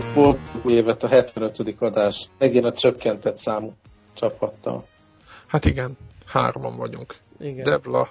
Sziasztok, 0.00 0.38
évet 0.66 1.02
a 1.02 1.08
75. 1.08 1.74
adás. 1.78 2.28
Megint 2.38 2.64
a 2.64 2.72
csökkentett 2.72 3.36
számú 3.36 3.72
csapattal. 4.14 4.86
Hát 5.46 5.64
igen, 5.64 5.96
hárman 6.26 6.76
vagyunk. 6.76 7.14
Igen. 7.40 7.62
Devla, 7.62 8.08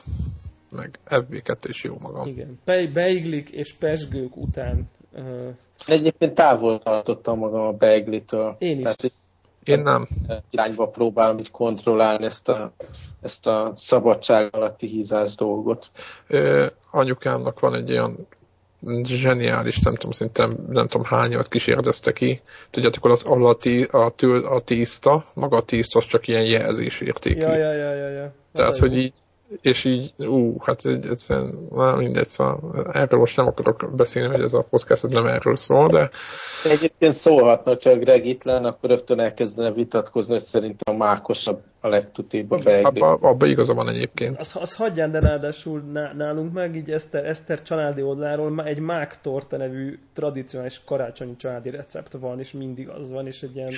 meg 0.70 1.00
FB2 1.10 1.56
is 1.64 1.84
jó 1.84 1.98
magam. 2.02 2.28
Igen. 2.28 2.60
Be- 2.66 2.88
beiglik 2.88 3.50
és 3.50 3.74
pesgők 3.74 4.38
után. 4.38 4.90
Uh... 5.14 5.56
Egyébként 5.86 6.34
távol 6.34 6.80
tartottam 6.80 7.38
magam 7.38 7.62
a 7.62 7.72
beiglitől. 7.72 8.56
Én 8.60 8.78
is. 8.78 8.84
Tehát, 8.84 9.12
Én 9.64 9.80
nem. 9.80 10.08
Irányba 10.50 10.88
próbálom 10.88 11.38
így 11.38 11.52
kontrollálni 11.52 12.26
ezt 12.26 12.50
a, 12.50 12.72
ezt 13.22 13.48
a 13.48 13.72
szabadság 13.76 14.56
alatti 14.56 14.88
hízás 14.88 15.36
dolgot. 15.36 15.90
Ö, 16.28 16.66
anyukámnak 16.92 17.60
van 17.60 17.76
egy 17.76 17.92
olyan 17.92 18.28
zseniális, 19.04 19.80
nem 19.80 19.96
tudom, 19.96 20.12
szerintem 20.12 20.52
nem 20.70 20.88
tudom 20.88 21.06
hányat 21.06 21.48
kísérdezte 21.48 22.12
ki. 22.12 22.42
Tudjátok, 22.70 23.06
az, 23.06 23.24
ahol 23.24 23.48
a, 23.48 23.54
tí, 23.54 23.84
a, 23.84 24.10
tül, 24.10 24.46
a 24.46 24.60
tízta, 24.60 25.26
maga 25.34 25.58
a 25.58 25.62
tízta 25.62 26.00
az 26.00 26.06
csak 26.06 26.28
ilyen 26.28 26.46
jelzés 26.46 27.02
értékű. 27.02 27.40
Ja, 27.40 27.56
ja, 27.56 27.74
ja, 27.74 27.94
ja, 27.94 28.10
ja. 28.10 28.34
Tehát, 28.54 28.78
hogy 28.78 28.98
így 28.98 29.14
és 29.62 29.84
így, 29.84 30.14
ú, 30.18 30.56
hát 30.60 30.86
egyszerűen, 30.86 31.68
na 31.72 31.96
mindegy, 31.96 32.28
szóval 32.28 32.86
erről 32.94 33.20
most 33.20 33.38
nem 33.38 33.48
akarok 33.48 33.96
beszélni, 33.96 34.34
hogy 34.34 34.44
ez 34.44 34.54
a 34.54 34.62
podcast 34.70 35.08
nem 35.08 35.26
erről 35.26 35.56
szól, 35.56 35.88
de... 35.88 36.10
Egyébként 36.72 37.14
szólhatna, 37.14 37.72
hogyha 37.72 37.98
Greg 37.98 38.26
itt 38.26 38.44
lenne, 38.44 38.68
akkor 38.68 38.90
rögtön 38.90 39.20
elkezdene 39.20 39.72
vitatkozni, 39.72 40.32
hogy 40.32 40.44
szerintem 40.44 40.96
a 40.96 40.98
mákosabb 40.98 41.62
a 41.82 41.88
legtutébb 41.88 42.52
a. 42.52 42.60
Abba, 42.84 43.14
abba 43.14 43.46
igaza 43.46 43.74
van 43.74 43.90
egyébként. 43.90 44.40
Az, 44.40 44.56
az 44.62 44.76
hagyján, 44.76 45.12
de 45.12 45.20
ráadásul 45.20 45.80
nálunk 46.18 46.54
meg 46.54 46.76
így 46.76 46.92
Eszter, 46.92 47.26
Eszter 47.26 47.62
családi 47.62 48.02
oldalról 48.02 48.64
egy 48.64 48.80
mák 48.80 49.22
torta 49.22 49.58
nevű 49.58 50.00
tradicionális 50.14 50.84
karácsonyi 50.84 51.36
családi 51.36 51.70
recept 51.70 52.12
van, 52.12 52.40
és 52.40 52.52
mindig 52.52 52.90
az 52.90 53.12
van, 53.12 53.26
és 53.26 53.44
egy 53.44 53.56
ilyen 53.56 53.72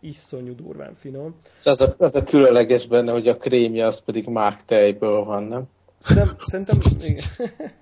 iszonyú 0.00 0.54
durván 0.54 0.94
finom. 0.94 1.34
És 1.60 1.66
az 1.66 1.80
a, 1.80 1.94
az 1.98 2.14
a 2.14 2.24
különleges 2.24 2.86
benne, 2.86 3.12
hogy 3.12 3.28
a 3.28 3.36
krémje 3.36 3.86
az 3.86 4.02
pedig 4.04 4.26
mák 4.26 4.64
tejből 4.64 5.24
van, 5.24 5.42
nem? 5.42 5.62
Szerintem, 6.02 6.36
szerintem 6.38 6.78
igen. 7.00 7.24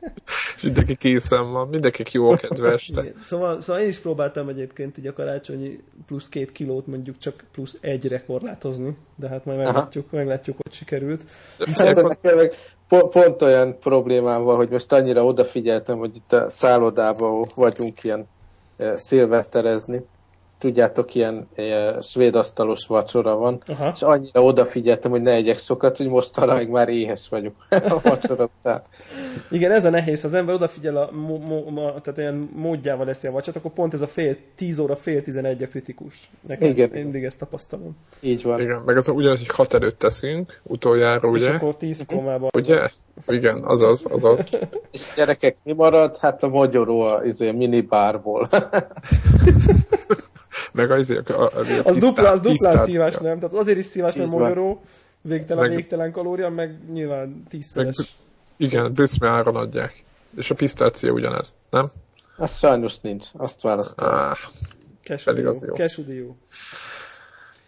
mindenki 0.63 0.97
készen 0.97 1.53
van, 1.53 1.69
mindenki 1.69 2.03
jó 2.13 2.37
kedves. 2.37 2.91
Szóval, 3.25 3.61
szóval 3.61 3.83
én 3.83 3.89
is 3.89 3.99
próbáltam 3.99 4.49
egyébként 4.49 4.99
így 4.99 5.07
a 5.07 5.13
karácsonyi 5.13 5.81
plusz 6.07 6.29
két 6.29 6.53
kilót 6.53 6.87
mondjuk 6.87 7.19
csak 7.19 7.45
plusz 7.53 7.79
egyre 7.81 8.25
korlátozni, 8.25 8.97
de 9.17 9.29
hát 9.29 9.45
majd 9.45 9.59
meglátjuk, 9.59 10.11
meglátjuk 10.11 10.57
hogy 10.63 10.73
sikerült. 10.73 11.25
Viszont... 11.65 12.19
Pont, 12.89 13.13
pont 13.13 13.43
olyan 13.43 13.79
problémám 13.79 14.43
van, 14.43 14.57
hogy 14.57 14.69
most 14.69 14.93
annyira 14.93 15.25
odafigyeltem, 15.25 15.99
hogy 15.99 16.17
itt 16.17 16.33
a 16.33 16.51
szállodában 16.51 17.47
vagyunk 17.55 18.03
ilyen 18.03 18.27
eh, 18.77 18.97
szilveszterezni, 18.97 20.05
tudjátok, 20.61 21.15
ilyen, 21.15 21.49
ilyen 21.57 22.01
svéd 22.01 22.35
asztalos 22.35 22.87
vacsora 22.87 23.37
van, 23.37 23.63
Aha. 23.67 23.93
és 23.95 24.03
annyira 24.03 24.43
odafigyeltem, 24.43 25.11
hogy 25.11 25.23
ne 25.23 25.33
egyek 25.33 25.59
sokat, 25.59 25.97
hogy 25.97 26.09
mostanra 26.09 26.67
már 26.69 26.89
éhes 26.89 27.29
vagyok 27.29 27.55
a 27.95 28.01
vacsora 28.03 28.51
után. 28.59 28.83
Igen, 29.51 29.73
ez 29.73 29.85
a 29.85 29.91
nehéz, 29.91 30.25
az 30.25 30.35
ember 30.35 30.55
odafigyel 30.55 30.97
a, 30.97 31.11
mo, 31.13 31.39
mo, 31.71 31.85
tehát 31.85 32.19
olyan 32.19 32.51
módjával 32.55 33.07
leszi 33.07 33.27
a 33.27 33.31
vacsot, 33.31 33.57
akkor 33.57 33.71
pont 33.71 33.95
ez 33.95 34.01
a 34.01 34.07
fél, 34.07 34.37
10 34.57 34.79
óra, 34.79 34.97
fél 34.97 35.23
11 35.23 35.63
a 35.63 35.69
kritikus. 35.69 36.31
Nekem 36.47 36.69
Igen. 36.69 36.89
mindig 36.93 37.25
ezt 37.25 37.39
tapasztalom. 37.39 37.97
Így 38.21 38.43
van. 38.43 38.61
Igen, 38.61 38.83
meg 38.85 38.97
az 38.97 39.09
ugyanaz, 39.09 39.39
hogy 39.39 39.49
hat 39.49 39.75
előtt 39.75 39.99
teszünk, 39.99 40.61
utoljára, 40.63 41.29
ugye? 41.29 41.49
És 41.49 41.55
akkor 41.55 41.77
10 41.77 42.05
komában. 42.07 42.51
Ugye? 42.57 42.89
Igen, 43.27 43.65
azaz, 43.65 44.07
azaz. 44.11 44.49
és 44.93 45.13
gyerekek, 45.17 45.57
mi 45.63 45.73
marad? 45.73 46.17
Hát 46.17 46.43
a 46.43 46.49
magyaró 46.49 47.01
a, 47.01 47.25
izé, 47.25 47.51
minibárból. 47.51 48.49
meg 50.73 50.91
az, 50.91 51.11
a, 51.11 51.33
a, 51.33 51.43
a 51.43 51.61
az 51.85 51.97
dupla, 51.97 52.31
az 52.31 52.41
dupla 52.41 52.77
szívás, 52.77 53.17
nem? 53.17 53.39
Tehát 53.39 53.55
azért 53.55 53.79
is 53.79 53.85
szívás, 53.85 54.15
mert 54.15 54.29
magyaró, 54.29 54.83
végtelen, 55.21 55.67
meg, 55.67 55.77
végtelen 55.77 56.13
kalória, 56.13 56.49
meg 56.49 56.79
nyilván 56.93 57.45
tízszeres. 57.49 57.97
Meg, 57.97 58.07
igen, 58.57 58.93
bőszme 58.93 59.29
áron 59.29 59.57
adják. 59.57 60.05
És 60.37 60.51
a 60.51 60.55
pisztácia 60.55 61.13
ugyanez, 61.13 61.57
nem? 61.71 61.91
Az 62.37 62.59
sajnos 62.59 62.99
nincs, 63.01 63.27
azt 63.33 63.61
választom. 63.61 64.09
Ah, 64.09 64.37
pedig 65.25 65.47
az 65.47 65.65
jó. 65.67 65.73
Kesudió. 65.73 66.37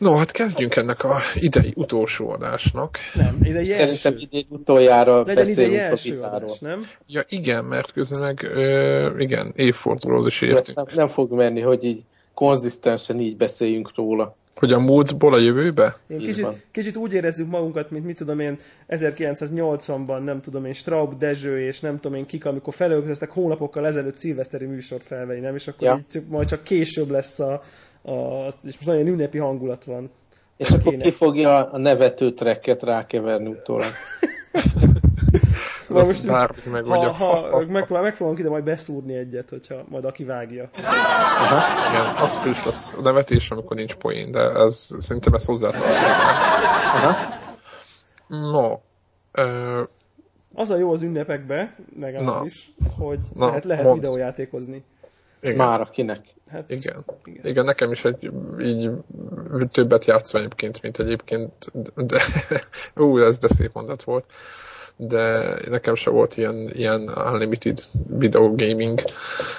No, 0.02 0.14
hát 0.14 0.30
kezdjünk 0.30 0.76
ennek 0.76 1.04
a 1.04 1.18
idei 1.34 1.72
utolsó 1.76 2.30
adásnak. 2.30 2.98
Nem, 3.14 3.38
idei 3.42 3.64
Szerintem 3.64 4.14
idei 4.18 4.46
utoljára 4.48 5.22
Legyen 5.22 5.48
idei 5.48 5.78
első 5.78 6.20
adás, 6.20 6.58
nem? 6.58 6.86
Ja 7.06 7.22
igen, 7.28 7.64
mert 7.64 7.92
közben 7.92 8.20
meg, 8.20 8.42
ö, 8.42 9.18
igen, 9.18 9.52
évfordulóhoz 9.56 10.26
is 10.26 10.40
értünk. 10.40 10.76
Nem, 10.76 10.86
nem 10.94 11.08
fog 11.08 11.32
menni, 11.32 11.60
hogy 11.60 11.84
így 11.84 12.02
konzisztensen 12.34 13.20
így 13.20 13.36
beszéljünk 13.36 13.92
róla. 13.94 14.36
Hogy 14.56 14.72
a 14.72 14.78
múltból 14.78 15.34
a 15.34 15.38
jövőbe? 15.38 15.96
Én 16.06 16.18
kicsit, 16.18 16.46
kicsit 16.70 16.96
úgy 16.96 17.12
érezzük 17.12 17.50
magunkat, 17.50 17.90
mint 17.90 18.04
mit 18.04 18.16
tudom 18.16 18.40
én 18.40 18.58
1980-ban, 18.88 20.24
nem 20.24 20.40
tudom 20.40 20.64
én, 20.64 20.72
Straub, 20.72 21.18
Dezső 21.18 21.66
és 21.66 21.80
nem 21.80 22.00
tudom 22.00 22.18
én 22.18 22.24
kik, 22.24 22.46
amikor 22.46 22.74
felöltöztek 22.74 23.30
hónapokkal 23.30 23.86
ezelőtt 23.86 24.14
szilveszteri 24.14 24.66
műsort 24.66 25.02
felvenni, 25.02 25.40
nem? 25.40 25.54
És 25.54 25.68
akkor 25.68 25.86
ja. 25.86 26.00
így, 26.14 26.22
majd 26.28 26.48
csak 26.48 26.62
később 26.62 27.10
lesz 27.10 27.40
a, 27.40 27.52
a, 28.02 28.46
és 28.46 28.74
most 28.74 28.86
nagyon 28.86 29.06
ünnepi 29.06 29.38
hangulat 29.38 29.84
van. 29.84 30.10
És 30.56 30.70
akkor 30.70 30.96
ki 30.96 31.10
fogja 31.10 31.70
a 31.70 31.78
nevető 31.78 32.32
trekket 32.32 32.82
rákeverni 32.82 33.50
utólag. 33.50 33.90
most 35.92 36.26
meg, 36.70 36.84
ha, 36.84 37.10
ha, 37.10 37.34
ha, 37.50 37.64
megpróbál, 37.66 38.02
megpróbálunk 38.02 38.38
ide 38.38 38.48
majd 38.48 38.64
beszúrni 38.64 39.14
egyet, 39.14 39.48
hogyha 39.50 39.84
majd 39.88 40.04
aki 40.04 40.24
vágja. 40.24 40.68
Aha, 41.38 41.88
igen, 41.90 42.06
akkor 42.06 42.50
is 42.50 42.64
lesz 42.64 42.94
a 42.98 43.00
nevetés, 43.00 43.50
amikor 43.50 43.76
nincs 43.76 43.94
poén, 43.94 44.30
de 44.30 44.40
ez, 44.40 44.90
szerintem 44.98 45.34
ez 45.34 45.44
hozzátartozik. 45.44 46.00
No, 48.26 48.72
uh, 49.38 49.88
az 50.54 50.70
a 50.70 50.76
jó 50.76 50.92
az 50.92 51.02
ünnepekbe, 51.02 51.76
legalábbis, 51.98 52.72
hogy 52.98 53.18
Na, 53.34 53.46
lehet, 53.46 53.64
lehet 53.64 53.92
videójátékozni. 53.92 54.84
Igen. 55.40 55.56
Már 55.56 55.80
akinek. 55.80 56.34
Hát, 56.50 56.70
igen. 56.70 57.04
igen. 57.24 57.46
Igen, 57.46 57.64
nekem 57.64 57.92
is 57.92 58.04
egy, 58.04 58.30
így 58.60 58.90
többet 59.70 60.04
játszom 60.04 60.40
egyébként, 60.40 60.82
mint 60.82 60.98
egyébként, 60.98 61.72
de 61.94 62.20
ú, 63.02 63.18
ez 63.18 63.38
de 63.38 63.48
szép 63.48 63.70
mondat 63.72 64.02
volt 64.02 64.26
de 64.96 65.54
nekem 65.68 65.94
se 65.94 66.10
volt 66.10 66.36
ilyen, 66.36 66.70
ilyen 66.72 67.10
unlimited 67.32 67.78
video 68.08 68.54
gaming, 68.54 69.00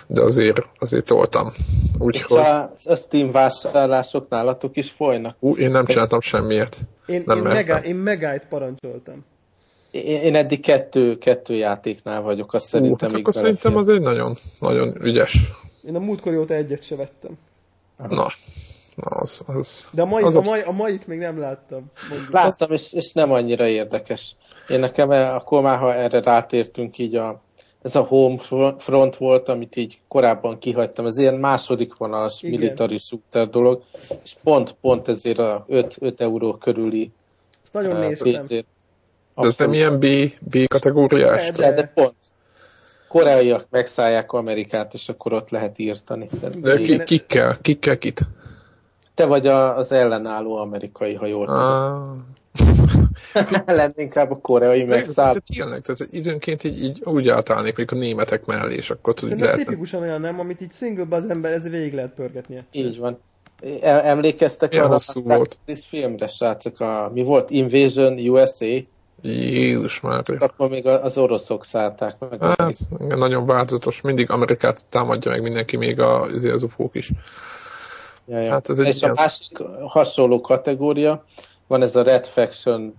de 0.07 0.21
azért, 0.21 0.61
azért 0.79 1.05
toltam. 1.05 1.51
Úgyhogy... 1.99 2.37
A, 2.37 2.73
a 2.85 2.95
Steam 2.95 3.31
vásárlások 3.31 4.29
nálatok 4.29 4.77
is 4.77 4.89
folynak? 4.89 5.35
Ú, 5.39 5.55
én 5.55 5.71
nem 5.71 5.85
csináltam 5.85 6.21
semmiért. 6.21 6.79
Én, 7.05 7.23
nem 7.25 7.37
én, 7.37 7.43
mega, 7.43 7.77
én 7.77 7.95
megáit 7.95 8.45
parancsoltam. 8.49 9.25
Én, 9.91 10.21
én 10.21 10.35
eddig 10.35 10.61
kettő, 10.61 11.17
kettő 11.17 11.53
játéknál 11.55 12.21
vagyok, 12.21 12.53
azt 12.53 12.65
szerintem 12.65 13.07
Ú, 13.07 13.11
hát 13.11 13.19
akkor 13.19 13.33
szerintem 13.33 13.75
az 13.75 13.89
egy 13.89 14.01
nagyon, 14.01 14.35
nagyon 14.59 15.03
ügyes. 15.03 15.51
Én 15.87 15.95
a 15.95 15.99
múltkor 15.99 16.35
óta 16.35 16.53
egyet 16.53 16.83
se 16.83 16.95
vettem. 16.95 17.31
Na, 18.09 18.27
Na, 18.95 19.05
az, 19.05 19.41
az, 19.45 19.89
De 19.91 20.01
a, 20.01 20.05
mai, 20.05 20.23
az 20.23 20.35
a, 20.35 20.41
mai, 20.41 20.61
a 20.61 20.71
mait 20.71 21.07
még 21.07 21.17
nem 21.17 21.39
láttam. 21.39 21.91
Mondjuk. 22.09 22.31
Láttam, 22.31 22.71
és, 22.71 22.93
és 22.93 23.11
nem 23.11 23.31
annyira 23.31 23.67
érdekes. 23.67 24.35
Én 24.69 24.79
nekem, 24.79 25.11
eh, 25.11 25.35
akkor 25.35 25.61
már 25.61 25.77
ha 25.77 25.93
erre 25.93 26.21
rátértünk, 26.21 26.97
így 26.97 27.15
a, 27.15 27.41
ez 27.81 27.95
a 27.95 28.01
home 28.01 28.37
front 28.77 29.15
volt, 29.17 29.49
amit 29.49 29.75
így 29.75 29.99
korábban 30.07 30.59
kihagytam, 30.59 31.05
ez 31.05 31.17
ilyen 31.17 31.35
második 31.35 31.95
vonalas 31.95 32.41
Igen. 32.41 32.59
military 32.59 32.97
shooter 32.97 33.49
dolog, 33.49 33.83
és 34.23 34.35
pont, 34.43 34.75
pont 34.81 35.07
ezért 35.07 35.39
a 35.39 35.65
5, 35.67 35.95
5 35.99 36.21
euró 36.21 36.53
körüli 36.53 37.11
Ezt 37.63 37.73
nagyon 37.73 37.95
uh, 37.95 37.99
néztem. 37.99 38.43
De 39.35 39.47
ez 39.47 39.57
nem 39.57 39.73
ilyen 39.73 39.99
B, 39.99 40.05
B 40.39 40.67
kategóriás? 40.67 41.51
De, 41.51 41.73
de 41.73 41.91
pont. 41.93 42.15
Koreaiak 43.07 43.67
megszállják 43.69 44.31
Amerikát, 44.31 44.93
és 44.93 45.09
akkor 45.09 45.33
ott 45.33 45.49
lehet 45.49 45.79
írtani. 45.79 46.27
De 46.61 46.75
ki, 46.77 47.03
kikkel? 47.03 47.57
Kikkel 47.61 47.97
kit? 47.97 48.21
Te 49.13 49.25
vagy 49.25 49.47
a, 49.47 49.77
az 49.77 49.91
ellenálló 49.91 50.55
amerikai, 50.55 51.13
ha 51.13 51.25
jól 51.25 51.45
tudom. 51.45 52.25
Lenni 53.65 53.93
inkább 53.95 54.31
a 54.31 54.37
koreai 54.37 54.83
megszállt. 54.83 55.43
Tényleg, 55.55 55.81
tehát 55.81 56.07
időnként 56.11 56.63
így, 56.63 56.83
így 56.83 57.01
úgy 57.03 57.29
átállnék, 57.29 57.77
mondjuk 57.77 57.99
a 57.99 58.03
németek 58.03 58.45
mellé, 58.45 58.75
és 58.75 58.89
akkor 58.89 59.13
tudod, 59.13 59.39
lehet. 59.39 59.57
tipikusan 59.57 60.01
olyan 60.01 60.21
nem, 60.21 60.39
amit 60.39 60.61
így 60.61 60.71
single 60.71 61.05
az 61.09 61.29
ember, 61.29 61.53
ez 61.53 61.69
végig 61.69 61.93
lehet 61.93 62.13
pörgetni 62.13 62.55
egyszer. 62.55 62.85
Így 62.85 62.99
van. 62.99 63.19
Emlékeztek 63.81 64.69
Milyen 64.69 64.85
arra 64.85 64.93
hosszú 64.93 65.29
a 65.29 65.35
volt. 65.35 65.59
filmre, 65.87 66.27
srácok, 66.27 66.79
a, 66.79 67.11
mi 67.13 67.23
volt? 67.23 67.49
Invasion 67.49 68.19
USA? 68.19 68.65
Jézus 69.21 69.99
már. 69.99 70.23
Akkor 70.39 70.69
még 70.69 70.87
az 70.87 71.17
oroszok 71.17 71.65
szállták 71.65 72.15
meg. 72.19 72.43
Hát, 72.43 72.77
igen, 72.99 73.17
nagyon 73.17 73.45
változatos. 73.45 74.01
Mindig 74.01 74.31
Amerikát 74.31 74.85
támadja 74.89 75.31
meg 75.31 75.41
mindenki, 75.41 75.77
még 75.77 75.99
a, 75.99 76.21
az 76.21 76.63
ufók 76.63 76.95
is. 76.95 77.11
Ja, 78.25 78.39
ja. 78.39 78.49
Hát 78.49 78.69
ez 78.69 78.79
egy 78.79 78.87
És 78.87 79.01
ilyen... 79.01 79.11
a 79.11 79.21
másik 79.21 79.57
hasonló 79.87 80.41
kategória, 80.41 81.23
van 81.67 81.81
ez 81.81 81.95
a 81.95 82.03
Red 82.03 82.25
Faction 82.25 82.93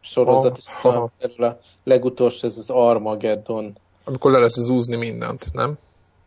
sorozat, 0.00 0.56
és 0.56 0.64
ha, 0.70 1.10
a, 1.38 1.44
a 1.44 1.58
legutolsó 1.84 2.46
ez 2.46 2.56
az 2.56 2.70
Armageddon. 2.70 3.76
Amikor 4.04 4.30
le 4.30 4.38
lehet 4.38 4.52
zúzni 4.52 4.96
mindent, 4.96 5.46
nem? 5.52 5.78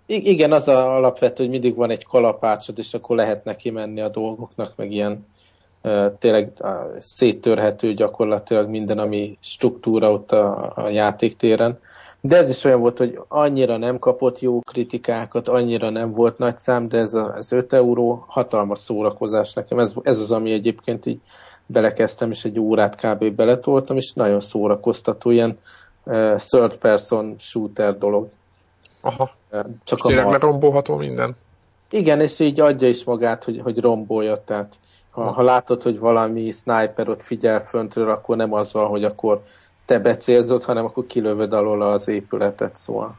igen, 0.06 0.52
az 0.52 0.68
a 0.68 0.96
alapvető, 0.96 1.44
hogy 1.44 1.52
mindig 1.52 1.76
van 1.76 1.90
egy 1.90 2.06
kalapácsod, 2.06 2.78
és 2.78 2.94
akkor 2.94 3.16
lehet 3.16 3.44
neki 3.44 3.70
menni 3.70 4.02
a 4.02 4.10
dolgoknak, 4.10 4.74
meg 4.76 4.92
ilyen 4.92 5.26
uh, 5.84 6.06
tényleg 6.20 6.52
uh, 6.60 6.70
széttörhető 7.00 7.94
gyakorlatilag 7.94 8.70
minden, 8.70 9.00
ami 9.00 9.38
struktúra 9.42 10.12
ott 10.12 10.32
a, 10.32 10.74
a 10.76 10.90
játéktéren. 10.90 11.80
De 12.22 12.38
ez 12.38 12.50
is 12.50 12.64
olyan 12.64 12.80
volt, 12.80 12.98
hogy 12.98 13.20
annyira 13.28 13.78
nem 13.78 14.00
kapott 14.00 14.40
jó 14.40 14.60
kritikákat, 14.60 15.48
annyira 15.48 15.90
nem 15.90 16.12
volt 16.12 16.38
nagy 16.38 16.58
szám, 16.58 16.88
de 16.88 16.98
ez, 16.98 17.14
a, 17.14 17.34
ez 17.38 17.52
5 17.52 17.74
euró 17.74 18.24
hatalmas 18.28 18.80
szórakozás 18.80 19.54
nekem. 19.54 19.80
Ez, 19.80 19.94
ez 20.02 20.20
az, 20.20 20.32
ami 20.32 20.52
egyébként 20.52 21.06
így 21.06 21.20
belekezdtem, 21.66 22.32
és 22.32 22.44
egy 22.44 22.60
órát 22.60 22.96
kb. 22.96 23.32
beletoltam, 23.32 23.98
és 23.98 24.12
nagyon 24.14 24.40
szórakoztató, 24.40 25.30
ilyen 25.30 25.60
uh, 26.04 26.36
third 26.36 26.76
person 26.76 27.36
shooter 27.40 27.98
dolog. 27.98 28.30
Aha. 29.02 29.32
Csak 29.84 29.98
és 29.98 30.04
tényleg 30.04 30.30
lerombolható 30.30 30.96
minden? 30.96 31.36
Igen, 31.90 32.22
és 32.22 32.40
így 32.40 32.60
adja 32.60 32.88
is 32.88 33.04
magát, 33.04 33.44
hogy, 33.44 33.60
hogy 33.64 33.80
rombolja, 33.80 34.44
tehát 34.44 34.76
ha, 35.10 35.32
ha 35.32 35.42
látod, 35.42 35.82
hogy 35.82 36.00
valami 36.00 36.52
sniper 36.52 37.10
ott 37.10 37.24
figyel 37.24 37.62
föntről, 37.62 38.10
akkor 38.10 38.36
nem 38.36 38.54
az 38.54 38.74
van, 38.74 38.88
hogy 38.88 39.04
akkor 39.04 39.44
te 39.86 40.00
becélzod, 40.00 40.64
hanem 40.64 40.86
akkor 40.86 41.06
kilövöd 41.06 41.54
alól 41.54 41.82
az 41.82 42.08
épületet, 42.08 42.76
szóval 42.76 43.18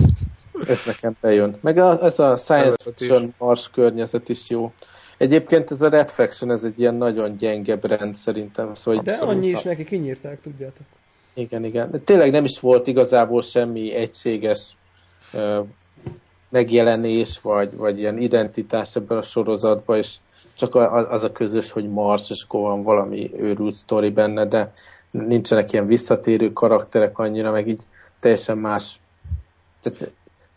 ez 0.68 0.82
nekem 0.86 1.16
bejön. 1.20 1.58
Meg 1.60 1.78
a, 1.78 2.02
ez 2.02 2.18
a 2.18 2.36
science 2.36 2.76
fiction 2.82 3.34
mars 3.38 3.70
környezet 3.70 4.28
is 4.28 4.48
jó. 4.48 4.72
Egyébként 5.18 5.70
ez 5.70 5.82
a 5.82 5.88
Red 5.88 6.08
Faction, 6.08 6.50
ez 6.50 6.64
egy 6.64 6.80
ilyen 6.80 6.94
nagyon 6.94 7.36
gyenge 7.36 7.76
brand 7.76 8.14
szerintem. 8.14 8.74
Szóval 8.74 9.02
De 9.02 9.12
annyi 9.12 9.48
is 9.48 9.62
neki 9.62 9.84
kinyírták, 9.84 10.40
tudjátok. 10.40 10.86
Igen, 11.34 11.64
igen. 11.64 12.02
Tényleg 12.04 12.30
nem 12.30 12.44
is 12.44 12.60
volt 12.60 12.86
igazából 12.86 13.42
semmi 13.42 13.92
egységes 13.92 14.76
uh, 15.32 15.66
megjelenés, 16.48 17.40
vagy, 17.40 17.76
vagy 17.76 17.98
ilyen 17.98 18.18
identitás 18.18 18.96
ebben 18.96 19.18
a 19.18 19.22
sorozatban, 19.22 19.96
és 19.96 20.14
csak 20.54 20.74
az 21.10 21.22
a 21.22 21.32
közös, 21.32 21.70
hogy 21.70 21.88
Mars, 21.88 22.30
és 22.30 22.42
akkor 22.42 22.60
van 22.60 22.82
valami 22.82 23.30
őrült 23.36 23.74
sztori 23.74 24.10
benne, 24.10 24.46
de 24.46 24.72
nincsenek 25.10 25.72
ilyen 25.72 25.86
visszatérő 25.86 26.52
karakterek 26.52 27.18
annyira, 27.18 27.50
meg 27.50 27.68
így 27.68 27.82
teljesen 28.20 28.58
más. 28.58 29.00
Tehát 29.82 30.10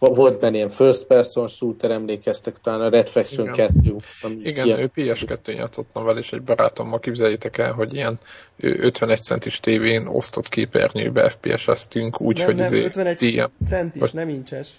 volt 0.09 0.39
benne 0.39 0.55
ilyen 0.55 0.69
first 0.69 1.05
person 1.05 1.47
shooter, 1.47 1.91
emlékeztek 1.91 2.55
talán 2.61 2.81
a 2.81 2.89
Red 2.89 3.07
Faction 3.07 3.53
Igen. 3.53 3.69
2. 3.83 3.95
Igen, 4.41 4.65
ilyen... 4.65 4.79
ő 4.79 4.91
PS2-n 4.95 5.55
játszottam 5.55 6.05
vele, 6.05 6.19
és 6.19 6.31
egy 6.31 6.41
barátommal 6.41 6.99
képzeljétek 6.99 7.57
el, 7.57 7.71
hogy 7.71 7.93
ilyen 7.93 8.19
51 8.57 9.21
centis 9.21 9.59
tévén 9.59 10.07
osztott 10.07 10.49
képernyőbe 10.49 11.29
FPS-eztünk, 11.29 12.21
úgy, 12.21 12.37
nem, 12.37 12.55
nem, 12.55 12.73
51 12.73 13.21
ilyen, 13.21 13.51
centis, 13.67 14.01
vagy... 14.01 14.13
nem 14.13 14.29
incses. 14.29 14.69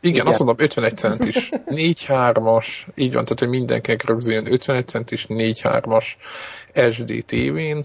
Igen, 0.00 0.14
Igen, 0.14 0.26
azt 0.26 0.38
mondom, 0.38 0.56
51 0.58 0.98
centis, 0.98 1.48
4-3-as, 1.66 2.66
így 2.94 3.12
van, 3.12 3.22
tehát 3.22 3.38
hogy 3.38 3.48
mindenkinek 3.48 4.04
rögzüljön 4.04 4.52
51 4.52 4.88
centis, 4.88 5.26
4-3-as 5.28 6.04
SD 6.90 7.24
tévén, 7.26 7.84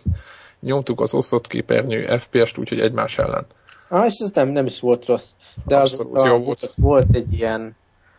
nyomtuk 0.60 1.02
az 1.02 1.14
osztott 1.14 1.48
képernyő 1.48 2.18
FPS-t, 2.18 2.58
úgyhogy 2.58 2.80
egymás 2.80 3.18
ellen. 3.18 3.46
Ah, 3.90 4.06
és 4.06 4.14
ez 4.20 4.32
nem, 4.34 4.50
nem 4.50 4.66
is 4.66 4.80
volt 4.80 5.06
rossz. 5.06 5.30
De 5.66 5.78
Abszolút 5.78 6.16
az, 6.18 6.24
jó 6.24 6.38
volt. 6.38 6.74
volt 6.76 7.16
egy 7.16 7.34
ilyen, 7.34 7.76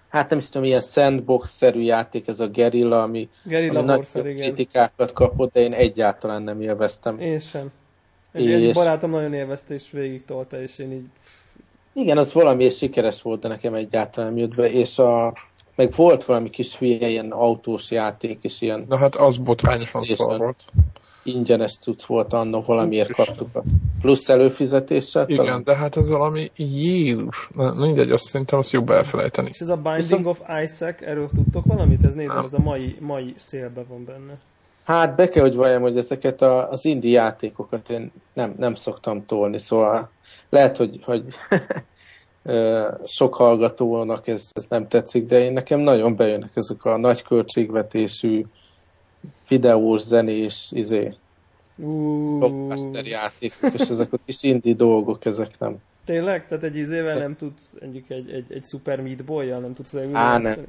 hát 0.08 0.30
nem 0.30 0.38
is 0.38 0.48
tudom, 0.48 0.66
ilyen 0.66 0.80
sandbox-szerű 0.80 1.80
játék, 1.80 2.28
ez 2.28 2.40
a 2.40 2.48
Gerilla, 2.48 3.02
ami, 3.02 3.28
Gerilla 3.44 3.78
ami 3.78 3.88
Warfare, 3.88 4.32
nagy 4.32 4.40
kritikákat 4.40 5.12
kapott, 5.12 5.52
de 5.52 5.60
én 5.60 5.72
egyáltalán 5.72 6.42
nem 6.42 6.60
élveztem. 6.60 7.18
Én 7.18 7.38
sem. 7.38 7.70
Egy, 8.32 8.44
és... 8.44 8.66
egy 8.66 8.74
barátom 8.74 9.10
nagyon 9.10 9.34
élvezte, 9.34 9.74
és 9.74 9.90
végig 9.90 10.24
tolta, 10.24 10.60
és 10.60 10.78
én 10.78 10.92
így... 10.92 11.06
Igen, 11.92 12.18
az 12.18 12.32
valami 12.32 12.68
sikeres 12.68 13.22
volt, 13.22 13.40
de 13.40 13.48
nekem 13.48 13.74
egyáltalán 13.74 14.36
jött 14.36 14.54
be, 14.54 14.70
és 14.70 14.98
a, 14.98 15.34
meg 15.74 15.92
volt 15.96 16.24
valami 16.24 16.50
kis 16.50 16.76
hülye 16.76 17.08
ilyen 17.08 17.30
autós 17.30 17.90
játék, 17.90 18.38
és 18.42 18.60
ilyen... 18.60 18.84
Na 18.88 18.96
hát 18.96 19.14
az 19.14 19.36
botrányosan 19.36 20.04
szar 20.04 20.38
volt 20.38 20.64
ingyenes 21.28 21.78
cucc 21.78 22.04
volt 22.04 22.32
annó, 22.32 22.62
valamiért 22.66 23.12
kaptuk 23.12 23.48
a 23.56 23.62
plusz 24.00 24.28
előfizetéssel. 24.28 25.28
Igen, 25.28 25.44
talán. 25.44 25.62
de 25.64 25.76
hát 25.76 25.96
ez 25.96 26.10
valami 26.10 26.50
Jézus. 26.56 27.48
Na, 27.54 27.72
mindegy, 27.74 28.10
azt 28.10 28.24
szerintem 28.24 28.58
azt 28.58 28.72
jobb 28.72 28.90
elfelejteni. 28.90 29.48
És 29.52 29.60
ez 29.60 29.68
a 29.68 29.76
Binding 29.76 29.96
Viszont... 29.96 30.26
of 30.26 30.40
Isaac, 30.62 31.02
erről 31.02 31.28
tudtok 31.34 31.64
valamit? 31.64 32.04
Ez 32.04 32.14
nézem, 32.14 32.44
ez 32.44 32.54
a 32.54 32.60
mai, 32.60 32.96
mai 33.00 33.32
szélben 33.36 33.84
van 33.88 34.04
benne. 34.04 34.38
Hát 34.84 35.16
be 35.16 35.28
kell, 35.28 35.42
hogy 35.42 35.54
valljam, 35.54 35.82
hogy 35.82 35.96
ezeket 35.96 36.42
a, 36.42 36.70
az 36.70 36.84
indi 36.84 37.10
játékokat 37.10 37.90
én 37.90 38.12
nem, 38.32 38.54
nem 38.58 38.74
szoktam 38.74 39.26
tolni, 39.26 39.58
szóval 39.58 40.10
lehet, 40.48 40.76
hogy, 40.76 41.00
hogy 41.04 41.24
sok 43.04 43.34
hallgatónak 43.34 44.26
ez, 44.26 44.50
ez 44.52 44.64
nem 44.68 44.88
tetszik, 44.88 45.26
de 45.26 45.38
én 45.38 45.52
nekem 45.52 45.80
nagyon 45.80 46.16
bejönnek 46.16 46.50
ezek 46.54 46.84
a 46.84 46.96
nagy 46.96 47.22
költségvetésű 47.22 48.44
videós, 49.48 50.02
zenés, 50.02 50.68
izé, 50.72 51.14
blockbuster 51.76 53.06
játékok, 53.06 53.72
és 53.72 53.88
ezek 53.88 54.12
a 54.12 54.18
kis 54.24 54.42
indie 54.42 54.74
dolgok, 54.74 55.24
ezek 55.24 55.58
nem. 55.58 55.76
Tényleg? 56.04 56.46
Tehát 56.46 56.64
egy 56.64 56.76
izével 56.76 57.18
nem 57.18 57.36
tudsz, 57.36 57.76
egyik 57.80 58.10
egy, 58.10 58.30
egy, 58.30 58.52
egy 58.52 58.64
Super 58.64 59.00
Meat 59.00 59.24
boy 59.24 59.46
nem 59.46 59.74
tudsz 59.74 59.92
leülni? 59.92 60.14
Á, 60.14 60.38
nem. 60.38 60.66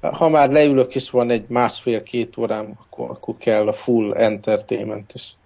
Ha 0.00 0.28
már 0.28 0.50
leülök 0.50 0.94
és 0.94 1.10
van 1.10 1.30
egy 1.30 1.44
másfél-két 1.48 2.36
órám, 2.36 2.72
akkor, 2.80 3.10
akkor 3.10 3.36
kell 3.36 3.68
a 3.68 3.72
full 3.72 4.14
entertainment 4.14 5.14
is. 5.14 5.36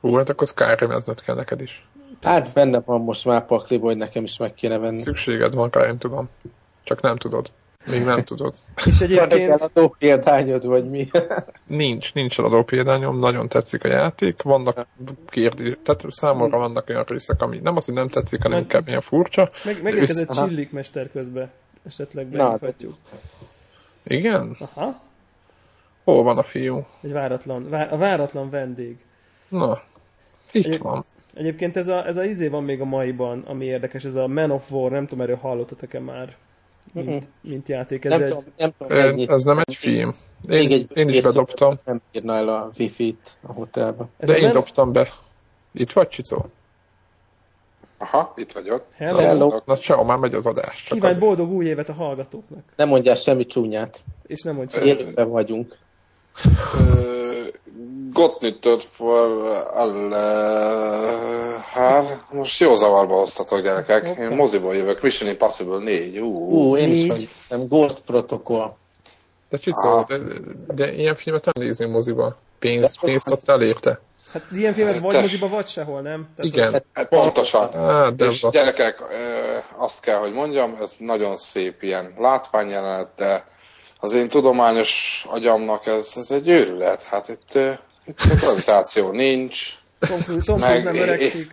Hú, 0.00 0.14
hát 0.14 0.28
akkor 0.28 0.46
skyrim 0.46 0.90
kell 1.24 1.34
neked 1.34 1.60
is. 1.60 1.88
Hát 2.22 2.54
benne 2.54 2.80
van 2.80 3.00
most 3.00 3.24
már 3.24 3.46
pakliba, 3.46 3.86
hogy 3.86 3.96
nekem 3.96 4.24
is 4.24 4.36
meg 4.36 4.54
kéne 4.54 4.78
venni. 4.78 4.98
Szükséged 4.98 5.54
van 5.54 5.68
rá, 5.72 5.86
én 5.88 5.98
tudom. 5.98 6.28
Csak 6.82 7.00
nem 7.00 7.16
tudod. 7.16 7.52
Még 7.86 8.04
nem 8.04 8.24
tudod. 8.24 8.54
És 8.86 9.00
egyébként... 9.00 9.70
Van 9.72 9.94
példányod, 9.98 10.66
vagy 10.66 10.90
mi? 10.90 11.08
nincs, 11.66 12.14
nincs 12.14 12.40
példányom, 12.64 13.18
nagyon 13.18 13.48
tetszik 13.48 13.84
a 13.84 13.88
játék, 13.88 14.42
vannak 14.42 14.86
kérdés, 15.26 15.76
tehát 15.82 16.04
számomra 16.08 16.58
vannak 16.58 16.88
olyan 16.88 17.04
részek, 17.08 17.42
ami 17.42 17.58
nem 17.58 17.76
az, 17.76 17.84
hogy 17.84 17.94
nem 17.94 18.08
tetszik, 18.08 18.42
hanem 18.42 18.58
meg, 18.58 18.66
inkább 18.66 18.88
ilyen 18.88 19.00
furcsa. 19.00 19.50
Meg, 19.64 19.82
megérkezett 19.82 20.28
össz... 20.28 20.38
Csillik 20.38 20.72
mester 20.72 21.10
közben, 21.12 21.50
esetleg 21.86 22.26
benyughatjuk. 22.26 22.94
Igen? 24.02 24.56
Aha. 24.74 25.00
Hol 26.04 26.22
van 26.22 26.38
a 26.38 26.42
fiú? 26.42 26.86
Egy 27.02 27.12
váratlan, 27.12 27.68
vá, 27.68 27.84
a 27.84 27.96
váratlan 27.96 28.50
vendég. 28.50 28.96
Na, 29.48 29.82
itt 30.52 30.66
Egy, 30.66 30.78
van. 30.78 31.04
Egyébként 31.34 31.76
ez 31.76 31.88
a, 31.88 32.06
ez 32.06 32.16
a 32.16 32.24
izé 32.24 32.48
van 32.48 32.64
még 32.64 32.80
a 32.80 32.84
maiban, 32.84 33.44
ami 33.46 33.64
érdekes, 33.64 34.04
ez 34.04 34.14
a 34.14 34.26
Man 34.26 34.50
of 34.50 34.70
War, 34.70 34.90
nem 34.90 35.06
tudom, 35.06 35.24
erről 35.24 35.36
hallottatok-e 35.36 36.00
már? 36.00 36.36
Mint, 36.92 37.28
mint 37.40 37.68
játék. 37.68 38.04
Ez, 38.04 38.10
nem 38.10 38.22
egy... 38.22 38.28
tudom, 38.28 38.44
nem 38.56 38.72
tudom, 38.78 39.28
ez 39.28 39.42
nem 39.42 39.58
egy 39.64 39.74
film. 39.74 40.14
Én, 40.48 40.72
egy 40.72 40.90
én 40.94 41.08
is 41.08 41.20
bedobtam. 41.20 41.78
Nem 41.84 42.00
írna 42.12 42.36
el 42.36 42.48
a 42.48 42.70
wifi-t 42.78 43.36
a 43.46 43.52
hotelbe. 43.52 44.04
Ez 44.16 44.28
De 44.28 44.36
én 44.36 44.42
nem... 44.42 44.52
dobtam 44.52 44.92
be. 44.92 45.12
Itt 45.72 45.92
vagy, 45.92 46.08
Csicó? 46.08 46.46
Aha, 47.98 48.32
itt 48.36 48.52
vagyok. 48.52 48.84
Hello. 48.96 49.18
Hello. 49.18 49.60
Na 49.64 49.76
ciao, 49.76 50.04
már 50.04 50.18
megy 50.18 50.34
az 50.34 50.46
adás. 50.46 50.82
Csak 50.82 50.98
Kívánj 50.98 51.18
boldog 51.18 51.50
új 51.52 51.66
évet 51.66 51.88
a 51.88 51.92
hallgatóknak. 51.92 52.62
Nem 52.76 52.88
mondjál 52.88 53.14
semmi 53.14 53.46
csúnyát. 53.46 54.02
És 54.26 54.42
nem 54.42 54.54
mondj 54.54 54.78
semmi. 54.78 55.14
vagyunk. 55.14 55.78
Gott 58.12 58.40
nyttår 58.40 58.78
för 58.78 59.54
alla 59.54 60.16
här. 61.62 62.18
Most 62.30 62.60
jó 62.60 62.76
zavarba 62.76 63.14
hoztatok 63.14 63.60
gyerekek. 63.60 64.10
Okay. 64.10 64.24
Én 64.24 64.30
moziból 64.30 64.74
jövök, 64.74 65.02
Mission 65.02 65.30
Impossible 65.30 65.78
4. 65.78 66.18
Ú, 66.18 66.72
uh, 66.72 66.80
én 66.80 66.90
is 66.90 67.06
megnéztem, 67.06 67.66
Ghost 67.68 68.00
Protocol. 68.00 68.76
De 69.48 69.58
Csicó, 69.58 69.88
ah. 69.88 70.06
de, 70.06 70.18
de, 70.74 70.92
ilyen 70.92 71.14
filmet 71.14 71.44
nem 71.44 71.64
nézünk 71.64 71.92
moziba. 71.92 72.36
Pénz, 72.58 72.98
pénzt 73.00 73.30
adtál 73.30 73.62
érte? 73.62 74.00
Hát 74.32 74.42
ilyen 74.52 74.72
filmet 74.72 75.00
vagy 75.00 75.20
moziba, 75.20 75.48
vagy 75.48 75.66
sehol, 75.66 76.00
nem? 76.00 76.28
Tehát 76.36 76.54
Igen. 76.54 76.84
Hát 76.92 77.08
pontosan. 77.08 77.68
Ah, 77.68 78.10
de 78.12 78.24
És 78.24 78.46
gyerekek, 78.50 79.02
azt 79.76 80.00
kell, 80.00 80.18
hogy 80.18 80.32
mondjam, 80.32 80.76
ez 80.80 80.96
nagyon 80.98 81.36
szép 81.36 81.82
ilyen 81.82 82.14
látványjelenet, 82.18 83.08
de 83.16 83.44
az 84.04 84.12
én 84.12 84.28
tudományos 84.28 85.24
agyamnak 85.28 85.86
ez, 85.86 86.12
ez 86.16 86.30
egy 86.30 86.48
őrület. 86.48 87.02
Hát 87.02 87.28
itt, 87.28 87.58
itt 88.06 88.22
gravitáció 88.40 89.10
nincs. 89.10 89.72
Tom 89.98 90.20
Cruise, 90.20 90.46
Tom 90.46 90.56
Cruise 90.60 90.82
nem 90.82 90.96
öregszik. 90.96 91.52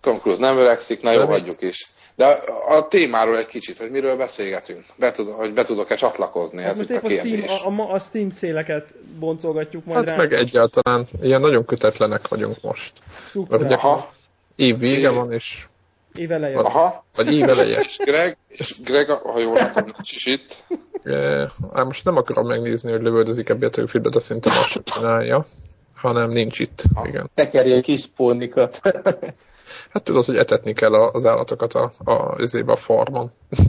Tom 0.00 0.18
Cruise 0.18 0.40
nem 0.40 0.56
öregszik, 0.56 1.02
na 1.02 1.10
jó, 1.10 1.26
hagyjuk 1.26 1.62
is. 1.62 1.88
De 2.14 2.26
a 2.68 2.88
témáról 2.88 3.38
egy 3.38 3.46
kicsit, 3.46 3.78
hogy 3.78 3.90
miről 3.90 4.16
beszélgetünk, 4.16 4.84
be 4.96 5.10
tud, 5.10 5.28
hogy 5.28 5.52
be 5.52 5.62
tudok-e 5.62 5.94
csatlakozni, 5.94 6.62
hát 6.62 6.70
ez 6.70 6.80
itt 6.80 6.96
a 6.96 7.00
kérdés. 7.00 7.50
A 7.50 7.54
Steam, 7.54 7.80
a, 7.80 7.92
a 7.92 7.98
Steam 7.98 8.30
széleket 8.30 8.94
boncolgatjuk 9.18 9.84
majd 9.84 9.98
Hát 9.98 10.08
rá. 10.08 10.16
meg 10.16 10.32
egyáltalán, 10.32 11.06
ilyen 11.22 11.40
nagyon 11.40 11.64
kötetlenek 11.64 12.28
vagyunk 12.28 12.60
most. 12.62 12.92
Mert 13.48 13.62
ugye 13.62 13.74
Aha. 13.74 14.12
év 14.56 14.78
vége 14.78 15.10
van, 15.10 15.32
és 15.32 15.66
Éveleje. 16.16 16.56
Aha. 16.56 17.04
Vagy 17.14 17.34
éveleje. 17.34 17.80
és 17.86 17.96
Greg, 17.98 18.36
és 18.48 18.80
Greg, 18.84 19.10
ha 19.10 19.38
jól 19.38 19.54
látom, 19.54 19.84
nincs 19.84 20.12
is 20.12 20.26
itt. 20.26 20.64
E, 21.06 21.50
hát 21.74 21.84
most 21.84 22.04
nem 22.04 22.16
akarom 22.16 22.46
megnézni, 22.46 22.90
hogy 22.90 23.02
lövöldözik 23.02 23.48
ebbe 23.48 23.66
a 23.66 23.70
tőfilbe, 23.70 24.08
de 24.08 24.18
szerintem 24.18 24.52
azt 24.56 24.68
sem 24.68 24.82
csinálja, 24.84 25.44
hanem 25.94 26.30
nincs 26.30 26.58
itt. 26.58 26.82
Igen. 27.04 27.30
Tekerje 27.34 27.80
kis 27.80 28.06
pónikat. 28.06 28.80
Hát 29.90 30.02
tudod, 30.02 30.24
hogy 30.24 30.36
etetni 30.36 30.72
kell 30.72 30.94
az 30.94 31.26
állatokat 31.26 31.74
a, 31.74 31.92
a, 32.04 32.10
a, 32.10 32.36
a 32.66 32.76
farmon. 32.76 33.30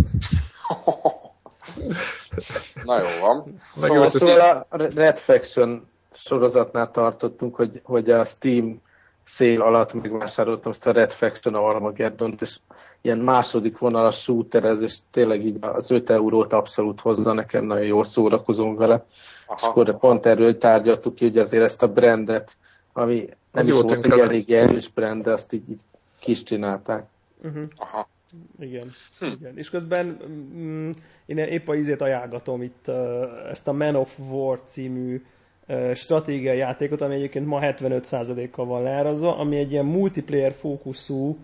Na 2.84 3.00
jó 3.00 3.06
van. 3.22 3.44
Szóval, 3.76 4.10
szóval 4.10 4.66
a 4.70 4.78
Red 4.78 5.18
Faction 5.18 5.88
sorozatnál 6.14 6.92
tartottunk, 6.92 7.56
hogy, 7.56 7.82
hogy 7.84 8.10
a 8.12 8.26
Steam 8.26 8.82
szél 9.24 9.62
alatt 9.62 9.94
megvásároltam 9.94 10.72
ezt 10.72 10.88
a 10.88 10.92
Red 10.92 11.12
Faction 11.12 11.56
armageddon 11.56 12.38
és 12.40 12.58
ilyen 13.02 13.18
második 13.18 13.78
vonalas 13.78 14.22
shooter 14.22 14.82
és 14.82 14.98
tényleg 15.12 15.46
így 15.46 15.58
az 15.62 15.92
5 15.92 16.10
eurót 16.10 16.54
abszolút 16.54 17.00
hozza 17.00 17.34
nekem, 17.34 17.66
nagyon 17.66 17.86
jól 17.86 18.04
szórakozom 18.04 18.76
vele. 18.76 19.06
Aha. 19.46 19.58
És 19.58 19.64
akkor 19.64 19.98
pont 19.98 20.26
erről 20.26 20.58
tárgyaltuk 20.58 21.16
ki, 21.16 21.24
hogy 21.24 21.38
azért 21.38 21.64
ezt 21.64 21.84
a 21.84 21.92
brandet, 21.92 22.58
ami 22.94 23.16
nem 23.18 23.38
az 23.52 23.68
is 23.68 23.74
volt 23.74 23.92
egy 23.92 24.20
elég 24.20 24.52
erős 24.52 24.88
brand, 24.88 25.24
de 25.24 25.32
azt 25.32 25.54
így, 25.54 25.70
így 25.70 25.82
kis 26.20 26.44
csinálták. 26.44 27.06
Uh-huh. 27.44 27.64
Aha. 27.76 28.10
Igen, 28.60 28.92
hm. 29.20 29.26
igen. 29.26 29.58
És 29.58 29.70
közben 29.70 30.18
mm, 30.56 30.90
én 31.26 31.38
épp 31.38 31.68
a 31.68 31.76
izét 31.76 32.02
ajánlatom 32.02 32.62
itt 32.62 32.86
uh, 32.88 32.96
ezt 33.50 33.68
a 33.68 33.74
Man 33.74 33.96
of 33.96 34.20
War 34.32 34.62
című 34.64 35.26
stratégiai 35.94 36.58
játékot, 36.58 37.02
ami 37.02 37.16
egyébként 37.16 37.46
ma 37.46 37.60
75%-kal 37.62 38.66
van 38.66 38.84
leárazva, 38.84 39.38
ami 39.38 39.58
egy 39.58 39.72
ilyen 39.72 39.86
multiplayer 39.86 40.54
fókuszú, 40.54 41.30
uh, 41.30 41.38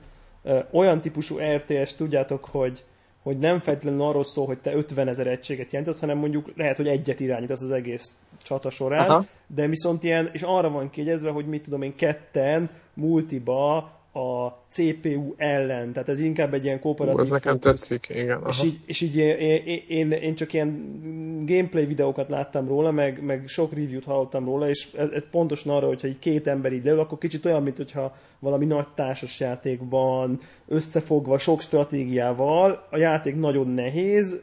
olyan 0.71 1.01
típusú 1.01 1.37
RTS, 1.39 1.95
tudjátok, 1.95 2.45
hogy 2.45 2.83
hogy 3.23 3.37
nem 3.37 3.59
feltétlenül 3.59 4.01
arról 4.01 4.23
szól, 4.23 4.45
hogy 4.45 4.59
te 4.59 4.73
50 4.73 5.07
ezer 5.07 5.27
egységet 5.27 5.71
jelentesz, 5.71 5.99
hanem 5.99 6.17
mondjuk 6.17 6.51
lehet, 6.55 6.77
hogy 6.77 6.87
egyet 6.87 7.19
irányítasz 7.19 7.61
az 7.61 7.71
egész 7.71 8.11
csata 8.43 8.69
során, 8.69 9.09
Aha. 9.09 9.23
de 9.47 9.67
viszont 9.67 10.03
ilyen, 10.03 10.29
és 10.31 10.41
arra 10.41 10.69
van 10.69 10.89
kiegyezve, 10.89 11.29
hogy 11.29 11.45
mit 11.45 11.63
tudom 11.63 11.81
én, 11.81 11.95
ketten 11.95 12.69
multiba 12.93 13.91
a 14.13 14.47
CPU 14.69 15.33
ellen, 15.37 15.93
tehát 15.93 16.09
ez 16.09 16.19
inkább 16.19 16.53
egy 16.53 16.63
ilyen 16.63 16.79
kooperatív 16.79 17.19
Ez 17.19 17.29
nekem 17.29 17.59
fókusz. 17.59 17.71
tetszik, 17.71 18.07
igen. 18.09 18.37
Aha. 18.37 18.49
És 18.49 18.63
így, 18.63 18.79
és 18.85 19.01
így 19.01 19.15
én, 19.15 19.83
én, 19.87 20.11
én, 20.11 20.35
csak 20.35 20.53
ilyen 20.53 20.99
gameplay 21.45 21.85
videókat 21.85 22.29
láttam 22.29 22.67
róla, 22.67 22.91
meg, 22.91 23.23
meg 23.23 23.43
sok 23.47 23.73
review-t 23.73 24.03
hallottam 24.03 24.45
róla, 24.45 24.69
és 24.69 24.87
ez, 24.97 25.09
ez 25.09 25.29
pontosan 25.29 25.75
arra, 25.75 25.87
hogyha 25.87 26.07
egy 26.07 26.19
két 26.19 26.47
ember 26.47 26.73
így 26.73 26.83
leül, 26.83 26.99
akkor 26.99 27.17
kicsit 27.17 27.45
olyan, 27.45 27.63
mint 27.63 27.77
hogyha 27.77 28.15
valami 28.39 28.65
nagy 28.65 28.87
társasjátékban 28.95 30.39
összefogva 30.67 31.37
sok 31.37 31.61
stratégiával, 31.61 32.87
a 32.89 32.97
játék 32.97 33.35
nagyon 33.35 33.67
nehéz, 33.67 34.41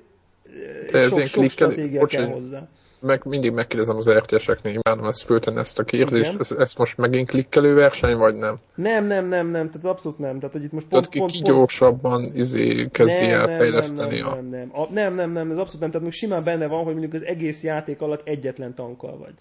De 0.91 1.09
sok, 1.09 1.27
sok 1.27 1.51
stratégia 1.51 2.07
kell 2.07 2.27
hozzá 2.27 2.69
meg 3.01 3.25
mindig 3.25 3.53
megkérdezem 3.53 3.97
az 3.97 4.11
RTS-eknél, 4.11 4.81
imádom 4.83 5.09
ezt 5.09 5.23
föltenni 5.23 5.59
ezt 5.59 5.79
a 5.79 5.85
kérdést, 5.85 6.35
ez, 6.39 6.51
ez, 6.51 6.75
most 6.75 6.97
megint 6.97 7.29
klikkelő 7.29 7.75
verseny, 7.75 8.17
vagy 8.17 8.35
nem? 8.35 8.57
Nem, 8.75 9.07
nem, 9.07 9.27
nem, 9.27 9.49
nem, 9.49 9.71
tehát 9.71 9.87
abszolút 9.87 10.19
nem. 10.19 10.39
Tehát, 10.39 10.53
hogy 10.53 10.65
itt 10.65 10.73
most 10.73 10.87
pont, 10.87 11.09
tehát 11.11 11.31
ki, 11.31 11.37
ki 11.37 11.45
gyorsabban 11.45 12.31
izé, 12.35 12.89
kezdi 12.93 13.27
nem, 13.27 13.41
el 13.41 13.47
nem, 13.47 13.59
fejleszteni 13.59 14.21
nem, 14.21 14.29
nem, 14.29 14.33
a... 14.33 14.35
nem, 14.35 14.49
nem, 14.51 14.71
a, 14.73 14.93
nem, 14.93 15.15
nem, 15.15 15.33
nem, 15.33 15.51
ez 15.51 15.59
abszolút 15.59 15.81
nem, 15.81 15.91
tehát 15.91 16.07
még 16.07 16.13
simán 16.13 16.45
benne 16.45 16.67
van, 16.67 16.85
hogy 16.85 16.93
mondjuk 16.93 17.15
az 17.15 17.25
egész 17.25 17.63
játék 17.63 18.01
alatt 18.01 18.21
egyetlen 18.25 18.75
tankkal 18.75 19.19
vagy. 19.19 19.35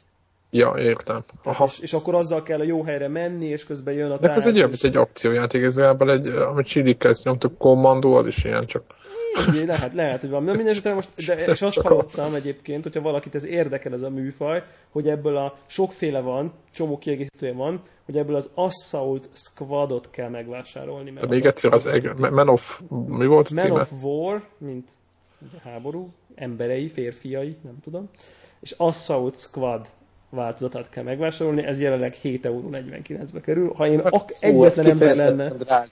Ja, 0.52 0.74
értem. 0.78 1.22
Aha. 1.44 1.66
És, 1.66 1.80
és, 1.80 1.94
akkor 1.94 2.16
azzal 2.16 2.44
kell 2.44 2.60
a 2.60 2.64
jó 2.64 2.84
helyre 2.84 3.08
menni, 3.08 3.46
és 3.46 3.66
közben 3.66 3.94
jön 3.94 4.12
a 4.12 4.18
De 4.18 4.34
ez 4.34 4.48
egy 4.48 4.56
olyan, 4.56 4.70
mint 4.70 4.84
egy 4.84 4.98
akciójáték, 4.98 5.64
ez 5.64 5.78
egy, 5.78 6.28
amit 6.28 6.66
Chili 6.66 6.98
nyomtuk, 7.24 7.58
kommandó, 7.58 8.16
az 8.16 8.28
is 8.28 8.44
ilyen, 8.44 8.66
csak 8.66 8.84
így, 9.56 9.66
lehet, 9.66 9.94
lehet, 9.94 10.22
hogy 10.22 10.30
van. 10.30 10.44
Na, 10.44 10.54
minden 10.54 10.72
esetre 10.72 10.94
most, 10.94 11.10
de, 11.26 11.34
és 11.34 11.62
azt 11.62 11.82
hallottam 11.82 12.34
egyébként, 12.34 12.84
hogyha 12.84 13.02
valakit 13.02 13.36
ez 13.36 13.46
érdekel 13.46 13.94
ez 13.94 14.02
a 14.02 14.10
műfaj, 14.10 14.64
hogy 14.90 15.08
ebből 15.10 15.38
a 15.38 15.56
sokféle 15.68 16.20
van, 16.20 16.54
csomó 16.72 16.98
kiegészítője 16.98 17.54
van, 17.54 17.82
hogy 18.06 18.18
ebből 18.18 18.36
az 18.36 18.50
Assault 18.54 19.30
Squadot 19.34 20.10
kell 20.12 20.30
megvásárolni. 20.30 21.10
Mert 21.12 21.28
de 21.28 21.36
még 21.36 21.46
egyszer 21.46 21.74
az 21.74 21.86
eg- 21.86 22.32
Man 22.32 22.50
of... 22.50 22.82
Mi 23.08 23.26
volt 23.26 23.54
Man 23.54 23.66
címe? 23.66 23.80
of 23.80 23.92
War, 24.02 24.44
mint 24.58 24.90
háború, 25.64 26.10
emberei, 26.36 26.90
férfiai, 26.90 27.58
nem 27.64 27.78
tudom. 27.84 28.10
És 28.60 28.74
Assault 28.78 29.38
Squad 29.38 29.88
változatát 30.30 30.90
kell 30.90 31.04
megvásárolni, 31.04 31.64
ez 31.64 31.82
jelenleg 31.82 32.16
7,49 32.24 32.46
euró 32.46 32.70
be 33.34 33.40
kerül. 33.42 33.74
Ha 33.76 33.88
én 33.88 34.04
hát, 34.04 34.14
ak- 34.14 34.38
egyetlen 34.40 34.86
ember 34.86 35.16
lenne... 35.16 35.50
Drága. 35.50 35.90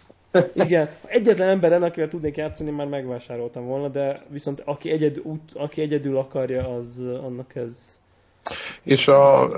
Igen, 0.54 0.90
egyetlen 1.06 1.50
emberen, 1.50 1.84
akivel 1.84 2.10
tudnék 2.10 2.38
játszani, 2.38 2.72
már 2.72 2.88
megvásároltam 2.88 3.66
volna, 3.66 3.88
de 3.88 4.20
viszont 4.30 4.62
aki, 4.66 4.92
egyedül, 4.92 5.40
aki 5.54 5.82
egyedül 5.82 6.18
akarja, 6.18 6.76
az 6.76 7.02
annak 7.24 7.56
ez... 7.56 8.00
És 8.84 9.08
a, 9.08 9.52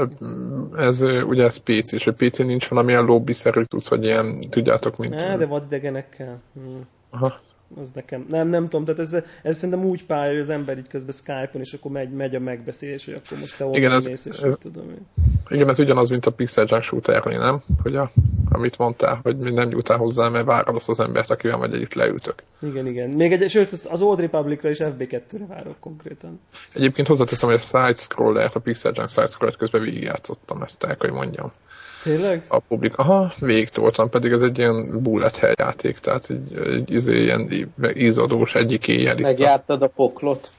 ez 0.78 1.02
ugye 1.02 1.44
ez 1.44 1.58
PC, 1.58 1.92
és 1.92 2.08
a 2.08 2.14
PC 2.14 2.38
nincs 2.38 2.68
valamilyen 2.68 3.04
lobby-szerű 3.04 3.64
tudsz, 3.64 3.88
hogy 3.88 4.04
ilyen, 4.04 4.40
tudjátok, 4.50 4.98
mint... 4.98 5.16
Ne, 5.16 5.38
de 5.38 5.46
vadidegenekkel. 5.46 6.42
Hm. 6.54 6.80
Aha 7.10 7.40
az 7.76 7.92
nekem, 7.94 8.26
nem, 8.30 8.48
nem 8.48 8.64
tudom, 8.64 8.86
tehát 8.86 9.00
ez, 9.00 9.24
ez 9.44 9.56
szerintem 9.56 9.86
úgy 9.86 10.06
pálya, 10.06 10.32
hogy 10.32 10.40
az 10.40 10.50
ember 10.50 10.78
így 10.78 10.88
közben 10.88 11.16
Skype-on, 11.16 11.62
és 11.62 11.74
akkor 11.74 11.92
megy, 11.92 12.10
megy 12.10 12.36
a 12.36 12.40
megbeszélés, 12.40 13.06
hogy 13.06 13.14
akkor 13.14 13.38
most 13.40 13.58
te 13.58 13.66
igen, 13.72 13.92
ez, 13.92 14.06
mész, 14.06 14.26
és 14.26 14.38
ez, 14.38 14.58
tudom 14.58 14.90
én. 14.90 15.08
Igen, 15.50 15.70
ez 15.70 15.80
ugyanaz, 15.80 16.10
mint 16.10 16.26
a 16.26 16.32
Pixel 16.32 16.66
Junk 16.68 16.84
shooter 16.84 17.24
nem? 17.24 17.62
Hogy 17.84 17.96
a, 17.96 18.10
amit 18.52 18.78
mondtál, 18.78 19.20
hogy 19.24 19.38
nem 19.38 19.70
jutál 19.70 19.98
hozzá, 19.98 20.30
mert 20.30 20.46
várod 20.46 20.76
azt 20.76 20.90
az 20.90 21.00
embert, 21.00 21.30
akivel 21.30 21.58
majd 21.58 21.74
együtt 21.74 21.94
leültök. 21.94 22.44
Igen, 22.62 22.88
igen. 22.88 23.10
Még 23.10 23.32
egy, 23.32 23.50
sőt, 23.50 23.72
az 23.72 24.02
Old 24.02 24.20
Republic-ra 24.20 24.70
is 24.70 24.78
FB2-re 24.82 25.46
várok 25.48 25.80
konkrétan. 25.80 26.40
Egyébként 26.74 27.08
hozzáteszem, 27.08 27.50
hogy 27.50 27.58
a 27.58 27.62
side-scroller, 27.62 28.52
a 28.54 28.60
Pixel 28.60 28.92
Junk 28.96 29.10
side-scroller 29.10 29.56
közben 29.56 29.82
végigjátszottam 29.82 30.62
ezt 30.62 30.84
el, 30.84 30.96
hogy 31.00 31.12
mondjam. 31.12 31.52
Tényleg? 32.04 32.46
A 32.48 32.60
publik, 32.60 32.98
aha, 32.98 33.32
végtoltam, 33.40 34.10
pedig 34.10 34.32
ez 34.32 34.42
egy 34.42 34.58
ilyen 34.58 35.02
bullet 35.02 35.38
hell 35.38 35.54
játék, 35.58 35.98
tehát 36.00 36.30
egy, 36.30 36.60
egy 36.68 36.92
izé, 36.92 37.22
ilyen 37.22 37.50
ízadós 37.94 38.56
egyik 38.56 38.88
éjjel. 38.88 39.16
Megjártad 39.22 39.82
a 39.82 39.88
poklot? 39.88 40.50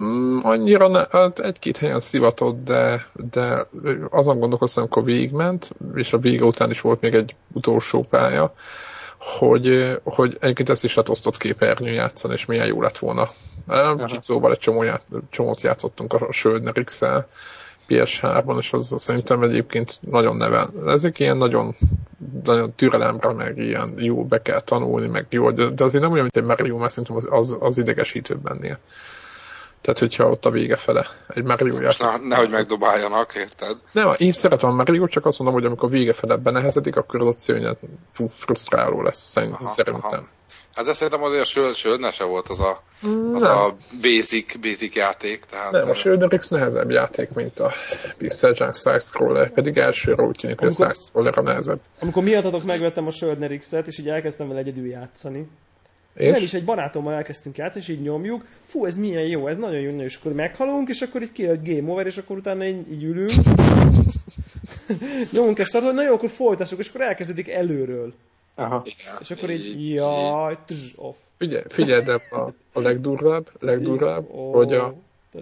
Mm, 0.00 0.38
annyira 0.42 0.88
ne, 0.88 1.04
hát 1.10 1.38
egy-két 1.38 1.76
helyen 1.76 2.00
szivatott, 2.00 2.64
de, 2.64 3.06
de 3.30 3.66
azon 4.10 4.38
gondolkoztam, 4.38 4.82
amikor 4.82 5.04
végigment, 5.04 5.70
és 5.94 6.12
a 6.12 6.18
vége 6.18 6.44
után 6.44 6.70
is 6.70 6.80
volt 6.80 7.00
még 7.00 7.14
egy 7.14 7.34
utolsó 7.52 8.06
pálya, 8.10 8.54
hogy, 9.18 9.98
hogy 10.04 10.36
egyébként 10.40 10.68
ezt 10.68 10.84
is 10.84 10.94
lehet 10.94 11.10
osztott 11.10 11.36
képernyőn 11.36 11.94
játszani, 11.94 12.34
és 12.34 12.44
milyen 12.44 12.66
jó 12.66 12.82
lett 12.82 12.98
volna. 12.98 13.28
Kicsit 13.96 14.22
szóval 14.22 14.52
egy 14.52 14.58
csomó 14.58 14.82
ját, 14.82 15.02
csomót 15.30 15.60
játszottunk 15.60 16.12
a 16.12 16.32
Söldner 16.32 16.84
x 16.84 17.02
PS3-ban, 17.88 18.58
és 18.58 18.72
az 18.72 18.94
szerintem 18.98 19.42
egyébként 19.42 19.98
nagyon 20.00 20.36
nevel. 20.36 20.70
Ezek 20.86 21.18
ilyen 21.18 21.36
nagyon, 21.36 21.74
nagyon 22.44 22.72
türelemre, 22.74 23.32
meg 23.32 23.58
ilyen 23.58 23.94
jó 23.96 24.24
be 24.24 24.42
kell 24.42 24.60
tanulni, 24.60 25.06
meg 25.06 25.26
jó, 25.30 25.50
de, 25.50 25.68
de 25.68 25.84
azért 25.84 26.02
nem 26.02 26.12
olyan, 26.12 26.22
mint 26.22 26.36
egy 26.36 26.56
Mario, 26.56 26.78
mert 26.78 26.90
szerintem 26.90 27.16
az, 27.16 27.26
az, 27.30 27.56
az 27.60 27.78
idegesítőbb 27.78 28.40
bennél. 28.42 28.78
Tehát, 29.80 29.98
hogyha 29.98 30.28
ott 30.28 30.44
a 30.44 30.50
vége 30.50 30.76
fele 30.76 31.06
egy 31.28 31.44
Mario 31.44 31.80
játék. 31.80 32.00
Ne, 32.00 32.16
nehogy 32.28 32.50
megdobáljanak, 32.50 33.34
érted? 33.34 33.76
Nem, 33.92 34.12
én 34.16 34.32
szeretem 34.32 34.70
a 34.70 34.74
Mario, 34.74 35.06
csak 35.06 35.26
azt 35.26 35.38
mondom, 35.38 35.56
hogy 35.56 35.66
amikor 35.66 35.90
vége 35.90 36.12
fele 36.12 36.36
benehezedik, 36.36 36.96
akkor 36.96 37.20
az 37.20 37.26
ott 37.26 37.38
szörnyen 37.38 37.76
frusztráló 38.30 39.02
lesz, 39.02 39.18
szerintem. 39.18 39.64
Aha, 39.64 40.06
aha. 40.06 40.24
Hát 40.76 40.84
de 40.84 40.92
szerintem 40.92 41.22
azért 41.22 41.56
a 41.56 41.74
Söldner 41.74 42.12
se 42.12 42.24
volt 42.24 42.48
az 42.48 42.60
a, 42.60 42.82
az 43.34 43.42
a 43.42 43.72
basic, 44.02 44.56
basic 44.56 44.94
játék. 44.94 45.44
Tehát... 45.44 45.70
Nem, 45.70 45.90
a 45.90 45.94
Söldner 45.94 46.38
X 46.38 46.48
nehezebb 46.48 46.90
játék, 46.90 47.30
mint 47.30 47.60
a 47.60 47.72
Pixel 48.18 48.52
Junk 48.56 48.74
Side 48.74 48.98
Scroller, 48.98 49.50
pedig 49.50 49.76
elsőre 49.76 50.22
úgy 50.22 50.36
tűnik, 50.40 50.58
hogy 50.58 50.68
a 50.68 50.70
Side 50.70 50.94
Scroller 50.94 51.38
a 51.38 51.42
nehezebb. 51.42 51.80
Amikor 52.00 52.22
miattatok 52.22 52.64
megvettem 52.64 53.06
a 53.06 53.10
Söldner 53.10 53.58
X-et, 53.58 53.86
és 53.86 53.98
így 53.98 54.08
elkezdtem 54.08 54.48
vele 54.48 54.60
egyedül 54.60 54.86
játszani. 54.86 55.48
És? 56.14 56.30
Nem 56.30 56.42
is, 56.42 56.54
egy 56.54 56.64
barátommal 56.64 57.14
elkezdtünk 57.14 57.56
játszani, 57.56 57.84
és 57.84 57.90
így 57.90 58.02
nyomjuk. 58.02 58.44
Fú, 58.66 58.84
ez 58.84 58.96
milyen 58.96 59.26
jó, 59.26 59.48
ez 59.48 59.56
nagyon 59.56 59.80
jó, 59.80 60.00
és 60.00 60.16
akkor 60.16 60.32
meghalunk, 60.32 60.88
és 60.88 61.02
akkor 61.02 61.22
így 61.22 61.32
ki 61.32 61.46
hogy 61.46 61.74
game 61.74 61.92
over, 61.92 62.06
és 62.06 62.16
akkor 62.16 62.36
utána 62.36 62.66
így, 62.66 62.92
így 62.92 63.04
ülünk. 63.04 63.30
Nyomunk 65.32 65.58
ezt, 65.58 65.72
na 65.72 66.02
jó, 66.02 66.14
akkor 66.14 66.30
folytassuk, 66.30 66.78
és 66.78 66.88
akkor 66.88 67.00
elkezdődik 67.00 67.48
előről. 67.48 68.14
Aha. 68.58 68.82
Igen, 68.84 69.14
és 69.20 69.30
akkor 69.30 69.50
így, 69.50 69.66
így 69.66 69.94
jaj, 69.94 70.58
tz, 70.66 70.92
off. 70.96 71.16
Figyelj, 71.38 71.62
figyelj 71.68 72.02
de 72.02 72.14
a, 72.30 72.52
a 72.72 72.80
legdurvább, 72.80 73.50
legdurvább, 73.60 74.26
oh, 74.30 74.54
hogy 74.54 74.72
a 74.72 74.94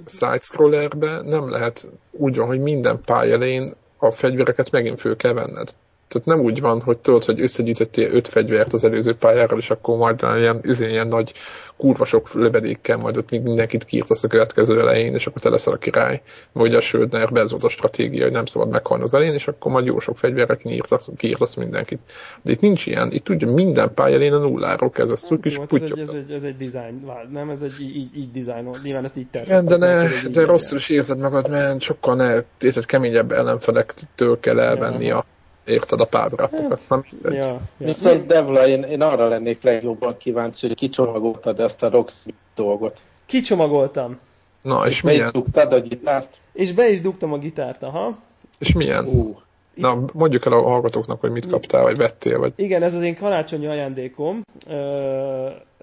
side-scrollerbe 0.07 1.21
nem 1.23 1.51
lehet 1.51 1.89
úgy 2.11 2.37
van, 2.37 2.47
hogy 2.47 2.61
minden 2.61 3.01
pályelén 3.01 3.75
a 3.97 4.11
fegyvereket 4.11 4.71
megint 4.71 5.01
föl 5.01 5.17
kell 5.17 5.33
venned. 5.33 5.75
Tehát 6.09 6.27
nem 6.27 6.41
úgy 6.41 6.61
van, 6.61 6.81
hogy 6.81 6.99
tudod, 6.99 7.25
hogy 7.25 7.41
összegyűjtöttél 7.41 8.13
öt 8.13 8.29
fegyvert 8.29 8.73
az 8.73 8.85
előző 8.85 9.15
pályáról, 9.15 9.59
és 9.59 9.71
akkor 9.71 9.97
majd 9.97 10.21
ilyen, 10.39 10.61
izé, 10.63 10.89
ilyen 10.89 11.09
nagy 11.09 11.33
kurva 11.77 12.05
sok 12.05 12.33
lövedékkel, 12.33 12.97
majd 12.97 13.17
ott 13.17 13.31
mindenkit 13.31 13.85
kiírtasz 13.85 14.25
a 14.25 14.29
következő 14.29 14.81
elején, 14.81 15.15
és 15.15 15.27
akkor 15.27 15.43
te 15.43 15.49
leszel 15.49 15.73
a 15.73 15.77
király. 15.77 16.23
Vagy 16.53 16.75
a 16.75 16.81
Söldner, 16.81 17.31
ez 17.35 17.51
volt 17.51 17.65
a 17.65 17.69
stratégia, 17.69 18.23
hogy 18.23 18.33
nem 18.33 18.47
szabad 18.47 18.69
meghalni 18.69 19.03
az 19.05 19.15
elején, 19.15 19.35
és 19.35 19.49
akkor 19.49 19.73
majd 19.73 19.87
jó 19.87 19.99
sok 19.99 20.19
fegyverrel 20.19 20.57
kiírtasz, 20.57 21.09
kiírtasz 21.17 21.55
mindenkit. 21.55 21.99
De 22.43 22.51
itt 22.51 22.61
nincs 22.61 22.87
ilyen, 22.87 23.13
itt 23.13 23.29
ugye 23.29 23.51
minden 23.51 23.95
pálya 23.95 24.15
elején 24.15 24.33
a 24.33 24.39
nulláról 24.39 24.91
kezdesz, 24.91 25.29
hát, 25.29 25.47
és 25.47 25.59
ez, 25.71 25.83
egy, 25.83 25.99
ez, 25.99 26.09
egy, 26.09 26.33
ez 26.33 26.43
egy 26.43 26.57
design, 26.57 27.11
nem? 27.33 27.51
Ez 27.51 27.63
egy 27.63 27.81
így, 27.81 28.17
így 28.17 28.31
design, 28.31 28.71
nyilván 28.83 29.05
ezt 29.05 29.17
így 29.17 29.29
terveztek. 29.31 29.79
de, 29.79 29.87
ne, 29.87 30.09
de, 30.31 30.45
rosszul 30.45 30.79
is 30.79 30.89
érzed 30.89 31.19
magad, 31.19 31.51
mert 31.51 31.81
sokkal 31.81 32.15
ne, 32.15 32.43
keményebb 32.87 33.33
ellenfelektől 33.33 34.41
kell 34.41 34.61
elvenni 34.61 35.11
a 35.11 35.25
érted 35.67 36.01
a 36.01 36.05
pábrápokat. 36.05 36.81
Hát, 36.89 37.05
ja, 37.23 37.33
ja. 37.33 37.61
Viszont 37.77 38.27
Devla, 38.27 38.67
én, 38.67 38.83
én 38.83 39.01
arra 39.01 39.29
lennék 39.29 39.63
legjobban 39.63 40.17
kíváncsi, 40.17 40.67
hogy 40.67 40.77
kicsomagoltad 40.77 41.61
ezt 41.61 41.83
a 41.83 41.91
Roxy 41.91 42.35
dolgot. 42.55 43.01
Kicsomagoltam. 43.27 44.19
Na, 44.63 44.87
és, 44.87 44.93
és 44.93 45.01
milyen? 45.03 45.45
Be 45.53 45.63
a 45.63 45.81
gitárt? 45.81 46.39
És 46.53 46.73
be 46.73 46.89
is 46.89 47.01
dugtam 47.01 47.33
a 47.33 47.39
gitárt, 47.39 47.83
aha. 47.83 48.17
És 48.59 48.73
milyen? 48.73 49.05
Uh. 49.05 49.37
Na, 49.75 50.05
mondjuk 50.13 50.47
el 50.47 50.53
a 50.53 50.63
hallgatóknak, 50.63 51.21
hogy 51.21 51.31
mit 51.31 51.49
kaptál, 51.49 51.83
vagy 51.83 51.97
vettél, 51.97 52.39
vagy... 52.39 52.53
Igen, 52.57 52.83
ez 52.83 52.95
az 52.95 53.03
én 53.03 53.17
karácsonyi 53.17 53.67
ajándékom, 53.67 54.43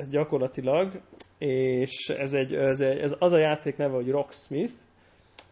gyakorlatilag, 0.10 0.92
és 1.38 2.10
ez, 2.10 2.34
egy, 2.34 2.54
ez, 2.54 2.82
egy, 2.82 2.98
ez 2.98 3.16
az 3.20 3.32
a 3.32 3.38
játék 3.38 3.78
neve, 3.78 3.96
hogy 3.96 4.10
Rocksmith. 4.10 4.74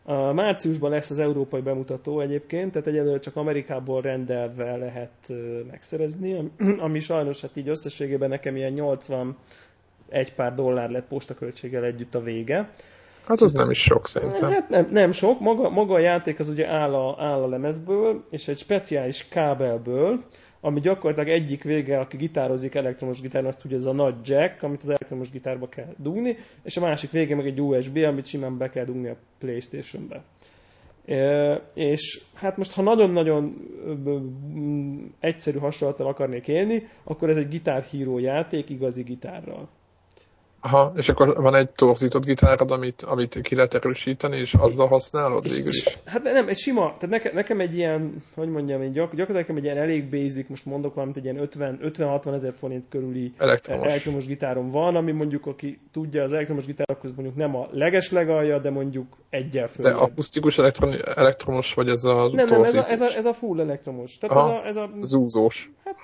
Uh, 0.03 0.33
márciusban 0.33 0.91
lesz 0.91 1.09
az 1.09 1.19
európai 1.19 1.61
bemutató 1.61 2.19
egyébként, 2.19 2.71
tehát 2.71 2.87
egyelőre 2.87 3.19
csak 3.19 3.35
Amerikából 3.35 4.01
rendelve 4.01 4.75
lehet 4.75 5.33
megszerezni, 5.71 6.33
ami, 6.33 6.51
ami 6.85 6.99
sajnos 6.99 7.41
hát 7.41 7.57
így 7.57 7.69
összességében 7.69 8.29
nekem 8.29 8.55
ilyen 8.55 8.71
80 8.71 9.37
egy 10.09 10.33
pár 10.33 10.53
dollár 10.53 10.89
lett 10.89 11.07
postaköltséggel 11.07 11.83
együtt 11.83 12.15
a 12.15 12.21
vége. 12.21 12.69
Hát 13.25 13.41
az 13.41 13.53
nem 13.53 13.69
is 13.69 13.81
sok 13.81 14.07
szerintem. 14.07 14.51
Hát 14.51 14.69
nem, 14.69 14.89
nem 14.91 15.11
sok, 15.11 15.39
maga, 15.39 15.69
maga 15.69 15.93
a 15.93 15.99
játék 15.99 16.39
az 16.39 16.49
ugye 16.49 16.67
áll 16.67 16.93
a, 16.93 17.15
áll 17.23 17.41
a 17.41 17.47
lemezből, 17.47 18.23
és 18.29 18.47
egy 18.47 18.57
speciális 18.57 19.27
kábelből, 19.27 20.23
ami 20.61 20.79
gyakorlatilag 20.79 21.41
egyik 21.41 21.63
vége, 21.63 21.99
aki 21.99 22.17
gitározik 22.17 22.75
elektromos 22.75 23.21
gitáron, 23.21 23.47
azt 23.47 23.59
tudja, 23.59 23.77
ez 23.77 23.85
a 23.85 23.93
nagy 23.93 24.15
jack, 24.23 24.63
amit 24.63 24.81
az 24.81 24.89
elektromos 24.89 25.29
gitárba 25.31 25.69
kell 25.69 25.93
dugni, 25.97 26.37
és 26.63 26.77
a 26.77 26.81
másik 26.81 27.11
vége 27.11 27.35
meg 27.35 27.45
egy 27.45 27.61
USB, 27.61 27.97
amit 27.97 28.25
simán 28.25 28.57
be 28.57 28.69
kell 28.69 28.85
dugni 28.85 29.07
a 29.07 29.15
Playstation-be. 29.37 30.23
És 31.73 32.21
hát 32.33 32.57
most, 32.57 32.71
ha 32.71 32.81
nagyon-nagyon 32.81 33.55
egyszerű 35.19 35.57
hasonlattal 35.57 36.07
akarnék 36.07 36.47
élni, 36.47 36.87
akkor 37.03 37.29
ez 37.29 37.37
egy 37.37 37.49
gitárhíró 37.49 38.19
játék 38.19 38.69
igazi 38.69 39.03
gitárral. 39.03 39.69
Aha, 40.61 40.93
és 40.95 41.09
akkor 41.09 41.41
van 41.41 41.55
egy 41.55 41.69
torzított 41.71 42.25
gitárod, 42.25 42.71
amit, 42.71 43.01
amit 43.01 43.39
ki 43.41 43.55
lehet 43.55 43.73
erősíteni, 43.73 44.37
és 44.37 44.53
azzal 44.53 44.87
használod 44.87 45.45
és, 45.45 45.55
végül 45.55 45.73
is? 45.73 45.97
Hát 46.05 46.23
nem, 46.23 46.47
egy 46.47 46.57
sima, 46.57 46.81
tehát 46.81 47.09
nekem, 47.09 47.31
nekem 47.33 47.59
egy 47.59 47.75
ilyen, 47.75 48.23
hogy 48.35 48.49
mondjam, 48.49 48.81
egy 48.81 48.91
gyak, 48.91 49.15
gyakorlatilag 49.15 49.39
nekem 49.41 49.55
egy 49.55 49.63
ilyen 49.63 49.77
elég 49.77 50.09
basic, 50.09 50.49
most 50.49 50.65
mondok 50.65 50.93
valamit, 50.93 51.17
egy 51.17 51.23
ilyen 51.23 51.49
50-60 51.51 52.33
ezer 52.33 52.53
forint 52.59 52.85
körüli 52.89 53.33
elektromos. 53.37 53.87
elektromos 53.87 54.25
gitárom 54.25 54.71
van, 54.71 54.95
ami 54.95 55.11
mondjuk, 55.11 55.45
aki 55.45 55.79
tudja 55.91 56.23
az 56.23 56.33
elektromos 56.33 56.65
gitárokhoz 56.65 57.11
mondjuk 57.15 57.35
nem 57.35 57.55
a 57.55 57.67
leges 57.71 58.11
legalja, 58.11 58.59
de 58.59 58.69
mondjuk 58.69 59.17
egyel 59.29 59.67
föl. 59.67 59.85
De 59.85 59.91
akusztikus 59.91 60.57
elektron, 60.57 60.95
elektromos, 61.15 61.73
vagy 61.73 61.89
ez 61.89 62.03
a 62.03 62.29
Nem, 62.33 62.47
nem, 62.47 62.63
ez 62.63 62.75
a, 62.75 62.89
ez 62.89 63.01
a, 63.01 63.15
ez 63.15 63.25
a 63.25 63.33
full 63.33 63.59
elektromos. 63.59 64.17
Tehát 64.17 64.37
Aha, 64.37 64.63
ez 64.63 64.75
a, 64.75 64.81
ez 64.81 64.97
a, 65.01 65.05
zúzós. 65.05 65.71
Hát 65.85 65.95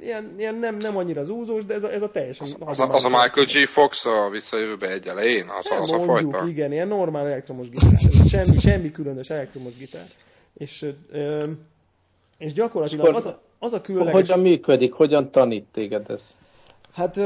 ilyen, 0.00 0.34
ilyen 0.38 0.54
nem, 0.54 0.76
nem 0.76 0.96
annyira 0.96 1.24
zúzós, 1.24 1.64
de 1.64 1.74
ez 1.74 1.84
a, 1.84 1.92
ez 1.92 2.02
a 2.02 2.10
teljesen... 2.10 2.46
Az, 2.46 2.78
az, 2.78 2.88
az 2.90 3.04
a 3.04 3.08
Michael 3.08 3.46
G. 3.46 3.66
Fox 3.66 4.06
a 4.06 4.28
visszajövőbe 4.30 4.90
egy 4.90 5.06
elején? 5.06 5.46
Az, 5.58 5.68
nem, 5.70 5.80
az 5.82 5.90
mondjuk, 5.90 6.10
a 6.10 6.12
fajta? 6.12 6.48
igen, 6.48 6.72
ilyen 6.72 6.88
normál 6.88 7.26
elektromos 7.26 7.68
gitár. 7.68 7.92
Ez 7.92 8.28
semmi, 8.28 8.58
semmi 8.58 8.90
különös 8.90 9.30
elektromos 9.30 9.76
gitár. 9.76 10.04
És, 10.54 10.86
ö, 11.10 11.44
és 12.38 12.52
gyakorlatilag 12.52 13.14
az 13.14 13.26
a, 13.26 13.42
az 13.58 13.72
a 13.72 13.80
különleges... 13.80 14.28
Hogyan 14.28 14.40
működik? 14.40 14.92
Hogyan 14.92 15.30
tanít 15.30 15.66
téged 15.72 16.10
ez? 16.10 16.34
Hát 16.92 17.20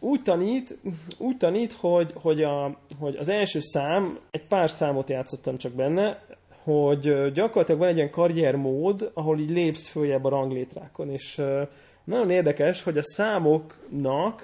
úgy 0.00 0.22
tanít, 0.22 0.78
úgy 1.18 1.36
tanít 1.36 1.72
hogy, 1.72 2.12
hogy, 2.14 2.42
a, 2.42 2.78
hogy 3.00 3.16
az 3.16 3.28
első 3.28 3.60
szám, 3.60 4.18
egy 4.30 4.46
pár 4.46 4.70
számot 4.70 5.10
játszottam 5.10 5.56
csak 5.56 5.72
benne, 5.72 6.24
hogy 6.62 7.32
gyakorlatilag 7.32 7.80
van 7.80 7.88
egy 7.88 7.96
ilyen 7.96 8.10
karriermód, 8.10 9.10
ahol 9.14 9.38
így 9.38 9.50
lépsz 9.50 9.88
följebb 9.88 10.24
a 10.24 10.28
ranglétrákon, 10.28 11.10
és 11.10 11.42
nagyon 12.06 12.30
érdekes, 12.30 12.82
hogy 12.82 12.98
a 12.98 13.02
számoknak 13.02 14.42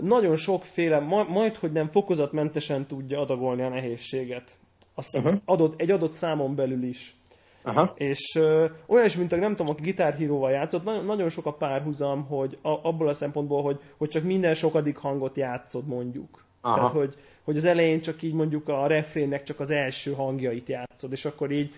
nagyon 0.00 0.36
sokféle, 0.36 0.98
majd 1.28 1.56
hogy 1.56 1.72
nem 1.72 1.88
fokozatmentesen 1.88 2.86
tudja 2.86 3.20
adagolni 3.20 3.62
a 3.62 3.68
nehézséget. 3.68 4.50
Azt 4.94 5.16
uh-huh. 5.16 5.34
adott, 5.44 5.80
egy 5.80 5.90
adott 5.90 6.12
számon 6.12 6.54
belül 6.54 6.82
is. 6.82 7.14
Aha. 7.62 7.94
És 7.96 8.34
ö, 8.34 8.66
olyan 8.86 9.04
is, 9.04 9.16
mint 9.16 9.32
a, 9.32 9.36
nem 9.36 9.56
tudom, 9.56 9.72
aki 9.72 9.82
gitárhíróval 9.82 10.50
játszott, 10.50 10.84
nagyon, 10.84 11.04
nagyon 11.04 11.28
sok 11.28 11.46
a 11.46 11.52
párhuzam, 11.52 12.24
hogy 12.26 12.58
a, 12.62 12.68
abból 12.68 13.08
a 13.08 13.12
szempontból, 13.12 13.62
hogy, 13.62 13.80
hogy 13.96 14.08
csak 14.08 14.22
minden 14.22 14.54
sokadik 14.54 14.96
hangot 14.96 15.36
játszod 15.36 15.86
mondjuk. 15.86 16.44
Aha. 16.60 16.74
Tehát, 16.74 16.90
hogy, 16.90 17.14
hogy 17.44 17.56
az 17.56 17.64
elején 17.64 18.00
csak 18.00 18.22
így 18.22 18.32
mondjuk 18.32 18.68
a 18.68 18.86
refrénnek 18.86 19.42
csak 19.42 19.60
az 19.60 19.70
első 19.70 20.12
hangjait 20.12 20.68
játszod, 20.68 21.12
és 21.12 21.24
akkor 21.24 21.50
így 21.50 21.72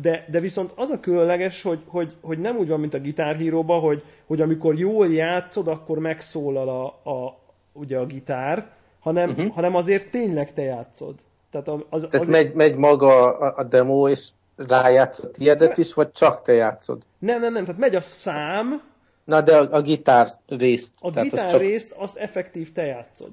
de, 0.00 0.26
de 0.30 0.40
viszont 0.40 0.72
az 0.74 0.90
a 0.90 1.00
különleges, 1.00 1.62
hogy, 1.62 1.78
hogy, 1.86 2.14
hogy 2.20 2.38
nem 2.38 2.56
úgy 2.56 2.68
van, 2.68 2.80
mint 2.80 2.94
a 2.94 3.00
gitárhíróban, 3.00 3.80
hogy, 3.80 4.02
hogy 4.26 4.40
amikor 4.40 4.78
jól 4.78 5.12
játszod, 5.12 5.68
akkor 5.68 5.98
megszólal 5.98 6.68
a, 6.68 7.10
a, 7.10 7.38
ugye 7.72 7.98
a 7.98 8.06
gitár, 8.06 8.70
hanem, 9.00 9.30
uh-huh. 9.30 9.54
hanem 9.54 9.74
azért 9.74 10.10
tényleg 10.10 10.52
te 10.52 10.62
játszod. 10.62 11.14
Tehát, 11.50 11.68
az, 11.68 11.80
az, 11.90 12.06
Tehát 12.10 12.26
azért... 12.26 12.44
megy, 12.44 12.54
megy 12.54 12.76
maga 12.76 13.38
a, 13.38 13.54
a 13.56 13.62
demo, 13.62 14.08
és 14.08 14.28
rájátszott 14.56 15.36
ilyedet 15.36 15.78
is, 15.78 15.94
vagy 15.94 16.12
csak 16.12 16.42
te 16.42 16.52
játszod? 16.52 17.02
Nem, 17.18 17.40
nem, 17.40 17.52
nem, 17.52 17.64
tehát 17.64 17.80
megy 17.80 17.94
a 17.94 18.00
szám. 18.00 18.82
Na, 19.24 19.40
de 19.40 19.56
a, 19.56 19.68
a 19.70 19.80
gitár 19.80 20.28
részt. 20.46 20.92
A 21.00 21.10
gitár 21.10 21.50
csak... 21.50 21.60
részt, 21.60 21.92
azt 21.92 22.16
effektív 22.16 22.72
te 22.72 22.84
játszod. 22.84 23.30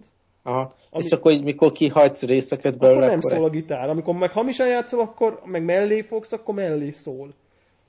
Aha. 0.50 0.74
Ami... 0.90 1.04
És 1.04 1.12
akkor 1.12 1.32
így, 1.32 1.44
mikor 1.44 1.72
kihagysz 1.72 2.24
részeket 2.24 2.78
belőle, 2.78 2.98
akkor 2.98 3.10
nem 3.10 3.20
akkor 3.20 3.32
szól 3.32 3.46
a 3.46 3.50
gitár. 3.50 3.90
Amikor 3.90 4.16
meg 4.16 4.32
hamisan 4.32 4.68
játszol, 4.68 5.00
akkor 5.00 5.42
meg 5.46 5.64
mellé 5.64 6.02
fogsz, 6.02 6.32
akkor 6.32 6.56
mellé 6.56 6.92
szól. 6.92 7.34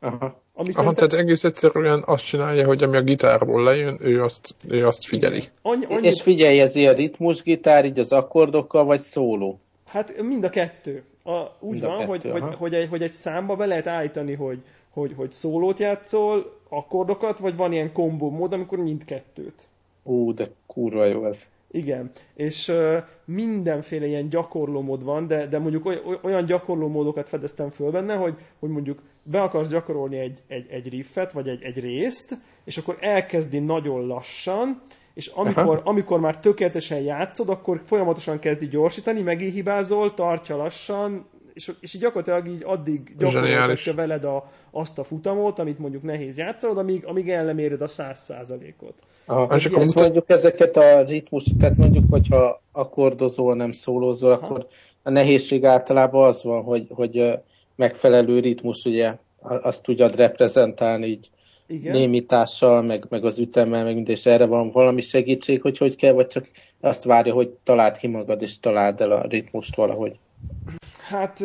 Aha. 0.00 0.40
Ami 0.54 0.70
Aha, 0.72 0.92
tehát 0.92 1.12
egész 1.12 1.44
egyszerűen 1.44 2.02
azt 2.06 2.24
csinálja, 2.24 2.66
hogy 2.66 2.82
ami 2.82 2.96
a 2.96 3.02
gitárból 3.02 3.62
lejön, 3.62 3.98
ő 4.00 4.22
azt, 4.22 4.54
ő 4.68 4.86
azt 4.86 5.06
figyeli. 5.06 5.42
Annyi, 5.62 5.84
annyi... 5.88 6.06
És 6.06 6.22
figyelj, 6.22 6.60
ez 6.60 6.74
ilyen 6.74 6.94
ritmusgitár, 6.94 7.84
így 7.84 7.98
az 7.98 8.12
akkordokkal, 8.12 8.84
vagy 8.84 9.00
szóló? 9.00 9.58
Hát 9.86 10.22
mind 10.22 10.44
a 10.44 10.50
kettő. 10.50 11.02
A, 11.24 11.38
úgy 11.60 11.72
mind 11.72 11.84
van, 11.84 11.98
kettő, 11.98 12.08
hogy, 12.08 12.30
hogy, 12.30 12.54
hogy, 12.54 12.74
egy, 12.74 12.88
hogy 12.88 13.02
egy 13.02 13.12
számba 13.12 13.56
be 13.56 13.66
lehet 13.66 13.86
állítani, 13.86 14.34
hogy, 14.34 14.58
hogy, 14.90 15.12
hogy 15.16 15.32
szólót 15.32 15.78
játszol, 15.78 16.58
akkordokat, 16.68 17.38
vagy 17.38 17.56
van 17.56 17.72
ilyen 17.72 17.92
kombó 17.92 18.30
mód, 18.30 18.52
amikor 18.52 18.78
mindkettőt. 18.78 19.66
Ú, 20.02 20.34
de 20.34 20.50
kurva 20.66 21.04
jó 21.04 21.26
ez. 21.26 21.48
Igen, 21.72 22.10
és 22.34 22.72
mindenféle 23.24 24.06
ilyen 24.06 24.28
gyakorlómód 24.28 25.04
van, 25.04 25.26
de, 25.26 25.46
de 25.46 25.58
mondjuk 25.58 25.86
oly, 25.86 26.00
olyan 26.22 26.44
gyakorlómódokat 26.44 27.28
fedeztem 27.28 27.70
föl 27.70 27.90
benne, 27.90 28.14
hogy, 28.14 28.34
hogy 28.58 28.70
mondjuk 28.70 29.02
be 29.22 29.42
akarsz 29.42 29.68
gyakorolni 29.68 30.18
egy, 30.18 30.42
egy, 30.46 30.66
egy 30.70 30.88
riffet, 30.88 31.32
vagy 31.32 31.48
egy, 31.48 31.62
egy 31.62 31.80
részt, 31.80 32.36
és 32.64 32.78
akkor 32.78 32.96
elkezdi 33.00 33.58
nagyon 33.58 34.06
lassan, 34.06 34.82
és 35.14 35.26
amikor, 35.26 35.80
amikor 35.84 36.20
már 36.20 36.40
tökéletesen 36.40 37.00
játszod, 37.00 37.48
akkor 37.48 37.80
folyamatosan 37.84 38.38
kezdi 38.38 38.66
gyorsítani, 38.68 39.20
megint 39.20 39.52
hibázol, 39.52 40.14
tartja 40.14 40.56
lassan, 40.56 41.26
és, 41.52 41.72
és 41.80 41.94
így 41.94 42.00
gyakorlatilag 42.00 42.46
így 42.46 42.62
addig 42.64 43.14
gyakorolhatja 43.18 43.94
veled 43.94 44.24
a, 44.24 44.50
azt 44.70 44.98
a 44.98 45.04
futamot, 45.04 45.58
amit 45.58 45.78
mondjuk 45.78 46.02
nehéz 46.02 46.38
játszanod, 46.38 46.78
amíg, 46.78 47.06
amíg 47.06 47.30
el 47.30 47.44
nem 47.44 47.58
éred 47.58 47.80
a 47.80 47.86
száz 47.86 48.18
százalékot. 48.18 48.94
És 49.54 49.66
akkor 49.66 49.86
mondjuk 49.94 50.30
ezeket 50.30 50.76
a 50.76 51.02
ritmus, 51.02 51.44
tehát 51.58 51.76
mondjuk, 51.76 52.04
hogyha 52.10 52.62
akkordozol, 52.72 53.54
nem 53.54 53.70
szólózol, 53.70 54.32
Aha. 54.32 54.46
akkor 54.46 54.66
a 55.02 55.10
nehézség 55.10 55.64
általában 55.64 56.26
az 56.26 56.42
van, 56.42 56.62
hogy, 56.62 56.86
hogy 56.90 57.38
megfelelő 57.74 58.40
ritmus, 58.40 58.84
ugye, 58.84 59.16
azt 59.40 59.82
tudjad 59.82 60.16
reprezentálni 60.16 61.06
így 61.06 61.30
Igen. 61.66 61.92
némítással, 61.92 62.82
meg, 62.82 63.06
meg 63.08 63.24
az 63.24 63.38
ütemmel, 63.38 63.84
meg 63.84 63.94
minden, 63.94 64.14
és 64.14 64.26
erre 64.26 64.44
van 64.44 64.70
valami 64.70 65.00
segítség, 65.00 65.62
hogy 65.62 65.78
hogy 65.78 65.96
kell, 65.96 66.12
vagy 66.12 66.26
csak 66.26 66.48
azt 66.80 67.04
várja, 67.04 67.32
hogy 67.32 67.48
találd 67.64 67.96
ki 67.96 68.06
magad, 68.06 68.42
és 68.42 68.60
találd 68.60 69.00
el 69.00 69.10
a 69.10 69.26
ritmust 69.28 69.76
valahogy. 69.76 70.18
Hát 71.10 71.44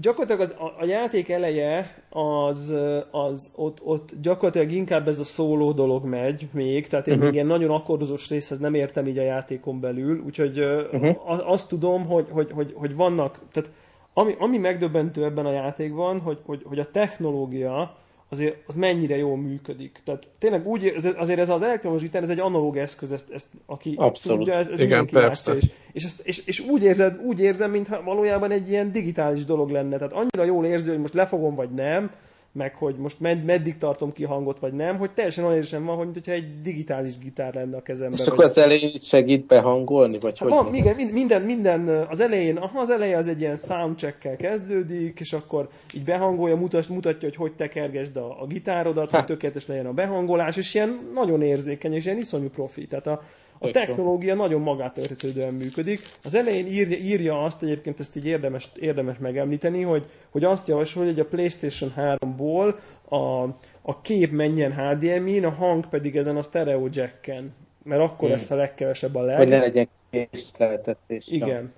gyakorlatilag 0.00 0.40
az, 0.40 0.54
a, 0.58 0.82
a 0.82 0.84
játék 0.84 1.28
eleje 1.28 2.04
az, 2.10 2.74
az 3.10 3.50
ott, 3.54 3.80
ott 3.84 4.12
gyakorlatilag 4.22 4.70
inkább 4.70 5.08
ez 5.08 5.18
a 5.18 5.24
szóló 5.24 5.72
dolog 5.72 6.04
megy 6.04 6.48
még, 6.52 6.86
tehát 6.86 7.06
én 7.06 7.12
uh-huh. 7.12 7.28
még 7.28 7.34
ilyen 7.34 7.46
nagyon 7.46 7.70
akkordozós 7.70 8.28
részhez 8.28 8.58
nem 8.58 8.74
értem 8.74 9.06
így 9.06 9.18
a 9.18 9.22
játékon 9.22 9.80
belül, 9.80 10.22
úgyhogy 10.26 10.60
uh-huh. 10.60 11.50
azt 11.50 11.68
tudom, 11.68 12.06
hogy, 12.06 12.26
hogy, 12.30 12.50
hogy, 12.52 12.72
hogy 12.76 12.94
vannak, 12.94 13.38
tehát 13.52 13.70
ami, 14.14 14.34
ami 14.38 14.58
megdöbbentő 14.58 15.24
ebben 15.24 15.46
a 15.46 15.52
játékban, 15.52 16.20
hogy, 16.20 16.38
hogy, 16.44 16.62
hogy 16.64 16.78
a 16.78 16.90
technológia 16.90 17.96
azért 18.28 18.56
az 18.66 18.74
mennyire 18.74 19.16
jól 19.16 19.36
működik. 19.36 20.00
Tehát 20.04 20.28
tényleg 20.38 20.66
úgy, 20.66 20.94
azért 21.16 21.38
ez 21.38 21.48
az 21.48 21.62
elektromos 21.62 22.02
gitár, 22.02 22.22
ez 22.22 22.30
egy 22.30 22.40
analóg 22.40 22.76
eszköz, 22.76 23.12
ezt, 23.12 23.30
ezt 23.30 23.48
aki 23.66 23.94
Abszolút. 23.96 24.38
tudja, 24.38 24.58
ez, 24.58 24.68
ez 24.68 24.80
Igen, 24.80 25.06
persze. 25.06 25.54
És, 25.54 25.70
és, 25.92 26.04
ezt, 26.04 26.20
és, 26.20 26.46
és, 26.46 26.60
úgy, 26.60 26.82
érzed, 26.82 27.20
úgy 27.24 27.40
érzem, 27.40 27.70
mintha 27.70 28.02
valójában 28.02 28.50
egy 28.50 28.70
ilyen 28.70 28.92
digitális 28.92 29.44
dolog 29.44 29.70
lenne. 29.70 29.96
Tehát 29.96 30.12
annyira 30.12 30.44
jól 30.44 30.64
érzi, 30.64 30.88
hogy 30.88 30.98
most 30.98 31.14
lefogom 31.14 31.54
vagy 31.54 31.70
nem, 31.70 32.10
meg 32.54 32.74
hogy 32.74 32.96
most 32.96 33.20
med- 33.20 33.44
meddig 33.44 33.78
tartom 33.78 34.12
ki 34.12 34.24
hangot, 34.24 34.58
vagy 34.58 34.72
nem, 34.72 34.98
hogy 34.98 35.10
teljesen 35.10 35.44
olyan 35.44 35.56
érzem 35.56 35.84
van, 35.84 35.96
hogy 35.96 36.08
mintha 36.12 36.32
egy 36.32 36.60
digitális 36.60 37.18
gitár 37.18 37.54
lenne 37.54 37.76
a 37.76 37.82
kezemben. 37.82 38.18
És 38.18 38.26
akkor 38.26 38.44
az 38.44 38.58
elején 38.58 38.90
segít 39.00 39.46
behangolni, 39.46 40.18
vagy 40.18 40.38
hát 40.38 40.48
hogy 40.48 40.64
van, 40.64 40.74
igen, 40.74 41.12
minden, 41.12 41.42
minden, 41.42 41.88
az 41.88 42.20
elején, 42.20 42.56
aha, 42.56 42.80
az 42.80 42.90
eleje 42.90 43.16
az 43.16 43.28
egy 43.28 43.40
ilyen 43.40 43.56
soundcheck 43.56 44.36
kezdődik, 44.36 45.20
és 45.20 45.32
akkor 45.32 45.68
így 45.94 46.04
behangolja, 46.04 46.56
mutat, 46.56 46.88
mutatja, 46.88 47.28
hogy 47.28 47.36
hogy 47.36 47.52
tekergesd 47.52 48.16
a, 48.16 48.42
a 48.42 48.46
gitárodat, 48.46 49.10
ha. 49.10 49.16
hogy 49.16 49.26
tökéletes 49.26 49.66
legyen 49.66 49.86
a 49.86 49.92
behangolás, 49.92 50.56
és 50.56 50.74
ilyen 50.74 51.10
nagyon 51.14 51.42
érzékeny, 51.42 51.94
és 51.94 52.04
ilyen 52.04 52.18
iszonyú 52.18 52.48
profi. 52.48 52.86
Tehát 52.86 53.06
a, 53.06 53.22
a 53.58 53.70
technológia 53.70 54.34
nagyon 54.34 54.60
magát 54.60 54.98
értetődően 54.98 55.54
működik. 55.54 56.00
Az 56.24 56.34
elején 56.34 56.66
írja, 56.66 56.96
írja 56.96 57.44
azt, 57.44 57.62
egyébként 57.62 58.00
ezt 58.00 58.16
így 58.16 58.26
érdemes, 58.26 58.68
érdemes 58.80 59.18
megemlíteni, 59.18 59.82
hogy, 59.82 60.06
hogy 60.30 60.44
azt 60.44 60.68
javasol, 60.68 61.04
hogy 61.04 61.20
a 61.20 61.24
PlayStation 61.24 61.92
3-ból 61.96 62.74
a, 63.08 63.42
a 63.82 64.00
kép 64.02 64.30
menjen 64.30 64.72
HDMI-n, 64.72 65.44
a 65.44 65.50
hang 65.50 65.86
pedig 65.88 66.16
ezen 66.16 66.36
a 66.36 66.42
stereo 66.42 66.88
jacken. 66.92 67.54
Mert 67.82 68.00
akkor 68.00 68.18
hmm. 68.18 68.30
lesz 68.30 68.50
a 68.50 68.54
legkevesebb 68.54 69.14
a 69.14 69.22
leg. 69.22 69.36
Hogy 69.36 69.48
ne 69.48 69.58
legyen 69.58 69.88
késleltetés. 70.10 71.28
Igen. 71.28 71.72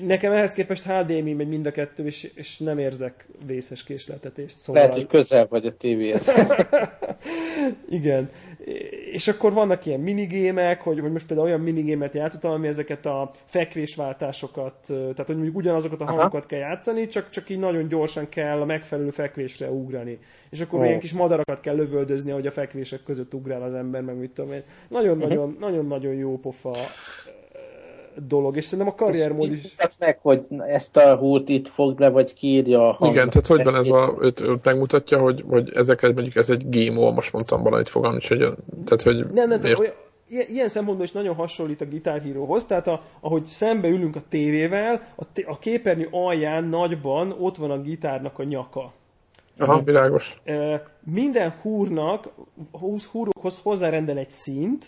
Nekem 0.00 0.32
ehhez 0.32 0.52
képest 0.52 0.84
HDMI 0.84 1.32
megy 1.32 1.48
mind 1.48 1.66
a 1.66 1.70
kettő, 1.70 2.06
és, 2.06 2.30
és 2.34 2.58
nem 2.58 2.78
érzek 2.78 3.26
vészes 3.46 3.84
késleltetést. 3.84 4.56
Szóval... 4.56 4.82
Lehet, 4.82 4.96
hogy 4.96 5.06
közel 5.06 5.46
vagy 5.48 5.66
a 5.66 5.76
tévéhez. 5.76 6.32
Igen 7.88 8.30
és 9.12 9.28
akkor 9.28 9.52
vannak 9.52 9.86
ilyen 9.86 10.00
minigémek, 10.00 10.80
hogy, 10.82 11.00
hogy 11.00 11.12
most 11.12 11.26
például 11.26 11.48
olyan 11.48 11.60
minigémet 11.60 12.14
játszottam, 12.14 12.50
ami 12.50 12.68
ezeket 12.68 13.06
a 13.06 13.30
fekvésváltásokat, 13.44 14.74
tehát 14.86 15.26
hogy 15.26 15.34
mondjuk 15.34 15.56
ugyanazokat 15.56 16.00
a 16.00 16.04
hangokat 16.04 16.32
Aha. 16.32 16.46
kell 16.46 16.58
játszani, 16.58 17.06
csak, 17.06 17.30
csak 17.30 17.50
így 17.50 17.58
nagyon 17.58 17.88
gyorsan 17.88 18.28
kell 18.28 18.60
a 18.60 18.64
megfelelő 18.64 19.10
fekvésre 19.10 19.70
ugrani. 19.70 20.18
És 20.50 20.60
akkor 20.60 20.80
oh. 20.80 20.86
ilyen 20.86 20.98
kis 20.98 21.12
madarakat 21.12 21.60
kell 21.60 21.74
lövöldözni, 21.74 22.30
hogy 22.30 22.46
a 22.46 22.50
fekvések 22.50 23.02
között 23.02 23.34
ugrál 23.34 23.62
az 23.62 23.74
ember, 23.74 24.02
meg 24.02 24.16
mit 24.16 24.30
tudom 24.30 24.52
én. 24.52 24.62
Nagyon-nagyon 24.88 25.46
uh-huh. 25.46 25.60
nagyon-nagyon 25.60 26.14
jó 26.14 26.38
pofa 26.38 26.74
dolog, 28.28 28.56
és 28.56 28.64
szerintem 28.64 28.94
a 28.98 29.04
karriermód 29.04 29.50
is... 29.50 29.76
meg, 29.98 30.18
hogy 30.22 30.44
ezt 30.58 30.96
a 30.96 31.16
húrt 31.16 31.48
itt 31.48 31.68
fog 31.68 32.00
le, 32.00 32.08
vagy 32.08 32.34
kiírja 32.34 32.98
a 32.98 33.08
Igen, 33.08 33.30
tehát 33.30 33.46
hogy 33.46 33.62
van 33.64 33.74
ez 33.74 33.88
a, 33.88 34.16
őt, 34.20 34.40
őt 34.40 34.64
megmutatja, 34.64 35.18
hogy, 35.18 35.44
hogy 35.48 35.70
ezeket 35.74 36.14
mondjuk 36.14 36.36
ez 36.36 36.50
egy 36.50 36.68
GMO, 36.68 37.12
most 37.12 37.32
mondtam 37.32 37.62
valamit 37.62 37.88
fogalmat, 37.88 38.26
hogy, 38.26 38.38
tehát 38.84 39.02
hogy... 39.02 39.26
Nem, 39.32 39.48
nem, 39.48 39.60
tehát 39.60 39.78
olyan, 39.78 39.92
ilyen 40.28 40.68
szempontból 40.68 41.06
is 41.06 41.12
nagyon 41.12 41.34
hasonlít 41.34 41.80
a 41.80 41.84
gitárhíróhoz, 41.84 42.66
tehát 42.66 42.86
a, 42.86 43.02
ahogy 43.20 43.44
szembe 43.44 43.88
ülünk 43.88 44.16
a 44.16 44.22
tévével, 44.28 45.02
a, 45.16 45.24
a 45.46 45.58
képernyő 45.58 46.08
alján 46.10 46.64
nagyban 46.64 47.36
ott 47.38 47.56
van 47.56 47.70
a 47.70 47.80
gitárnak 47.80 48.38
a 48.38 48.44
nyaka. 48.44 48.92
Aha, 49.58 49.82
világos. 49.82 50.40
Minden 51.04 51.54
húrnak, 51.62 52.28
húrokhoz 53.12 53.60
hozzárendel 53.62 54.18
egy 54.18 54.30
szint, 54.30 54.86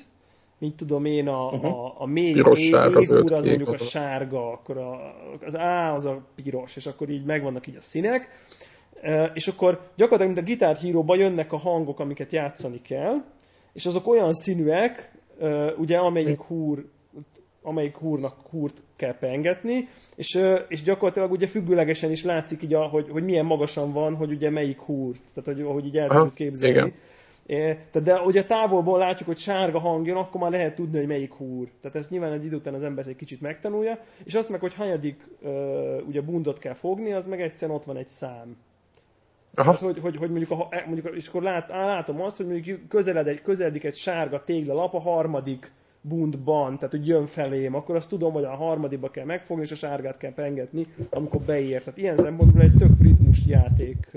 mit 0.59 0.75
tudom 0.75 1.05
én, 1.05 1.29
a, 1.29 1.47
uh-huh. 1.47 1.64
a, 1.64 1.95
a 1.99 2.07
mély, 2.07 2.33
piros, 2.33 2.59
mély, 2.59 2.69
sárga, 2.69 2.99
mély 2.99 3.07
húr 3.07 3.33
az 3.33 3.45
mondjuk 3.45 3.69
a 3.69 3.79
sárga, 3.79 4.53
akkor 4.53 4.79
a, 4.79 5.14
az 5.47 5.55
A 5.55 5.95
az 5.95 6.07
a 6.07 6.23
piros, 6.35 6.77
és 6.77 6.87
akkor 6.87 7.09
így 7.09 7.25
megvannak 7.25 7.67
így 7.67 7.77
a 7.77 7.81
színek, 7.81 8.29
és 9.35 9.49
akkor 9.49 9.81
gyakorlatilag, 9.97 10.35
mint 10.35 10.49
a 10.49 10.51
gitárhíróban 10.51 11.19
jönnek 11.19 11.53
a 11.53 11.57
hangok, 11.57 12.01
amiket 12.01 12.33
játszani 12.33 12.83
kell, 12.83 13.25
és 13.73 13.87
azok 13.87 14.09
olyan 14.09 14.33
színűek, 14.33 15.12
ugye 15.77 15.97
amelyik 15.97 16.40
húr 16.40 16.85
amelyik 17.67 17.97
húrnak 17.97 18.37
húrt 18.51 18.83
kell 18.97 19.19
pengetni, 19.19 19.88
és, 20.17 20.40
és 20.69 20.83
gyakorlatilag 20.83 21.31
ugye 21.33 21.47
függőlegesen 21.47 22.11
is 22.11 22.25
látszik 22.25 22.62
így, 22.62 22.75
a, 22.75 22.83
hogy, 22.83 23.09
hogy 23.11 23.25
milyen 23.25 23.45
magasan 23.45 23.93
van, 23.93 24.14
hogy 24.14 24.31
ugye 24.31 24.51
melyik 24.51 24.79
húrt, 24.79 25.21
tehát 25.35 25.61
hogy, 25.61 25.73
hogy 25.73 25.87
így 25.87 25.97
el 25.97 26.09
tudjuk 26.09 26.35
képzelni. 26.35 26.77
Igen. 26.77 26.93
De 28.02 28.20
ugye 28.20 28.44
távolból 28.44 28.98
látjuk, 28.98 29.28
hogy 29.28 29.38
sárga 29.38 29.78
hang 29.78 30.07
jön, 30.07 30.16
akkor 30.16 30.40
már 30.40 30.50
lehet 30.50 30.74
tudni, 30.74 30.98
hogy 30.98 31.07
melyik 31.07 31.33
húr. 31.33 31.68
Tehát 31.80 31.96
ezt 31.96 32.11
nyilván 32.11 32.33
egy 32.33 32.44
idő 32.44 32.57
után 32.57 32.74
az 32.74 32.83
ember 32.83 33.07
egy 33.07 33.16
kicsit 33.16 33.40
megtanulja, 33.40 33.98
és 34.24 34.35
azt 34.35 34.48
meg, 34.48 34.61
hogy 34.61 34.74
hanyadik 34.74 35.28
ugye 36.07 36.20
bundot 36.20 36.59
kell 36.59 36.74
fogni, 36.74 37.12
az 37.12 37.26
meg 37.26 37.40
egyszerűen 37.40 37.76
ott 37.78 37.85
van 37.85 37.96
egy 37.96 38.09
szám. 38.09 38.57
Aha. 39.54 39.76
Tehát, 39.76 39.94
hogy, 39.94 39.98
hogy, 40.02 40.16
hogy 40.16 40.30
mondjuk, 40.30 40.50
a, 40.50 40.66
e, 40.70 40.85
mondjuk, 40.87 41.14
és 41.16 41.28
akkor 41.28 41.42
lát, 41.42 41.68
látom 41.68 42.20
azt, 42.20 42.37
hogy 42.37 42.46
mondjuk 42.46 42.88
közeled 42.88 43.26
egy, 43.26 43.42
közeledik 43.42 43.85
egy 43.85 43.94
sárga 43.94 44.44
téglalap 44.44 44.94
a 44.94 45.00
harmadik 45.00 45.72
bundban, 46.00 46.76
tehát 46.76 46.90
hogy 46.90 47.07
jön 47.07 47.26
felém, 47.26 47.74
akkor 47.74 47.96
azt 47.96 48.09
tudom, 48.09 48.33
hogy 48.33 48.44
a 48.44 48.54
harmadikba 48.54 49.11
kell 49.11 49.24
megfogni, 49.24 49.62
és 49.62 49.70
a 49.70 49.74
sárgát 49.74 50.16
kell 50.16 50.33
pengetni, 50.33 50.85
amikor 51.11 51.40
beér. 51.40 51.83
Tehát 51.83 51.98
ilyen 51.98 52.16
szempontból 52.16 52.62
egy 52.62 52.74
tök 52.78 53.00
ritmus 53.00 53.46
játék 53.46 54.11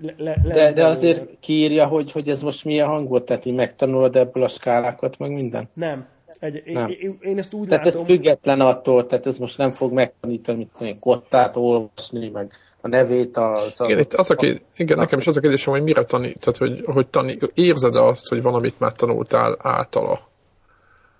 le, 0.00 0.14
le, 0.16 0.54
de, 0.54 0.72
de 0.72 0.84
azért 0.86 1.22
kiírja, 1.40 1.86
hogy, 1.86 2.12
hogy 2.12 2.28
ez 2.28 2.42
most 2.42 2.64
milyen 2.64 2.88
hang 2.88 3.08
volt, 3.08 3.24
tehát 3.24 3.44
így 3.44 3.54
megtanulod 3.54 4.16
ebből 4.16 4.42
a 4.42 4.48
skálákat, 4.48 5.18
meg 5.18 5.30
minden? 5.30 5.68
Nem. 5.74 6.06
Egy, 6.38 6.62
nem. 6.66 6.88
Én, 6.88 7.18
én, 7.20 7.38
ezt 7.38 7.52
úgy 7.52 7.68
tehát 7.68 7.84
látom... 7.84 8.00
ez 8.00 8.06
független 8.06 8.60
attól, 8.60 9.06
tehát 9.06 9.26
ez 9.26 9.38
most 9.38 9.58
nem 9.58 9.70
fog 9.70 9.92
megtanítani, 9.92 10.58
mit 10.58 10.70
tudom, 10.78 10.98
kottát 10.98 11.56
olvasni, 11.56 12.28
meg 12.28 12.52
a 12.80 12.88
nevét 12.88 13.36
az... 13.36 13.80
Igen, 13.84 13.98
itt 13.98 14.14
az 14.14 14.30
a 14.30 14.34
kérdés, 14.34 14.60
igen, 14.76 14.98
nekem 14.98 15.18
is 15.18 15.26
az 15.26 15.36
a 15.36 15.40
kérdésem, 15.40 15.72
hogy 15.72 15.82
mire 15.82 16.04
tanít, 16.04 16.38
tehát 16.38 16.56
hogy, 16.56 16.94
hogy 16.94 17.06
tanít, 17.06 17.50
érzed-e 17.54 18.02
azt, 18.02 18.28
hogy 18.28 18.42
valamit 18.42 18.78
már 18.78 18.92
tanultál 18.92 19.56
általa? 19.58 20.20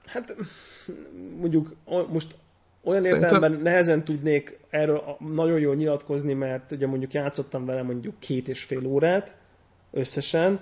Hát 0.07 0.37
mondjuk 1.41 1.77
most 2.09 2.35
olyan 2.85 3.03
Szerintem... 3.03 3.33
értelemben 3.33 3.63
nehezen 3.63 4.05
tudnék 4.05 4.59
erről 4.71 5.17
nagyon 5.35 5.59
jól 5.59 5.75
nyilatkozni, 5.75 6.33
mert 6.33 6.73
ugye 6.73 6.87
mondjuk 6.87 7.13
játszottam 7.13 7.67
vele 7.67 7.83
mondjuk 7.83 8.15
két 8.19 8.49
és 8.49 8.63
fél 8.63 8.87
órát 8.87 9.35
összesen, 9.91 10.61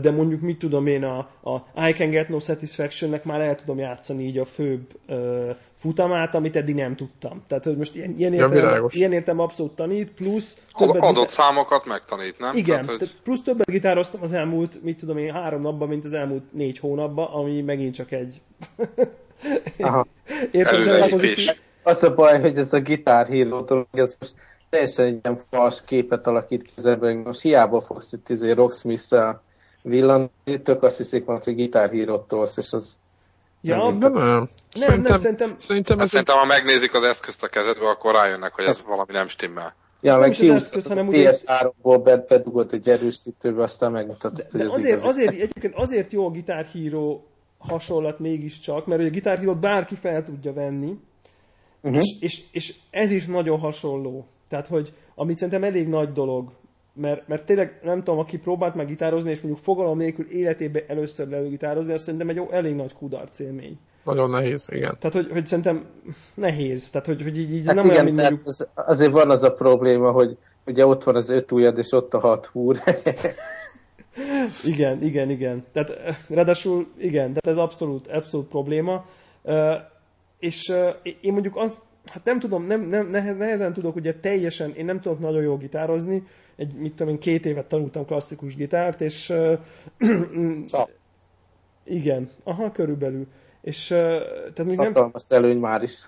de 0.00 0.10
mondjuk 0.10 0.40
mit 0.40 0.58
tudom 0.58 0.86
én, 0.86 1.04
a, 1.04 1.18
a 1.42 1.88
I 1.88 1.92
Can 1.92 2.10
Get 2.10 2.28
No 2.28 2.38
Satisfaction-nek 2.38 3.24
már 3.24 3.40
el 3.40 3.54
tudom 3.54 3.78
játszani 3.78 4.24
így 4.24 4.38
a 4.38 4.44
főbb 4.44 4.98
uh, 5.08 5.50
futamát, 5.74 6.34
amit 6.34 6.56
eddig 6.56 6.74
nem 6.74 6.96
tudtam. 6.96 7.42
Tehát, 7.46 7.64
hogy 7.64 7.76
most 7.76 7.96
ilyen, 7.96 8.14
ilyen, 8.18 8.32
értelem, 8.32 8.82
ja, 8.82 8.86
ilyen 8.90 9.12
értem 9.12 9.38
abszolút 9.38 9.72
tanít, 9.72 10.10
plusz... 10.10 10.58
Többet 10.78 10.96
adott 10.96 11.10
gitár... 11.12 11.30
számokat 11.30 11.84
megtanít, 11.84 12.38
nem? 12.38 12.56
Igen, 12.56 12.84
tehát, 12.84 12.98
hogy... 12.98 13.16
plusz 13.22 13.42
többet 13.42 13.70
gitároztam 13.70 14.22
az 14.22 14.32
elmúlt, 14.32 14.82
mit 14.82 14.98
tudom 14.98 15.18
én, 15.18 15.32
három 15.32 15.60
napban, 15.60 15.88
mint 15.88 16.04
az 16.04 16.12
elmúlt 16.12 16.52
négy 16.52 16.78
hónapban, 16.78 17.26
ami 17.26 17.60
megint 17.60 17.94
csak 17.94 18.12
egy 18.12 18.40
Aha. 19.78 20.06
Értem, 20.50 21.02
Az 21.82 22.02
a 22.02 22.14
baj, 22.14 22.40
hogy 22.40 22.58
ez 22.58 22.72
a 22.72 22.78
gitárhíró 22.78 23.60
dolog, 23.60 23.86
ez 23.92 24.16
most 24.18 24.34
teljesen 24.70 25.04
egy 25.04 25.18
ilyen 25.22 25.40
fals 25.50 25.82
képet 25.84 26.26
alakít 26.26 26.62
ki 26.62 26.94
Most 27.24 27.40
hiába 27.40 27.80
fogsz 27.80 28.12
itt 28.12 28.28
izé 28.28 28.50
Rocksmith-szel 28.50 29.42
villanni, 29.82 30.30
tök 30.64 30.82
azt 30.82 30.96
hiszik 30.96 31.24
majd, 31.24 31.44
hogy 31.44 31.54
gitárhírót 31.54 32.28
tolsz, 32.28 32.56
és 32.56 32.72
az 32.72 32.96
Ja, 33.60 33.76
nem, 33.76 33.98
nem, 33.98 34.12
nem. 34.12 34.48
Szerintem, 34.72 35.12
nem, 35.12 35.20
szerintem, 35.20 35.54
szerintem, 35.56 36.00
ez 36.00 36.08
szerintem, 36.08 36.36
ha 36.36 36.44
megnézik 36.44 36.94
az 36.94 37.02
eszközt 37.02 37.42
a 37.42 37.48
kezedbe, 37.48 37.88
akkor 37.88 38.14
rájönnek, 38.14 38.52
hogy 38.54 38.64
ez 38.64 38.82
valami 38.86 39.12
nem 39.12 39.28
stimmel. 39.28 39.74
Ja, 40.00 40.10
nem 40.10 40.20
meg 40.20 40.30
is 40.30 40.40
az 40.40 40.48
eszköz, 40.48 40.86
hanem 40.86 41.08
ugye... 41.08 41.32
PS3-ból 41.32 42.24
bedugott 42.28 42.72
egy 42.72 42.88
erősítőbe, 42.88 43.62
aztán 43.62 43.92
megmutatott, 43.92 44.52
de, 44.52 44.58
de 44.58 44.64
hogy 44.64 44.72
azért, 44.72 45.04
azért, 45.04 45.28
egyébként 45.28 45.74
azért 45.74 46.12
jó 46.12 46.26
a 46.26 46.30
gitárhíró 46.30 47.26
hasonlat 47.58 48.18
mégiscsak, 48.18 48.86
mert 48.86 49.00
ugye 49.00 49.08
a 49.08 49.12
gitárhírót 49.12 49.60
bárki 49.60 49.94
fel 49.94 50.24
tudja 50.24 50.52
venni, 50.52 50.98
uh-huh. 51.80 52.00
és, 52.00 52.16
és, 52.20 52.42
és 52.52 52.74
ez 52.90 53.10
is 53.10 53.26
nagyon 53.26 53.58
hasonló. 53.58 54.26
Tehát, 54.48 54.66
hogy 54.66 54.94
amit 55.14 55.36
szerintem 55.36 55.64
elég 55.64 55.88
nagy 55.88 56.12
dolog, 56.12 56.52
mert, 56.92 57.28
mert 57.28 57.44
tényleg 57.44 57.80
nem 57.82 58.02
tudom, 58.02 58.18
aki 58.20 58.38
próbált 58.38 58.74
meg 58.74 58.86
gitározni, 58.86 59.30
és 59.30 59.40
mondjuk 59.40 59.64
fogalom 59.64 59.98
nélkül 59.98 60.26
életében 60.30 60.82
először 60.86 61.28
legitározni, 61.28 61.92
azt 61.92 62.04
szerintem 62.04 62.28
egy 62.28 62.42
elég 62.50 62.74
nagy 62.74 62.92
kudarc 62.92 63.38
élmény. 63.38 63.78
Nagyon 64.04 64.30
nehéz, 64.30 64.68
igen. 64.70 64.96
Tehát, 64.98 65.16
hogy, 65.16 65.28
hogy 65.30 65.46
szerintem 65.46 65.86
nehéz. 66.34 66.90
Tehát, 66.90 67.06
hogy, 67.06 67.22
hogy 67.22 67.38
így, 67.38 67.54
így 67.54 67.66
hát 67.66 67.74
nem 67.74 67.84
igen, 67.84 67.96
olyan, 67.96 68.04
mint 68.04 68.16
mondjuk... 68.16 68.46
az, 68.46 68.68
azért 68.74 69.12
van 69.12 69.30
az 69.30 69.42
a 69.42 69.52
probléma, 69.52 70.10
hogy 70.10 70.36
ugye 70.66 70.86
ott 70.86 71.04
van 71.04 71.16
az 71.16 71.28
öt 71.28 71.52
ujjad, 71.52 71.78
és 71.78 71.92
ott 71.92 72.14
a 72.14 72.18
hat 72.18 72.46
húr. 72.46 72.82
igen, 74.64 75.02
igen, 75.02 75.30
igen. 75.30 75.64
Tehát 75.72 75.90
eh, 75.90 76.16
ráadásul 76.28 76.86
igen, 76.96 77.32
tehát 77.32 77.46
ez 77.46 77.56
abszolút, 77.56 78.06
abszolút 78.06 78.48
probléma. 78.48 79.06
Uh, 79.42 79.74
és 80.38 80.68
uh, 80.68 81.12
én 81.20 81.32
mondjuk 81.32 81.56
azt, 81.56 81.82
hát 82.12 82.24
nem 82.24 82.38
tudom, 82.38 82.66
nem, 82.66 82.80
nem, 82.80 83.08
nehezen 83.36 83.72
tudok 83.72 83.96
ugye 83.96 84.14
teljesen, 84.14 84.74
én 84.74 84.84
nem 84.84 85.00
tudok 85.00 85.18
nagyon 85.18 85.42
jól 85.42 85.56
gitározni, 85.56 86.22
egy, 86.56 86.72
mit 86.72 86.94
tudom 86.94 87.12
én, 87.12 87.18
két 87.18 87.46
évet 87.46 87.66
tanultam 87.66 88.04
klasszikus 88.04 88.56
gitárt, 88.56 89.00
és 89.00 89.32
igen, 91.84 92.30
aha, 92.44 92.72
körülbelül. 92.72 93.26
És, 93.60 93.86
tehát 93.86 94.64
még 94.64 94.76
nem... 94.76 95.12
előny 95.28 95.58
már 95.58 95.82
is. 95.82 96.06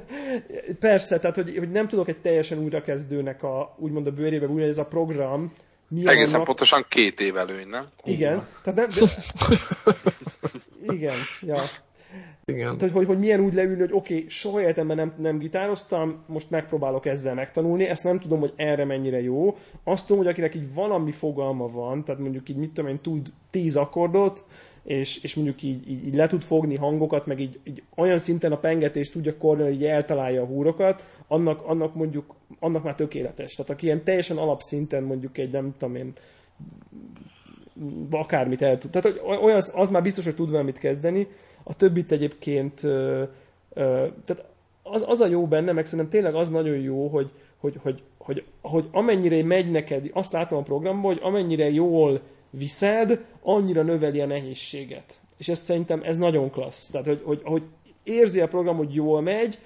Persze, 0.80 1.18
tehát 1.18 1.36
hogy, 1.36 1.56
hogy 1.58 1.70
nem 1.70 1.88
tudok 1.88 2.08
egy 2.08 2.20
teljesen 2.20 2.58
újrakezdőnek 2.58 3.42
a, 3.42 3.74
úgymond 3.78 4.06
a 4.06 4.12
bőrébe 4.12 4.46
úgy, 4.46 4.62
ez 4.62 4.78
a 4.78 4.84
program, 4.84 5.52
mi 5.94 6.08
Egészen 6.08 6.30
vannak... 6.30 6.46
pontosan 6.46 6.84
két 6.88 7.20
év 7.20 7.36
előny, 7.36 7.68
nem? 7.68 7.84
Igen. 8.04 8.46
Tehát 8.62 8.78
nem, 8.78 8.88
de... 8.88 9.06
Igen, 10.94 11.14
ja. 11.40 11.62
Igen. 12.44 12.78
Tehát, 12.78 12.94
hogy, 12.94 13.06
hogy 13.06 13.18
milyen 13.18 13.40
úgy 13.40 13.54
leülni, 13.54 13.80
hogy 13.80 13.92
oké, 13.92 14.14
okay, 14.14 14.28
soha 14.28 14.60
életemben 14.60 14.96
nem, 14.96 15.14
nem 15.18 15.38
gitároztam, 15.38 16.24
most 16.26 16.50
megpróbálok 16.50 17.06
ezzel 17.06 17.34
megtanulni, 17.34 17.84
ezt 17.84 18.04
nem 18.04 18.20
tudom, 18.20 18.40
hogy 18.40 18.52
erre 18.56 18.84
mennyire 18.84 19.22
jó. 19.22 19.56
Azt 19.84 20.06
tudom, 20.06 20.22
hogy 20.22 20.32
akinek 20.32 20.54
így 20.54 20.74
valami 20.74 21.12
fogalma 21.12 21.68
van, 21.68 22.04
tehát 22.04 22.20
mondjuk 22.20 22.48
így 22.48 22.56
mit 22.56 22.70
tudom 22.72 22.90
én, 22.90 23.00
tud 23.00 23.32
tíz 23.50 23.76
akkordot, 23.76 24.44
és, 24.84 25.22
és 25.22 25.34
mondjuk 25.34 25.62
így, 25.62 25.90
így, 25.90 26.06
így, 26.06 26.14
le 26.14 26.26
tud 26.26 26.42
fogni 26.42 26.76
hangokat, 26.76 27.26
meg 27.26 27.40
így, 27.40 27.60
így 27.64 27.82
olyan 27.96 28.18
szinten 28.18 28.52
a 28.52 28.58
pengetést 28.58 29.12
tudja 29.12 29.36
koordinálni, 29.36 29.76
hogy 29.76 29.86
eltalálja 29.86 30.42
a 30.42 30.46
húrokat, 30.46 31.06
annak, 31.28 31.62
annak 31.66 31.94
mondjuk, 31.94 32.34
annak 32.64 32.82
már 32.82 32.94
tökéletes. 32.94 33.54
Tehát 33.54 33.70
aki 33.70 33.86
ilyen 33.86 34.04
teljesen 34.04 34.36
alapszinten 34.36 35.02
mondjuk 35.02 35.38
egy, 35.38 35.50
nem 35.50 35.74
tudom 35.78 35.94
én, 35.96 36.12
akármit 38.10 38.62
el 38.62 38.78
tud. 38.78 38.90
Tehát 38.90 39.20
olyan, 39.42 39.62
az 39.74 39.88
már 39.90 40.02
biztos, 40.02 40.24
hogy 40.24 40.34
tud 40.34 40.50
valamit 40.50 40.78
kezdeni, 40.78 41.28
a 41.62 41.76
többit 41.76 42.12
egyébként, 42.12 42.82
ö, 42.82 43.22
ö, 43.72 44.06
tehát 44.24 44.44
az, 44.82 45.04
az 45.08 45.20
a 45.20 45.26
jó 45.26 45.46
benne, 45.46 45.72
meg 45.72 45.86
szerintem 45.86 46.08
tényleg 46.08 46.34
az 46.34 46.48
nagyon 46.48 46.76
jó, 46.76 47.08
hogy, 47.08 47.30
hogy, 47.58 47.78
hogy, 47.82 48.02
hogy, 48.18 48.44
hogy 48.60 48.88
amennyire 48.92 49.44
megy 49.44 49.70
neked, 49.70 50.10
azt 50.12 50.32
látom 50.32 50.58
a 50.58 50.62
programban, 50.62 51.12
hogy 51.12 51.22
amennyire 51.22 51.70
jól 51.70 52.20
viszed, 52.50 53.24
annyira 53.42 53.82
növeli 53.82 54.20
a 54.20 54.26
nehézséget. 54.26 55.20
És 55.36 55.48
ez 55.48 55.58
szerintem 55.58 56.02
ez 56.02 56.16
nagyon 56.16 56.50
klassz. 56.50 56.86
Tehát, 56.86 57.06
hogy, 57.06 57.22
hogy, 57.24 57.40
hogy 57.44 57.62
érzi 58.02 58.40
a 58.40 58.48
program, 58.48 58.76
hogy 58.76 58.94
jól 58.94 59.20
megy, 59.20 59.58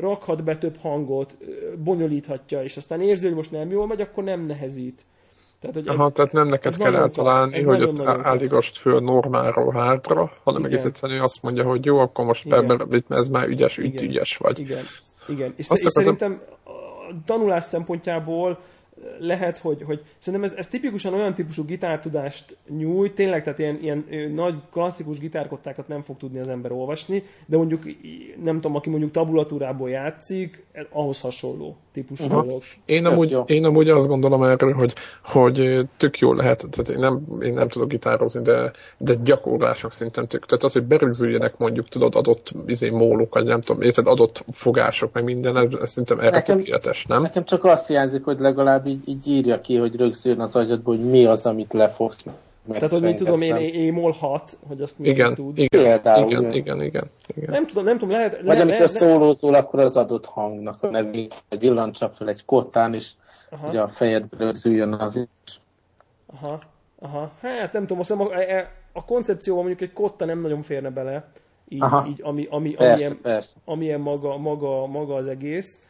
rakhat 0.00 0.44
be 0.44 0.58
több 0.58 0.76
hangot, 0.76 1.36
bonyolíthatja, 1.76 2.62
és 2.62 2.76
aztán 2.76 3.00
érzi, 3.00 3.26
hogy 3.26 3.34
most 3.34 3.50
nem 3.50 3.70
jól 3.70 3.86
megy, 3.86 4.00
akkor 4.00 4.24
nem 4.24 4.46
nehezít. 4.46 5.04
Tehát, 5.60 5.76
hogy 5.76 5.88
ez, 5.88 5.98
Aha, 5.98 6.10
tehát 6.10 6.32
nem 6.32 6.48
neked 6.48 6.76
kell 6.76 6.94
eltalálni, 6.94 7.62
hogy 7.62 7.82
ott 7.82 8.00
állígast 8.06 8.78
föl 8.78 9.00
normálról 9.00 9.72
hátra, 9.72 10.32
hanem 10.44 10.60
Igen. 10.60 10.72
egész 10.72 10.84
egyszerűen 10.84 11.22
azt 11.22 11.42
mondja, 11.42 11.64
hogy 11.64 11.84
jó, 11.84 11.98
akkor 11.98 12.24
most 12.24 12.52
ebben 12.52 13.04
ez 13.08 13.28
már 13.28 13.48
ügyes, 13.48 13.78
ügy, 13.78 14.02
ügyes 14.02 14.36
vagy. 14.36 14.58
Igen. 14.58 14.84
Igen. 15.28 15.52
És, 15.56 15.68
azt 15.68 15.84
és 15.84 15.92
szerintem 15.92 16.42
a 16.64 16.70
tanulás 17.24 17.64
szempontjából 17.64 18.58
lehet, 19.18 19.58
hogy, 19.58 19.82
hogy 19.82 20.02
szerintem 20.18 20.50
ez, 20.50 20.56
ez 20.56 20.68
tipikusan 20.68 21.14
olyan 21.14 21.34
típusú 21.34 21.64
gitártudást 21.64 22.56
nyújt, 22.68 23.14
tényleg, 23.14 23.42
tehát 23.42 23.58
ilyen, 23.58 23.78
ilyen 23.82 24.30
nagy 24.34 24.54
klasszikus 24.72 25.18
gitárkottákat 25.18 25.88
nem 25.88 26.02
fog 26.02 26.16
tudni 26.16 26.38
az 26.38 26.48
ember 26.48 26.72
olvasni, 26.72 27.24
de 27.46 27.56
mondjuk, 27.56 27.82
nem 28.42 28.54
tudom, 28.54 28.76
aki 28.76 28.90
mondjuk 28.90 29.10
tabulatúrából 29.10 29.90
játszik, 29.90 30.64
ahhoz 30.90 31.20
hasonló 31.20 31.76
típusú 31.92 32.24
uh-huh. 32.24 32.44
dolog. 32.44 32.62
Én 32.86 33.06
amúgy, 33.06 33.38
én 33.46 33.64
amúgy 33.64 33.88
azt 33.88 34.08
gondolom 34.08 34.42
erről, 34.42 34.72
hogy, 34.72 34.92
hogy 35.22 35.88
tök 35.96 36.18
jó 36.18 36.32
lehet, 36.32 36.66
tehát 36.70 36.88
én 36.88 36.98
nem, 36.98 37.42
én 37.42 37.52
nem 37.52 37.68
tudok 37.68 37.88
gitározni, 37.88 38.42
de, 38.42 38.70
de 38.98 39.14
gyakorlások 39.22 39.92
szinten 39.92 40.28
tök. 40.28 40.46
Tehát 40.46 40.62
az, 40.62 40.72
hogy 40.72 40.84
berögzüljenek 40.84 41.58
mondjuk, 41.58 41.88
tudod, 41.88 42.14
adott 42.14 42.52
izé, 42.66 42.90
móluk, 42.90 43.34
vagy 43.34 43.44
nem 43.44 43.60
tudom, 43.60 43.82
érted, 43.82 44.06
adott 44.06 44.44
fogások, 44.50 45.12
meg 45.12 45.24
minden, 45.24 45.56
ez, 45.56 45.80
ez 45.80 45.90
szerintem 45.90 46.18
erre 46.18 46.30
nekem, 46.30 46.56
tökéletes, 46.56 47.06
nem? 47.06 47.22
Nekem 47.22 47.44
csak 47.44 47.64
azt 47.64 47.86
hiányzik, 47.86 48.24
hogy 48.24 48.40
legalább 48.40 48.81
így, 48.86 49.08
így 49.08 49.26
írja 49.26 49.60
ki, 49.60 49.76
hogy 49.76 49.96
rögzüljön 49.96 50.40
az 50.40 50.56
agyadból, 50.56 50.96
hogy 50.96 51.10
mi 51.10 51.24
az, 51.24 51.46
amit 51.46 51.72
lefogsz. 51.72 52.24
Tehát, 52.72 52.90
hogy 52.90 53.02
mit 53.02 53.16
tudom 53.16 53.40
én, 53.40 53.56
émol 53.56 54.10
6, 54.10 54.56
hogy 54.68 54.80
azt 54.80 54.96
igen, 55.00 55.34
tud. 55.34 55.58
Igen, 55.58 55.82
Például, 55.82 56.30
igen, 56.30 56.42
igen, 56.42 56.54
igen, 56.54 56.82
igen, 56.82 57.04
igen. 57.34 57.50
Nem 57.50 57.66
tudom, 57.66 57.84
nem 57.84 57.98
tudom, 57.98 58.14
lehet... 58.14 58.32
Vagy 58.36 58.56
le, 58.56 58.62
amikor 58.62 58.80
le, 58.80 58.86
szólózol, 58.86 59.54
akkor 59.54 59.80
az 59.80 59.96
adott 59.96 60.26
hangnak 60.26 60.82
a 60.82 60.86
nevét, 60.86 61.42
egy 61.48 61.58
villancsap 61.58 62.16
fel 62.16 62.28
egy 62.28 62.44
kottán, 62.44 62.94
és 62.94 63.10
aha. 63.50 63.68
ugye 63.68 63.80
a 63.80 63.88
fejedbe 63.88 64.36
rögzüljön 64.36 64.92
az 64.92 65.16
is. 65.16 65.60
Aha, 66.26 66.58
aha. 66.98 67.30
Hát 67.40 67.72
nem 67.72 67.82
tudom, 67.82 67.98
azt 67.98 68.10
a, 68.10 68.22
a, 68.22 68.68
a 68.92 69.04
koncepcióban 69.04 69.64
mondjuk 69.64 69.88
egy 69.88 69.94
kotta 69.94 70.24
nem 70.24 70.40
nagyon 70.40 70.62
férne 70.62 70.90
bele, 70.90 71.30
így, 71.68 71.82
aha. 71.82 72.06
így 72.08 72.20
ami, 72.22 72.46
ami, 72.50 72.70
persze, 72.70 72.92
amilyen, 72.92 73.18
persze. 73.22 73.56
amilyen 73.64 74.00
maga, 74.00 74.36
maga, 74.36 74.86
maga 74.86 75.14
az 75.14 75.26
egész. 75.26 75.80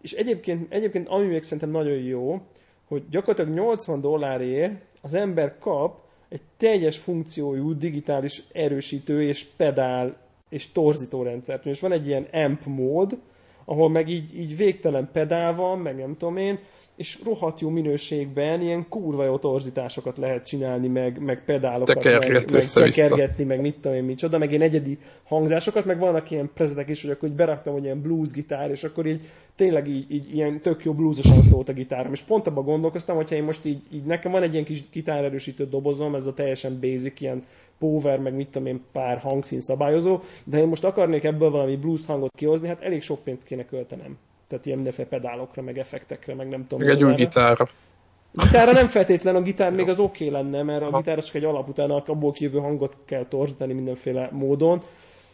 És 0.00 0.12
egyébként, 0.12 0.72
egyébként 0.72 1.08
ami 1.08 1.26
még 1.26 1.42
szerintem 1.42 1.70
nagyon 1.70 1.98
jó, 1.98 2.40
hogy 2.88 3.02
gyakorlatilag 3.10 3.58
80 3.58 4.00
dollárért 4.00 4.86
az 5.00 5.14
ember 5.14 5.58
kap 5.58 6.00
egy 6.28 6.42
teljes 6.56 6.98
funkciójú 6.98 7.78
digitális 7.78 8.42
erősítő 8.52 9.22
és 9.22 9.44
pedál 9.56 10.16
és 10.48 10.72
torzító 10.72 11.22
rendszert. 11.22 11.66
És 11.66 11.80
van 11.80 11.92
egy 11.92 12.06
ilyen 12.06 12.26
amp 12.32 12.64
mód, 12.64 13.18
ahol 13.64 13.90
meg 13.90 14.08
így, 14.08 14.38
így 14.38 14.56
végtelen 14.56 15.08
pedál 15.12 15.54
van, 15.54 15.78
meg 15.78 15.96
nem 15.96 16.16
tudom 16.16 16.36
én, 16.36 16.58
és 16.98 17.18
rohadt 17.24 17.60
jó 17.60 17.68
minőségben 17.68 18.60
ilyen 18.60 18.88
kurva 18.88 19.24
jó 19.24 19.38
torzításokat 19.38 20.18
lehet 20.18 20.46
csinálni, 20.46 20.88
meg, 20.88 21.22
meg 21.22 21.44
pedálokat, 21.44 22.04
meg, 22.04 22.18
meg 22.30 22.44
tekergetni, 22.44 23.44
meg 23.44 23.60
mit 23.60 23.74
tudom 23.74 23.96
én 23.96 24.04
micsoda, 24.04 24.38
meg 24.38 24.50
ilyen 24.50 24.62
egyedi 24.62 24.98
hangzásokat, 25.24 25.84
meg 25.84 25.98
vannak 25.98 26.30
ilyen 26.30 26.50
prezetek 26.54 26.88
is, 26.88 27.02
hogy 27.02 27.10
akkor 27.10 27.28
így 27.28 27.34
beraktam, 27.34 27.72
hogy 27.72 27.84
ilyen 27.84 28.00
blues 28.00 28.30
gitár, 28.30 28.70
és 28.70 28.84
akkor 28.84 29.06
így 29.06 29.28
tényleg 29.56 29.88
így, 29.88 30.12
így 30.12 30.34
ilyen 30.34 30.60
tök 30.60 30.84
jó 30.84 30.92
bluesosan 30.92 31.42
szólt 31.42 31.68
a 31.68 31.72
gitárom. 31.72 32.12
És 32.12 32.20
pont 32.20 32.46
abban 32.46 32.64
gondolkoztam, 32.64 33.16
hogyha 33.16 33.34
én 33.34 33.44
most 33.44 33.64
így, 33.64 33.82
így 33.92 34.04
nekem 34.04 34.32
van 34.32 34.42
egy 34.42 34.52
ilyen 34.52 34.64
kis 34.64 34.90
gitárerősítő 34.90 35.68
dobozom, 35.68 36.14
ez 36.14 36.26
a 36.26 36.34
teljesen 36.34 36.78
basic, 36.80 37.20
ilyen 37.20 37.44
power, 37.78 38.18
meg 38.18 38.34
mit 38.34 38.48
tudom 38.48 38.68
én, 38.68 38.84
pár 38.92 39.18
hangszín 39.18 39.60
szabályozó, 39.60 40.20
de 40.44 40.58
én 40.58 40.66
most 40.66 40.84
akarnék 40.84 41.24
ebből 41.24 41.50
valami 41.50 41.76
blues 41.76 42.06
hangot 42.06 42.32
kihozni, 42.36 42.68
hát 42.68 42.82
elég 42.82 43.02
sok 43.02 43.24
pénzt 43.24 43.44
kéne 43.44 43.64
költenem. 43.64 44.18
Tehát 44.48 44.66
ilyen 44.66 44.76
mindenféle 44.76 45.08
pedálokra, 45.08 45.62
meg 45.62 45.78
effektekre, 45.78 46.34
meg 46.34 46.48
nem 46.48 46.66
tudom. 46.66 46.86
Meg 46.86 46.94
egy 46.94 47.04
új 47.04 47.14
gitárra. 47.14 47.68
Gitárra 48.32 48.72
nem 48.72 48.88
feltétlen, 48.88 49.36
a 49.36 49.42
gitár 49.42 49.72
még 49.72 49.88
az 49.88 49.98
oké 49.98 50.28
okay 50.28 50.42
lenne, 50.42 50.62
mert 50.62 50.82
a 50.82 50.96
gitár 50.96 51.22
csak 51.22 51.34
egy 51.34 51.44
alap 51.44 51.68
után 51.68 51.90
abból 51.90 52.32
kijövő 52.32 52.58
hangot 52.58 52.96
kell 53.04 53.24
torzítani 53.24 53.72
mindenféle 53.72 54.28
módon. 54.32 54.82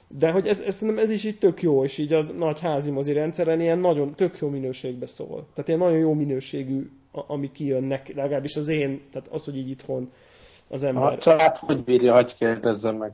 De 0.09 0.31
hogy 0.31 0.47
ez, 0.47 0.61
ez, 0.61 0.83
ez 0.97 1.11
is 1.11 1.25
így 1.25 1.39
tök 1.39 1.63
jó, 1.63 1.85
és 1.85 1.99
így 1.99 2.13
az 2.13 2.33
nagy 2.39 2.59
házi 2.59 2.91
mozi 2.91 3.13
rendszeren 3.13 3.61
ilyen 3.61 3.79
nagyon 3.79 4.15
tök 4.15 4.39
jó 4.39 4.49
minőségbe 4.49 5.07
szól. 5.07 5.47
Tehát 5.55 5.69
ilyen 5.69 5.81
nagyon 5.81 5.99
jó 5.99 6.13
minőségű, 6.13 6.91
ami 7.13 7.53
kijönnek, 7.53 8.15
legalábbis 8.15 8.57
az 8.57 8.69
én, 8.69 9.01
tehát 9.13 9.29
az, 9.29 9.45
hogy 9.45 9.57
így 9.57 9.71
itthon 9.71 10.13
az 10.69 10.83
ember. 10.83 11.13
A 11.13 11.19
család 11.19 11.57
hogy 11.57 11.85
bírja, 11.85 12.15
hogy 12.15 12.35
kérdezzem 12.35 12.97
meg. 12.97 13.13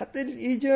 Hát 0.00 0.16
így, 0.16 0.40
így, 0.40 0.68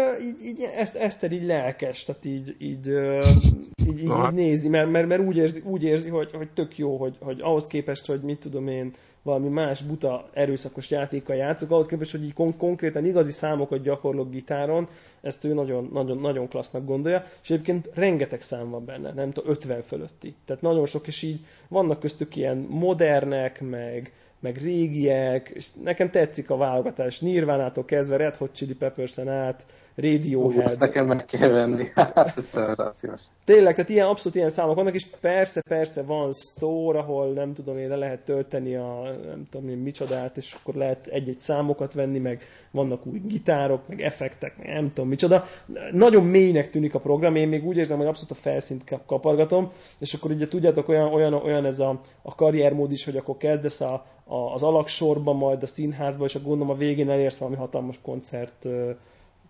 így 0.45 0.71
ezt, 0.77 0.97
Eszter 0.97 1.33
így 1.33 1.45
lelkes, 1.45 2.05
tehát 2.05 2.25
így, 2.25 2.57
így, 2.59 2.87
így, 2.87 3.89
így, 3.89 4.01
így 4.03 4.09
hát. 4.09 4.33
nézi, 4.33 4.69
mert, 4.69 4.91
mert, 4.91 5.07
mert 5.07 5.23
úgy, 5.23 5.37
érzi, 5.37 5.63
úgy 5.65 5.85
érzi, 5.85 6.09
hogy, 6.09 6.31
hogy 6.33 6.49
tök 6.51 6.79
jó, 6.79 6.97
hogy, 6.97 7.17
hogy 7.21 7.41
ahhoz 7.41 7.67
képest, 7.67 8.07
hogy 8.07 8.21
mit 8.21 8.39
tudom 8.39 8.69
én, 8.69 8.93
valami 9.23 9.49
más 9.49 9.83
buta 9.83 10.29
erőszakos 10.33 10.91
játékkal 10.91 11.37
játszok, 11.37 11.71
ahhoz 11.71 11.87
képest, 11.87 12.11
hogy 12.11 12.25
így 12.25 12.33
kon- 12.33 12.57
konkrétan 12.57 13.05
igazi 13.05 13.31
számokat 13.31 13.83
gyakorlok 13.83 14.31
gitáron, 14.31 14.89
ezt 15.21 15.45
ő 15.45 15.55
nagyon, 15.55 15.91
nagyon, 15.93 16.19
nagyon 16.19 16.49
klassznak 16.49 16.85
gondolja, 16.85 17.27
és 17.43 17.51
egyébként 17.51 17.91
rengeteg 17.95 18.41
szám 18.41 18.71
van 18.71 18.85
benne, 18.85 19.13
nem 19.13 19.33
tudom, 19.33 19.51
50 19.51 19.83
fölötti. 19.83 20.35
Tehát 20.45 20.63
nagyon 20.63 20.87
sok, 20.87 21.07
és 21.07 21.23
így 21.23 21.41
vannak 21.69 22.01
köztük 22.01 22.37
ilyen 22.37 22.57
modernek, 22.57 23.61
meg, 23.61 24.13
meg 24.45 24.57
régiek, 24.57 25.49
és 25.49 25.69
nekem 25.83 26.11
tetszik 26.11 26.51
a 26.51 26.57
válogatás. 26.57 27.21
Nirvánától 27.21 27.85
kezdve 27.85 28.17
Red 28.17 28.37
Hot 28.37 28.55
Chili 28.55 28.75
Peppers-en 28.75 29.29
át, 29.29 29.67
Radiohead. 29.97 30.67
Ezt 30.67 30.79
nekem 30.79 31.07
meg 31.07 31.25
kell 31.25 31.49
venni. 31.49 31.89
Hát 31.95 32.37
ez 32.37 32.45
szenzációs. 32.45 33.21
Tényleg, 33.45 33.75
tehát 33.75 33.91
ilyen, 33.91 34.07
abszolút 34.07 34.37
ilyen 34.37 34.49
számok 34.49 34.75
vannak, 34.75 34.95
és 34.95 35.07
persze, 35.21 35.63
persze 35.69 36.03
van 36.03 36.33
store, 36.33 36.99
ahol 36.99 37.33
nem 37.33 37.55
tudom 37.55 37.79
én, 37.79 37.89
le 37.89 37.97
lehet 37.97 38.25
tölteni 38.25 38.75
a 38.75 39.03
nem 39.27 39.47
tudom 39.51 39.69
én 39.69 39.77
micsodát, 39.77 40.37
és 40.37 40.57
akkor 40.61 40.75
lehet 40.75 41.07
egy-egy 41.07 41.39
számokat 41.39 41.93
venni, 41.93 42.19
meg 42.19 42.43
vannak 42.71 43.07
új 43.07 43.21
gitárok, 43.25 43.89
meg 43.89 44.01
effektek, 44.01 44.59
meg 44.59 44.67
nem 44.67 44.93
tudom 44.93 45.09
micsoda. 45.09 45.45
Nagyon 45.93 46.25
mélynek 46.25 46.71
tűnik 46.71 46.95
a 46.95 47.01
program, 47.01 47.37
én 47.37 47.49
még 47.49 47.67
úgy 47.67 47.77
érzem, 47.77 47.99
hogy 47.99 48.07
abszolút 48.07 48.31
a 48.31 48.35
felszínt 48.35 48.85
kapargatom, 49.07 49.73
és 49.99 50.15
akkor 50.15 50.31
ugye 50.31 50.49
tudjátok, 50.49 50.89
olyan, 50.89 51.13
olyan, 51.13 51.33
olyan 51.33 51.65
ez 51.65 51.79
a, 51.79 52.01
a 52.23 52.35
karriermód 52.35 52.91
is, 52.91 53.05
hogy 53.05 53.17
akkor 53.17 53.37
kezdesz 53.37 53.81
a, 53.81 54.07
a, 54.25 54.37
az 54.37 54.63
alaksorba, 54.63 55.33
majd 55.33 55.63
a 55.63 55.67
színházba, 55.67 56.25
és 56.25 56.35
akkor 56.35 56.49
gondolom 56.49 56.75
a 56.75 56.79
végén 56.79 57.11
elérsz 57.11 57.39
valami 57.39 57.57
hatalmas 57.57 58.01
koncert 58.03 58.67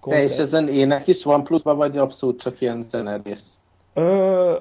koncert. 0.05 0.29
Te 0.29 0.35
és 0.35 0.39
ezen 0.39 0.69
ének 0.69 1.07
is 1.07 1.25
van 1.25 1.45
pluszban, 1.45 1.77
vagy 1.77 1.97
abszolút 1.97 2.41
csak 2.41 2.61
ilyen 2.61 2.83
zenerész? 2.89 3.59
Ö, 3.95 4.57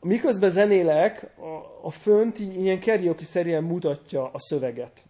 miközben 0.00 0.50
zenélek, 0.50 1.34
a, 1.38 1.86
a 1.86 1.90
fönt 1.90 2.38
ilyen 2.38 2.80
karaoke 2.80 3.24
szerűen 3.24 3.62
mutatja 3.62 4.30
a 4.32 4.38
szöveget, 4.38 5.04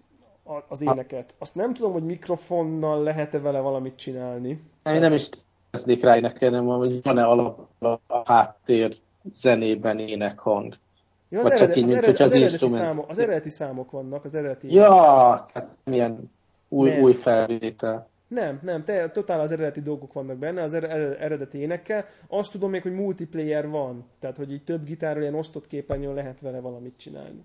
a, 0.45 0.53
az 0.69 0.83
éneket. 0.83 1.35
Azt 1.39 1.55
nem 1.55 1.75
tudom, 1.75 1.93
hogy 1.93 2.05
mikrofonnal 2.05 3.03
lehet-e 3.03 3.39
vele 3.39 3.61
valamit 3.61 3.97
csinálni. 3.97 4.49
Én 4.85 5.01
nem 5.01 5.13
is 5.13 5.29
kezdnék 5.71 6.03
rá 6.03 6.19
nekem, 6.19 6.67
hogy 6.67 7.03
van-e 7.03 7.25
alap 7.25 7.69
a 8.07 8.33
háttér 8.33 8.97
zenében 9.33 9.99
énekhang. 9.99 10.77
Ja, 11.35 11.41
az, 11.41 11.51
eredet, 11.51 11.77
így, 11.77 11.85
az, 11.85 11.91
eredet, 11.91 12.21
az, 12.21 12.31
az, 12.31 12.33
eredeti 12.33 12.69
számok, 12.69 13.11
az 13.11 13.19
eredeti 13.19 13.51
számok 13.51 13.91
vannak, 13.91 14.25
az 14.25 14.35
eredeti... 14.35 14.73
Ja, 14.73 15.47
hát 15.53 15.67
milyen 15.85 16.31
új, 16.69 17.01
új 17.01 17.13
felvétel. 17.13 18.09
Nem, 18.29 18.59
nem, 18.63 18.85
te, 18.85 19.11
totál 19.11 19.41
az 19.41 19.51
eredeti 19.51 19.81
dolgok 19.81 20.13
vannak 20.13 20.37
benne, 20.37 20.63
az 20.63 20.75
eredeti 20.75 21.59
énekkel. 21.59 22.05
Azt 22.29 22.53
tudom 22.53 22.71
még, 22.71 22.83
hogy 22.83 22.93
multiplayer 22.93 23.69
van, 23.69 24.05
tehát 24.21 24.37
hogy 24.37 24.53
így 24.53 24.65
több 24.65 24.85
gitárral 24.85 25.23
ilyen 25.23 25.35
osztott 25.35 25.67
képernyőn 25.67 26.15
lehet 26.15 26.41
vele 26.41 26.61
valamit 26.61 26.95
csinálni. 26.97 27.45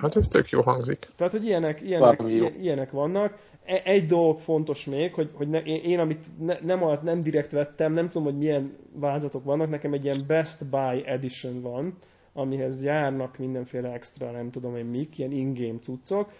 Hát 0.00 0.16
ez 0.16 0.28
tök 0.28 0.48
jó 0.48 0.60
hangzik. 0.60 1.08
Tehát, 1.16 1.32
hogy 1.32 1.44
ilyenek, 1.44 1.82
ilyenek, 1.82 2.22
ilyenek 2.60 2.90
vannak. 2.90 3.38
E, 3.64 3.82
egy 3.84 4.06
dolog 4.06 4.38
fontos 4.38 4.84
még, 4.84 5.14
hogy, 5.14 5.30
hogy 5.32 5.48
ne, 5.48 5.62
én, 5.62 5.82
én, 5.82 5.98
amit 5.98 6.26
ne, 6.38 6.56
nem, 6.62 6.98
nem 7.02 7.22
direkt 7.22 7.52
vettem, 7.52 7.92
nem 7.92 8.06
tudom, 8.08 8.24
hogy 8.24 8.38
milyen 8.38 8.76
változatok 8.92 9.44
vannak, 9.44 9.70
nekem 9.70 9.92
egy 9.92 10.04
ilyen 10.04 10.20
Best 10.26 10.66
Buy 10.66 11.06
Edition 11.06 11.60
van, 11.60 11.96
amihez 12.36 12.84
járnak 12.84 13.38
mindenféle 13.38 13.92
extra, 13.92 14.30
nem 14.30 14.50
tudom 14.50 14.76
én 14.76 14.84
mik, 14.84 15.18
ilyen 15.18 15.32
in-game 15.32 15.78
cuccok, 15.78 16.30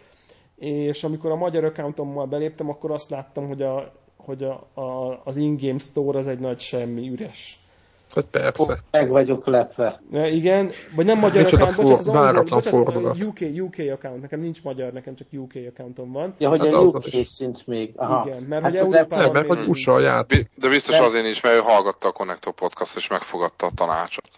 és 0.57 1.05
amikor 1.05 1.31
a 1.31 1.37
magyar 1.37 1.65
accountommal 1.65 2.27
beléptem, 2.27 2.69
akkor 2.69 2.91
azt 2.91 3.11
láttam, 3.11 3.47
hogy, 3.47 3.63
a, 3.63 3.93
hogy 4.17 4.43
a, 4.43 4.81
a, 4.81 5.21
az 5.25 5.37
in-game 5.37 5.79
store 5.79 6.19
az 6.19 6.29
egy 6.29 6.39
nagy 6.39 6.61
semmi, 6.61 7.11
üres. 7.11 7.67
Hát 8.15 8.25
persze. 8.25 8.79
Meg 8.91 9.09
vagyok 9.09 9.47
lepve. 9.47 10.01
Ja, 10.13 10.27
igen, 10.27 10.71
vagy 10.95 11.07
nem 11.07 11.19
magyar 11.19 11.43
Micsoda 11.43 11.67
account, 11.67 12.05
bocsánat, 12.05 12.51
az 12.51 12.67
angol, 12.67 12.85
bocsánat, 12.85 13.25
UK, 13.25 13.41
UK 13.41 13.93
account, 13.93 14.21
nekem 14.21 14.41
nincs 14.41 14.63
magyar, 14.63 14.93
nekem 14.93 15.15
csak 15.15 15.27
UK 15.31 15.53
accountom 15.69 16.13
van. 16.13 16.35
Ja, 16.39 16.49
hogy 16.49 16.61
hát 16.61 16.73
a 16.73 16.81
UK 16.81 17.15
is 17.15 17.35
sincs 17.35 17.65
még. 17.65 17.93
Aha. 17.97 18.27
Igen, 18.27 18.43
mert 18.43 18.63
hát 18.63 18.71
hogy 18.71 18.81
Európában 18.81 19.19
Nem, 19.19 19.33
mert 19.33 19.47
hogy 19.47 19.69
USA 19.69 20.01
játék. 20.01 20.51
De 20.55 20.69
biztos 20.69 20.99
azért 20.99 21.25
nincs, 21.25 21.43
mert 21.43 21.57
ő 21.57 21.59
hallgatta 21.59 22.09
a 22.09 22.13
Connector 22.13 22.53
podcast, 22.53 22.97
és 22.97 23.09
megfogadta 23.09 23.67
a 23.67 23.71
tanácsot. 23.75 24.29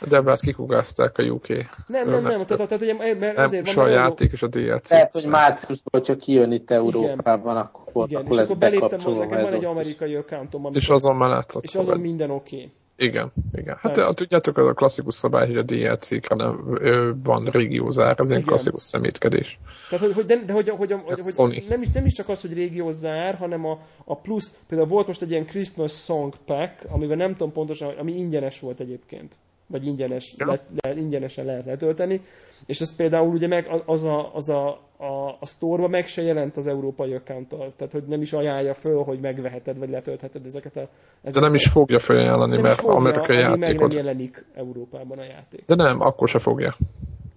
Úgyhogy... 0.00 0.08
Debrát 0.08 0.40
kikugázták 0.40 1.18
a 1.18 1.22
UK. 1.22 1.48
Nem, 1.48 2.08
nem, 2.08 2.22
nem, 2.22 2.22
tehát, 2.22 2.46
tehát 2.46 2.82
ugye, 2.82 3.14
mert 3.14 3.38
azért 3.38 3.66
nem, 3.66 3.74
van... 3.74 3.84
a 3.84 3.88
játék 3.88 4.32
és 4.32 4.42
a 4.42 4.46
DLC. 4.46 4.90
Lehet, 4.90 5.12
hogy 5.12 5.24
márciusban, 5.24 6.00
hogyha 6.00 6.16
kijön 6.16 6.52
itt 6.52 6.70
Európában, 6.70 7.56
akkor, 7.56 8.08
igen, 8.08 8.20
akkor 8.20 8.36
és 8.36 8.44
akkor 8.44 8.56
beléptem, 8.56 8.98
nekem 8.98 9.42
van 9.42 9.54
egy 9.54 9.64
amerikai 9.64 10.14
accountom. 10.14 10.74
És 10.74 10.88
azon 10.88 11.16
már 11.16 11.28
látszott. 11.28 11.62
És 11.62 11.74
azon 11.74 12.00
minden 12.00 12.30
oké. 12.30 12.56
Okay. 12.56 12.72
Igen, 13.00 13.32
igen. 13.52 13.76
Hát 13.80 13.92
Tehát... 13.92 14.14
tudjátok, 14.14 14.56
az 14.56 14.66
a 14.66 14.72
klasszikus 14.72 15.14
szabály, 15.14 15.46
hogy 15.46 15.56
a 15.56 15.98
nem 16.34 17.20
van 17.22 17.44
régiózár, 17.44 18.20
az 18.20 18.30
ilyen 18.30 18.42
klasszikus 18.42 18.82
szemétkedés. 18.82 19.58
Tehát, 19.88 20.04
hogy, 20.04 20.14
hogy, 20.14 20.24
de, 20.24 20.36
de 20.46 20.52
hogy, 20.52 20.68
hogy, 20.68 20.92
hogy, 21.04 21.20
hogy 21.36 21.64
nem, 21.68 21.82
is, 21.82 21.88
nem 21.88 22.06
is 22.06 22.12
csak 22.12 22.28
az, 22.28 22.40
hogy 22.40 22.52
régiózár, 22.52 23.34
hanem 23.34 23.66
a, 23.66 23.78
a 24.04 24.16
plusz, 24.16 24.52
például 24.68 24.88
volt 24.90 25.06
most 25.06 25.22
egy 25.22 25.30
ilyen 25.30 25.46
Christmas 25.46 25.92
Song 25.92 26.34
Pack, 26.44 26.84
amivel 26.88 27.16
nem 27.16 27.32
tudom 27.32 27.52
pontosan, 27.52 27.94
ami 27.98 28.12
ingyenes 28.12 28.60
volt 28.60 28.80
egyébként 28.80 29.34
vagy 29.68 29.86
ingyenes, 29.86 30.34
ja. 30.38 30.46
le, 30.46 30.60
le, 30.80 30.96
ingyenesen 30.96 31.44
lehet 31.44 31.64
letölteni, 31.64 32.20
és 32.66 32.80
ez 32.80 32.96
például 32.96 33.34
ugye 33.34 33.46
meg 33.46 33.82
az 33.86 34.04
a, 34.04 34.34
az 34.34 34.48
a, 34.48 34.68
a, 34.96 35.36
a 35.40 35.46
store 35.46 35.88
meg 35.88 36.06
se 36.06 36.22
jelent 36.22 36.56
az 36.56 36.66
európai 36.66 37.14
account 37.14 37.48
tehát 37.48 37.92
hogy 37.92 38.04
nem 38.06 38.20
is 38.20 38.32
ajánlja 38.32 38.74
föl, 38.74 39.02
hogy 39.02 39.20
megveheted, 39.20 39.78
vagy 39.78 39.90
letöltheted 39.90 40.46
ezeket 40.46 40.76
a... 40.76 40.80
Ezeket 41.22 41.32
De 41.32 41.40
nem 41.40 41.54
is 41.54 41.68
fogja 41.68 41.98
felajánlani, 41.98 42.52
nem 42.52 42.60
mert 42.60 42.80
fogja, 42.80 42.96
amerikai 42.96 43.36
játékot... 43.36 43.60
meg 43.60 43.78
nem 43.78 43.90
jelenik 43.90 44.44
Európában 44.54 45.18
a 45.18 45.24
játék. 45.24 45.64
De 45.66 45.74
nem, 45.74 46.00
akkor 46.00 46.28
se 46.28 46.38
fogja, 46.38 46.76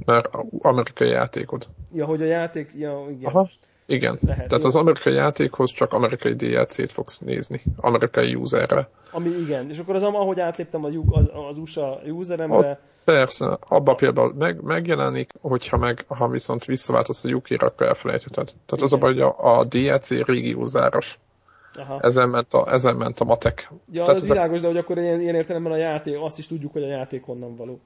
mert 0.05 0.29
amerikai 0.61 1.09
játékot. 1.09 1.69
Ja, 1.93 2.05
hogy 2.05 2.21
a 2.21 2.25
játék, 2.25 2.71
ja, 2.77 3.05
igen. 3.09 3.31
Aha. 3.31 3.49
Igen, 3.91 4.19
Lehet, 4.25 4.47
tehát 4.47 4.63
az 4.63 4.75
amerikai 4.75 5.13
játékhoz 5.13 5.71
csak 5.71 5.93
amerikai 5.93 6.33
DLC-t 6.33 6.91
fogsz 6.91 7.19
nézni, 7.19 7.61
amerikai 7.75 8.35
userre. 8.35 8.89
Ami 9.11 9.29
igen, 9.29 9.69
és 9.69 9.79
akkor 9.79 9.95
az, 9.95 10.03
ahogy 10.03 10.39
átléptem 10.39 10.85
az, 10.85 10.93
az, 11.09 11.29
az 11.49 11.57
USA 11.57 12.01
useremre... 12.05 12.79
persze, 13.03 13.57
abban 13.67 13.95
például 13.95 14.33
meg, 14.37 14.61
megjelenik, 14.61 15.31
hogyha 15.41 15.77
meg, 15.77 16.05
ha 16.07 16.27
viszont 16.27 16.65
visszaváltasz 16.65 17.23
a 17.23 17.29
UK-ra, 17.29 17.67
akkor 17.67 17.87
elfelejtheted. 17.87 18.45
Tehát 18.45 18.71
igen. 18.71 18.83
az 18.83 18.93
a 18.93 18.97
baj, 18.97 19.13
hogy 19.13 19.21
a, 19.21 19.57
a 19.59 19.63
DLC 19.63 20.09
régi. 20.09 20.57
Aha. 21.73 21.99
Ezen, 22.01 22.29
ment 22.29 22.53
a, 22.53 22.73
ezen 22.73 22.95
ment 22.95 23.19
a 23.19 23.23
matek. 23.23 23.71
Ja, 23.91 24.03
Tehát 24.03 24.21
az 24.21 24.27
világos, 24.27 24.57
a... 24.57 24.61
de 24.61 24.67
hogy 24.67 24.77
akkor 24.77 24.97
ilyen, 24.97 25.21
ilyen 25.21 25.35
értelemben 25.35 25.71
a 25.71 25.77
játék, 25.77 26.17
azt 26.21 26.37
is 26.37 26.47
tudjuk, 26.47 26.71
hogy 26.71 26.83
a 26.83 26.87
játék 26.87 27.23
honnan 27.23 27.55
való. 27.55 27.79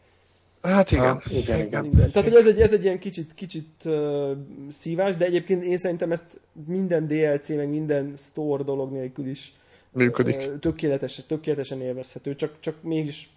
Hát 0.66 0.92
igen. 0.92 1.04
Ah, 1.04 1.32
igen, 1.32 1.60
igen. 1.60 1.86
igen. 1.86 2.12
Tehát, 2.12 2.28
hogy 2.28 2.36
ez 2.36 2.48
egy, 2.48 2.62
ez 2.62 2.74
egy 2.74 2.84
ilyen 2.84 3.00
kicsit, 3.00 3.32
kicsit 3.36 3.70
uh, 3.86 4.32
szívás, 4.68 5.16
de 5.16 5.26
egyébként 5.26 5.64
én 5.64 5.78
szerintem 5.78 6.12
ezt 6.12 6.40
minden 6.68 7.08
DLC, 7.08 7.50
meg 7.50 7.70
minden 7.70 8.14
store 8.16 8.64
dolog 8.64 8.92
nélkül 8.92 9.28
is 9.28 9.54
működik. 9.92 10.36
Uh, 10.36 10.60
tökéletes, 10.60 11.22
tökéletesen 11.28 11.82
élvezhető, 11.82 12.36
csak, 12.36 12.52
csak 12.60 12.76
mégis 12.82 13.30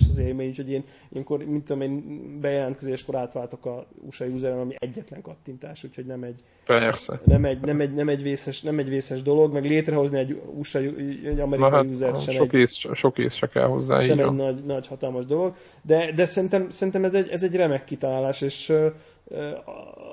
teljes 0.00 0.18
az 0.18 0.18
élmény, 0.18 0.48
úgyhogy 0.48 0.70
én 0.70 0.84
ilyenkor, 1.12 1.44
mint 1.44 1.64
tudom 1.64 1.82
én, 1.82 2.38
bejelentkezéskor 2.40 3.14
átváltok 3.14 3.66
a 3.66 3.86
USA 4.06 4.24
user 4.24 4.52
ami 4.52 4.74
egyetlen 4.78 5.22
kattintás, 5.22 5.84
úgyhogy 5.84 6.06
nem 6.06 6.22
egy, 6.22 6.42
Persze. 6.64 7.20
Nem 7.24 7.44
egy, 7.44 7.60
nem 7.60 7.80
egy, 7.80 7.94
nem 7.94 8.08
egy, 8.08 8.22
vészes, 8.22 8.62
nem 8.62 8.78
egy 8.78 8.88
vészes 8.88 9.22
dolog, 9.22 9.52
meg 9.52 9.64
létrehozni 9.64 10.18
egy 10.18 10.40
USA, 10.58 10.78
egy 10.78 11.40
amerikai 11.40 11.70
hát, 11.70 11.90
user 11.90 12.16
sem 12.16 12.34
sok 12.34 12.52
egy, 12.52 12.60
ész, 12.60 12.94
sok 12.94 13.18
ész 13.18 13.34
se 13.34 13.48
kell 13.48 13.66
hozzá. 13.66 14.00
Sem 14.00 14.18
egy 14.18 14.32
nagy, 14.32 14.64
nagy, 14.64 14.86
hatalmas 14.86 15.26
dolog, 15.26 15.54
de, 15.82 16.12
de 16.12 16.24
szerintem, 16.24 16.70
szerintem 16.70 17.04
ez, 17.04 17.14
egy, 17.14 17.28
ez 17.28 17.42
egy 17.42 17.54
remek 17.54 17.84
kitalálás, 17.84 18.40
és 18.40 18.72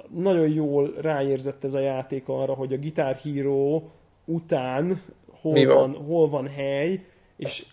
nagyon 0.09 0.49
jól 0.49 0.93
ráérzett 1.01 1.63
ez 1.63 1.73
a 1.73 1.79
játék 1.79 2.23
arra, 2.27 2.53
hogy 2.53 2.73
a 2.73 2.77
Guitar 2.77 3.15
Hero 3.15 3.81
után 4.25 5.01
hol 5.41 5.65
van? 5.65 5.75
van, 5.75 5.93
hol 5.93 6.29
van 6.29 6.47
hely, 6.47 7.05
és 7.35 7.65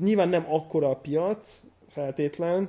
nyilván 0.00 0.28
nem 0.28 0.46
akkora 0.48 0.90
a 0.90 0.96
piac 0.96 1.62
feltétlen, 1.88 2.68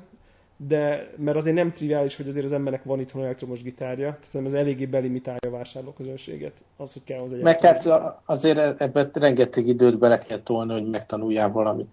de 0.57 1.11
mert 1.17 1.37
azért 1.37 1.55
nem 1.55 1.71
triviális, 1.71 2.15
hogy 2.15 2.27
azért 2.27 2.45
az 2.45 2.51
embernek 2.51 2.83
van 2.83 2.99
itthon 2.99 3.23
elektromos 3.23 3.63
gitárja, 3.63 4.17
tehát 4.31 4.47
ez 4.47 4.53
eléggé 4.53 4.85
belimitálja 4.85 5.39
a 5.47 5.51
vásárlóközönséget, 5.51 6.63
az, 6.77 6.93
hogy 6.93 7.03
kell 7.03 7.19
hozzá 7.19 7.37
Meg 7.41 7.59
hát 7.59 7.89
azért 8.25 8.81
ebben 8.81 9.09
rengeteg 9.13 9.67
időt 9.67 9.97
bele 9.97 10.19
kell 10.19 10.39
tolni, 10.39 10.73
hogy 10.73 10.89
megtanuljál 10.89 11.51
valamit. 11.51 11.87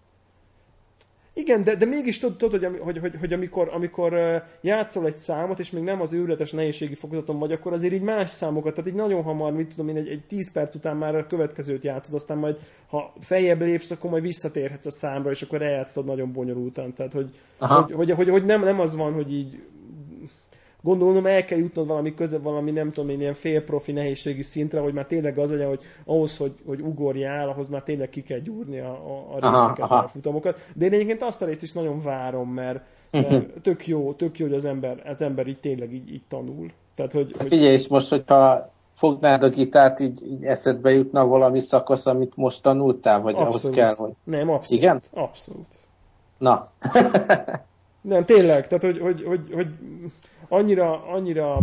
Igen, 1.35 1.65
de, 1.65 1.75
de 1.75 1.85
mégis 1.85 2.19
tudod, 2.19 2.51
hogy, 2.51 2.79
hogy, 2.81 2.99
hogy, 2.99 3.15
hogy 3.21 3.33
amikor, 3.33 3.69
amikor 3.73 4.43
játszol 4.61 5.07
egy 5.07 5.17
számot, 5.17 5.59
és 5.59 5.71
még 5.71 5.83
nem 5.83 6.01
az 6.01 6.13
őrületes 6.13 6.53
nehézségi 6.53 6.95
fokozaton 6.95 7.39
vagy, 7.39 7.53
akkor 7.53 7.73
azért 7.73 7.95
így 7.95 8.03
más 8.03 8.31
számokat, 8.31 8.75
tehát 8.75 8.91
így 8.91 8.97
nagyon 8.97 9.23
hamar, 9.23 9.53
mit 9.53 9.69
tudom 9.69 9.89
én, 9.89 9.97
egy, 9.97 10.09
egy 10.09 10.25
10 10.29 10.53
perc 10.53 10.75
után 10.75 10.97
már 10.97 11.15
a 11.15 11.27
következőt 11.27 11.85
játszod, 11.85 12.15
aztán 12.15 12.39
majd, 12.39 12.59
ha 12.87 13.13
feljebb 13.21 13.61
lépsz, 13.61 13.91
akkor 13.91 14.11
majd 14.11 14.23
visszatérhetsz 14.23 14.87
a 14.87 14.91
számra, 14.91 15.31
és 15.31 15.43
akkor 15.43 15.63
eljátszod 15.63 16.05
nagyon 16.05 16.33
bonyolultan. 16.33 16.95
Tehát, 16.95 17.13
hogy, 17.13 17.31
hogy, 17.59 17.93
hogy, 17.93 18.11
hogy, 18.11 18.29
hogy, 18.29 18.45
nem, 18.45 18.61
nem 18.61 18.81
az 18.81 18.97
van, 18.97 19.13
hogy 19.13 19.33
így 19.33 19.61
gondolom 20.83 21.27
el 21.27 21.45
kell 21.45 21.59
jutnod 21.59 21.87
valami 21.87 22.15
köze, 22.15 22.39
valami 22.39 22.71
nem 22.71 22.93
tudom 22.93 23.11
én, 23.11 23.21
ilyen 23.21 23.35
félprofi 23.35 23.93
nehézségi 23.93 24.43
szintre, 24.43 24.81
hogy 24.81 24.93
már 24.93 25.07
tényleg 25.07 25.39
az 25.39 25.51
legyen, 25.51 25.69
hogy 25.69 25.83
ahhoz, 26.05 26.37
hogy, 26.37 26.53
hogy 26.67 26.81
ugorjál, 26.81 27.49
ahhoz 27.49 27.69
már 27.69 27.83
tényleg 27.83 28.09
ki 28.09 28.23
kell 28.23 28.39
gyúrni 28.39 28.79
a, 28.79 28.91
a, 28.91 29.27
a 29.31 29.51
részeket, 29.51 29.79
aha, 29.79 29.95
aha. 29.95 30.05
a 30.05 30.09
futamokat. 30.09 30.61
De 30.75 30.85
én 30.85 30.93
egyébként 30.93 31.23
azt 31.23 31.43
a 31.43 31.47
részt 31.47 31.63
is 31.63 31.73
nagyon 31.73 32.01
várom, 32.03 32.49
mert, 32.49 32.81
mert 33.11 33.61
tök 33.63 33.87
jó, 33.87 34.13
tök 34.13 34.39
jó, 34.39 34.47
hogy 34.47 34.55
az 34.55 34.65
ember, 34.65 35.03
az 35.15 35.23
ember 35.23 35.47
így 35.47 35.61
tényleg 35.61 35.93
így, 35.93 36.13
így 36.13 36.25
tanul. 36.29 36.71
Tehát, 36.95 37.13
hogy, 37.13 37.35
hogy... 37.39 37.49
Figyelj, 37.49 37.73
és 37.73 37.89
most, 37.89 38.09
hogyha 38.09 38.73
fognád 38.95 39.43
a 39.43 39.49
gitárt, 39.49 40.01
így, 40.01 40.27
így 40.27 40.45
eszedbe 40.45 40.91
jutna 40.91 41.27
valami 41.27 41.61
szakasz, 41.61 42.07
amit 42.07 42.37
most 42.37 42.63
tanultál, 42.63 43.21
vagy 43.21 43.35
abszolút. 43.35 43.55
ahhoz 43.55 43.71
kell, 43.71 43.95
hogy... 43.95 44.13
Nem, 44.25 44.51
abszolút. 44.51 44.83
Igen? 44.83 45.03
Abszolút. 45.13 45.67
Na. 46.39 46.71
nem, 48.01 48.25
tényleg, 48.25 48.67
tehát, 48.67 48.83
hogy, 48.83 48.99
hogy, 48.99 49.25
hogy, 49.25 49.41
hogy 49.55 49.67
annyira, 50.51 51.07
annyira 51.07 51.59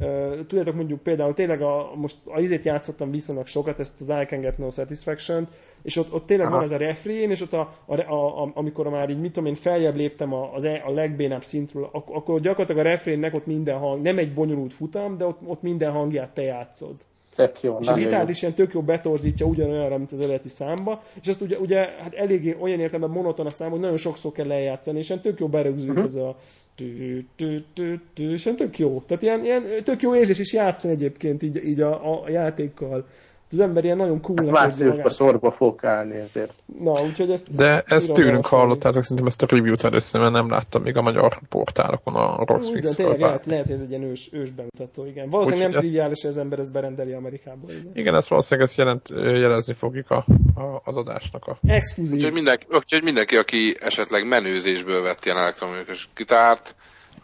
Uh, 0.00 0.46
tudjátok 0.46 0.74
mondjuk 0.74 1.00
például 1.00 1.34
tényleg 1.34 1.62
a, 1.62 1.92
most 1.94 2.16
a 2.24 2.40
izét 2.40 2.64
játszottam 2.64 3.10
viszonylag 3.10 3.46
sokat, 3.46 3.80
ezt 3.80 4.00
az 4.00 4.08
I 4.08 4.24
Can 4.24 4.40
Get 4.40 4.58
No 4.58 4.70
satisfaction 4.70 5.48
és 5.82 5.96
ott, 5.96 6.12
ott 6.12 6.26
tényleg 6.26 6.46
Aha. 6.46 6.54
van 6.54 6.64
ez 6.64 6.70
a 6.70 6.76
refrén, 6.76 7.30
és 7.30 7.40
ott 7.40 7.52
a, 7.52 7.74
a, 7.86 8.00
a, 8.00 8.42
a, 8.42 8.50
amikor 8.54 8.88
már 8.88 9.10
így, 9.10 9.20
mit 9.20 9.32
tudom 9.32 9.48
én, 9.48 9.54
feljebb 9.54 9.96
léptem 9.96 10.32
a, 10.32 10.54
az, 10.54 10.64
e, 10.64 10.82
a 10.86 10.90
legbénább 10.90 11.42
szintről, 11.42 11.88
ak- 11.92 12.14
akkor 12.14 12.40
gyakorlatilag 12.40 12.86
a 12.86 12.88
refrénnek 12.88 13.34
ott 13.34 13.46
minden 13.46 13.78
hang, 13.78 14.02
nem 14.02 14.18
egy 14.18 14.34
bonyolult 14.34 14.72
futam, 14.72 15.16
de 15.16 15.24
ott, 15.24 15.38
ott 15.46 15.62
minden 15.62 15.92
hangját 15.92 16.34
te 16.34 16.42
játszod. 16.42 16.94
Tök 17.34 17.62
jó, 17.62 17.78
és 17.80 17.88
a 17.88 17.94
gitárt 17.94 18.28
is 18.28 18.42
ilyen 18.42 18.54
tök 18.54 18.72
jó 18.72 18.80
betorzítja 18.80 19.46
ugyanolyanra, 19.46 19.96
mint 19.96 20.12
az 20.12 20.20
eredeti 20.20 20.48
számba, 20.48 21.02
és 21.20 21.28
azt 21.28 21.40
ugye, 21.40 21.58
ugye 21.58 21.78
hát 21.78 22.14
eléggé 22.14 22.56
olyan 22.60 22.80
értelemben 22.80 23.10
monoton 23.10 23.46
a 23.46 23.50
szám, 23.50 23.70
hogy 23.70 23.80
nagyon 23.80 23.96
sokszor 23.96 24.32
kell 24.32 24.46
lejátszani, 24.46 24.98
és 24.98 25.08
ilyen 25.08 25.22
tök 25.22 25.40
jó 25.40 25.48
berögzült 25.48 25.90
uh-huh. 25.90 26.04
ez 26.04 26.14
a 26.14 26.36
tü, 27.36 27.62
és 28.14 28.44
ilyen 28.44 28.56
tök 28.56 28.78
jó. 28.78 29.02
Tehát 29.06 29.22
ilyen, 29.22 29.44
ilyen 29.44 29.64
tök 29.84 30.02
jó 30.02 30.14
érzés 30.14 30.38
is 30.38 30.52
játszani 30.52 30.94
egyébként 30.94 31.42
így, 31.42 31.64
így 31.64 31.80
a, 31.80 32.22
a 32.22 32.30
játékkal 32.30 33.06
az 33.50 33.60
ember 33.60 33.84
ilyen 33.84 33.96
nagyon 33.96 34.20
cool 34.20 34.38
hát 34.44 34.50
márciusban 34.50 35.10
sorba 35.10 35.50
fog 35.50 35.84
állni 35.84 36.16
ezért. 36.16 36.52
Na, 36.80 37.02
úgyhogy 37.02 37.30
ezt... 37.30 37.56
De 37.56 37.82
ezt 37.86 38.12
tőlünk 38.12 38.46
hallottátok, 38.46 39.02
szerintem 39.02 39.26
ezt 39.26 39.42
a 39.42 39.46
review-t 39.50 39.84
először, 39.84 40.20
mert 40.20 40.32
nem 40.32 40.50
láttam 40.50 40.82
még 40.82 40.96
a 40.96 41.02
magyar 41.02 41.40
portálokon 41.48 42.14
a 42.14 42.44
rossz 42.44 42.68
Igen, 42.68 42.94
tényleg 42.94 43.20
lehet, 43.20 43.46
lehet, 43.46 43.64
hogy 43.64 43.74
ez 43.74 43.80
egy 43.80 43.90
ilyen 43.90 44.02
ős, 44.02 44.28
ős 44.32 44.50
bemutató, 44.50 45.06
igen. 45.06 45.30
Valószínűleg 45.30 45.70
nem 45.70 45.80
triviális, 45.80 46.20
hogy 46.20 46.30
az 46.30 46.38
ember 46.38 46.58
ezt 46.58 46.72
berendeli 46.72 47.12
Amerikából. 47.12 47.70
Igen, 47.70 47.90
igen 47.94 48.14
ezt 48.14 48.28
valószínűleg 48.28 48.68
ezt 48.68 48.78
jelent, 48.78 49.08
jelezni 49.40 49.74
fogjuk 49.74 50.10
a, 50.10 50.26
a, 50.54 50.80
az 50.84 50.96
adásnak 50.96 51.46
a... 51.46 51.58
Exkluzív. 51.66 52.16
Úgyhogy 52.16 52.32
mindenki, 52.32 52.66
úgyhogy 52.70 53.02
mindenki, 53.02 53.36
aki 53.36 53.76
esetleg 53.80 54.28
menőzésből 54.28 55.02
vett 55.02 55.24
ilyen 55.24 55.36
elektronikus 55.36 56.08
gitárt, 56.14 56.74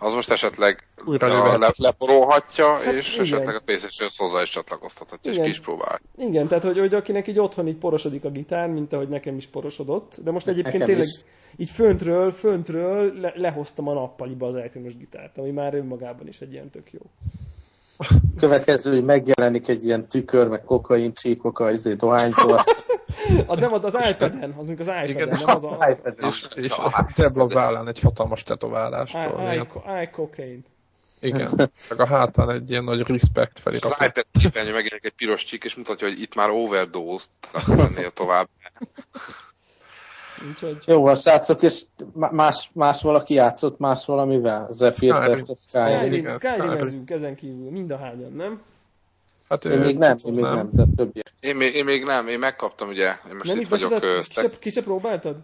az 0.05 0.13
most 0.13 0.31
esetleg 0.31 0.89
Újra 1.05 1.59
le, 1.59 1.73
leporolhatja, 1.77 2.73
hát 2.73 2.93
és 2.93 3.13
igen. 3.13 3.25
esetleg 3.25 3.55
a 3.55 3.61
playstation 3.61 4.09
hozzá 4.17 4.43
is 4.43 4.51
csatlakoztathatja, 4.51 5.31
igen. 5.31 5.45
és 5.45 5.51
ki 5.51 5.59
is 5.59 5.65
próbál. 5.65 6.01
Igen, 6.19 6.49
tehát 6.49 6.65
hogy, 6.65 6.79
hogy 6.79 6.95
akinek 6.95 7.29
így 7.29 7.39
otthon 7.39 7.69
így 7.69 7.77
porosodik 7.77 8.25
a 8.25 8.31
gitár, 8.31 8.69
mint 8.69 8.93
ahogy 8.93 9.09
nekem 9.09 9.37
is 9.37 9.47
porosodott, 9.47 10.15
de 10.23 10.31
most 10.31 10.49
egyébként 10.49 10.73
nekem 10.79 10.87
tényleg 10.87 11.07
is. 11.07 11.21
így 11.57 11.71
föntről, 11.71 12.31
föntről 12.31 13.21
le, 13.21 13.33
lehoztam 13.37 13.89
a 13.89 13.93
nappaliba 13.93 14.47
az 14.47 14.55
elektromos 14.55 14.97
gitárt, 14.97 15.39
ami 15.39 15.51
már 15.51 15.75
önmagában 15.75 16.29
is 16.29 16.41
egy 16.41 16.53
ilyen 16.53 16.71
tök 16.71 16.93
jó. 16.93 17.01
Következő, 18.39 18.93
hogy 18.93 19.05
megjelenik 19.05 19.69
egy 19.69 19.85
ilyen 19.85 20.09
tükör, 20.09 20.49
meg 20.49 20.65
kokain 20.65 21.15
csíkok 21.15 21.59
a 21.59 21.71
izé 21.71 21.93
dohányzó. 21.95 22.53
a, 23.47 23.55
nem, 23.55 23.73
az 23.73 23.97
iPad-en, 24.11 24.55
az 24.57 24.69
az 24.69 24.79
iPad-en, 24.79 25.09
Igen, 25.09 25.29
nem 25.29 25.39
az, 25.45 25.65
az 25.65 25.89
iPad-en. 25.91 26.29
És, 26.29 26.47
és 26.55 26.71
a 26.71 27.07
Debla 27.17 27.47
vállán 27.47 27.89
egy 27.89 28.01
hatalmas 28.01 28.43
tetoválástól. 28.43 29.53
I-cocaine. 30.03 30.63
Igen, 31.21 31.71
meg 31.89 32.01
a 32.01 32.07
hátán 32.07 32.51
egy 32.51 32.71
ilyen 32.71 32.85
nagy 32.85 33.01
respect 33.01 33.61
felirat. 33.61 33.93
Az 33.93 34.07
iPad 34.07 34.25
képernyő 34.41 34.73
megjelenik 34.73 35.05
egy 35.05 35.15
piros 35.17 35.45
csík, 35.45 35.65
és 35.65 35.75
mutatja, 35.75 36.09
hogy 36.09 36.21
itt 36.21 36.35
már 36.35 36.51
overdose 36.51 37.27
lennél 37.67 38.11
tovább. 38.11 38.49
Úgyhogy... 40.49 40.79
Jó, 40.87 41.07
a 41.07 41.15
srácok, 41.15 41.63
és 41.63 41.83
más, 42.13 42.71
más 42.73 43.03
valaki 43.03 43.35
játszott 43.35 43.79
más 43.79 44.05
valamivel? 44.05 44.69
Zephyr 44.71 45.15
Test, 45.15 45.51
a 45.51 45.55
Skyrim. 45.55 46.29
Skyrim, 46.29 46.29
Skyrim 46.29 47.05
ezen 47.07 47.35
kívül, 47.35 47.71
mind 47.71 47.91
a 47.91 47.99
hányan, 47.99 48.33
nem? 48.33 48.63
Hát 49.49 49.65
én 49.65 49.79
még 49.79 49.99
nem, 49.99 50.17
én 50.25 50.33
még 50.33 50.45
nem, 50.45 50.69
de 50.73 50.85
többiek. 50.97 51.33
Én 51.41 51.57
még, 51.57 51.75
én 51.75 51.85
még 51.85 52.05
nem, 52.05 52.29
én 52.29 52.39
megkaptam 52.39 52.89
ugye, 52.89 53.09
én 53.29 53.35
most 53.35 53.49
nem, 53.49 53.61
itt 53.61 53.69
vagyok. 53.69 54.01
Ki 54.01 54.23
se, 54.23 54.51
ki 54.59 54.71
se 54.71 54.83
próbáltad? 54.83 55.37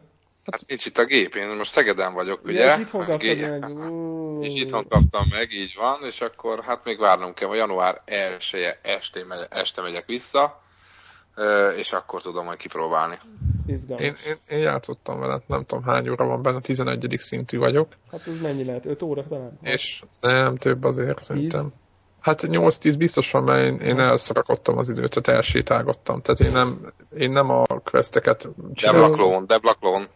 Hát 0.50 0.64
nincs 0.66 0.86
itt 0.86 0.98
a 0.98 1.04
gép, 1.04 1.34
én 1.34 1.46
most 1.46 1.70
Szegeden 1.70 2.12
vagyok, 2.14 2.44
ugye? 2.44 2.64
Ja, 2.64 2.74
és 2.74 2.80
itthon 2.80 3.04
kaptad 3.04 3.28
meg. 3.30 4.40
És 4.40 4.54
itthon 4.54 4.88
kaptam 4.88 5.26
meg, 5.30 5.52
így 5.52 5.74
van, 5.78 5.98
és 6.04 6.20
akkor 6.20 6.62
hát 6.62 6.84
még 6.84 6.98
várnom 6.98 7.34
kell, 7.34 7.48
hogy 7.48 7.56
január 7.56 8.02
1 8.04 8.18
este, 8.82 9.26
este 9.50 9.82
megyek 9.82 10.06
vissza, 10.06 10.62
és 11.76 11.92
akkor 11.92 12.22
tudom 12.22 12.44
majd 12.44 12.58
kipróbálni. 12.58 13.18
Én, 13.98 14.14
én, 14.26 14.36
én 14.48 14.58
játszottam 14.58 15.20
vele, 15.20 15.40
nem 15.46 15.64
tudom 15.64 15.84
hány 15.84 16.08
óra 16.08 16.24
van 16.24 16.42
benne, 16.42 16.60
11. 16.60 17.14
szintű 17.18 17.58
vagyok. 17.58 17.88
Hát 18.10 18.26
ez 18.26 18.38
mennyi 18.38 18.64
lehet? 18.64 18.86
5 18.86 19.02
óra 19.02 19.24
talán? 19.28 19.58
És 19.62 20.02
nem, 20.20 20.56
több 20.56 20.84
azért 20.84 21.16
10? 21.16 21.26
szerintem. 21.26 21.72
Hát 22.20 22.42
8-10 22.46 22.94
biztos 22.98 23.30
van, 23.30 23.42
mert 23.42 23.64
én, 23.64 23.88
én 23.88 24.00
elszarakodtam 24.00 24.78
az 24.78 24.88
időt, 24.88 25.20
tehát 25.20 25.40
elsétálgattam. 25.40 26.20
Tehát 26.20 26.40
én 26.40 26.52
nem, 26.52 26.92
én 27.18 27.30
nem 27.30 27.50
a 27.50 27.64
questeket 27.64 28.48
csinálom. 28.74 29.10
Deblaklón, 29.10 29.46
deblaklón 29.46 30.08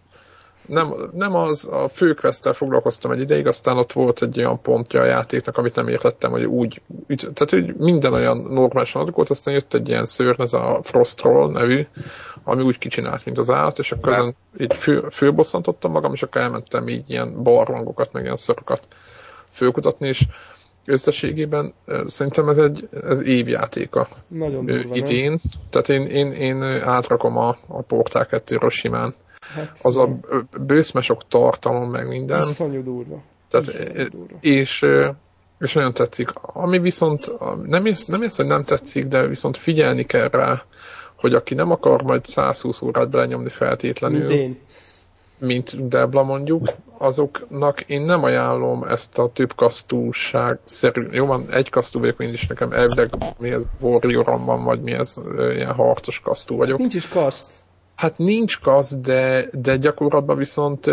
nem, 0.67 1.11
nem 1.13 1.35
az, 1.35 1.69
a 1.73 1.89
főquesttel 1.89 2.53
foglalkoztam 2.53 3.11
egy 3.11 3.21
ideig, 3.21 3.47
aztán 3.47 3.77
ott 3.77 3.93
volt 3.93 4.23
egy 4.23 4.39
olyan 4.39 4.61
pontja 4.61 5.01
a 5.01 5.05
játéknak, 5.05 5.59
amit 5.59 5.75
nem 5.75 5.89
értettem, 5.89 6.31
hogy 6.31 6.45
úgy, 6.45 6.81
tehát 7.07 7.51
hogy 7.51 7.75
minden 7.77 8.13
olyan 8.13 8.39
normálisan 8.39 9.03
adagolt, 9.03 9.31
aztán 9.31 9.55
jött 9.55 9.75
egy 9.75 9.89
ilyen 9.89 10.07
szőr, 10.07 10.41
ez 10.41 10.53
a 10.53 10.81
Frost 10.83 11.25
nevű, 11.53 11.87
ami 12.45 12.63
úgy 12.63 12.79
kicsinált, 12.79 13.25
mint 13.25 13.39
az 13.39 13.51
állat, 13.51 13.79
és 13.79 13.93
akkor 13.93 14.13
ezen 14.13 14.37
így 14.59 14.75
fő, 14.75 15.09
főbosszantottam 15.11 15.91
magam, 15.91 16.13
és 16.13 16.23
akkor 16.23 16.41
elmentem 16.41 16.89
így 16.89 17.05
ilyen 17.07 17.43
barlangokat, 17.43 18.13
meg 18.13 18.23
ilyen 18.23 18.37
szorokat 18.37 18.89
főkutatni, 19.51 20.09
és 20.09 20.27
összességében 20.87 21.75
szerintem 22.07 22.49
ez 22.49 22.59
egy 22.59 22.89
ez 23.03 23.23
évjátéka 23.23 24.09
Nagyon 24.29 24.67
durva, 24.67 24.95
idén. 24.95 25.29
Nem? 25.29 25.39
Tehát 25.71 25.89
én, 25.89 26.07
én, 26.07 26.33
én 26.33 26.63
átrakom 26.83 27.37
a, 27.37 27.57
a 27.67 27.83
Portál 27.83 28.27
2 28.27 28.69
simán 28.69 29.15
Hát, 29.55 29.79
az 29.83 29.97
a 29.97 30.19
bőszmesok 30.61 31.29
tartalom, 31.29 31.91
meg 31.91 32.09
minden. 32.09 32.41
Iszonyú 32.41 32.83
durva. 32.83 33.23
Tehát, 33.49 33.67
Iszonyú 33.67 34.09
durva. 34.09 34.37
És, 34.41 34.87
és 35.59 35.73
nagyon 35.73 35.95
tetszik. 35.95 36.29
Ami 36.43 36.79
viszont 36.79 37.33
nem 37.67 37.87
ész, 37.87 38.05
nem 38.05 38.23
ész, 38.23 38.37
hogy 38.37 38.47
nem 38.47 38.65
tetszik, 38.65 39.07
de 39.07 39.27
viszont 39.27 39.57
figyelni 39.57 40.03
kell 40.03 40.29
rá, 40.29 40.63
hogy 41.17 41.35
aki 41.35 41.55
nem 41.55 41.71
akar 41.71 42.03
majd 42.03 42.25
120 42.25 42.83
órát 42.83 43.11
belenyomni 43.11 43.49
feltétlenül, 43.49 44.19
mint 44.19 44.31
én 44.31 44.59
mint 45.39 45.89
Debla 45.89 46.23
mondjuk, 46.23 46.69
azoknak 46.99 47.81
én 47.81 48.03
nem 48.03 48.23
ajánlom 48.23 48.83
ezt 48.83 49.19
a 49.19 49.31
több 49.33 49.55
kasztúság 49.55 50.59
szerű, 50.65 51.09
jó 51.11 51.27
van, 51.27 51.47
egy 51.51 51.71
kasztú 51.71 52.01
vagyok 52.01 52.21
én 52.21 52.33
is, 52.33 52.47
nekem 52.47 52.73
elvileg 52.73 53.09
mi 53.39 53.51
ez 53.51 53.65
warrior 53.81 54.41
vagy 54.45 54.83
mi 54.83 54.93
ez 54.93 55.17
ilyen 55.55 55.73
harcos 55.73 56.21
kasztú 56.21 56.57
vagyok. 56.57 56.79
Nincs 56.79 56.95
is 56.95 57.09
kaszt. 57.09 57.47
Hát 57.95 58.19
nincs 58.19 58.61
kasz, 58.61 58.97
de, 58.97 59.49
de 59.53 59.77
gyakorlatban 59.77 60.37
viszont 60.37 60.91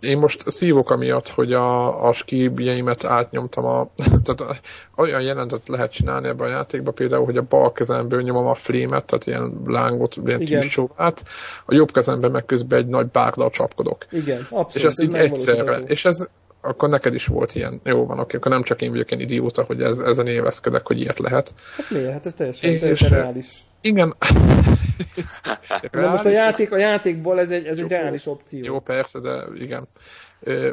én 0.00 0.18
most 0.18 0.50
szívok 0.50 0.90
amiatt, 0.90 1.28
hogy 1.28 1.52
a, 1.52 2.06
a 2.08 2.12
skibjeimet 2.12 3.04
átnyomtam 3.04 3.64
a... 3.64 3.90
Tehát 4.24 4.60
olyan 4.96 5.20
jelentet 5.20 5.68
lehet 5.68 5.92
csinálni 5.92 6.28
ebben 6.28 6.48
a 6.48 6.50
játékban, 6.50 6.94
például, 6.94 7.24
hogy 7.24 7.36
a 7.36 7.42
bal 7.42 7.72
kezemből 7.72 8.22
nyomom 8.22 8.46
a 8.46 8.54
flémet, 8.54 9.04
tehát 9.04 9.26
ilyen 9.26 9.62
lángot, 9.66 10.16
ilyen 10.24 10.44
tűzcsóvát, 10.44 11.24
a 11.66 11.74
jobb 11.74 11.92
kezemben 11.92 12.30
meg 12.30 12.44
közben 12.44 12.78
egy 12.78 12.86
nagy 12.86 13.06
bárdal 13.06 13.50
csapkodok. 13.50 14.06
Igen, 14.10 14.40
abszolút. 14.50 14.74
És 14.74 14.84
ez, 14.84 14.98
ez 14.98 15.02
így 15.02 15.14
egyszerre. 15.14 15.76
És 15.76 16.04
ez, 16.04 16.26
akkor 16.60 16.88
neked 16.88 17.14
is 17.14 17.26
volt 17.26 17.54
ilyen. 17.54 17.80
Jó 17.84 18.06
van, 18.06 18.18
oké, 18.18 18.36
akkor 18.36 18.50
nem 18.50 18.62
csak 18.62 18.82
én 18.82 18.90
vagyok 18.90 19.10
ilyen 19.10 19.22
idióta, 19.22 19.62
hogy 19.62 19.82
ez, 19.82 19.98
ezen 19.98 20.26
éveszkedek, 20.26 20.86
hogy 20.86 21.00
ilyet 21.00 21.18
lehet. 21.18 21.54
Hát 21.76 21.90
miért? 21.90 22.12
Hát 22.12 22.26
ez 22.26 22.34
teljesen, 22.34 22.70
és, 22.70 22.78
teljesen 22.78 23.08
reális. 23.08 23.66
Igen. 23.80 24.14
De 25.90 26.08
most 26.08 26.24
a, 26.24 26.28
játék, 26.28 26.72
a 26.72 26.76
játékból 26.76 27.40
ez 27.40 27.50
egy, 27.50 27.66
ez 27.66 27.78
egy 27.78 27.88
reális 27.88 28.26
opció. 28.26 28.64
Jó, 28.64 28.78
persze, 28.78 29.18
de 29.18 29.44
igen. 29.58 29.88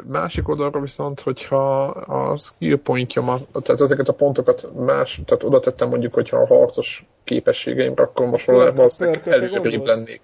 Másik 0.06 0.48
oldalról 0.48 0.82
viszont, 0.82 1.20
hogyha 1.20 1.84
a 1.86 2.36
skill 2.36 2.78
pointja, 2.82 3.40
tehát 3.52 3.80
ezeket 3.80 4.08
a 4.08 4.12
pontokat 4.12 4.70
más, 4.74 5.20
tehát 5.24 5.44
oda 5.44 5.60
tettem 5.60 5.88
mondjuk, 5.88 6.14
hogyha 6.14 6.36
a 6.36 6.46
harcos 6.46 7.04
képességeimre, 7.24 8.02
akkor 8.02 8.26
most 8.26 8.46
valószínűleg 8.46 9.28
előrébb 9.28 9.84
lennék. 9.84 10.20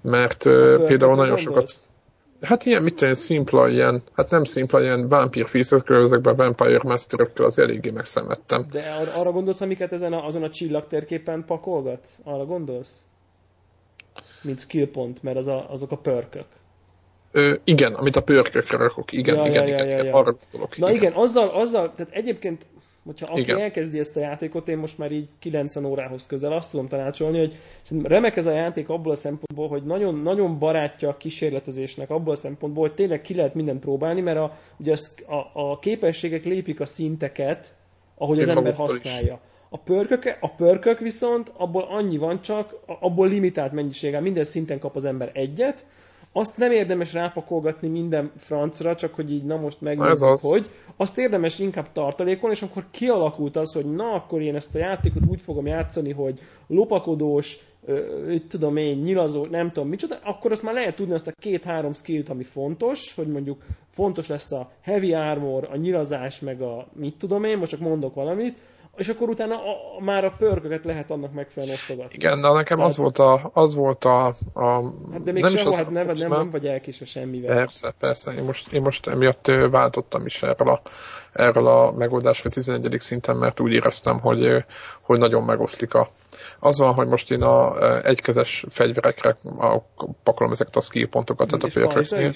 Mert 0.00 0.42
például 0.84 1.14
nagyon 1.14 1.36
sokat 1.36 1.72
Hát 2.46 2.64
ilyen, 2.64 2.82
mit 2.82 2.94
tenni, 2.94 3.14
szimpla 3.14 3.68
ilyen, 3.68 4.02
hát 4.12 4.30
nem 4.30 4.44
szimpla, 4.44 4.82
ilyen 4.82 5.08
vámpír 5.08 5.46
fészekről, 5.46 6.02
ezekben 6.02 6.32
a 6.32 6.36
Vampire 6.36 6.80
master 6.82 7.30
az 7.36 7.58
eléggé 7.58 7.90
megszenvedtem. 7.90 8.66
De 8.70 8.96
ar- 9.00 9.14
arra 9.14 9.32
gondolsz, 9.32 9.60
amiket 9.60 9.92
ezen 9.92 10.12
a, 10.12 10.26
azon 10.26 10.42
a 10.42 10.50
csillagtérképen 10.50 11.44
pakolgatsz? 11.44 12.18
Arra 12.24 12.44
gondolsz? 12.44 12.90
Mint 14.42 14.60
skillpont, 14.60 15.22
mert 15.22 15.36
az 15.36 15.46
a, 15.46 15.66
azok 15.70 15.90
a 15.90 15.96
pörkök. 15.96 16.46
Ö, 17.32 17.54
igen, 17.64 17.94
amit 17.94 18.16
a 18.16 18.22
pörkökre 18.22 18.76
rakok, 18.76 19.12
igen, 19.12 19.34
ja, 19.36 19.44
igen, 19.44 19.66
ja, 19.66 19.74
igen, 19.74 19.86
ja, 19.86 19.92
igen, 19.92 20.06
ja. 20.06 20.14
arra 20.14 20.36
gondolok. 20.42 20.76
Na 20.76 20.88
igen, 20.90 21.02
igen 21.02 21.12
azzal, 21.12 21.48
azzal, 21.48 21.92
tehát 21.96 22.12
egyébként 22.12 22.66
hogyha 23.06 23.26
aki 23.30 23.40
Igen. 23.40 23.60
elkezdi 23.60 23.98
ezt 23.98 24.16
a 24.16 24.20
játékot, 24.20 24.68
én 24.68 24.78
most 24.78 24.98
már 24.98 25.12
így 25.12 25.28
90 25.38 25.84
órához 25.84 26.26
közel 26.26 26.52
azt 26.52 26.70
tudom 26.70 26.88
tanácsolni, 26.88 27.38
hogy 27.38 27.58
szerintem 27.82 28.12
remek 28.12 28.36
ez 28.36 28.46
a 28.46 28.52
játék 28.52 28.88
abból 28.88 29.12
a 29.12 29.16
szempontból, 29.16 29.68
hogy 29.68 29.82
nagyon, 29.82 30.14
nagyon 30.14 30.58
barátja 30.58 31.08
a 31.08 31.16
kísérletezésnek 31.16 32.10
abból 32.10 32.32
a 32.32 32.36
szempontból, 32.36 32.86
hogy 32.86 32.94
tényleg 32.94 33.20
ki 33.20 33.34
lehet 33.34 33.54
mindent 33.54 33.80
próbálni, 33.80 34.20
mert 34.20 34.38
a, 34.38 34.56
ugye 34.76 34.92
az, 34.92 35.14
a, 35.26 35.60
a 35.60 35.78
képességek 35.78 36.44
lépik 36.44 36.80
a 36.80 36.86
szinteket, 36.86 37.74
ahogy 38.14 38.36
én 38.36 38.42
az 38.42 38.48
ember 38.48 38.74
használja. 38.74 39.32
Is. 39.32 39.54
A 39.68 39.78
pörkök, 39.78 40.36
a 40.40 40.50
pörkök 40.50 40.98
viszont 40.98 41.52
abból 41.56 41.86
annyi 41.90 42.18
van 42.18 42.40
csak, 42.40 42.74
abból 42.86 43.28
limitált 43.28 43.72
mennyiséggel, 43.72 44.20
minden 44.20 44.44
szinten 44.44 44.78
kap 44.78 44.96
az 44.96 45.04
ember 45.04 45.30
egyet, 45.34 45.86
azt 46.36 46.56
nem 46.56 46.70
érdemes 46.70 47.12
rápakolgatni 47.12 47.88
minden 47.88 48.32
francra, 48.36 48.94
csak 48.94 49.14
hogy 49.14 49.32
így 49.32 49.44
na 49.44 49.56
most 49.56 49.80
megnézzük, 49.80 50.28
az. 50.28 50.50
hogy. 50.50 50.70
Azt 50.96 51.18
érdemes 51.18 51.58
inkább 51.58 51.92
tartalékolni, 51.92 52.54
és 52.54 52.62
akkor 52.62 52.84
kialakult 52.90 53.56
az, 53.56 53.72
hogy 53.72 53.94
na 53.94 54.12
akkor 54.12 54.40
én 54.40 54.54
ezt 54.54 54.74
a 54.74 54.78
játékot 54.78 55.22
úgy 55.28 55.40
fogom 55.40 55.66
játszani, 55.66 56.12
hogy 56.12 56.40
lopakodós, 56.66 57.58
itt 58.30 58.48
tudom 58.48 58.76
én, 58.76 58.98
nyilazó, 58.98 59.46
nem 59.46 59.72
tudom 59.72 59.88
micsoda, 59.88 60.18
akkor 60.24 60.50
azt 60.50 60.62
már 60.62 60.74
lehet 60.74 60.96
tudni 60.96 61.14
azt 61.14 61.26
a 61.26 61.32
két-három 61.40 61.92
skillt, 61.92 62.28
ami 62.28 62.42
fontos, 62.42 63.14
hogy 63.14 63.26
mondjuk 63.26 63.62
fontos 63.90 64.28
lesz 64.28 64.52
a 64.52 64.70
heavy 64.82 65.14
armor, 65.14 65.68
a 65.72 65.76
nyilazás, 65.76 66.40
meg 66.40 66.60
a 66.60 66.86
mit 66.92 67.18
tudom 67.18 67.44
én, 67.44 67.58
most 67.58 67.70
csak 67.70 67.80
mondok 67.80 68.14
valamit, 68.14 68.58
és 68.96 69.08
akkor 69.08 69.28
utána 69.28 69.54
a, 69.54 70.00
már 70.00 70.24
a 70.24 70.34
pörköket 70.38 70.84
lehet 70.84 71.10
annak 71.10 71.32
megfelelően 71.32 71.78
osztogatni. 71.78 72.14
Igen, 72.14 72.40
de 72.40 72.52
nekem 72.52 72.80
az 72.80 72.96
volt 72.96 73.18
a, 73.18 73.50
az 73.52 73.74
volt 73.74 74.04
a, 74.04 74.26
a 74.52 74.82
hát 75.12 75.22
de 75.22 75.32
még 75.32 75.42
nem 75.42 75.52
sehol, 75.52 75.72
hát 75.74 75.90
nem, 75.90 76.06
nem, 76.06 76.28
nem 76.28 76.50
vagy 76.50 76.66
elkésve 76.66 77.04
semmivel. 77.04 77.56
Persze, 77.56 77.94
persze. 77.98 78.32
Én 78.32 78.42
most, 78.42 78.72
én 78.72 78.82
most 78.82 79.06
emiatt 79.06 79.50
váltottam 79.70 80.26
is 80.26 80.42
erről 80.42 80.68
a, 80.68 80.82
erről 81.32 81.66
a 81.66 81.92
megoldásra 81.92 82.50
11. 82.50 82.96
szinten, 83.00 83.36
mert 83.36 83.60
úgy 83.60 83.72
éreztem, 83.72 84.20
hogy, 84.20 84.64
hogy 85.00 85.18
nagyon 85.18 85.42
megoszlik 85.42 85.94
a, 85.94 86.10
az 86.58 86.78
van, 86.78 86.94
hogy 86.94 87.06
most 87.06 87.30
én 87.30 87.42
a 87.42 87.76
egykezes 88.06 88.64
fegyverekre 88.70 89.36
pakolom 90.22 90.52
ezeket 90.52 90.76
a 90.76 90.80
skill 90.80 91.08
pontokat, 91.08 91.48
tehát 91.48 91.64
a 91.64 91.80
pörköknél. 91.80 92.32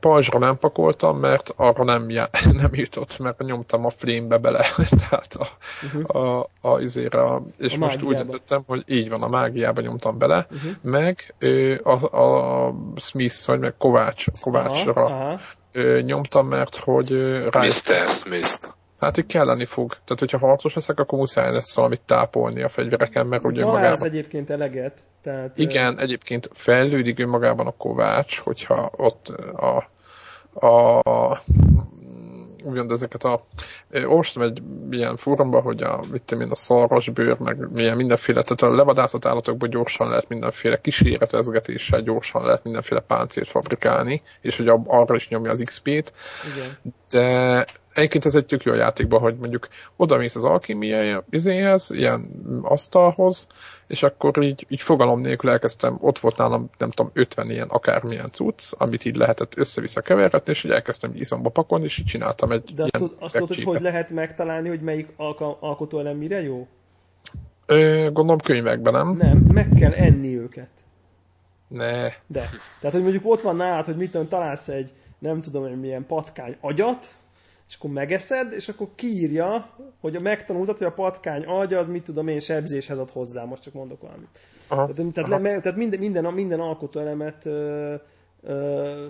Pajzsra 0.00 0.38
nem 0.38 0.58
pakoltam, 0.58 1.18
mert 1.18 1.52
arra 1.56 1.84
nem, 1.84 2.10
já, 2.10 2.28
nem 2.62 2.70
jutott, 2.72 3.18
mert 3.18 3.38
nyomtam 3.38 3.84
a 3.84 3.90
flame 3.90 4.38
bele, 4.38 4.66
tehát 5.08 5.34
a, 5.34 5.46
uh-huh. 5.84 6.22
a, 6.24 6.50
a, 6.60 6.80
izére, 6.80 7.22
a, 7.22 7.42
és 7.58 7.74
a 7.74 7.78
most 7.78 7.92
mágiába. 7.94 8.06
úgy 8.06 8.16
döntöttem, 8.16 8.62
hogy 8.66 8.82
így 8.86 9.08
van, 9.08 9.22
a 9.22 9.28
mágiába 9.28 9.80
nyomtam 9.80 10.18
bele, 10.18 10.46
uh-huh. 10.50 10.72
meg 10.80 11.34
a, 11.82 12.18
a 12.20 12.74
Smith, 12.96 13.46
vagy 13.46 13.58
meg 13.58 13.74
Kovács, 13.78 14.24
Kovácsra 14.40 15.04
aha, 15.04 15.40
aha. 15.74 16.00
nyomtam, 16.00 16.46
mert 16.46 16.76
hogy 16.76 17.10
rájöttem. 17.50 18.02
Mr. 18.02 18.08
Smith. 18.08 18.76
Hát 18.98 19.18
így 19.18 19.26
kelleni 19.26 19.64
fog. 19.64 19.90
Tehát, 19.90 20.18
hogyha 20.18 20.38
harcos 20.38 20.74
leszek, 20.74 20.98
akkor 20.98 21.18
muszáj 21.18 21.52
lesz 21.52 21.74
valamit 21.76 22.00
tápolni 22.06 22.62
a 22.62 22.68
fegyvereken, 22.68 23.26
mert 23.26 23.44
ugye 23.44 23.64
magában... 23.64 24.04
egyébként 24.04 24.50
eleget. 24.50 25.00
Tehát, 25.22 25.58
Igen, 25.58 25.98
egyébként 25.98 26.50
fejlődik 26.52 27.18
önmagában 27.18 27.66
a 27.66 27.74
kovács, 27.76 28.38
hogyha 28.38 28.90
ott 28.96 29.28
a, 29.56 29.76
a 30.66 31.42
úgymond 32.64 32.90
ezeket 32.90 33.24
a... 33.24 33.40
Olvastam 33.92 34.42
egy 34.42 34.62
ilyen 34.90 35.16
fórumban, 35.16 35.62
hogy 35.62 35.82
a, 35.82 36.00
mit 36.10 36.32
én, 36.32 36.50
a 36.50 36.54
szarvasbőr, 36.54 37.38
meg 37.38 37.70
milyen 37.72 37.96
mindenféle, 37.96 38.42
tehát 38.42 38.62
a 38.62 38.76
levadászott 38.76 39.24
állatokból 39.24 39.68
gyorsan 39.68 40.08
lehet 40.08 40.28
mindenféle 40.28 40.80
kísérletezgetéssel 40.80 42.00
gyorsan 42.02 42.44
lehet 42.44 42.64
mindenféle 42.64 43.00
páncélt 43.00 43.48
fabrikálni, 43.48 44.22
és 44.40 44.56
hogy 44.56 44.68
arra 44.86 45.14
is 45.14 45.28
nyomja 45.28 45.50
az 45.50 45.62
XP-t. 45.64 46.12
Igen. 46.54 46.94
De 47.10 47.66
Egyébként 47.98 48.24
ez 48.24 48.34
egy 48.34 48.46
tök 48.46 48.62
jó 48.62 48.74
játékban, 48.74 49.20
hogy 49.20 49.36
mondjuk 49.36 49.68
odamész 49.96 50.34
az 50.34 50.44
alkímiai 50.44 51.16
izéhez, 51.30 51.90
ilyen 51.90 52.28
asztalhoz, 52.62 53.46
és 53.86 54.02
akkor 54.02 54.42
így, 54.42 54.66
így 54.68 54.82
fogalom 54.82 55.20
nélkül 55.20 55.50
elkezdtem, 55.50 55.98
ott 56.00 56.18
volt 56.18 56.36
nálam, 56.36 56.70
nem 56.78 56.90
tudom, 56.90 57.10
50 57.14 57.50
ilyen 57.50 57.68
akármilyen 57.68 58.30
cucc, 58.30 58.72
amit 58.78 59.04
így 59.04 59.16
lehetett 59.16 59.56
össze-vissza 59.56 60.00
keverhetni, 60.00 60.50
és 60.50 60.64
így 60.64 60.70
elkezdtem 60.70 61.10
izomba 61.14 61.50
pakolni, 61.50 61.84
és 61.84 61.98
így 61.98 62.04
csináltam 62.04 62.50
egy 62.50 62.74
De 62.74 62.82
azt, 62.82 63.12
azt 63.18 63.34
tudod, 63.34 63.48
hogy 63.48 63.64
hogy 63.64 63.80
lehet 63.80 64.10
megtalálni, 64.10 64.68
hogy 64.68 64.80
melyik 64.80 65.08
alka- 65.16 65.56
alkotóelem 65.60 66.16
mire 66.16 66.42
jó? 66.42 66.66
Ö, 67.66 68.08
gondolom 68.12 68.38
könyvekben, 68.38 68.92
nem? 68.92 69.08
Nem, 69.08 69.38
meg 69.52 69.68
kell 69.78 69.92
enni 69.92 70.38
őket. 70.38 70.70
Ne. 71.68 72.02
De. 72.26 72.50
Tehát, 72.80 72.92
hogy 72.92 73.02
mondjuk 73.02 73.26
ott 73.26 73.42
van 73.42 73.56
nálad, 73.56 73.84
hogy 73.84 73.96
mit 73.96 74.10
tudom, 74.10 74.28
találsz 74.28 74.68
egy, 74.68 74.92
nem 75.18 75.40
tudom, 75.40 75.62
hogy 75.62 75.80
milyen 75.80 76.06
patkány 76.06 76.56
agyat, 76.60 77.17
és 77.68 77.74
akkor 77.74 77.90
megeszed, 77.90 78.52
és 78.52 78.68
akkor 78.68 78.88
kiírja, 78.94 79.70
hogy 80.00 80.22
megtanultad, 80.22 80.78
hogy 80.78 80.86
a 80.86 80.92
patkány 80.92 81.44
agya, 81.44 81.78
az 81.78 81.86
mit 81.86 82.02
tudom 82.04 82.28
én, 82.28 82.40
sebzéshez 82.40 82.98
ad 82.98 83.10
hozzá, 83.10 83.44
most 83.44 83.62
csak 83.62 83.72
mondok 83.72 84.00
valamit. 84.00 84.28
Aha. 84.68 84.92
Tehát, 84.94 85.12
tehát, 85.12 85.30
Aha. 85.30 85.42
Le, 85.42 85.60
tehát 85.60 85.78
minden, 85.78 85.98
minden, 85.98 86.24
minden 86.24 86.60
alkotóelemet 86.60 87.48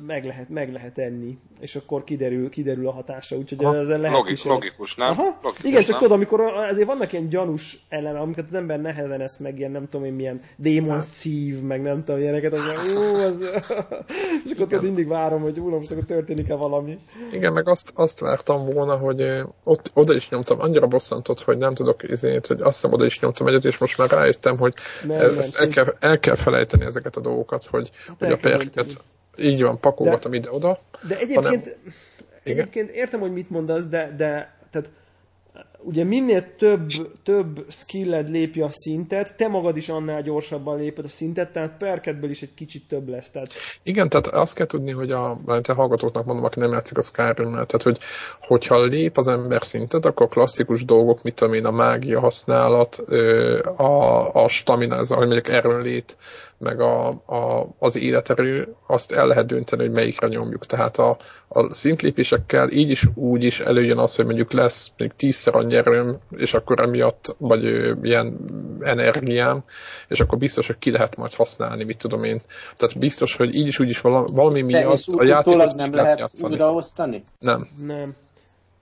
meg 0.06 0.24
lehet, 0.24 0.48
meg 0.48 0.72
lehet 0.72 0.98
enni, 0.98 1.38
és 1.60 1.76
akkor 1.76 2.04
kiderül, 2.04 2.48
kiderül 2.48 2.88
a 2.88 2.90
hatása, 2.90 3.36
úgyhogy 3.36 3.64
Aha. 3.64 3.76
ezen 3.76 4.00
lehet 4.00 4.16
Logik, 4.16 4.32
is... 4.32 4.44
Logikus, 4.44 4.94
nem? 4.94 5.10
Aha. 5.10 5.38
Logikus, 5.42 5.64
Igen, 5.64 5.80
csak 5.80 5.90
nem? 5.90 5.98
tudod, 5.98 6.16
amikor 6.16 6.40
azért 6.40 6.86
vannak 6.86 7.12
ilyen 7.12 7.28
gyanús 7.28 7.78
eleme, 7.88 8.18
amiket 8.18 8.44
az 8.44 8.54
ember 8.54 8.80
nehezen 8.80 9.20
esz 9.20 9.38
meg, 9.38 9.58
ilyen 9.58 9.70
nem 9.70 9.88
tudom 9.88 10.06
én 10.06 10.12
milyen 10.12 10.40
démon 10.56 10.94
hát. 10.94 11.02
szív, 11.02 11.60
meg 11.60 11.82
nem 11.82 12.04
tudom 12.04 12.20
ilyeneket, 12.20 12.52
az, 12.52 12.62
ú, 12.96 13.16
az... 13.16 13.40
és 14.44 14.50
akkor 14.52 14.66
tudod, 14.66 14.82
mindig 14.82 15.08
várom, 15.08 15.40
hogy 15.42 15.60
úr, 15.60 15.72
most 15.72 15.90
akkor 15.90 16.04
történik-e 16.04 16.54
valami. 16.54 16.98
Igen, 17.32 17.52
meg 17.52 17.68
azt, 17.68 17.92
azt 17.94 18.20
vártam 18.20 18.64
volna, 18.64 18.96
hogy 18.96 19.42
ott, 19.64 19.90
oda 19.94 20.14
is 20.14 20.28
nyomtam, 20.28 20.60
annyira 20.60 20.86
bosszantott, 20.86 21.40
hogy 21.40 21.58
nem 21.58 21.74
tudok 21.74 22.02
izét, 22.02 22.46
hogy 22.46 22.60
azt 22.60 22.80
hiszem 22.80 22.92
oda 22.92 23.04
is 23.04 23.20
nyomtam 23.20 23.46
egyet, 23.46 23.64
és 23.64 23.78
most 23.78 23.98
már 23.98 24.10
rájöttem, 24.10 24.58
hogy 24.58 24.74
nem, 25.06 25.38
ezt 25.38 25.58
nem, 25.58 25.68
el, 25.68 25.74
kell, 25.74 25.94
el 25.98 26.18
kell 26.18 26.34
felejteni 26.34 26.84
ezeket 26.84 27.16
a 27.16 27.20
dolgokat, 27.20 27.66
hogy, 27.66 27.90
hát 28.06 28.16
hogy 28.18 28.32
a 28.32 28.36
perket, 28.36 28.96
így 29.40 29.62
van, 29.62 29.80
pakolgatom 29.80 30.34
ide-oda. 30.34 30.78
De 31.08 31.18
egyébként, 31.18 31.44
hanem, 31.44 31.62
egyébként 32.42 32.90
értem, 32.90 33.20
hogy 33.20 33.32
mit 33.32 33.50
mondasz, 33.50 33.86
de, 33.86 34.14
de 34.16 34.56
tehát 34.70 34.90
ugye 35.80 36.04
minél 36.04 36.56
több, 36.56 36.90
több 37.22 37.64
skilled 37.68 38.28
lépi 38.30 38.60
a 38.60 38.70
szintet, 38.70 39.36
te 39.36 39.48
magad 39.48 39.76
is 39.76 39.88
annál 39.88 40.22
gyorsabban 40.22 40.78
léped 40.78 41.04
a 41.04 41.08
szintet, 41.08 41.52
tehát 41.52 41.76
perkedből 41.78 42.30
is 42.30 42.42
egy 42.42 42.54
kicsit 42.54 42.88
több 42.88 43.08
lesz. 43.08 43.30
Tehát... 43.30 43.52
Igen, 43.82 44.08
tehát 44.08 44.26
azt 44.26 44.54
kell 44.54 44.66
tudni, 44.66 44.90
hogy 44.90 45.10
a, 45.10 45.30
a 45.46 45.72
hallgatóknak 45.74 46.24
mondom, 46.24 46.44
aki 46.44 46.58
nem 46.58 46.72
játszik 46.72 46.98
a 46.98 47.02
skyrim 47.02 47.52
tehát 47.52 47.82
hogy, 47.82 47.98
hogyha 48.40 48.84
lép 48.84 49.16
az 49.16 49.28
ember 49.28 49.64
szintet, 49.64 50.06
akkor 50.06 50.28
klasszikus 50.28 50.84
dolgok, 50.84 51.22
mit 51.22 51.34
tudom 51.34 51.54
én, 51.54 51.64
a 51.64 51.70
mágia 51.70 52.20
használat, 52.20 52.96
a, 53.76 54.32
a 54.34 54.48
stamina, 54.48 54.96
ez, 54.96 55.08
hogy 55.08 55.26
mondjuk 55.26 55.48
erőnlét, 55.48 56.16
meg 56.58 56.80
a, 56.80 57.08
a, 57.08 57.68
az 57.78 57.96
életerő, 57.96 58.74
azt 58.86 59.12
el 59.12 59.26
lehet 59.26 59.46
dönteni, 59.46 59.82
hogy 59.82 59.90
melyikre 59.90 60.28
nyomjuk. 60.28 60.66
Tehát 60.66 60.98
a, 60.98 61.16
a 61.48 61.74
szintlépésekkel 61.74 62.70
így 62.70 62.90
is 62.90 63.06
úgy 63.14 63.44
is 63.44 63.60
előjön 63.60 63.98
az, 63.98 64.16
hogy 64.16 64.24
mondjuk 64.24 64.52
lesz 64.52 64.92
még 64.96 65.12
tízszer 65.16 65.54
annyi 65.54 65.67
erőm, 65.74 66.18
és 66.36 66.54
akkor 66.54 66.80
emiatt, 66.80 67.36
vagy 67.38 67.64
ö, 67.64 67.94
ilyen 68.02 68.36
energiám, 68.80 69.64
és 70.08 70.20
akkor 70.20 70.38
biztos, 70.38 70.66
hogy 70.66 70.78
ki 70.78 70.90
lehet 70.90 71.16
majd 71.16 71.34
használni, 71.34 71.84
mit 71.84 71.98
tudom 71.98 72.24
én. 72.24 72.40
Tehát 72.76 72.98
biztos, 72.98 73.36
hogy 73.36 73.54
így 73.54 73.66
is 73.66 73.78
úgy 73.78 73.88
is 73.88 74.00
valami 74.00 74.62
miatt 74.62 75.04
a 75.06 75.24
játékot 75.24 75.74
nem 75.74 75.94
lehet 75.94 76.18
játszani. 76.18 76.52
újraosztani? 76.52 77.22
Nem. 77.38 77.66
Nem. 77.86 77.96
Nem. 77.96 78.16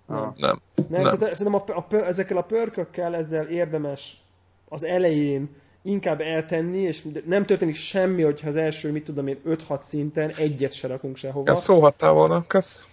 Nem. 0.07 0.33
Nem. 0.37 0.61
nem. 0.89 1.03
nem. 1.03 1.19
Tehát 1.19 1.35
szerintem 1.35 1.63
a, 1.67 1.87
a, 1.95 2.07
ezekkel 2.07 2.37
a 2.37 2.43
pörkökkel 2.43 3.15
ezzel 3.15 3.47
érdemes 3.47 4.21
az 4.69 4.85
elején 4.85 5.49
inkább 5.83 6.21
eltenni, 6.21 6.79
és 6.79 7.03
nem 7.27 7.47
történik 7.47 7.75
semmi, 7.75 8.23
hogyha 8.23 8.49
az 8.49 8.57
első, 8.57 8.93
mit 8.93 9.05
tudom 9.05 9.27
én, 9.27 9.41
5-6 9.47 9.81
szinten 9.81 10.31
egyet 10.31 10.73
se 10.73 10.87
rakunk 10.87 11.17
sehova. 11.17 11.51
Ezt 11.51 11.63
szólhattál 11.63 12.13
volna, 12.13 12.45
kösz. 12.47 12.87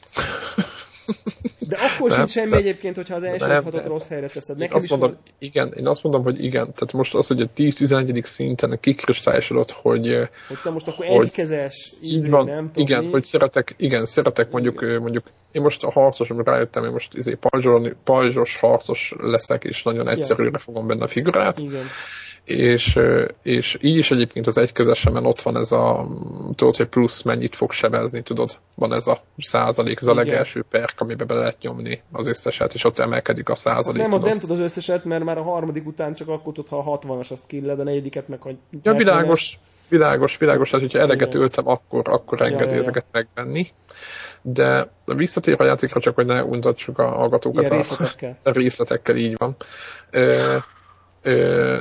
De 1.70 1.78
akkor 1.78 2.10
nem, 2.10 2.18
sincs 2.18 2.32
semmi 2.32 2.50
de, 2.50 2.58
egyébként, 2.58 2.96
hogyha 2.96 3.16
az 3.16 3.24
első 3.24 3.48
nem, 3.48 3.64
hatot 3.64 3.86
rossz 3.86 4.08
helyre 4.08 4.28
teszed. 4.28 4.58
Nekem 4.58 4.76
azt 4.76 4.90
mondom, 4.90 5.10
van... 5.10 5.20
igen, 5.40 5.74
én 5.78 5.88
azt 5.88 6.04
mondom, 6.04 6.24
hogy 6.24 6.44
igen. 6.44 6.64
Tehát 6.64 6.94
most 6.94 7.16
az, 7.16 7.28
hogy 7.28 7.42
a 7.42 7.48
10-11. 7.56 8.24
szinten 8.24 8.78
kikristályosodott, 8.80 9.72
hogy... 9.72 10.08
Hogy 10.48 10.58
te 10.64 10.70
most 10.70 10.88
akkor 10.88 11.06
hogy 11.06 11.26
egykezes 11.26 11.94
így 12.02 12.30
van, 12.30 12.46
nem 12.46 12.72
tudom 12.72 12.88
Igen, 12.88 13.04
mi. 13.04 13.12
hogy 13.12 13.24
szeretek, 13.24 13.74
igen, 13.78 14.06
szeretek 14.06 14.52
mondjuk, 14.52 14.82
igen. 14.82 15.02
mondjuk 15.02 15.26
én 15.52 15.62
most 15.62 15.84
a 15.84 15.92
harcosom 15.92 16.42
rájöttem, 16.42 16.84
én 16.86 16.92
most 16.92 17.14
izé 17.14 17.38
pajzsos 18.04 18.58
harcos 18.58 19.14
leszek, 19.18 19.64
és 19.64 19.84
nagyon 19.84 20.10
egyszerűre 20.10 20.58
fogom 20.58 20.88
benne 20.88 21.04
a 21.04 21.08
figurát. 21.08 21.60
Igen 21.60 21.86
és, 22.46 23.00
és 23.42 23.78
így 23.82 23.98
is 23.98 24.12
egyébként 24.12 24.48
az 24.48 24.58
egykezesemen 24.58 25.26
ott 25.26 25.42
van 25.42 25.58
ez 25.58 25.72
a, 25.72 26.08
tudod, 26.56 26.76
hogy 26.76 26.88
plusz 26.88 27.22
mennyit 27.22 27.56
fog 27.56 27.72
sebezni, 27.72 28.22
tudod, 28.22 28.58
van 28.76 28.94
ez 28.94 29.08
a 29.08 29.22
százalék, 29.38 30.00
ez 30.02 30.08
a 30.08 30.12
Igen. 30.12 30.26
legelső 30.26 30.64
perk, 30.70 30.94
amiben 30.98 31.28
be 31.28 31.34
lehet 31.34 31.58
nyomni 31.62 32.02
az 32.12 32.28
összeset, 32.28 32.74
és 32.74 32.84
ott 32.84 33.00
emelkedik 33.00 33.50
a 33.50 33.56
százalék. 33.56 34.02
Hát 34.02 34.12
nem, 34.12 34.20
az 34.20 34.26
nem 34.26 34.40
tud 34.40 34.52
az 34.52 34.60
összeset, 34.60 35.06
mert 35.06 35.24
már 35.24 35.38
a 35.38 35.44
harmadik 35.44 35.88
után 35.88 36.14
csak 36.14 36.28
akkor 36.28 36.54
tud, 36.54 36.68
ha 36.68 36.78
a 36.78 37.00
60-as 37.00 37.32
azt 37.32 37.46
killed, 37.46 37.80
a 37.80 37.84
negyidiket 37.84 38.28
meg, 38.28 38.42
hogy... 38.42 38.56
Ja, 38.84 38.94
világos, 38.94 39.60
világos, 39.90 40.38
világos, 40.38 40.70
tehát 40.70 40.86
hogyha 40.86 41.00
eleget 41.00 41.36
ültem, 41.36 41.68
akkor, 41.68 42.02
akkor 42.10 42.42
engedi 42.42 42.70
ja, 42.70 42.74
ja, 42.74 42.80
ezeket 42.80 43.06
megvenni. 43.12 43.68
De 44.42 44.92
visszatér 45.06 45.62
a 45.62 45.66
játékra, 45.66 46.00
csak 46.00 46.16
hogy 46.16 46.26
ne 46.26 46.44
untatsuk 46.44 47.00
a 47.00 47.08
hallgatókat 47.08 47.70
a 47.70 47.76
részletekkel. 47.76 48.38
a 48.44 48.52
részletekkel, 48.60 49.16
így 49.16 49.36
van. 49.38 49.56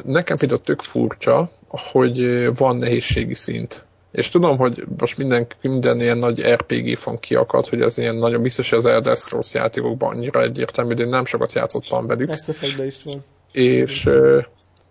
Nekem 0.05 0.37
például 0.37 0.61
tök 0.61 0.83
furcsa, 0.83 1.51
hogy 1.69 2.47
van 2.57 2.77
nehézségi 2.77 3.35
szint. 3.35 3.87
És 4.13 4.29
tudom, 4.29 4.57
hogy 4.59 4.85
most 4.99 5.19
minden, 5.19 5.47
minden 5.63 6.01
ilyen 6.01 6.19
nagy 6.19 6.41
RPG 6.41 6.97
fan 6.97 7.19
kiakad, 7.19 7.67
hogy 7.67 7.81
ez 7.81 7.99
ilyen 7.99 8.15
nagyon 8.15 8.43
biztos, 8.43 8.71
hogy 8.71 8.79
az 8.79 8.87
Elder 8.87 9.17
Scrolls 9.17 9.55
játékokban 9.55 10.15
annyira 10.15 10.43
egyértelmű, 10.43 10.95
de 10.95 11.03
én 11.03 11.09
nem 11.09 11.25
sokat 11.25 11.53
játszottam 11.53 12.07
velük. 12.07 12.29
Mass 12.29 12.49
is 12.87 13.03
van. 13.05 13.25
És, 13.53 14.09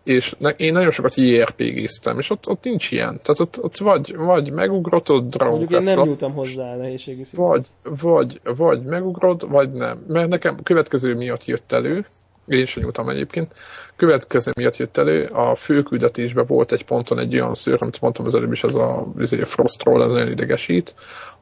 és 0.04 0.36
ne, 0.38 0.50
én 0.50 0.74
nagyon 0.74 0.92
sokat 0.92 1.16
JRPG-ztem, 1.16 2.20
és 2.20 2.30
ott, 2.30 2.50
ott 2.50 2.64
nincs 2.64 2.92
ilyen. 2.92 3.20
Tehát 3.24 3.40
ott, 3.40 3.64
ott 3.64 3.78
vagy, 3.78 4.16
vagy 4.16 4.52
megugrott, 4.52 5.12
ott 5.12 5.30
Dragon 5.30 5.58
Mondjuk 5.58 5.82
én 5.82 5.88
nem 5.88 5.98
jutottam 5.98 6.34
hozzá 6.34 6.74
a 6.74 6.76
nehézségi 6.76 7.24
szintet. 7.24 7.48
Vagy, 7.50 7.66
vagy, 8.02 8.42
vagy 8.58 8.84
megugrod, 8.84 9.50
vagy 9.50 9.72
nem. 9.72 10.06
Mert 10.08 10.30
nekem 10.30 10.64
következő 10.64 11.16
miatt 11.16 11.46
jött 11.46 11.72
elő, 11.72 12.06
én 12.48 12.62
is 12.62 12.76
nyújtam 12.76 13.10
egyébként. 13.10 13.54
Következő 14.02 14.52
miatt 14.56 14.78
jött 14.78 14.98
elő, 14.98 15.26
a 15.26 15.56
főküldetésben 15.56 16.46
volt 16.46 16.72
egy 16.72 16.86
ponton 16.86 17.20
egy 17.20 17.34
olyan 17.34 17.54
szőr, 17.54 17.78
amit 17.80 18.02
mondtam 18.02 18.26
az 18.26 18.36
előbb 18.36 18.52
is, 18.52 18.64
az 18.64 18.76
a 18.76 19.08
azért 19.18 19.48
Frostról, 19.48 20.02
az 20.02 20.12
nagyon 20.12 20.28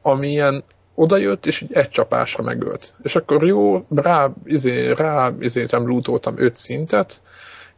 ami 0.02 0.28
ilyen 0.28 0.64
oda 0.94 1.16
jött, 1.16 1.46
és 1.46 1.60
így 1.60 1.72
egy 1.72 1.88
csapásra 1.88 2.42
megölt. 2.42 2.94
És 3.02 3.16
akkor 3.16 3.46
jó, 3.46 3.84
rá, 3.94 4.32
izé, 4.44 4.90
rá 4.90 5.32
izétem 5.40 5.86
lootoltam 5.86 6.34
öt 6.36 6.54
szintet, 6.54 7.22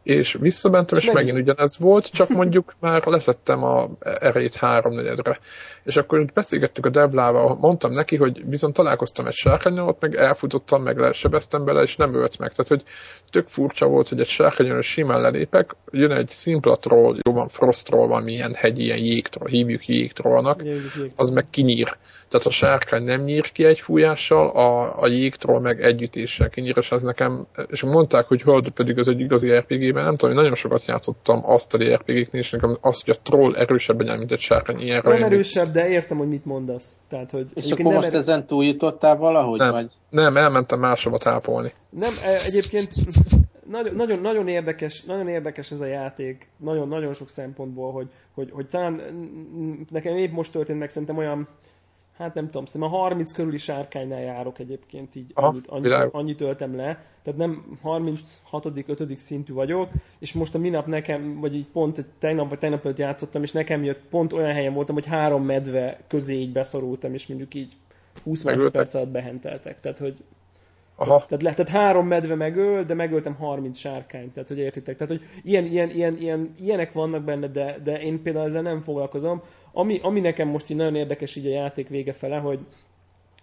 és 0.03 0.37
visszamentem, 0.41 0.99
és, 0.99 1.07
és 1.07 1.13
megint 1.13 1.39
ugyanez 1.39 1.79
volt, 1.79 2.11
csak 2.11 2.29
mondjuk 2.29 2.75
már 2.81 3.07
leszettem 3.07 3.65
a 3.65 3.91
erejét 4.01 4.55
háromnegyedre. 4.55 5.39
És 5.85 5.97
akkor 5.97 6.25
beszélgettük 6.35 6.87
a 6.87 6.91
Deblával, 6.91 7.57
mondtam 7.61 7.93
neki, 7.93 8.17
hogy 8.17 8.43
viszont 8.49 8.75
találkoztam 8.75 9.27
egy 9.27 9.35
sárkányon, 9.35 9.97
meg 10.01 10.15
elfutottam, 10.15 10.83
meg 10.83 10.99
lesebeztem 10.99 11.65
bele, 11.65 11.83
és 11.83 11.97
nem 11.97 12.15
ölt 12.15 12.39
meg. 12.39 12.53
Tehát, 12.53 12.69
hogy 12.69 12.83
tök 13.31 13.49
furcsa 13.49 13.87
volt, 13.87 14.09
hogy 14.09 14.21
egy 14.21 14.27
sárkányon 14.27 14.83
simán 14.83 15.21
lelépek, 15.21 15.77
jön 15.91 16.11
egy 16.11 16.29
szimplatról, 16.29 17.17
jó 17.23 17.33
van, 17.33 17.49
frostról, 17.49 18.07
van 18.07 18.23
milyen 18.23 18.55
hegy, 18.55 18.79
ilyen 18.79 18.99
jégtról, 18.99 19.49
hívjuk 19.49 19.87
jégtrolnak, 19.87 20.63
az 21.17 21.31
meg 21.31 21.45
kinyír. 21.51 21.97
Tehát 22.29 22.47
a 22.47 22.51
sárkány 22.51 23.03
nem 23.03 23.21
nyír 23.21 23.53
ki 23.53 23.65
egy 23.65 23.81
fújással, 23.81 24.49
a, 24.49 25.03
a 25.03 25.07
jégtról 25.07 25.61
meg 25.61 25.83
együttéssel 25.83 26.49
kinyír, 26.49 26.77
és 26.77 26.93
ez 26.93 27.03
nekem, 27.03 27.47
és 27.67 27.83
mondták, 27.83 28.27
hogy 28.27 28.43
hold 28.43 28.69
pedig 28.69 28.99
az 28.99 29.09
egy 29.09 29.21
igazi 29.21 29.51
RPG 29.51 29.92
RPG-ben, 29.93 30.05
nem 30.05 30.17
tudom, 30.17 30.35
nagyon 30.35 30.55
sokat 30.55 30.85
játszottam 30.87 31.41
azt 31.45 31.75
a 31.75 31.79
RPG-knél, 31.79 32.41
és 32.41 32.51
nekem 32.51 32.77
az, 32.81 33.03
hogy 33.05 33.15
a 33.19 33.23
troll 33.23 33.55
erősebben 33.55 34.07
nyel, 34.07 34.19
mint 34.19 34.33
egy 34.33 34.41
sárkány. 34.41 34.81
Ilyen 34.81 35.01
nem 35.05 35.23
erősebb, 35.23 35.73
de 35.73 35.89
értem, 35.89 36.17
hogy 36.17 36.29
mit 36.29 36.45
mondasz. 36.45 36.97
Tehát, 37.09 37.31
hogy 37.31 37.47
és 37.55 37.71
akkor 37.71 37.85
nem 37.85 37.95
most 37.95 38.07
erő... 38.07 38.19
ezen 38.19 38.47
túljutottál 38.47 39.17
valahogy? 39.17 39.59
Nem, 39.59 39.71
vagy? 39.71 39.87
nem 40.11 40.37
elmentem 40.37 40.79
máshova 40.79 41.19
tápolni. 41.19 41.73
Nem, 41.91 42.13
e, 42.25 42.39
egyébként 42.47 42.91
nagyon, 43.67 43.95
nagyon, 43.95 44.19
nagyon, 44.19 44.49
érdekes, 44.49 45.03
nagyon 45.03 45.29
érdekes 45.29 45.71
ez 45.71 45.81
a 45.81 45.87
játék, 45.87 46.49
nagyon, 46.57 46.89
nagyon 46.89 47.15
sok 47.15 47.29
szempontból, 47.29 47.93
hogy, 47.93 48.07
hogy, 48.35 48.51
hogy 48.53 48.67
talán 48.67 49.01
nekem 49.91 50.17
épp 50.17 50.33
most 50.33 50.53
történt 50.53 50.79
meg, 50.79 50.91
szerintem 50.91 51.17
olyan 51.17 51.49
hát 52.23 52.35
nem 52.35 52.45
tudom, 52.45 52.65
szerintem 52.65 52.97
a 52.97 53.01
30 53.01 53.33
körüli 53.33 53.57
sárkánynál 53.57 54.21
járok 54.21 54.59
egyébként 54.59 55.15
így, 55.15 55.31
Aha, 55.35 55.47
annyit, 55.47 55.67
annyit, 55.67 56.13
annyit 56.13 56.41
öltem 56.41 56.77
le, 56.77 57.05
tehát 57.23 57.39
nem 57.39 57.79
36 57.83 58.67
5 58.87 59.19
szintű 59.19 59.53
vagyok, 59.53 59.89
és 60.19 60.33
most 60.33 60.55
a 60.55 60.59
minap 60.59 60.87
nekem, 60.87 61.41
vagy 61.41 61.55
így 61.55 61.67
pont 61.73 61.99
egy 61.99 62.07
tegnap 62.19 62.49
vagy 62.49 62.59
tegnap 62.59 62.85
előtt 62.85 62.99
játszottam, 62.99 63.43
és 63.43 63.53
nekem 63.53 63.85
jött, 63.85 64.01
pont 64.11 64.33
olyan 64.33 64.53
helyen 64.53 64.75
voltam, 64.75 64.95
hogy 64.95 65.07
három 65.07 65.45
medve 65.45 66.01
közé 66.07 66.35
így 66.35 66.53
beszorultam, 66.53 67.15
és 67.15 67.27
mondjuk 67.27 67.55
így 67.55 67.77
20 68.23 68.43
másodperc 68.43 68.95
alatt 68.95 69.09
behenteltek, 69.09 69.81
tehát 69.81 69.99
hogy 69.99 70.17
Aha. 70.97 71.25
Tehát, 71.29 71.43
le, 71.43 71.55
tehát 71.55 71.73
három 71.73 72.07
medve 72.07 72.35
megöl, 72.35 72.85
de 72.85 72.95
megöltem 72.95 73.35
30 73.35 73.79
sárkányt, 73.79 74.33
tehát 74.33 74.49
hogy 74.49 74.59
értitek. 74.59 74.97
Tehát, 74.97 75.13
hogy 75.13 75.29
ilyen, 75.43 75.65
ilyen, 75.65 75.91
ilyen, 75.91 76.17
ilyen, 76.17 76.55
ilyenek 76.61 76.93
vannak 76.93 77.23
benne, 77.23 77.47
de, 77.47 77.79
de 77.85 78.03
én 78.03 78.23
például 78.23 78.45
ezzel 78.45 78.63
nem 78.63 78.81
foglalkozom. 78.81 79.43
Ami, 79.73 80.01
ami 80.03 80.21
nekem 80.21 80.49
most 80.49 80.71
így 80.71 80.77
nagyon 80.77 80.95
érdekes 80.95 81.37
így 81.37 81.47
a 81.47 81.51
játék 81.51 81.89
vége 81.89 82.13
fele, 82.13 82.37
hogy, 82.37 82.59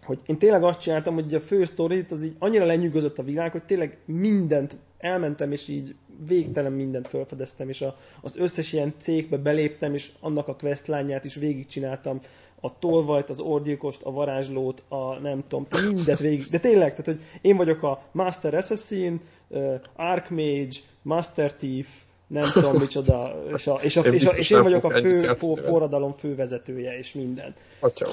hogy 0.04 0.20
én 0.26 0.38
tényleg 0.38 0.64
azt 0.64 0.80
csináltam, 0.80 1.14
hogy 1.14 1.34
a 1.34 1.40
fő 1.40 1.64
sztorit 1.64 2.12
az 2.12 2.24
így 2.24 2.36
annyira 2.40 2.66
lenyűgözött 2.66 3.18
a 3.18 3.24
világ, 3.24 3.52
hogy 3.52 3.64
tényleg 3.64 3.98
mindent 4.06 4.78
elmentem, 4.98 5.52
és 5.52 5.68
így 5.68 5.96
végtelen 6.28 6.72
mindent 6.72 7.08
felfedeztem, 7.08 7.70
és 7.70 7.82
a, 7.82 7.98
az 8.22 8.38
összes 8.38 8.74
ilyen 8.74 8.94
cégbe 8.98 9.38
beléptem, 9.38 9.94
és 9.94 10.12
annak 10.20 10.48
a 10.48 10.56
questlányát 10.56 11.26
is 11.26 11.36
végigcsináltam, 11.36 12.20
a 12.62 12.80
tolvajt, 12.80 13.30
az 13.30 13.40
orgyilkost, 13.40 14.02
a 14.02 14.12
varázslót, 14.12 14.84
a 14.88 15.14
nem 15.14 15.44
tudom, 15.48 15.68
mindet 15.94 16.20
végig. 16.20 16.46
De 16.52 16.60
tényleg, 16.60 16.90
tehát, 16.90 17.06
hogy 17.06 17.20
én 17.42 17.58
vagyok 17.58 17.84
a 17.84 18.04
Master 18.12 18.54
Assassin, 18.54 19.22
uh, 19.48 19.74
Archmage, 19.96 20.78
Master 21.02 21.54
Thief, 21.54 21.88
nem 22.30 22.50
tudom 22.54 22.76
micsoda, 22.76 23.44
és, 23.56 23.68
a, 23.68 23.80
és, 23.82 23.98
a, 23.98 24.02
és, 24.02 24.26
a, 24.26 24.30
és 24.30 24.50
én 24.50 24.62
vagyok 24.62 24.84
a 24.84 24.90
fő 24.90 25.34
for, 25.34 25.60
forradalom 25.60 26.16
fővezetője, 26.18 26.98
és 26.98 27.14
minden. 27.14 27.54
Atya, 27.80 28.08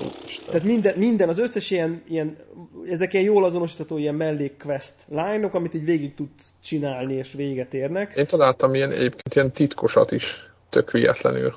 Tehát 0.47 0.63
minden, 0.63 0.99
minden, 0.99 1.29
az 1.29 1.39
összes 1.39 1.71
ilyen, 1.71 2.03
ilyen, 2.09 2.37
ezek 2.91 3.13
ilyen 3.13 3.25
jól 3.25 3.45
azonosítható 3.45 3.99
ilyen 3.99 4.15
mellék 4.15 4.57
quest 4.63 4.95
line 5.09 5.49
amit 5.53 5.75
így 5.75 5.85
végig 5.85 6.15
tudsz 6.15 6.53
csinálni, 6.65 7.15
és 7.15 7.33
véget 7.33 7.75
érnek. 7.75 8.13
Én 8.17 8.27
találtam 8.27 8.75
ilyen, 8.75 8.91
egyébként 8.91 9.35
ilyen 9.35 9.51
titkosat 9.53 10.13
is, 10.13 10.51
tök 10.69 10.91
vietlenül. 10.91 11.55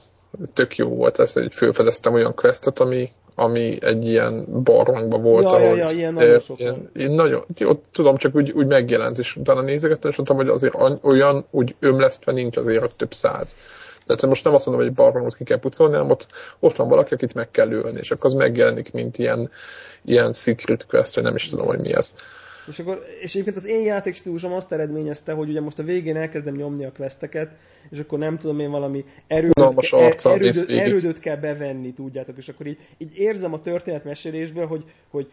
Tök 0.54 0.76
jó 0.76 0.88
volt 0.88 1.20
ez, 1.20 1.34
hogy 1.34 1.54
felfedeztem 1.54 2.14
olyan 2.14 2.36
questet, 2.36 2.80
ami, 2.80 3.10
ami 3.40 3.78
egy 3.82 4.06
ilyen 4.06 4.46
barlangban 4.64 5.22
volt. 5.22 5.44
Ja, 5.44 5.50
ahol, 5.50 5.76
ja, 5.76 5.76
ja, 5.76 5.90
ilyen 5.90 6.14
nagyon 6.14 6.40
sok 6.40 6.60
ilyen, 6.60 6.90
én 6.96 7.12
nagyon, 7.12 7.46
jó, 7.58 7.82
tudom, 7.92 8.18
csak 8.18 8.36
úgy, 8.36 8.52
úgy 8.52 8.68
megjelent, 8.68 9.18
és 9.18 9.36
utána 9.36 9.62
nézegettem, 9.62 10.10
és 10.10 10.16
mondtam, 10.16 10.38
hogy 10.38 10.48
azért 10.48 10.76
olyan 11.02 11.46
úgy 11.52 11.76
ömlesztve 11.80 12.32
nincs 12.32 12.58
azért, 12.58 12.80
hogy 12.80 12.96
több 12.96 13.14
száz. 13.14 13.58
Tehát 14.06 14.26
most 14.26 14.44
nem 14.44 14.54
azt 14.54 14.66
mondom, 14.66 14.84
hogy 14.86 14.94
egy 14.94 14.98
barlangot 15.04 15.36
ki 15.36 15.44
kell 15.44 15.60
pucolni, 15.60 15.94
hanem 15.94 16.10
ott, 16.10 16.28
ott 16.60 16.76
van 16.76 16.88
valaki, 16.88 17.14
akit 17.14 17.34
meg 17.34 17.52
kell 17.52 17.72
ölni, 17.72 18.00
és 18.00 18.12
akkor 18.12 18.26
az 18.26 18.34
megjelenik, 18.34 18.92
mint 18.92 19.18
ilyen, 19.18 19.50
ilyen 20.06 20.34
secret 20.34 20.86
quest, 20.86 21.16
vagy 21.16 21.24
nem 21.24 21.36
is 21.36 21.48
tudom, 21.48 21.66
hogy 21.66 21.80
mi 21.80 21.94
ez. 21.94 22.14
És, 22.70 22.80
akkor, 22.80 23.06
és 23.22 23.32
egyébként 23.32 23.56
az 23.56 23.66
én 23.66 23.82
játékstílusom 23.82 24.54
azt 24.54 24.72
eredményezte, 24.72 25.34
hogy 25.34 25.50
ugye 25.50 25.62
most 25.62 25.80
a 25.80 25.84
végén 25.84 26.16
elkezdem 26.16 26.56
nyomni 26.56 26.86
a 26.86 26.92
questeket, 26.92 27.52
és 27.90 28.00
akkor 28.00 28.20
nem 28.20 28.38
tudom 28.38 28.60
én 28.60 28.72
valami 28.72 29.06
erődöt, 29.28 29.90
ke, 29.90 30.30
erődöt, 30.30 30.70
erődöt 30.70 31.20
kell 31.20 31.36
bevenni, 31.36 31.94
tudjátok, 31.94 32.38
és 32.38 32.50
akkor 32.50 32.68
így, 32.68 32.78
így 32.98 33.18
érzem 33.18 33.54
a 33.54 33.62
történetmesélésből, 33.62 34.68
hogy, 34.68 34.84
hogy 35.10 35.30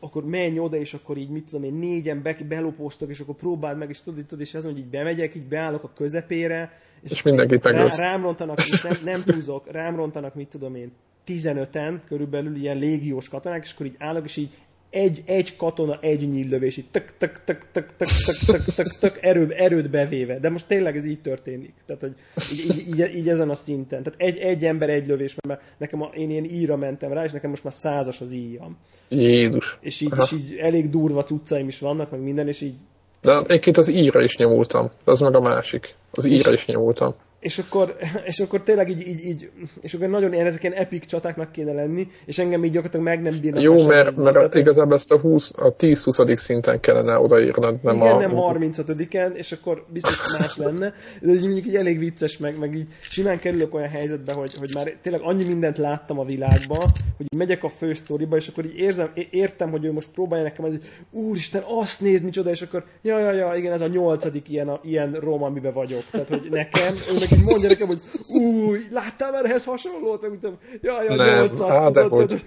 akkor 0.00 0.24
menj 0.24 0.58
oda, 0.58 0.76
és 0.76 0.94
akkor 0.94 1.16
így, 1.16 1.28
mit 1.28 1.44
tudom 1.44 1.64
én, 1.64 1.74
négyen 1.74 2.22
be, 2.22 2.36
belopóztok, 2.48 3.10
és 3.10 3.20
akkor 3.20 3.34
próbáld 3.34 3.78
meg, 3.78 3.90
és 3.90 4.02
tudod, 4.02 4.24
tudod 4.24 4.44
és 4.44 4.54
az, 4.54 4.64
hogy 4.64 4.78
így 4.78 4.90
bemegyek, 4.90 5.34
így 5.34 5.48
beállok 5.48 5.84
a 5.84 5.92
közepére, 5.94 6.78
és, 7.02 7.10
és 7.10 7.22
mindenkit 7.22 7.66
rá, 7.66 7.86
rám 7.96 8.22
rontanak, 8.22 8.58
nem, 8.82 8.96
nem 9.04 9.22
túlzok, 9.22 9.70
rám 9.70 9.96
rontanak, 9.96 10.34
mit 10.34 10.48
tudom 10.48 10.74
én, 10.74 10.92
15-en 11.26 12.00
körülbelül 12.06 12.56
ilyen 12.56 12.78
légiós 12.78 13.28
katonák, 13.28 13.64
és 13.64 13.72
akkor 13.72 13.86
így 13.86 13.96
állok, 13.98 14.24
és 14.24 14.36
így 14.36 14.50
egy, 14.90 15.22
egy 15.26 15.56
katona, 15.56 15.98
egy 16.00 16.28
nyíllövés, 16.28 16.76
így 16.76 16.90
tök, 16.90 17.16
tök, 17.18 17.44
tök, 17.44 17.58
tök, 17.72 17.86
tök, 17.96 18.08
tök, 18.26 18.36
tök, 18.46 18.74
tök, 18.74 18.98
tök 19.00 19.18
erő, 19.20 19.52
erőt 19.52 19.90
bevéve. 19.90 20.38
De 20.38 20.50
most 20.50 20.66
tényleg 20.66 20.96
ez 20.96 21.04
így 21.04 21.20
történik. 21.20 21.74
Tehát, 21.86 22.02
hogy 22.02 22.14
így, 22.52 22.64
így, 22.66 22.88
így, 22.88 23.16
így 23.16 23.28
ezen 23.28 23.50
a 23.50 23.54
szinten. 23.54 24.02
Tehát 24.02 24.20
egy, 24.20 24.36
egy 24.36 24.64
ember, 24.64 24.90
egy 24.90 25.06
lövés, 25.06 25.36
mert 25.48 25.60
nekem 25.78 26.02
a, 26.02 26.10
én 26.14 26.30
ilyen 26.30 26.44
íra 26.44 26.76
mentem 26.76 27.12
rá, 27.12 27.24
és 27.24 27.32
nekem 27.32 27.50
most 27.50 27.64
már 27.64 27.72
százas 27.72 28.20
az 28.20 28.32
íjam. 28.32 28.76
Jézus. 29.08 29.78
És 29.80 30.00
így, 30.00 30.12
és 30.18 30.32
így 30.32 30.56
elég 30.56 30.90
durva 30.90 31.24
cuccaim 31.24 31.68
is 31.68 31.78
vannak, 31.78 32.10
meg 32.10 32.20
minden, 32.20 32.48
és 32.48 32.60
így 32.60 32.74
de 33.20 33.38
egyébként 33.46 33.76
az 33.76 33.88
íra 33.88 34.22
is 34.22 34.36
nyomultam. 34.36 34.88
Az 35.04 35.20
meg 35.20 35.34
a 35.34 35.40
másik. 35.40 35.94
Az 36.10 36.24
íra 36.24 36.52
is 36.52 36.66
nyomultam 36.66 37.14
és 37.40 37.58
akkor, 37.58 37.96
és 38.30 38.40
akkor 38.40 38.62
tényleg 38.62 38.90
így, 38.90 39.08
így, 39.08 39.26
így 39.26 39.50
és 39.80 39.94
akkor 39.94 40.08
nagyon 40.08 40.32
ilyen, 40.32 40.46
ezek 40.46 40.62
ilyen 40.62 40.74
epic 40.74 41.06
csatáknak 41.06 41.52
kéne 41.52 41.72
lenni, 41.72 42.06
és 42.24 42.38
engem 42.38 42.64
így 42.64 42.70
gyakorlatilag 42.70 43.06
meg 43.06 43.22
nem 43.22 43.40
bírnak 43.40 43.62
Jó, 43.62 43.86
mert, 43.86 44.16
mert 44.16 44.34
Tehát, 44.34 44.54
igazából 44.54 44.94
ezt 44.94 45.12
a, 45.12 45.18
20, 45.18 45.52
a 45.56 45.76
10-20. 45.76 46.36
szinten 46.36 46.80
kellene 46.80 47.18
odaírnod, 47.18 47.82
nem 47.82 47.96
igen, 47.96 48.12
a... 48.12 48.18
nem 48.18 48.32
35-en, 48.34 49.34
és 49.34 49.52
akkor 49.52 49.84
biztos 49.88 50.38
más 50.38 50.56
lenne, 50.56 50.92
de 51.20 51.32
így 51.32 51.42
mondjuk 51.42 51.66
így 51.66 51.76
elég 51.76 51.98
vicces, 51.98 52.38
meg, 52.38 52.58
meg 52.58 52.74
így 52.74 52.88
simán 52.98 53.38
kerülök 53.38 53.74
olyan 53.74 53.88
helyzetbe, 53.88 54.32
hogy, 54.34 54.54
hogy 54.58 54.70
már 54.74 54.96
tényleg 55.02 55.22
annyi 55.24 55.44
mindent 55.44 55.76
láttam 55.76 56.18
a 56.18 56.24
világban, 56.24 56.84
hogy 57.16 57.26
megyek 57.36 57.64
a 57.64 57.68
fő 57.68 57.94
sztoriba, 57.94 58.36
és 58.36 58.48
akkor 58.48 58.64
így 58.64 58.76
érzem, 58.76 59.10
értem, 59.30 59.70
hogy 59.70 59.84
ő 59.84 59.92
most 59.92 60.08
próbálja 60.08 60.44
nekem, 60.44 60.64
hogy 60.64 60.80
úristen, 61.10 61.62
azt 61.66 62.00
nézni 62.00 62.24
micsoda, 62.24 62.50
és 62.50 62.62
akkor 62.62 62.84
ja, 63.02 63.18
ja, 63.18 63.32
ja, 63.32 63.54
igen, 63.56 63.72
ez 63.72 63.80
a 63.80 63.86
nyolcadik 63.86 64.48
ilyen, 64.48 64.68
a, 64.68 64.80
ilyen 64.82 65.12
rom, 65.12 65.42
amiben 65.42 65.72
vagyok. 65.72 66.02
Tehát, 66.10 66.28
hogy 66.28 66.48
nekem, 66.50 66.92
ő 67.12 67.27
meg 67.30 67.38
így 67.38 67.44
mondja 67.44 67.68
nekem, 67.68 67.86
hogy 67.86 68.00
új, 68.28 68.86
láttál 68.90 69.30
már 69.30 69.44
ehhez 69.44 69.64
hasonlót? 69.64 70.20
Meg 70.20 70.30
mondtam, 70.30 70.58
ja, 70.80 71.02
ja, 71.02 71.14
nem, 71.14 71.44
800, 71.44 71.70
á, 71.70 71.90
de 71.90 72.02
hogy. 72.02 72.44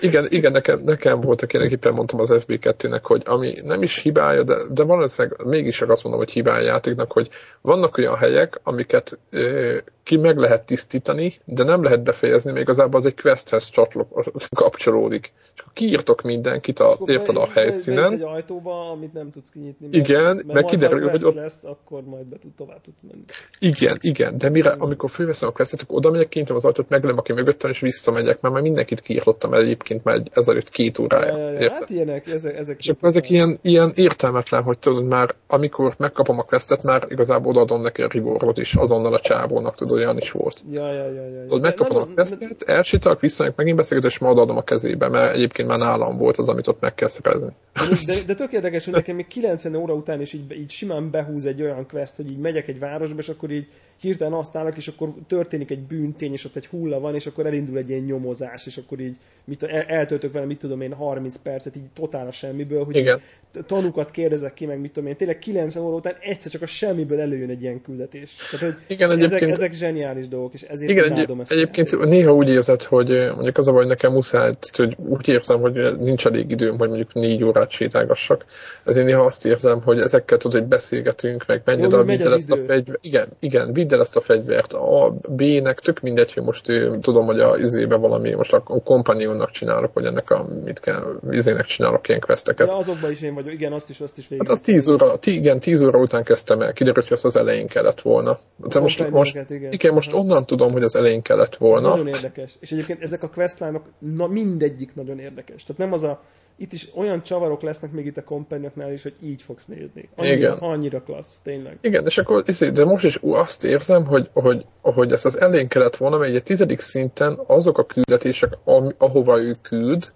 Igen, 0.00 0.26
igen 0.28 0.52
nekem, 0.52 0.80
nekem 0.84 1.20
voltak 1.20 1.52
ilyenek, 1.52 1.72
éppen 1.72 1.92
mondtam 1.92 2.20
az 2.20 2.32
FB2-nek, 2.32 3.00
hogy 3.02 3.22
ami 3.24 3.54
nem 3.64 3.82
is 3.82 3.98
hibája, 3.98 4.42
de, 4.42 4.54
de 4.70 4.82
valószínűleg 4.82 5.44
mégis 5.44 5.76
csak 5.76 5.90
azt 5.90 6.02
mondom, 6.02 6.22
hogy 6.22 6.32
hibája 6.32 6.64
játéknak, 6.64 7.12
hogy 7.12 7.28
vannak 7.60 7.96
olyan 7.96 8.16
helyek, 8.16 8.60
amiket 8.62 9.18
ö, 9.30 9.76
ki 10.10 10.16
meg 10.16 10.38
lehet 10.38 10.66
tisztítani, 10.66 11.34
de 11.44 11.64
nem 11.64 11.82
lehet 11.82 12.02
befejezni, 12.02 12.52
még 12.52 12.62
igazából 12.62 13.00
az 13.00 13.06
egy 13.06 13.20
questhez 13.20 13.68
csatlok, 13.68 14.30
kapcsolódik. 14.56 15.32
És 15.54 15.60
akkor 15.60 15.72
kiírtok 15.72 16.22
mindenkit 16.22 16.78
a, 16.80 16.98
érted 17.06 17.36
a 17.36 17.48
helyszínen. 17.54 18.12
egy 18.12 18.22
ajtóba, 18.22 18.90
amit 18.90 19.12
nem 19.12 19.30
tudsz 19.30 19.50
kinyitni. 19.50 19.88
Mert, 19.90 20.08
igen, 20.08 20.34
mert, 20.36 20.52
meg 20.52 20.64
kiderül, 20.64 21.08
hogy 21.08 21.24
ott... 21.24 21.34
lesz, 21.34 21.64
akkor 21.64 22.02
majd 22.02 22.26
be 22.26 22.36
tud, 22.38 22.50
tovább 22.50 22.80
tudsz 22.80 23.02
menni. 23.10 23.24
Igen, 23.58 23.96
igen, 24.00 24.38
de 24.38 24.48
mire, 24.48 24.70
amikor 24.70 25.10
fölveszem 25.10 25.48
a 25.48 25.52
questet, 25.52 25.80
akkor 25.80 25.96
oda 25.96 26.10
megyek, 26.10 26.28
kinyitom 26.28 26.56
az 26.56 26.64
ajtót, 26.64 26.88
meglem, 26.88 27.18
aki 27.18 27.32
mögöttem, 27.32 27.70
és 27.70 27.80
visszamegyek, 27.80 28.40
mert 28.40 28.54
már 28.54 28.62
mindenkit 28.62 29.00
kiírtottam 29.00 29.39
el 29.44 29.60
egyébként 29.60 30.04
már 30.04 30.22
ezelőtt 30.32 30.68
két 30.68 30.98
órája. 30.98 31.36
Ja, 31.36 31.50
ja, 31.50 31.60
ja. 31.60 31.72
Hát 31.72 31.90
ilyenek, 31.90 32.26
ezek, 32.26 32.56
ezek. 32.56 32.78
És 32.78 32.88
akkor 32.88 33.08
ezek 33.08 33.30
ilyen, 33.30 33.58
ilyen 33.62 33.92
értelmetlen, 33.94 34.62
hogy 34.62 34.78
tudod, 34.78 35.04
már 35.04 35.34
amikor 35.46 35.94
megkapom 35.98 36.38
a 36.38 36.42
questet, 36.42 36.82
már 36.82 37.06
igazából 37.08 37.50
odaadom 37.50 37.82
neki 37.82 38.02
a 38.02 38.08
rewardot 38.12 38.58
is, 38.58 38.74
azonnal 38.74 39.14
a 39.14 39.20
csávónak, 39.20 39.74
tudod, 39.74 39.98
olyan 39.98 40.16
is 40.16 40.30
volt. 40.30 40.64
Ja, 40.70 40.92
ja, 40.92 41.12
ja, 41.12 41.28
ja. 41.28 41.42
Tudod, 41.42 41.60
megkapom 41.60 41.96
a 41.96 42.06
questet, 42.14 42.62
elsitak, 42.62 43.20
visszamegyek, 43.20 43.56
megint 43.56 43.76
beszélget, 43.76 44.10
és 44.10 44.18
majd 44.18 44.38
adom 44.38 44.56
a 44.56 44.62
kezébe, 44.62 45.08
mert 45.08 45.34
egyébként 45.34 45.68
már 45.68 45.78
nálam 45.78 46.16
volt 46.16 46.36
az, 46.36 46.48
amit 46.48 46.66
ott 46.66 46.80
meg 46.80 46.94
kell 46.94 47.08
szerezni. 47.08 47.52
De, 47.72 47.96
de, 48.06 48.14
de 48.26 48.34
tök 48.34 48.52
érdekes, 48.52 48.84
hogy 48.84 48.94
nekem 48.94 49.16
még 49.16 49.26
90 49.26 49.74
óra 49.74 49.94
után 49.94 50.20
is 50.20 50.32
így, 50.32 50.52
így 50.52 50.70
simán 50.70 51.10
behúz 51.10 51.46
egy 51.46 51.62
olyan 51.62 51.86
quest, 51.86 52.16
hogy 52.16 52.30
így 52.30 52.38
megyek 52.38 52.68
egy 52.68 52.78
városba, 52.78 53.18
és 53.18 53.28
akkor 53.28 53.50
így 53.50 53.66
hirtelen 54.00 54.32
azt 54.32 54.56
állnak, 54.56 54.76
és 54.76 54.88
akkor 54.88 55.14
történik 55.26 55.70
egy 55.70 55.82
bűntény, 55.82 56.32
és 56.32 56.44
ott 56.44 56.56
egy 56.56 56.66
hulla 56.66 57.00
van, 57.00 57.14
és 57.14 57.26
akkor 57.26 57.46
elindul 57.46 57.78
egy 57.78 57.88
ilyen 57.88 58.02
nyomozás, 58.02 58.66
és 58.66 58.76
akkor 58.76 59.00
így 59.00 59.16
mit, 59.44 59.62
el, 59.62 59.82
eltöltök 59.82 60.32
vele, 60.32 60.46
mit 60.46 60.58
tudom 60.58 60.80
én, 60.80 60.92
30 60.92 61.36
percet, 61.36 61.76
így 61.76 61.88
totál 61.94 62.26
a 62.26 62.30
semmiből, 62.30 62.84
hogy 62.84 62.96
Igen. 62.96 63.20
tanukat 63.66 64.10
kérdezek 64.10 64.54
ki, 64.54 64.66
meg 64.66 64.80
mit 64.80 64.92
tudom 64.92 65.08
én, 65.08 65.16
tényleg 65.16 65.38
90 65.38 65.82
óra 65.82 65.94
után 65.94 66.14
egyszer 66.20 66.50
csak 66.50 66.62
a 66.62 66.66
semmiből 66.66 67.20
előjön 67.20 67.50
egy 67.50 67.62
ilyen 67.62 67.82
küldetés. 67.82 68.34
Tehát, 68.50 68.74
hogy 68.74 68.84
Igen, 68.88 69.10
ezek, 69.10 69.40
ezek 69.40 69.72
zseniális 69.72 70.28
dolgok, 70.28 70.52
és 70.52 70.62
ezért 70.62 70.90
Igen, 70.90 71.12
egy, 71.12 71.30
ezt. 71.40 71.52
Egyébként 71.52 71.98
néha 71.98 72.34
úgy 72.34 72.48
érzed, 72.48 72.82
hogy 72.82 73.08
mondjuk 73.08 73.58
az 73.58 73.68
a 73.68 73.72
baj, 73.72 73.86
nekem 73.86 74.12
muszáj, 74.12 74.54
hogy 74.72 74.96
úgy 75.08 75.28
érzem, 75.28 75.60
hogy 75.60 75.96
nincs 75.98 76.26
elég 76.26 76.50
időm, 76.50 76.78
hogy 76.78 76.88
mondjuk 76.88 77.12
négy 77.14 77.44
órát 77.44 77.70
sétálgassak. 77.70 78.44
Ezért 78.84 79.06
néha 79.06 79.24
azt 79.24 79.46
érzem, 79.46 79.82
hogy 79.82 79.98
ezekkel 79.98 80.38
tudod, 80.38 80.60
hogy 80.60 80.68
beszélgetünk, 80.68 81.46
meg 81.46 81.62
menj 81.64 81.84
oda, 81.84 82.04
megy 82.04 82.20
ezt 82.20 82.50
a 82.50 82.56
fegyvert, 82.56 83.04
igen, 83.04 83.28
igen, 83.38 83.72
vidd 83.90 84.00
ezt 84.00 84.16
a 84.16 84.20
fegyvert. 84.20 84.72
A 84.72 85.14
B-nek 85.28 85.80
tök 85.80 86.00
mindegy, 86.00 86.32
hogy 86.32 86.42
most 86.42 86.68
ő, 86.68 86.98
tudom, 86.98 87.26
hogy 87.26 87.40
a 87.40 87.58
izébe 87.58 87.96
valami, 87.96 88.30
most 88.34 88.52
a 88.52 88.60
kompanionnak 88.84 89.50
csinálok, 89.50 89.92
vagy 89.92 90.04
ennek 90.04 90.30
a, 90.30 90.44
mit 90.64 90.80
kell, 90.80 91.18
izének 91.30 91.64
csinálok 91.64 92.08
ilyen 92.08 92.20
questeket. 92.20 92.66
Ja, 92.66 92.76
azokban 92.76 93.10
is 93.10 93.22
én 93.22 93.34
vagyok, 93.34 93.52
igen, 93.52 93.72
azt 93.72 93.90
is, 93.90 94.00
azt 94.00 94.18
is 94.18 94.28
végig. 94.28 94.46
Hát 94.46 94.56
az 94.56 94.60
10 94.60 94.88
óra, 94.88 95.18
tí, 95.18 95.32
igen, 95.34 95.60
10 95.60 95.82
óra 95.82 95.98
után 95.98 96.24
kezdtem 96.24 96.60
el, 96.60 96.72
kiderült, 96.72 97.04
hogy 97.04 97.16
ezt 97.16 97.24
az 97.24 97.36
elején 97.36 97.66
kellett 97.66 98.00
volna. 98.00 98.38
De 98.56 98.80
most, 98.80 99.10
most, 99.10 99.36
igen. 99.48 99.72
igen, 99.72 99.94
most 99.94 100.12
onnan 100.12 100.46
tudom, 100.46 100.72
hogy 100.72 100.82
az 100.82 100.96
elején 100.96 101.22
kellett 101.22 101.56
volna. 101.56 101.88
Nagyon 101.88 102.06
érdekes. 102.06 102.56
És 102.60 102.72
egyébként 102.72 103.02
ezek 103.02 103.22
a 103.22 103.28
questline 103.28 103.80
na, 103.98 104.26
mindegyik 104.26 104.94
nagyon 104.94 105.18
érdekes. 105.18 105.64
Tehát 105.64 105.80
nem 105.80 105.92
az 105.92 106.02
a 106.02 106.22
itt 106.60 106.72
is 106.72 106.88
olyan 106.94 107.22
csavarok 107.22 107.62
lesznek 107.62 107.92
még 107.92 108.06
itt 108.06 108.16
a 108.16 108.24
kompányoknál 108.24 108.92
is, 108.92 109.02
hogy 109.02 109.14
így 109.22 109.42
fogsz 109.42 109.66
nézni. 109.66 110.08
Annyira, 110.16 110.34
Igen. 110.36 110.52
annyira 110.52 111.02
klassz, 111.02 111.40
tényleg. 111.42 111.78
Igen, 111.80 112.06
és 112.06 112.18
akkor 112.18 112.42
izé, 112.46 112.70
de 112.70 112.84
most 112.84 113.04
is 113.04 113.18
azt 113.22 113.64
érzem, 113.64 114.06
hogy, 114.06 114.30
hogy, 114.32 114.66
hogy 114.80 115.12
ezt 115.12 115.24
az 115.24 115.40
elén 115.40 115.68
kellett 115.68 115.96
volna, 115.96 116.16
mert 116.16 116.34
egy 116.34 116.42
tizedik 116.42 116.80
szinten 116.80 117.38
azok 117.46 117.78
a 117.78 117.86
küldetések, 117.86 118.58
ahova 118.98 119.40
ő 119.40 119.56
küld, 119.62 120.12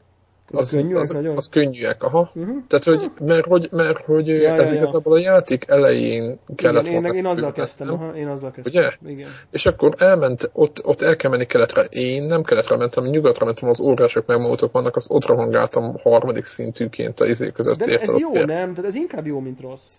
az, 0.51 0.59
az, 0.59 0.71
könnyűek, 0.71 1.03
az, 1.03 1.11
nagyon? 1.11 1.37
az 1.37 1.49
könnyűek, 1.49 2.03
aha. 2.03 2.31
Uh-huh. 2.35 2.57
Tehát, 2.69 2.85
hogy, 2.85 3.11
mert 3.21 3.47
hogy, 3.47 3.69
mert, 3.71 4.05
hogy 4.05 4.29
ja, 4.29 4.55
ez 4.55 4.71
ja, 4.71 4.77
igazából 4.77 5.21
ja. 5.21 5.31
a 5.31 5.35
játék 5.35 5.65
elején 5.69 6.39
kellett 6.57 6.87
Igen, 6.87 6.93
volna. 6.93 7.09
Én, 7.09 7.15
én 7.25 7.27
azzal 7.27 7.53
kezdtem, 7.53 7.93
aha, 7.93 8.17
én 8.17 8.27
azzal 8.27 8.51
kezdtem. 8.51 8.83
Ugye? 8.83 9.13
Igen. 9.13 9.29
És 9.51 9.67
akkor 9.67 9.95
elment, 9.99 10.51
ott, 10.53 10.85
ott 10.85 11.03
el 11.03 11.17
kell 11.17 11.31
menni 11.31 11.45
keletre. 11.45 11.83
Én 11.83 12.23
nem 12.23 12.43
keletre 12.43 12.77
mentem, 12.77 13.05
nyugatra 13.05 13.45
mentem, 13.45 13.69
az 13.69 13.81
órások 13.81 14.27
megmótok 14.27 14.73
vannak, 14.73 14.97
az 14.97 15.07
ott 15.09 15.27
rohangáltam 15.27 15.97
harmadik 16.03 16.45
szintűként 16.45 17.21
a 17.21 17.27
izé 17.27 17.51
között. 17.51 17.79
De 17.79 17.99
ez 17.99 18.19
jó, 18.19 18.33
fél. 18.33 18.45
nem? 18.45 18.75
Tehát 18.75 18.91
ez 18.91 18.95
inkább 18.95 19.27
jó, 19.27 19.41
mint 19.41 19.61
rossz. 19.61 19.91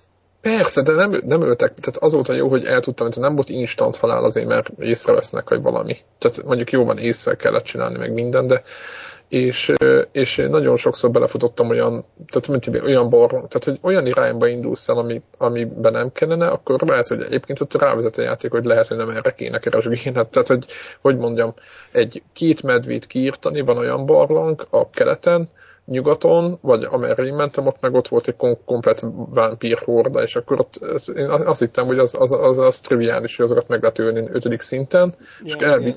Persze, 0.42 0.82
de 0.82 0.92
nem, 0.92 1.22
nem 1.26 1.42
öltek, 1.42 1.74
tehát 1.74 1.98
azóta 1.98 2.34
jó, 2.34 2.50
hogy 2.50 2.66
el 2.66 2.80
tudtam, 2.80 3.08
hogy 3.08 3.22
nem 3.22 3.36
volt 3.36 3.50
instant 3.50 3.96
halál 3.96 4.24
azért, 4.24 4.48
mert 4.48 4.70
észrevesznek, 4.80 5.48
hogy 5.48 5.62
valami. 5.62 5.98
Tehát 6.18 6.44
mondjuk 6.44 6.72
jó 6.72 6.86
van, 6.86 6.98
észre 6.98 7.36
kellett 7.36 7.64
csinálni 7.64 7.98
meg 7.98 8.14
minden, 8.14 8.48
de 8.48 8.64
és, 9.30 9.74
és 10.12 10.36
nagyon 10.50 10.78
sokszor 10.78 11.12
belefutottam 11.12 11.70
olyan, 11.70 12.06
tehát 12.28 12.48
mint 12.48 12.84
olyan 12.84 13.10
bar, 13.10 13.30
tehát 13.30 13.64
hogy 13.64 13.80
olyan 13.82 14.06
irányba 14.06 14.48
indulsz 14.48 14.90
el, 14.90 14.98
ami, 14.98 15.22
amiben 15.38 15.92
nem 15.92 16.12
kellene, 16.12 16.48
akkor 16.48 16.82
lehet, 16.82 17.08
hogy 17.08 17.22
egyébként 17.22 17.60
ott 17.60 17.74
rávezet 17.74 18.18
a 18.18 18.22
játék, 18.22 18.52
hogy 18.52 18.66
lehet, 18.66 18.88
hogy 18.88 18.98
nem 18.98 19.10
erre 19.10 19.34
kéne 19.34 19.60
keresgélned. 19.60 20.28
Tehát, 20.28 20.48
hogy, 20.48 20.66
hogy 21.02 21.18
mondjam, 21.18 21.54
egy 21.92 22.24
két 22.34 22.64
medvét 22.64 23.08
kiírtani, 23.08 23.62
van 23.62 23.78
olyan 23.78 24.06
barlang 24.06 24.68
a 24.70 24.90
keleten, 24.90 25.50
nyugaton, 25.86 26.58
vagy 26.62 26.84
amerre 26.84 27.24
én 27.24 27.34
mentem, 27.34 27.68
ott 27.68 27.80
meg 27.80 27.94
ott 27.94 28.08
volt 28.08 28.28
egy 28.28 28.36
kom- 28.36 28.60
komplet 28.66 29.06
vámpír 29.30 29.82
horda, 29.86 30.22
és 30.22 30.36
akkor 30.36 30.60
ott 30.60 30.80
én 31.16 31.30
azt 31.30 31.60
hittem, 31.60 31.86
hogy 31.86 32.00
az, 32.00 32.16
az, 32.20 32.32
az, 32.32 32.58
az 32.58 32.80
triviális, 32.80 33.36
hogy 33.36 33.46
azokat 33.46 33.68
meg 33.68 33.82
lehet 33.82 34.00
ölni 34.00 34.28
ötödik 34.32 34.62
szinten, 34.62 35.16
ja, 35.44 35.56
és, 35.56 35.64
elvi... 35.64 35.96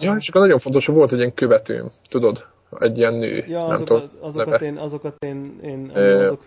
ja, 0.00 0.14
és 0.18 0.28
akkor 0.28 0.40
nagyon 0.40 0.58
fontos, 0.58 0.86
hogy 0.86 0.94
volt 0.94 1.12
egy 1.12 1.18
ilyen 1.18 1.34
követőm, 1.34 1.88
tudod, 2.08 2.46
egy 2.78 2.98
ilyen 2.98 3.14
nő. 3.14 3.44
Ja, 3.48 3.58
nem 3.58 3.68
azokat, 3.68 3.86
tudom, 3.86 4.10
azokat, 4.20 4.60
én, 4.60 4.76
azokat 4.76 5.24
én, 5.24 5.60
én 5.62 5.90
azok 5.94 6.40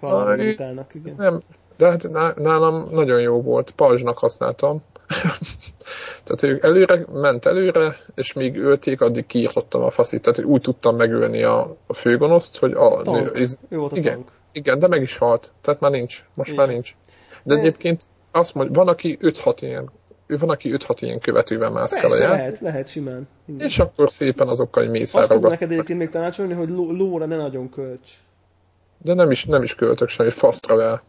utálnak, 0.53 0.95
igen. 0.95 1.13
Nem, 1.17 1.41
de 1.77 1.87
hát 1.87 2.09
nálam 2.35 2.87
nagyon 2.91 3.21
jó 3.21 3.41
volt, 3.41 3.71
pajzsnak 3.71 4.17
használtam. 4.17 4.81
Tehát 6.23 6.43
ők 6.43 6.63
előre, 6.63 7.05
ment 7.13 7.45
előre, 7.45 7.97
és 8.15 8.33
míg 8.33 8.57
ölték, 8.57 9.01
addig 9.01 9.25
kiírtottam 9.25 9.83
a 9.83 9.91
faszit. 9.91 10.21
Tehát 10.21 10.43
úgy 10.43 10.61
tudtam 10.61 10.95
megölni 10.95 11.43
a, 11.43 11.75
a 11.87 11.93
főgonoszt, 11.93 12.57
hogy 12.57 12.71
a 12.73 13.01
tank. 13.01 13.33
nő... 13.33 13.39
Iz, 13.39 13.57
a 13.69 13.89
igen, 13.91 14.13
tank. 14.13 14.31
igen, 14.51 14.79
de 14.79 14.87
meg 14.87 15.01
is 15.01 15.17
halt. 15.17 15.51
Tehát 15.61 15.79
már 15.79 15.91
nincs. 15.91 16.23
Most 16.33 16.51
igen. 16.51 16.65
már 16.65 16.73
nincs. 16.73 16.95
De 17.43 17.55
egyébként 17.55 18.03
azt 18.31 18.53
mondja, 18.53 18.75
van, 18.75 18.87
aki 18.87 19.17
5-6 19.21 19.57
ilyen 19.59 19.91
van, 20.39 20.49
aki 20.49 20.71
5-6 20.73 20.97
ilyen 20.99 21.19
követővel 21.19 21.69
mászkál 21.69 22.11
a 22.11 22.17
lehet, 22.17 22.59
lehet 22.59 22.87
simán. 22.87 23.27
Igen. 23.45 23.67
És 23.67 23.79
akkor 23.79 24.09
szépen 24.09 24.47
azokkal 24.47 24.85
mészárogat. 24.85 25.31
Azt 25.31 25.39
tudom 25.39 25.49
neked 25.49 25.71
egyébként 25.71 25.99
még 25.99 26.09
tanácsolni, 26.09 26.53
hogy 26.53 26.69
lóra 26.69 27.25
ne 27.25 27.35
nagyon 27.35 27.69
költs. 27.69 28.09
De 28.97 29.13
nem 29.13 29.31
is, 29.31 29.45
nem 29.45 29.63
is 29.63 29.75
költök 29.75 30.09
semmi, 30.09 30.29
fast 30.29 30.61
travel 30.61 30.91
az 30.93 30.99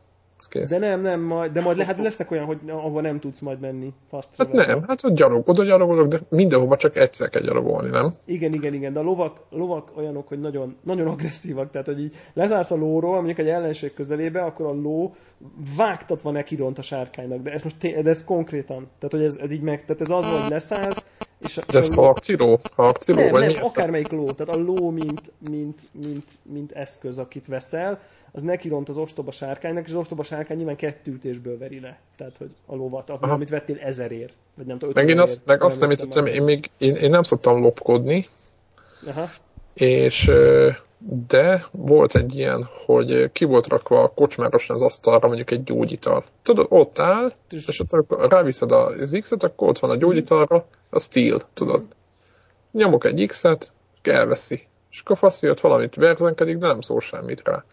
kész. 0.48 0.70
De 0.70 0.78
nem, 0.78 1.00
nem, 1.00 1.20
majd, 1.20 1.52
de 1.52 1.60
majd 1.60 1.76
lehet, 1.76 1.98
lesznek 1.98 2.30
olyan, 2.30 2.44
hogy 2.44 2.58
ahova 2.66 3.00
nem 3.00 3.20
tudsz 3.20 3.40
majd 3.40 3.60
menni 3.60 3.92
fast 4.10 4.28
Hát 4.36 4.52
nem, 4.52 4.84
hát 4.86 5.04
ott 5.04 5.14
gyalog, 5.14 5.48
oda 5.48 5.64
gyalogolok, 5.64 6.08
de 6.08 6.20
mindenhova 6.28 6.76
csak 6.76 6.96
egyszer 6.96 7.28
kell 7.28 7.42
gyalogolni, 7.42 7.90
nem? 7.90 8.14
Igen, 8.24 8.52
igen, 8.52 8.74
igen, 8.74 8.92
de 8.92 8.98
a 8.98 9.02
lovak, 9.02 9.40
lovak 9.50 9.92
olyanok, 9.96 10.28
hogy 10.28 10.40
nagyon, 10.40 10.76
nagyon 10.82 11.06
agresszívak, 11.06 11.70
tehát 11.70 11.86
hogy 11.86 12.00
így 12.00 12.14
lezállsz 12.32 12.70
a 12.70 12.76
lóról, 12.76 13.14
mondjuk 13.14 13.38
egy 13.38 13.48
ellenség 13.48 13.94
közelébe, 13.94 14.42
akkor 14.42 14.66
a 14.66 14.72
ló 14.72 15.14
vágtatva 15.76 16.30
nekiront 16.30 16.78
a 16.78 16.82
sárkánynak, 16.82 17.42
de 17.42 17.50
ez 17.52 17.62
most 17.62 18.02
de 18.02 18.10
ez 18.10 18.24
konkrétan, 18.24 18.88
tehát 18.98 19.10
hogy 19.10 19.22
ez, 19.22 19.36
ez 19.36 19.50
így 19.50 19.62
meg, 19.62 19.84
tehát 19.84 20.02
ez 20.02 20.10
az, 20.10 20.24
hogy 20.24 20.50
leszállsz, 20.50 21.06
és, 21.38 21.58
de 21.66 21.78
ez 21.78 21.94
harciló? 21.94 22.60
Harciló? 22.76 23.20
Nem, 23.20 23.30
vagy 23.30 23.54
nem, 23.54 23.64
akármelyik 23.64 24.08
ló, 24.08 24.30
tehát 24.30 24.54
a 24.54 24.58
ló, 24.58 24.90
mint, 24.90 25.32
mint, 25.50 25.80
mint, 25.92 26.24
mint 26.42 26.72
eszköz, 26.72 27.18
akit 27.18 27.46
veszel, 27.46 28.00
az 28.32 28.42
nekiront 28.42 28.88
az 28.88 28.96
ostoba 28.96 29.30
sárkánynak, 29.30 29.84
és 29.84 29.90
az 29.90 29.96
ostoba 29.96 30.22
sárkány 30.22 30.56
nyilván 30.56 30.76
kettő 30.76 31.12
ütésből 31.12 31.58
veri 31.58 31.80
le. 31.80 31.98
Tehát, 32.16 32.36
hogy 32.36 32.50
a 32.66 32.74
lovat, 32.74 33.10
Aha. 33.10 33.32
amit 33.32 33.48
vettél 33.48 33.78
ezerért. 33.78 34.32
Vagy 34.54 34.66
nem 34.66 34.78
tudom, 34.78 34.94
meg 34.94 35.08
én 35.08 35.20
azt, 35.20 35.42
meg 35.44 35.62
azt 35.62 35.80
nem 35.80 35.90
tudtam, 35.90 36.26
én, 36.26 36.42
még, 36.42 36.70
én, 36.78 36.94
én 36.94 37.10
nem 37.10 37.22
szoktam 37.22 37.62
lopkodni, 37.62 38.26
Aha. 39.06 39.28
és 39.74 40.30
de 41.28 41.66
volt 41.70 42.14
egy 42.14 42.36
ilyen, 42.36 42.68
hogy 42.86 43.32
ki 43.32 43.44
volt 43.44 43.66
rakva 43.66 44.02
a 44.02 44.08
kocsmárosan 44.08 44.76
az 44.76 44.82
asztalra 44.82 45.26
mondjuk 45.26 45.50
egy 45.50 45.62
gyógyital. 45.62 46.24
Tudod, 46.42 46.66
ott 46.68 46.98
áll, 46.98 47.32
és 47.50 47.80
akkor 47.80 48.28
ráviszed 48.30 48.72
az 48.72 49.16
X-et, 49.20 49.42
akkor 49.42 49.68
ott 49.68 49.78
van 49.78 49.90
a 49.90 49.96
gyógyitalra, 49.96 50.66
a 50.90 51.00
steel, 51.00 51.40
tudod. 51.54 51.82
Nyomok 52.70 53.04
egy 53.04 53.26
X-et, 53.26 53.72
elveszi. 54.02 54.66
És 54.90 55.00
akkor 55.00 55.18
faszi, 55.18 55.52
valamit 55.60 55.94
verzenkedik, 55.94 56.56
de 56.56 56.66
nem 56.66 56.80
szól 56.80 57.00
semmit 57.00 57.42
rá. 57.44 57.64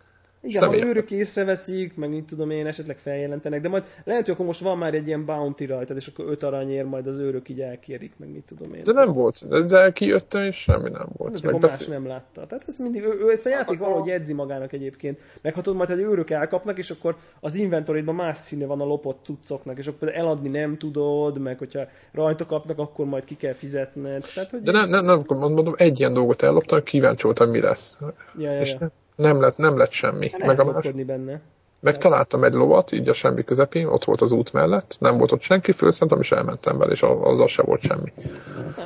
Igen, 0.41 0.67
ha 0.67 0.77
őrök 0.77 1.11
észreveszik, 1.11 1.95
meg 1.95 2.09
mit 2.09 2.23
tudom 2.23 2.49
én, 2.49 2.67
esetleg 2.67 2.97
feljelentenek, 2.97 3.61
de 3.61 3.69
majd 3.69 3.83
lehet, 4.03 4.25
hogy 4.25 4.33
akkor 4.33 4.45
most 4.45 4.59
van 4.59 4.77
már 4.77 4.93
egy 4.93 5.07
ilyen 5.07 5.25
bounty 5.25 5.65
rajta, 5.65 5.93
és 5.95 6.07
akkor 6.07 6.25
öt 6.27 6.43
aranyér 6.43 6.83
majd 6.83 7.07
az 7.07 7.17
őrök 7.17 7.49
így 7.49 7.61
elkérik, 7.61 8.13
meg 8.17 8.29
mit 8.29 8.43
tudom 8.43 8.73
én. 8.73 8.83
De 8.83 8.91
nem 8.91 9.13
volt, 9.13 9.47
de, 9.49 9.61
de 9.61 9.91
kijöttem, 9.91 10.43
és 10.43 10.55
semmi 10.55 10.89
nem 10.89 11.07
volt. 11.17 11.41
De 11.41 11.51
meg 11.51 11.61
más 11.61 11.87
nem 11.87 12.07
látta. 12.07 12.45
Tehát 12.45 12.63
ez 12.67 12.77
mindig, 12.77 13.03
ő, 13.03 13.19
ő 13.21 13.31
ezt 13.31 13.45
a 13.45 13.49
játék 13.49 13.79
valahogy 13.79 14.09
edzi 14.09 14.33
magának 14.33 14.73
egyébként. 14.73 15.19
Meg 15.41 15.53
ha 15.53 15.61
tudod 15.61 15.77
majd, 15.77 15.89
hogy 15.89 15.99
őrök 15.99 16.29
elkapnak, 16.29 16.77
és 16.77 16.89
akkor 16.89 17.15
az 17.39 17.55
inventoridban 17.55 18.15
más 18.15 18.37
színe 18.37 18.65
van 18.65 18.81
a 18.81 18.85
lopott 18.85 19.25
cuccoknak, 19.25 19.77
és 19.77 19.87
akkor 19.87 20.15
eladni 20.15 20.49
nem 20.49 20.77
tudod, 20.77 21.39
meg 21.39 21.57
hogyha 21.57 21.87
rajta 22.11 22.45
kapnak, 22.45 22.79
akkor 22.79 23.05
majd 23.05 23.23
ki 23.25 23.35
kell 23.35 23.53
fizetned. 23.53 24.25
Tehát, 24.33 24.49
hogy 24.49 24.61
de 24.61 24.71
nem, 24.71 24.89
nem, 24.89 25.05
nem, 25.05 25.23
mondom, 25.27 25.73
egy 25.77 25.99
ilyen 25.99 26.13
dolgot 26.13 26.41
elloptam, 26.41 26.83
kíváncsi 26.83 27.23
voltam, 27.23 27.49
mi 27.49 27.59
lesz. 27.59 27.97
Ja, 28.37 28.51
ja, 28.51 28.59
és 28.59 28.71
ja 28.71 28.77
nem 28.79 28.91
lett, 29.19 29.57
nem 29.57 29.77
lett 29.77 29.91
semmi. 29.91 30.29
Hát 30.29 30.45
meg 30.45 30.59
a 30.59 30.71
más... 30.71 30.91
benne. 31.05 31.41
Meg 31.81 31.97
találtam 31.97 32.43
egy 32.43 32.53
lovat, 32.53 32.91
így 32.91 33.09
a 33.09 33.13
semmi 33.13 33.43
közepén, 33.43 33.85
ott 33.85 34.03
volt 34.03 34.21
az 34.21 34.31
út 34.31 34.53
mellett, 34.53 34.95
nem 34.99 35.17
volt 35.17 35.31
ott 35.31 35.41
senki, 35.41 35.71
fölszentem, 35.71 36.19
és 36.19 36.31
elmentem 36.31 36.77
vele, 36.77 36.91
és 36.91 37.01
azzal 37.01 37.47
se 37.47 37.61
volt 37.61 37.81
semmi. 37.81 38.13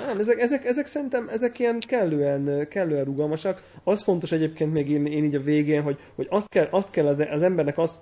Nem, 0.07 0.19
ezek, 0.19 0.39
ezek, 0.39 0.65
ezek 0.65 0.85
szerintem, 0.85 1.27
ezek 1.31 1.59
ilyen 1.59 1.79
kellően, 1.87 2.67
kellően 2.67 3.03
rugalmasak. 3.03 3.61
Az 3.83 4.03
fontos 4.03 4.31
egyébként 4.31 4.73
még 4.73 4.89
én, 4.89 5.05
én 5.05 5.23
így 5.23 5.35
a 5.35 5.41
végén, 5.41 5.81
hogy, 5.81 5.97
hogy 6.15 6.27
azt 6.29 6.49
kell, 6.49 6.67
azt 6.69 6.89
kell 6.89 7.07
az, 7.07 7.27
az 7.31 7.41
embernek 7.41 7.77
azt 7.77 7.97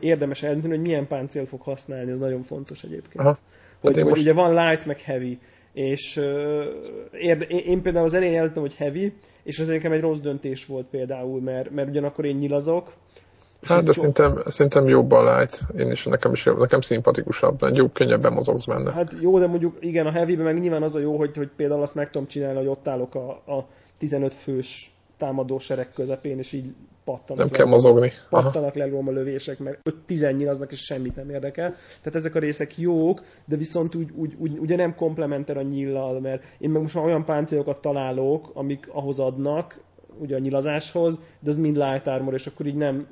érdemes 0.00 0.42
eldönteni, 0.42 0.74
hogy 0.74 0.82
milyen 0.82 1.06
páncélt 1.06 1.48
fog 1.48 1.62
használni, 1.62 2.10
ez 2.10 2.18
nagyon 2.18 2.42
fontos 2.42 2.82
egyébként. 2.82 3.24
Aha. 3.24 3.38
Hogy, 3.80 3.94
hát 3.94 4.02
hogy 4.02 4.10
most... 4.10 4.22
ugye 4.22 4.32
van 4.32 4.54
light, 4.54 4.86
meg 4.86 5.00
heavy 5.00 5.38
és 5.72 6.16
érde, 7.12 7.44
én, 7.44 7.82
például 7.82 8.04
az 8.04 8.14
elején 8.14 8.34
jelöltem, 8.34 8.62
hogy 8.62 8.74
heavy, 8.74 9.12
és 9.42 9.58
ez 9.58 9.68
nekem 9.68 9.92
egy 9.92 10.00
rossz 10.00 10.18
döntés 10.18 10.66
volt 10.66 10.86
például, 10.86 11.40
mert, 11.40 11.70
mert 11.70 11.88
ugyanakkor 11.88 12.24
én 12.24 12.36
nyilazok. 12.36 12.92
Hát, 13.62 13.82
de 13.82 13.92
szerintem, 13.92 14.42
szerintem 14.46 14.88
jobb 14.88 15.12
a 15.12 15.38
light. 15.38 15.60
Én 15.78 15.90
is, 15.90 16.04
nekem 16.04 16.32
is 16.32 16.44
jobb, 16.44 16.58
nekem 16.58 16.80
szimpatikusabb, 16.80 17.60
mert 17.60 17.76
jobb, 17.76 17.92
könnyebben 17.92 18.32
mozogsz 18.32 18.64
benne. 18.64 18.92
Hát 18.92 19.14
jó, 19.20 19.38
de 19.38 19.46
mondjuk 19.46 19.76
igen, 19.80 20.06
a 20.06 20.10
heavy 20.10 20.36
meg 20.36 20.60
nyilván 20.60 20.82
az 20.82 20.94
a 20.94 21.00
jó, 21.00 21.16
hogy, 21.16 21.36
hogy 21.36 21.50
például 21.56 21.82
azt 21.82 21.94
meg 21.94 22.10
tudom 22.10 22.26
csinálni, 22.26 22.58
hogy 22.58 22.66
ott 22.66 22.88
állok 22.88 23.14
a, 23.14 23.30
a 23.30 23.68
15 23.98 24.34
fős 24.34 24.94
támadó 25.16 25.58
sereg 25.58 25.92
közepén, 25.92 26.38
és 26.38 26.52
így 26.52 26.74
pattanak 27.10 27.38
nem 27.38 27.46
le, 27.50 27.56
kell 27.56 27.66
mozogni. 27.66 28.10
Pattanak 28.28 28.74
le 28.74 28.84
a 28.84 29.10
lövések, 29.10 29.58
mert 29.58 29.80
5-10 30.08 30.36
nyilaznak, 30.36 30.72
és 30.72 30.84
semmit 30.84 31.16
nem 31.16 31.30
érdekel. 31.30 31.74
Tehát 32.02 32.14
ezek 32.14 32.34
a 32.34 32.38
részek 32.38 32.78
jók, 32.78 33.22
de 33.44 33.56
viszont 33.56 33.94
úgy, 33.94 34.10
úgy, 34.14 34.34
úgy 34.38 34.58
ugye 34.58 34.76
nem 34.76 34.94
komplementer 34.94 35.56
a 35.56 35.62
nyillal, 35.62 36.20
mert 36.20 36.42
én 36.58 36.70
meg 36.70 36.82
most 36.82 36.94
már 36.94 37.04
olyan 37.04 37.24
páncélokat 37.24 37.80
találok, 37.80 38.50
amik 38.54 38.88
ahhoz 38.92 39.20
adnak, 39.20 39.80
ugye 40.18 40.36
a 40.36 40.38
nyilazáshoz, 40.38 41.20
de 41.40 41.50
az 41.50 41.56
mind 41.56 41.76
light 41.76 42.06
armor, 42.06 42.34
és 42.34 42.46
akkor 42.46 42.66
így 42.66 42.74
nem, 42.74 43.06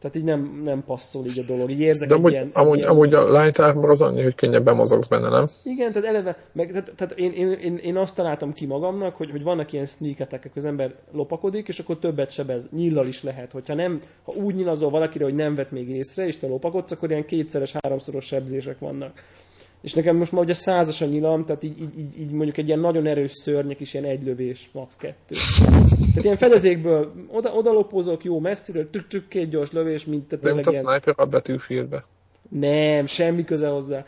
Tehát 0.00 0.16
így 0.16 0.24
nem, 0.24 0.60
nem 0.64 0.84
passzol 0.84 1.26
így 1.26 1.38
a 1.38 1.42
dolog. 1.42 1.70
Így 1.70 1.80
érzek 1.80 2.08
De 2.08 2.14
amúgy, 2.14 2.32
ilyen, 2.32 2.50
amúgy, 2.52 2.78
ilyen... 2.78 2.88
amúgy 2.90 3.14
a 3.14 3.42
light 3.42 3.58
armor 3.58 3.90
az 3.90 4.00
annyi, 4.02 4.22
hogy 4.22 4.34
könnyebben 4.34 4.76
mozogsz 4.76 5.06
benne, 5.06 5.28
nem? 5.28 5.46
Igen, 5.64 5.92
tehát 5.92 6.08
eleve, 6.08 6.36
meg, 6.52 6.68
tehát, 6.70 6.92
tehát 6.96 7.18
én, 7.18 7.32
én, 7.32 7.52
én, 7.52 7.76
én, 7.76 7.96
azt 7.96 8.14
találtam 8.14 8.52
ki 8.52 8.66
magamnak, 8.66 9.16
hogy, 9.16 9.30
hogy 9.30 9.42
vannak 9.42 9.72
ilyen 9.72 9.86
sneak 9.86 10.20
attack 10.20 10.56
az 10.56 10.64
ember 10.64 10.94
lopakodik, 11.12 11.68
és 11.68 11.78
akkor 11.78 11.98
többet 11.98 12.30
sebez. 12.30 12.68
Nyillal 12.72 13.06
is 13.06 13.22
lehet. 13.22 13.52
Hogyha 13.52 13.74
nem, 13.74 14.00
ha 14.22 14.32
úgy 14.32 14.54
nyilazol 14.54 14.90
valakire, 14.90 15.24
hogy 15.24 15.34
nem 15.34 15.54
vett 15.54 15.70
még 15.70 15.88
észre, 15.88 16.26
és 16.26 16.36
te 16.36 16.46
lopakodsz, 16.46 16.90
akkor 16.90 17.10
ilyen 17.10 17.26
kétszeres, 17.26 17.72
háromszoros 17.72 18.24
sebzések 18.24 18.78
vannak. 18.78 19.22
És 19.80 19.94
nekem 19.94 20.16
most 20.16 20.32
már 20.32 20.42
ugye 20.42 20.54
százas 20.54 21.00
a 21.00 21.06
nyilam, 21.06 21.44
tehát 21.44 21.62
így, 21.62 21.80
így, 21.80 22.18
így, 22.18 22.30
mondjuk 22.30 22.56
egy 22.56 22.66
ilyen 22.66 22.78
nagyon 22.78 23.06
erős 23.06 23.32
szörnyek 23.32 23.80
is 23.80 23.94
ilyen 23.94 24.06
egy 24.06 24.24
lövés, 24.24 24.70
max. 24.72 24.96
kettő. 24.96 25.34
Tehát 25.98 26.24
ilyen 26.24 26.36
fedezékből 26.36 27.12
oda, 27.28 27.52
oda 27.52 27.72
lopozok, 27.72 28.24
jó 28.24 28.40
messziről, 28.40 28.90
tük, 28.90 29.06
tük, 29.06 29.28
két 29.28 29.48
gyors 29.48 29.72
lövés, 29.72 30.04
mint 30.04 30.28
tehát 30.28 30.44
De 30.44 30.54
mint 30.54 30.66
a 30.66 30.70
ilyen... 30.70 30.84
sniper 30.84 31.14
a 31.16 31.24
betűfieldbe. 31.24 32.04
Nem, 32.50 33.06
semmi 33.06 33.44
köze 33.44 33.68
hozzá. 33.68 34.04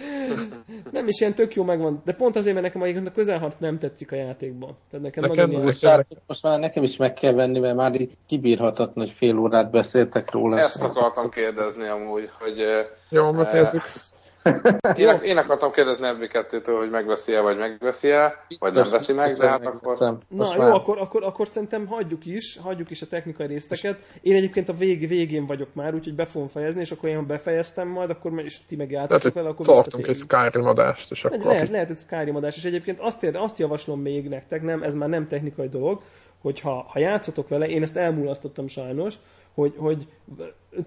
nem, 0.92 1.08
is 1.08 1.20
ilyen 1.20 1.34
tök 1.34 1.54
jó 1.54 1.64
megvan. 1.64 2.02
De 2.04 2.12
pont 2.12 2.36
azért, 2.36 2.54
mert 2.54 2.66
nekem 2.66 2.82
egyébként 2.82 3.06
a 3.06 3.12
közelharc 3.12 3.54
nem 3.58 3.78
tetszik 3.78 4.12
a 4.12 4.16
játékban. 4.16 4.76
Tehát 4.90 5.04
nekem, 5.04 5.22
nekem 5.22 5.46
nagyon 5.46 5.60
ilyen... 5.60 5.72
Srácok, 5.72 6.18
most 6.26 6.42
már 6.42 6.58
nekem 6.58 6.82
is 6.82 6.96
meg 6.96 7.14
kell 7.14 7.32
venni, 7.32 7.58
mert 7.58 7.76
már 7.76 8.00
így 8.00 8.12
kibírhatatlan, 8.26 9.06
hogy 9.06 9.14
fél 9.14 9.38
órát 9.38 9.70
beszéltek 9.70 10.30
róla. 10.30 10.58
Ezt 10.58 10.82
akartam 10.82 11.30
kérdezni 11.30 11.86
amúgy, 11.88 12.28
hogy... 12.38 12.64
Jó, 13.08 13.32
befejezzük. 13.32 13.82
Én, 14.94 15.20
én 15.22 15.36
akartam 15.36 15.70
kérdezni 15.70 16.06
ebbi 16.06 16.26
kettőtől, 16.26 16.78
hogy 16.78 16.90
megveszi-e, 16.90 17.40
vagy 17.40 17.56
megveszi-e, 17.56 18.44
vagy 18.58 18.72
nem 18.72 18.90
veszi 18.90 19.12
meg, 19.12 19.36
de 19.36 19.48
hát 19.48 19.66
akkor... 19.66 20.18
Na 20.28 20.54
jó, 20.56 20.62
akkor, 20.62 20.98
akkor, 20.98 21.24
akkor 21.24 21.48
szerintem 21.48 21.86
hagyjuk 21.86 22.26
is, 22.26 22.58
hagyjuk 22.62 22.90
is 22.90 23.02
a 23.02 23.06
technikai 23.06 23.46
részteket. 23.46 23.98
Én 24.20 24.34
egyébként 24.34 24.68
a 24.68 24.72
vég, 24.72 25.08
végén 25.08 25.46
vagyok 25.46 25.74
már, 25.74 25.94
úgyhogy 25.94 26.14
be 26.14 26.24
fogom 26.24 26.48
fejezni, 26.48 26.80
és 26.80 26.90
akkor 26.90 27.08
én 27.08 27.26
befejeztem 27.26 27.88
majd, 27.88 28.10
akkor 28.10 28.40
és 28.40 28.60
ti 28.66 28.76
meg 28.76 28.90
játszatok 28.90 29.34
vele, 29.34 29.48
akkor 29.48 29.66
tartunk 29.66 30.06
egy 30.06 30.16
Skyrim 30.16 30.66
adást, 30.66 31.10
és 31.10 31.24
akkor... 31.24 31.38
Lehet, 31.38 31.68
lehet 31.68 31.90
egy 31.90 31.98
Skyrim 31.98 32.36
adást, 32.36 32.56
és 32.56 32.64
egyébként 32.64 33.00
azt, 33.00 33.22
ér, 33.22 33.36
azt 33.36 33.58
javaslom 33.58 34.00
még 34.00 34.28
nektek, 34.28 34.62
nem, 34.62 34.82
ez 34.82 34.94
már 34.94 35.08
nem 35.08 35.28
technikai 35.28 35.68
dolog, 35.68 36.00
hogy 36.40 36.60
ha, 36.60 36.86
ha 36.88 36.98
játszatok 36.98 37.48
vele, 37.48 37.68
én 37.68 37.82
ezt 37.82 37.96
elmulasztottam 37.96 38.66
sajnos, 38.66 39.14
hogy, 39.54 39.74
hogy 39.76 40.06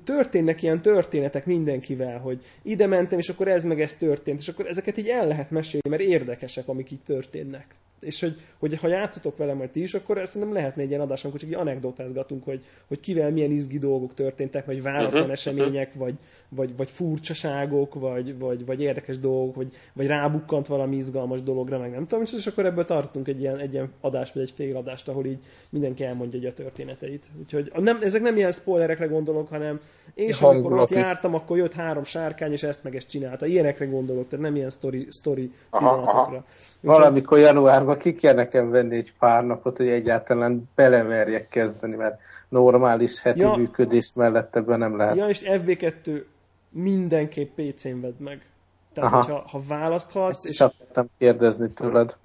történnek 0.03 0.61
ilyen 0.61 0.81
történetek 0.81 1.45
mindenkivel, 1.45 2.19
hogy 2.19 2.43
ide 2.61 2.87
mentem, 2.87 3.19
és 3.19 3.29
akkor 3.29 3.47
ez 3.47 3.63
meg 3.63 3.81
ez 3.81 3.93
történt, 3.93 4.39
és 4.39 4.47
akkor 4.47 4.67
ezeket 4.67 4.97
így 4.97 5.07
el 5.07 5.27
lehet 5.27 5.51
mesélni, 5.51 5.89
mert 5.89 6.01
érdekesek, 6.01 6.67
amik 6.67 6.91
itt 6.91 7.05
történnek 7.05 7.75
és 8.05 8.19
hogy, 8.19 8.39
hogy 8.59 8.79
ha 8.79 8.87
játszotok 8.87 9.37
vele 9.37 9.53
majd 9.53 9.69
ti 9.69 9.81
is, 9.81 9.93
akkor 9.93 10.21
szerintem 10.23 10.53
lehetne 10.53 10.81
egy 10.81 10.89
ilyen 10.89 11.01
adás, 11.01 11.23
amikor 11.23 11.39
csak 11.39 11.49
így 11.49 11.55
anekdotázgatunk, 11.55 12.43
hogy, 12.43 12.63
hogy 12.87 12.99
kivel 12.99 13.31
milyen 13.31 13.51
izgi 13.51 13.79
dolgok 13.79 14.13
történtek, 14.13 14.65
vagy 14.65 14.81
váratlan 14.81 15.13
uh-huh. 15.13 15.31
események, 15.31 15.93
vagy, 15.93 16.13
vagy, 16.49 16.75
vagy 16.77 16.91
furcsaságok, 16.91 17.93
vagy, 17.93 18.37
vagy, 18.37 18.65
vagy 18.65 18.81
érdekes 18.81 19.19
dolgok, 19.19 19.55
vagy, 19.55 19.73
vagy 19.93 20.07
rábukkant 20.07 20.67
valami 20.67 20.95
izgalmas 20.95 21.41
dologra, 21.41 21.79
meg 21.79 21.91
nem 21.91 22.07
tudom, 22.07 22.23
és 22.37 22.47
akkor 22.47 22.65
ebből 22.65 22.85
tartunk 22.85 23.27
egy 23.27 23.39
ilyen, 23.39 23.59
egy 23.59 23.73
ilyen 23.73 23.91
adást, 24.01 24.33
vagy 24.33 24.43
egy 24.43 24.51
fél 24.51 24.75
adást, 24.75 25.07
ahol 25.07 25.25
így 25.25 25.39
mindenki 25.69 26.03
elmondja 26.03 26.49
a 26.49 26.53
történeteit. 26.53 27.25
Úgyhogy 27.39 27.71
nem, 27.75 27.99
ezek 28.01 28.21
nem 28.21 28.37
ilyen 28.37 28.51
spoilerekre 28.51 29.05
gondolok, 29.05 29.47
hanem 29.47 29.74
én 30.13 30.31
sem, 30.31 30.49
amikor 30.49 30.79
ott 30.79 30.89
jártam, 30.89 31.33
akkor 31.33 31.57
jött 31.57 31.73
három 31.73 32.03
sárkány, 32.03 32.51
és 32.51 32.63
ezt 32.63 32.83
meg 32.83 32.95
ezt 32.95 33.09
csinálta. 33.09 33.45
Ilyenekre 33.45 33.85
gondolok, 33.85 34.27
tehát 34.27 34.45
nem 34.45 34.55
ilyen 34.55 34.69
story, 34.69 35.07
story 35.11 35.51
aha. 35.69 35.89
Aha. 35.89 36.43
Valamikor 36.81 37.37
januárban 37.37 37.97
ki 37.97 38.15
kell 38.15 38.33
nekem 38.33 38.69
venni 38.69 38.95
egy 38.95 39.13
pár 39.19 39.45
napot, 39.45 39.77
hogy 39.77 39.87
egyáltalán 39.87 40.69
beleverjek 40.75 41.47
kezdeni, 41.47 41.95
mert 41.95 42.19
normális 42.49 43.21
heti 43.21 43.39
ja. 43.39 43.55
működés 43.55 44.11
mellett 44.15 44.55
ebben 44.55 44.79
nem 44.79 44.97
lehet. 44.97 45.15
Ja, 45.15 45.27
és 45.27 45.41
FB2 45.45 46.21
mindenképp 46.69 47.59
PC-n 47.59 48.01
vedd 48.01 48.15
meg. 48.17 48.45
Tehát, 48.93 49.11
Aha. 49.11 49.21
hogyha 49.21 49.43
ha 49.47 49.61
választhatsz... 49.67 50.45
Ezt 50.45 50.45
és... 50.45 50.61
akartam 50.61 51.07
kérdezni 51.17 51.69
tőled. 51.69 52.17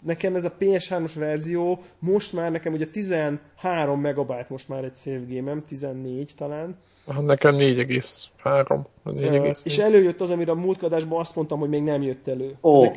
Nekem 0.00 0.34
ez 0.34 0.44
a 0.44 0.52
PS3-os 0.60 1.12
verzió, 1.14 1.78
most 1.98 2.32
már 2.32 2.50
nekem 2.50 2.72
ugye 2.72 2.86
13 2.86 4.00
megabyte 4.00 4.46
most 4.48 4.68
már 4.68 4.84
egy 4.84 4.96
save 4.96 5.24
game 5.28 5.60
14 5.66 6.32
talán. 6.36 6.76
Aha, 7.04 7.20
nekem 7.20 7.56
4,3. 7.56 8.78
4,4. 9.04 9.64
És 9.64 9.78
előjött 9.78 10.20
az, 10.20 10.30
amire 10.30 10.50
a 10.50 10.54
múltkadásban 10.54 11.20
azt 11.20 11.36
mondtam, 11.36 11.58
hogy 11.58 11.68
még 11.68 11.82
nem 11.82 12.02
jött 12.02 12.28
elő. 12.28 12.56
Oh 12.60 12.92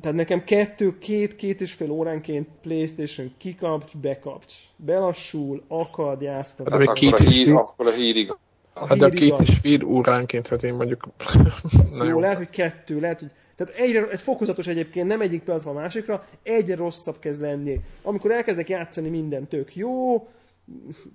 tehát 0.00 0.16
nekem 0.16 0.44
kettő, 0.44 0.98
két, 0.98 1.36
két 1.36 1.60
és 1.60 1.72
fél 1.72 1.90
óránként 1.90 2.48
Playstation 2.62 3.32
kikapcs, 3.38 3.96
bekapcs. 3.96 4.54
Belassul, 4.76 5.62
akad, 5.68 6.20
játsztat. 6.20 6.70
Hát, 6.70 6.86
hát 6.86 6.96
két 6.96 7.12
akkor, 7.12 7.26
a 7.26 7.30
hír, 7.30 7.52
akkor 7.54 7.86
a 7.86 7.90
hírig. 7.90 8.36
Hát 8.74 8.98
de 8.98 9.08
két 9.08 9.38
és 9.38 9.58
fél 9.62 9.84
óránként, 9.84 10.48
hát 10.48 10.62
én 10.62 10.74
mondjuk... 10.74 11.08
jó, 11.98 12.04
jó, 12.04 12.20
lehet, 12.20 12.36
hogy 12.36 12.50
kettő, 12.50 13.00
lehet, 13.00 13.20
hogy... 13.20 13.30
Tehát 13.56 13.74
egyre, 13.74 14.10
ez 14.10 14.20
fokozatos 14.20 14.66
egyébként, 14.66 15.06
nem 15.06 15.20
egyik 15.20 15.42
pillanatra 15.42 15.70
a 15.70 15.74
másikra, 15.74 16.24
egyre 16.42 16.76
rosszabb 16.76 17.18
kezd 17.18 17.40
lenni. 17.40 17.80
Amikor 18.02 18.30
elkezdek 18.30 18.68
játszani 18.68 19.08
minden 19.08 19.48
tök 19.48 19.76
jó, 19.76 20.26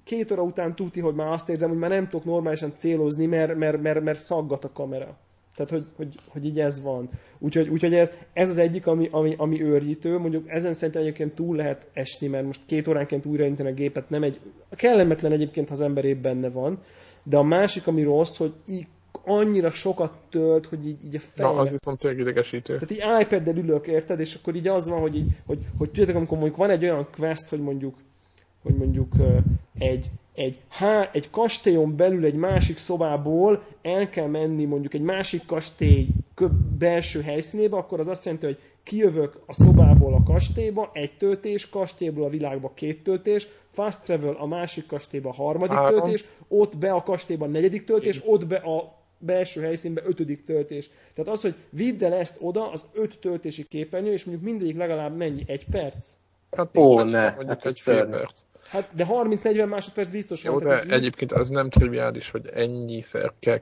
két 0.04 0.32
óra 0.32 0.42
után 0.42 0.76
tuti, 0.76 1.00
hogy 1.00 1.16
már 1.16 1.32
azt 1.32 1.50
érzem, 1.50 1.70
hogy 1.70 1.78
már 1.78 1.90
nem 1.90 2.08
tudok 2.08 2.26
normálisan 2.26 2.74
célozni, 2.76 3.26
mert, 3.26 3.56
mert, 3.56 3.82
mert, 3.82 4.04
mert 4.04 4.20
szaggat 4.20 4.64
a 4.64 4.72
kamera. 4.72 5.18
Tehát, 5.56 5.72
hogy, 5.72 5.86
hogy, 5.96 6.16
hogy 6.28 6.46
így 6.46 6.60
ez 6.60 6.82
van. 6.82 7.10
Úgyhogy, 7.40 7.68
úgyhogy 7.68 7.94
ez, 7.94 8.10
ez 8.34 8.50
az 8.50 8.58
egyik, 8.58 8.88
ami, 8.88 9.08
ami, 9.12 9.36
ami 9.38 9.64
őrjítő. 9.64 10.18
Mondjuk 10.18 10.50
ezen 10.50 10.74
szerintem 10.74 11.02
egyébként 11.02 11.36
túl 11.36 11.56
lehet 11.56 11.88
esni, 11.94 12.28
mert 12.28 12.46
most 12.46 12.62
két 12.66 12.88
óránként 12.88 13.26
újraindítani 13.26 13.70
a 13.70 13.74
gépet 13.74 14.10
nem 14.10 14.24
egy... 14.24 14.40
Kellemetlen 14.70 15.32
egyébként, 15.32 15.68
ha 15.68 15.74
az 15.74 15.82
ember 15.82 16.06
épp 16.06 16.22
benne 16.22 16.50
van. 16.50 16.82
De 17.30 17.38
a 17.38 17.44
másik, 17.44 17.88
ami 17.88 18.04
rossz, 18.04 18.38
hogy 18.38 18.54
így 18.66 18.88
annyira 19.24 19.72
sokat 19.72 20.12
tölt, 20.30 20.66
hogy 20.66 20.88
így, 20.88 21.06
így 21.06 21.16
a 21.16 21.20
fejbe... 21.20 21.54
Na, 21.54 21.60
az 21.60 21.72
viszont 21.72 22.00
tényleg 22.00 22.20
idegesítő. 22.20 22.78
Tehát 22.78 22.92
így 22.92 23.22
iPad-del 23.26 23.58
ülök, 23.58 23.88
érted? 23.88 24.20
És 24.20 24.36
akkor 24.36 24.56
így 24.56 24.68
az 24.68 24.88
van, 24.88 25.00
hogy, 25.00 25.16
így, 25.16 25.32
hogy, 25.46 25.60
hogy 25.78 25.88
tudjátok, 25.88 26.16
amikor 26.16 26.38
mondjuk 26.38 26.58
van 26.58 26.70
egy 26.70 26.84
olyan 26.84 27.08
quest, 27.16 27.50
hogy 27.50 27.60
mondjuk, 27.60 27.96
hogy 28.64 28.76
mondjuk 28.76 29.14
egy, 29.78 30.10
egy, 30.34 30.60
há, 30.70 31.10
egy 31.14 31.30
kastélyon 31.30 31.96
belül 31.96 32.26
egy 32.26 32.36
másik 32.36 32.78
szobából 32.78 33.64
el 33.82 34.10
kell 34.10 34.28
menni 34.28 34.66
mondjuk 34.66 34.94
egy 34.94 35.02
másik 35.02 35.46
kastély 35.46 36.08
belső 36.78 37.22
helyszínébe, 37.22 37.78
akkor 37.78 38.00
az 38.00 38.08
azt 38.08 38.26
jelenti, 38.26 38.46
hogy 38.46 38.60
kijövök 38.88 39.40
a 39.46 39.54
szobából 39.54 40.14
a 40.14 40.24
kastélyba, 40.24 40.90
egy 40.94 41.18
töltés, 41.18 41.70
kastélyból 41.70 42.24
a 42.24 42.30
világba 42.30 42.72
két 42.74 43.04
töltés, 43.04 43.48
fast 43.72 44.04
travel 44.04 44.36
a 44.40 44.46
másik 44.46 44.86
kastélyba 44.86 45.30
a 45.30 45.34
harmadik 45.34 45.78
Három. 45.78 46.02
töltés, 46.02 46.26
ott 46.48 46.78
be 46.78 46.92
a 46.92 47.02
kastélyba 47.02 47.46
a 47.46 47.50
negyedik 47.50 47.84
töltés, 47.84 48.22
ott 48.26 48.48
be 48.48 48.56
a 48.56 48.96
belső 49.20 49.62
helyszínbe 49.62 50.02
ötödik 50.06 50.44
töltés. 50.44 50.90
Tehát 51.14 51.32
az, 51.32 51.42
hogy 51.42 51.56
vidd 51.70 52.04
el 52.04 52.14
ezt 52.14 52.38
oda, 52.42 52.72
az 52.72 52.86
öt 52.94 53.20
töltési 53.20 53.64
képernyő, 53.64 54.12
és 54.12 54.26
mondjuk 54.26 54.48
mindegyik 54.48 54.78
legalább 54.78 55.18
mennyi? 55.18 55.44
Egy 55.48 55.66
perc? 55.72 56.08
Hát 56.52 56.78
Ó, 56.78 57.02
ne, 57.02 57.20
hát 57.20 57.66
egy 57.66 57.80
fél 57.80 58.06
perc. 58.06 58.42
Hát, 58.70 58.90
de 58.96 59.06
30-40 59.10 59.68
másodperc 59.70 60.10
biztos 60.10 60.44
Jó, 60.44 60.60
de 60.60 60.84
így... 60.86 60.92
egyébként 60.92 61.32
az 61.32 61.50
nem 61.50 61.70
triviális, 61.70 62.32
hogy 62.32 62.50
ennyiszer 62.54 63.34
kell 63.40 63.58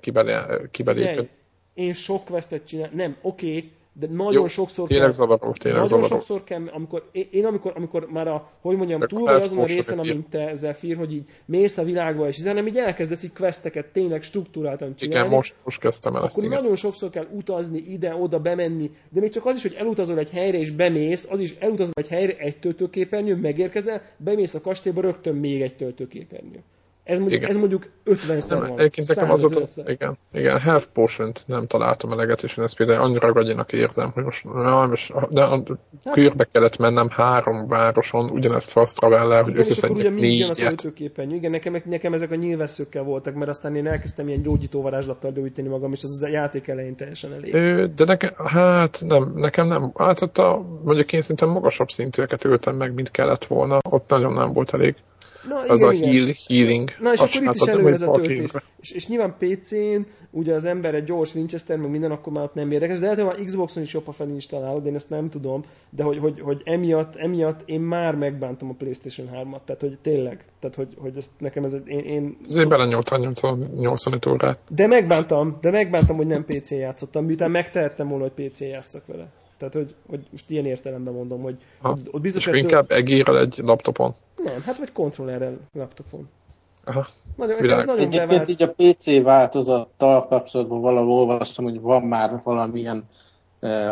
kibelépni. 0.71 1.30
Én 1.73 1.93
sok 1.93 2.26
questet 2.26 2.65
csinál, 2.65 2.89
nem, 2.93 3.15
oké, 3.21 3.47
okay, 3.47 3.71
de 4.00 4.08
nagyon 4.08 4.32
Jó, 4.34 4.48
sokszor 4.48 4.88
tényleg 4.88 5.06
kell, 5.06 5.16
zavaró, 5.16 5.52
tényleg 5.52 5.82
nagyon 5.82 6.02
zavaró. 6.02 6.08
sokszor 6.08 6.43
kell, 6.43 6.68
amikor, 6.74 7.10
én 7.30 7.46
amikor, 7.46 7.74
amikor 7.76 8.08
már 8.10 8.28
a, 8.28 8.52
hogy 8.62 8.78
mondjam, 8.78 9.00
de 9.00 9.06
túl 9.06 9.24
vagy 9.24 9.41
azon 9.43 9.60
a 9.60 9.66
részen, 9.66 10.00
amint 10.00 10.30
te 10.30 10.54
Zephyr, 10.54 10.98
hogy 10.98 11.14
így 11.14 11.30
mész 11.46 11.78
a 11.78 11.84
világba, 11.84 12.28
és 12.28 12.36
hiszen 12.36 12.68
így 12.68 12.78
elkezdesz 12.78 13.24
így 13.24 13.34
questeket 13.34 13.86
tényleg 13.86 14.24
struktúráltan 14.24 14.96
csinálni. 14.96 15.26
Igen, 15.26 15.38
most, 15.38 15.56
most 15.64 15.80
kezdtem 15.80 16.16
el 16.16 16.26
ezt, 16.26 16.38
Akkor 16.38 16.50
igen. 16.50 16.62
nagyon 16.62 16.76
sokszor 16.76 17.10
kell 17.10 17.28
utazni, 17.32 17.78
ide, 17.88 18.16
oda, 18.16 18.39
bemenni, 18.39 18.91
de 19.10 19.20
még 19.20 19.32
csak 19.32 19.46
az 19.46 19.56
is, 19.56 19.62
hogy 19.62 19.76
elutazol 19.78 20.18
egy 20.18 20.30
helyre 20.30 20.58
és 20.58 20.72
bemész, 20.72 21.28
az 21.32 21.39
is 21.39 21.56
elutazol 21.60 21.93
egy 21.93 22.08
helyre, 22.08 22.38
egy 22.38 22.58
töltőképernyő, 22.58 23.36
megérkezel, 23.36 24.02
bemész 24.18 24.54
a 24.54 24.62
kastélyba, 24.62 25.02
rögtön 25.02 25.36
még 25.36 25.62
egy 25.62 25.76
töltőképernyő. 25.76 26.64
Ez 27.06 27.20
mondjuk, 27.20 27.41
igen. 27.41 27.53
ez 27.53 27.60
mondjuk 27.60 27.88
50 28.03 28.41
szer 28.41 28.60
van. 28.60 28.80
Egyébként 28.80 29.08
nekem 29.08 29.32
azóta, 29.32 29.62
igen, 29.86 30.18
igen, 30.34 30.60
Health 30.60 30.88
potion 30.93 31.32
nem 31.45 31.68
találtam 31.68 32.12
eleget, 32.12 32.43
és 32.43 32.58
én 32.58 32.64
ezt 32.64 32.76
például 32.76 33.01
annyira 33.01 33.32
gagyinak 33.32 33.72
érzem, 33.72 34.12
hogy 34.14 34.24
most, 34.24 34.43
na, 34.43 34.86
most 34.86 35.14
de 35.30 35.43
a 35.43 35.49
hát, 35.49 36.14
körbe 36.14 36.47
kellett 36.51 36.78
mennem 36.78 37.10
három 37.10 37.68
városon, 37.68 38.30
ugyanezt 38.30 38.70
fast 38.70 38.95
travel 38.95 39.43
hogy 39.43 39.58
összeszedjek 39.58 40.14
négyet. 40.14 40.86
Igen, 41.18 41.51
nekem, 41.51 41.82
nekem 41.86 42.14
ezek 42.14 42.32
a 42.32 42.36
nyilvesszőkkel 42.36 43.03
voltak, 43.03 43.34
mert 43.34 43.49
aztán 43.49 43.76
én 43.76 43.88
elkezdtem 43.88 44.28
ilyen 44.28 44.41
gyógyító 44.41 44.82
varázslattal 44.82 45.32
gyógyítani 45.32 45.68
magam, 45.68 45.91
és 45.91 46.03
az 46.03 46.24
a 46.24 46.28
játék 46.28 46.68
elején 46.68 46.95
teljesen 46.95 47.34
elég. 47.34 47.53
Ö, 47.53 47.86
de 47.95 48.06
nekem, 48.06 48.34
hát 48.45 49.03
nem, 49.08 49.32
nekem 49.36 49.68
nem. 49.68 49.91
Hát 49.95 50.22
ott 50.22 50.38
a, 50.38 50.66
mondjuk 50.84 51.14
én 51.14 51.22
szerintem 51.22 51.49
magasabb 51.49 51.89
szintűeket 51.89 52.45
ültem 52.45 52.76
meg, 52.76 52.93
mint 52.93 53.12
kellett 53.12 53.45
volna, 53.45 53.78
ott 53.89 54.10
nagyon 54.10 54.34
nem 54.34 54.53
volt 54.53 54.74
elég. 54.74 54.95
Na, 55.48 55.58
az 55.58 55.82
igen, 55.82 55.89
a 55.89 55.93
igen. 55.93 56.10
heal, 56.10 56.36
healing. 56.48 56.89
Na 57.00 57.14
és 57.14 57.20
akkor 57.20 57.41
itt 57.41 57.56
is 57.56 57.62
elő 57.62 57.91
ez 57.91 58.02
a 58.02 58.12
töltés. 58.12 58.52
És, 58.82 58.91
és 58.91 59.08
nyilván 59.08 59.36
PC-n, 59.38 60.02
ugye 60.32 60.54
az 60.54 60.66
ember 60.66 60.96
egy 60.96 61.04
gyors 61.04 61.36
Winchester, 61.36 61.78
meg 61.78 61.89
minden, 61.89 62.12
akkor 62.12 62.34
már 62.34 62.43
ott 62.43 62.54
nem 62.54 62.72
érdekes, 62.72 63.00
de 63.00 63.02
lehet, 63.02 63.20
hogy 63.20 63.28
már 63.28 63.46
Xboxon 63.46 63.84
is 63.84 63.93
jobb, 63.93 64.06
ha 64.06 64.12
felinstalálod, 64.12 64.86
én 64.86 64.96
ezt 64.96 65.10
nem 65.10 65.30
tudom, 65.30 65.64
de 65.89 66.04
hogy, 66.04 66.18
hogy, 66.18 66.39
hogy 66.39 66.62
emiatt, 66.66 67.16
emiatt 67.16 67.62
én 67.66 67.82
már 67.82 68.16
megbántam 68.16 68.70
a 68.70 68.74
Playstation 68.74 69.28
3-at, 69.34 69.64
tehát 69.66 69.82
hogy 69.82 69.98
tényleg, 70.02 70.46
tehát 70.60 70.76
hogy, 70.76 70.88
hogy 70.98 71.18
ezt 71.18 71.32
nekem 71.38 71.64
ez 71.64 71.74
egy, 71.74 71.88
én... 71.88 72.00
én 72.00 72.38
Azért 72.48 72.68
belenyúltam 72.68 73.22
85 73.76 74.26
órát. 74.26 74.60
De 74.70 74.88
megbántam, 74.88 75.58
de 75.62 75.72
megbántam, 75.72 76.16
hogy 76.16 76.28
nem 76.28 76.46
PC-n 76.46 76.76
játszottam, 76.76 77.26
miután 77.26 77.52
megtehettem 77.52 78.08
volna, 78.08 78.24
hogy 78.24 78.50
PC-n 78.50 78.64
játszak 78.64 79.06
vele. 79.06 79.28
Tehát, 79.58 79.74
hogy, 79.74 79.95
hogy 80.10 80.28
most 80.32 80.49
ilyen 80.49 80.66
értelemben 80.66 81.14
mondom, 81.14 81.41
hogy 81.41 81.58
ha. 81.82 81.97
ott 82.12 82.22
biztos... 82.22 82.47
És 82.47 82.60
inkább 82.60 82.91
egérrel 82.91 83.39
egy 83.39 83.58
laptopon? 83.58 84.16
Nem, 84.43 84.62
hát 84.62 84.78
vagy 84.78 84.91
kontrollerrel 84.91 85.58
laptopon. 85.74 86.30
Aha. 86.84 87.08
Nagyon, 87.36 87.58
ez 87.58 87.86
nagyon 87.86 88.06
Egyébként 88.06 88.28
bevált. 88.28 88.49
így 88.49 88.62
a 88.62 88.74
PC 88.78 89.24
változattal 89.24 90.28
kapcsolatban 90.28 90.82
valahol 90.82 91.12
olvastam, 91.12 91.66
hogy 91.66 91.82
van 91.82 92.01
már 92.01 92.41
valamilyen 92.43 93.03
uh, 93.62 93.91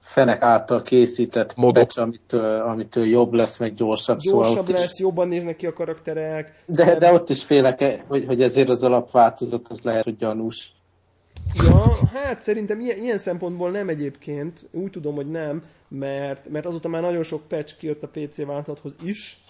fenek 0.00 0.42
által 0.42 0.82
készített 0.82 1.54
modok, 1.56 1.90
amitől, 1.94 2.60
amitől 2.60 3.06
jobb 3.06 3.32
lesz, 3.32 3.58
meg 3.58 3.74
gyorsabb. 3.74 4.18
Szóval 4.18 4.44
gyorsabb 4.44 4.66
szóval 4.66 4.80
lesz, 4.80 4.92
is... 4.92 4.98
jobban 4.98 5.28
néznek 5.28 5.56
ki 5.56 5.66
a 5.66 5.72
karakterek. 5.72 6.62
De, 6.66 6.84
szebb... 6.84 6.98
de 6.98 7.12
ott 7.12 7.30
is 7.30 7.44
félek, 7.44 8.04
hogy, 8.08 8.24
hogy 8.26 8.42
ezért 8.42 8.68
az 8.68 8.82
alapváltozat 8.84 9.68
az 9.68 9.80
lehet, 9.80 10.04
hogy 10.04 10.16
gyanús. 10.16 10.72
Ja, 11.54 12.08
hát 12.12 12.40
szerintem 12.40 12.80
ilyen, 12.80 12.98
ilyen 12.98 13.18
szempontból 13.18 13.70
nem 13.70 13.88
egyébként. 13.88 14.68
Úgy 14.70 14.90
tudom, 14.90 15.14
hogy 15.14 15.30
nem, 15.30 15.62
mert, 15.88 16.48
mert 16.48 16.66
azóta 16.66 16.88
már 16.88 17.02
nagyon 17.02 17.22
sok 17.22 17.48
patch 17.48 17.76
kijött 17.76 18.02
a 18.02 18.08
PC 18.08 18.44
változathoz 18.44 18.96
is, 19.04 19.42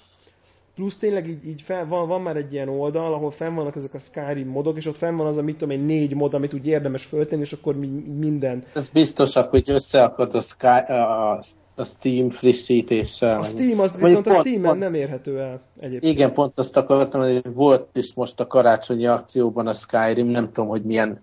Plusz 0.75 0.97
tényleg 0.97 1.29
így, 1.29 1.47
így 1.47 1.63
fel, 1.63 1.87
van, 1.87 2.09
van 2.09 2.21
már 2.21 2.37
egy 2.37 2.53
ilyen 2.53 2.69
oldal, 2.69 3.13
ahol 3.15 3.31
fenn 3.31 3.55
vannak 3.55 3.77
ezek 3.77 3.95
a 3.95 3.99
Skyrim 3.99 4.49
modok, 4.49 4.77
és 4.77 4.87
ott 4.87 4.97
fenn 4.97 5.17
van 5.17 5.27
az 5.27 5.37
a 5.37 5.43
mit 5.43 5.57
tudom 5.57 5.79
én, 5.79 5.85
négy 5.85 6.15
mod, 6.15 6.35
amit 6.35 6.55
úgy 6.55 6.67
érdemes 6.67 7.05
föltenni, 7.05 7.43
és 7.43 7.53
akkor 7.53 7.77
mi, 7.77 7.87
minden. 8.19 8.65
Ez 8.75 8.89
biztosak, 8.89 9.51
hogy 9.51 9.71
összeakad 9.71 10.35
a, 10.35 10.41
Sky, 10.41 10.67
a, 10.67 11.33
a 11.75 11.85
Steam 11.85 12.31
frissítéssel. 12.31 13.39
A 13.39 13.45
Steam, 13.45 13.81
az 13.81 13.97
viszont 13.97 14.25
pont, 14.25 14.27
a 14.27 14.41
Steam-en 14.41 14.79
nem 14.79 14.95
érhető 14.95 15.41
el 15.41 15.61
egyébként. 15.81 16.15
Igen, 16.15 16.33
pont 16.33 16.59
azt 16.59 16.77
akartam, 16.77 17.21
hogy 17.21 17.55
volt 17.55 17.89
is 17.93 18.15
most 18.15 18.41
a 18.41 18.47
karácsonyi 18.47 19.07
akcióban 19.07 19.67
a 19.67 19.73
Skyrim, 19.73 20.27
nem 20.27 20.53
tudom, 20.53 20.69
hogy 20.69 20.83
milyen 20.83 21.21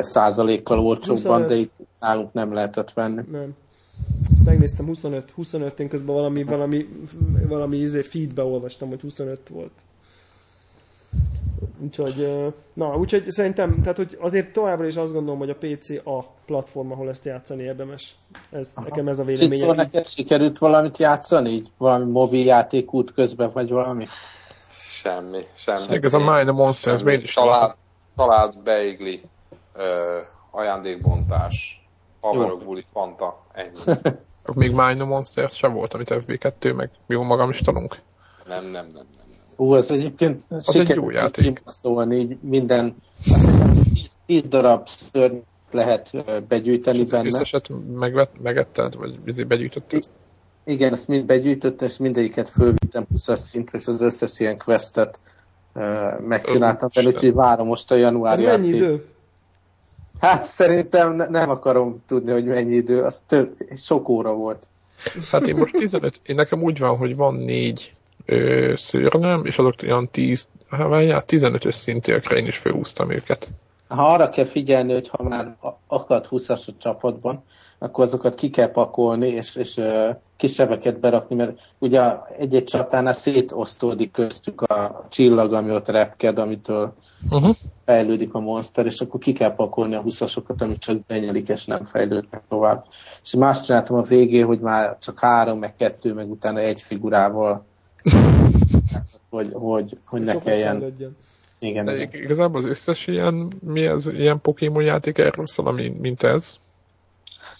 százalékkal 0.00 0.78
olcsóbban, 0.78 1.46
de 1.46 1.54
itt 1.54 1.72
nálunk 2.00 2.32
nem 2.32 2.52
lehetett 2.52 2.92
venni. 2.92 3.22
Nem 3.30 3.56
megnéztem 4.44 4.86
25, 4.86 5.30
25, 5.30 5.80
én 5.80 5.88
közben 5.88 6.14
valami, 6.14 6.42
valami, 6.42 6.88
valami 7.48 7.76
izé 7.76 8.02
feedbe 8.02 8.42
olvastam, 8.42 8.88
hogy 8.88 9.00
25 9.00 9.48
volt. 9.48 9.72
Úgyhogy, 11.82 12.52
na, 12.72 12.96
úgyhogy 12.96 13.30
szerintem, 13.30 13.80
tehát 13.80 13.96
hogy 13.96 14.16
azért 14.20 14.52
továbbra 14.52 14.86
is 14.86 14.96
azt 14.96 15.12
gondolom, 15.12 15.38
hogy 15.38 15.50
a 15.50 15.56
PC 15.56 15.90
a 15.90 16.24
platform, 16.46 16.90
ahol 16.92 17.08
ezt 17.08 17.24
játszani 17.24 17.62
érdemes. 17.62 18.14
Ez, 18.50 18.72
Aha. 18.74 18.88
nekem 18.88 19.08
ez 19.08 19.18
a 19.18 19.24
véleményem. 19.24 19.58
Szóval 19.58 19.74
neked 19.74 20.06
sikerült 20.06 20.58
valamit 20.58 20.98
játszani? 20.98 21.50
Így? 21.50 21.70
Valami 21.78 22.10
mobil 22.10 22.44
játék 22.44 22.92
út 22.92 23.12
közben, 23.12 23.50
vagy 23.52 23.70
valami? 23.70 24.06
Semmi, 24.70 25.40
semmi. 25.54 25.98
Ez 26.02 26.14
a 26.14 26.18
Mine 26.18 26.50
Monsters, 26.50 27.02
miért 27.02 27.22
is 27.22 27.34
talált, 27.34 27.76
talált 28.16 28.62
beigli, 28.62 29.20
ajándékbontás, 30.50 31.88
haverok 32.20 32.64
buli, 32.64 32.84
fanta, 32.92 33.42
ennyi. 33.52 33.98
még 34.54 34.70
Mine 34.70 35.04
Monsters 35.04 35.56
sem 35.56 35.72
volt, 35.72 35.94
amit 35.94 36.14
FB2, 36.26 36.76
meg 36.76 36.90
jó 37.06 37.22
magam 37.22 37.50
is 37.50 37.60
tanunk. 37.60 37.96
Nem, 38.46 38.64
nem, 38.64 38.72
nem, 38.72 38.86
nem. 38.92 39.26
Ú, 39.56 39.74
ez 39.74 39.90
egyébként 39.90 40.44
az 40.48 40.78
egy 40.78 40.88
jó 40.88 41.10
játék. 41.10 41.62
Szóval 41.66 42.12
így 42.12 42.38
minden, 42.40 42.96
azt 43.32 43.44
hiszem, 43.44 43.82
10 44.26 44.48
darab 44.48 44.88
szörny 44.88 45.36
lehet 45.70 46.10
begyűjteni 46.48 46.98
és 46.98 47.08
benne. 47.08 47.26
Összeset 47.26 47.70
megvet, 47.94 48.30
megetted, 48.42 48.96
vagy 48.96 49.18
izé 49.24 49.42
begyűjtötted? 49.42 50.04
Igen, 50.64 50.92
ezt 50.92 51.08
mind 51.08 51.24
begyűjtöttem, 51.24 51.86
és 51.86 51.96
mindegyiket 51.96 52.48
fölvittem 52.48 53.06
20 53.10 53.40
szintre, 53.40 53.78
és 53.78 53.86
az 53.86 54.00
összes 54.00 54.40
ilyen 54.40 54.58
questet 54.58 55.18
uh, 55.74 56.20
megcsináltam 56.20 56.88
benne, 56.94 57.08
úgyhogy 57.08 57.34
várom 57.34 57.66
most 57.66 57.90
a 57.90 57.94
januári 57.94 58.46
Ez 58.46 58.58
mennyi 58.58 58.68
idő? 58.68 59.04
Hát 60.20 60.46
szerintem 60.46 61.14
ne, 61.14 61.28
nem 61.28 61.50
akarom 61.50 62.02
tudni, 62.06 62.32
hogy 62.32 62.44
mennyi 62.44 62.74
idő, 62.74 63.02
az 63.02 63.22
több, 63.26 63.56
sok 63.76 64.08
óra 64.08 64.32
volt. 64.32 64.66
Hát 65.30 65.46
én 65.46 65.56
most 65.56 65.74
15, 65.74 66.20
én 66.26 66.34
nekem 66.34 66.62
úgy 66.62 66.78
van, 66.78 66.96
hogy 66.96 67.16
van 67.16 67.34
négy 67.34 67.94
ö, 68.24 68.72
szőrnöm, 68.76 69.44
és 69.44 69.58
azok 69.58 69.74
olyan 69.82 70.08
10, 70.10 70.48
hát 70.70 71.24
15-ös 71.28 71.70
szintűekre 71.70 72.36
én 72.36 72.46
is 72.46 72.56
felhúztam 72.56 73.10
őket. 73.10 73.48
Ha 73.88 74.12
arra 74.12 74.28
kell 74.28 74.44
figyelni, 74.44 74.92
hogy 74.92 75.08
ha 75.08 75.22
már 75.22 75.56
akad 75.86 76.26
20-as 76.30 76.68
a 76.68 76.72
csapatban, 76.78 77.44
akkor 77.78 78.04
azokat 78.04 78.34
ki 78.34 78.50
kell 78.50 78.70
pakolni, 78.70 79.28
és, 79.28 79.56
és 79.56 79.76
uh, 79.76 80.16
kisebbeket 80.36 81.00
berakni, 81.00 81.36
mert 81.36 81.58
ugye 81.78 82.02
egy-egy 82.38 82.64
csatánál 82.64 83.12
szétosztódik 83.12 84.10
köztük 84.10 84.60
a 84.62 85.06
csillag, 85.08 85.52
ami 85.52 85.70
ott 85.70 85.88
repked, 85.88 86.38
amitől 86.38 86.94
uh-huh. 87.30 87.56
fejlődik 87.84 88.34
a 88.34 88.40
monster, 88.40 88.86
és 88.86 89.00
akkor 89.00 89.20
ki 89.20 89.32
kell 89.32 89.54
pakolni 89.54 89.94
a 89.94 90.02
20-asokat, 90.02 90.58
amit 90.58 90.80
csak 90.80 91.06
benyelik, 91.06 91.48
és 91.48 91.64
nem 91.64 91.84
fejlődnek 91.84 92.42
tovább. 92.48 92.84
És 93.22 93.34
más 93.34 93.62
csináltam 93.62 93.96
a 93.96 94.02
végén, 94.02 94.46
hogy 94.46 94.60
már 94.60 94.98
csak 94.98 95.20
három, 95.20 95.58
meg 95.58 95.76
kettő, 95.76 96.12
meg 96.12 96.30
utána 96.30 96.58
egy 96.58 96.80
figurával, 96.80 97.64
hogy, 99.30 99.50
hogy, 99.52 99.98
hogy 100.04 100.22
ne 100.22 100.38
kelljen. 100.38 100.96
Igen, 101.58 101.84
De 101.84 101.94
igen. 101.94 102.22
igazából 102.22 102.60
az 102.60 102.66
összes 102.66 103.06
ilyen, 103.06 103.52
mi 103.60 103.86
az 103.86 104.08
ilyen 104.08 104.40
Pokémon 104.40 104.82
játék 104.82 105.18
erről 105.18 105.46
szól, 105.46 105.72
mint 105.72 106.22
ez? 106.22 106.56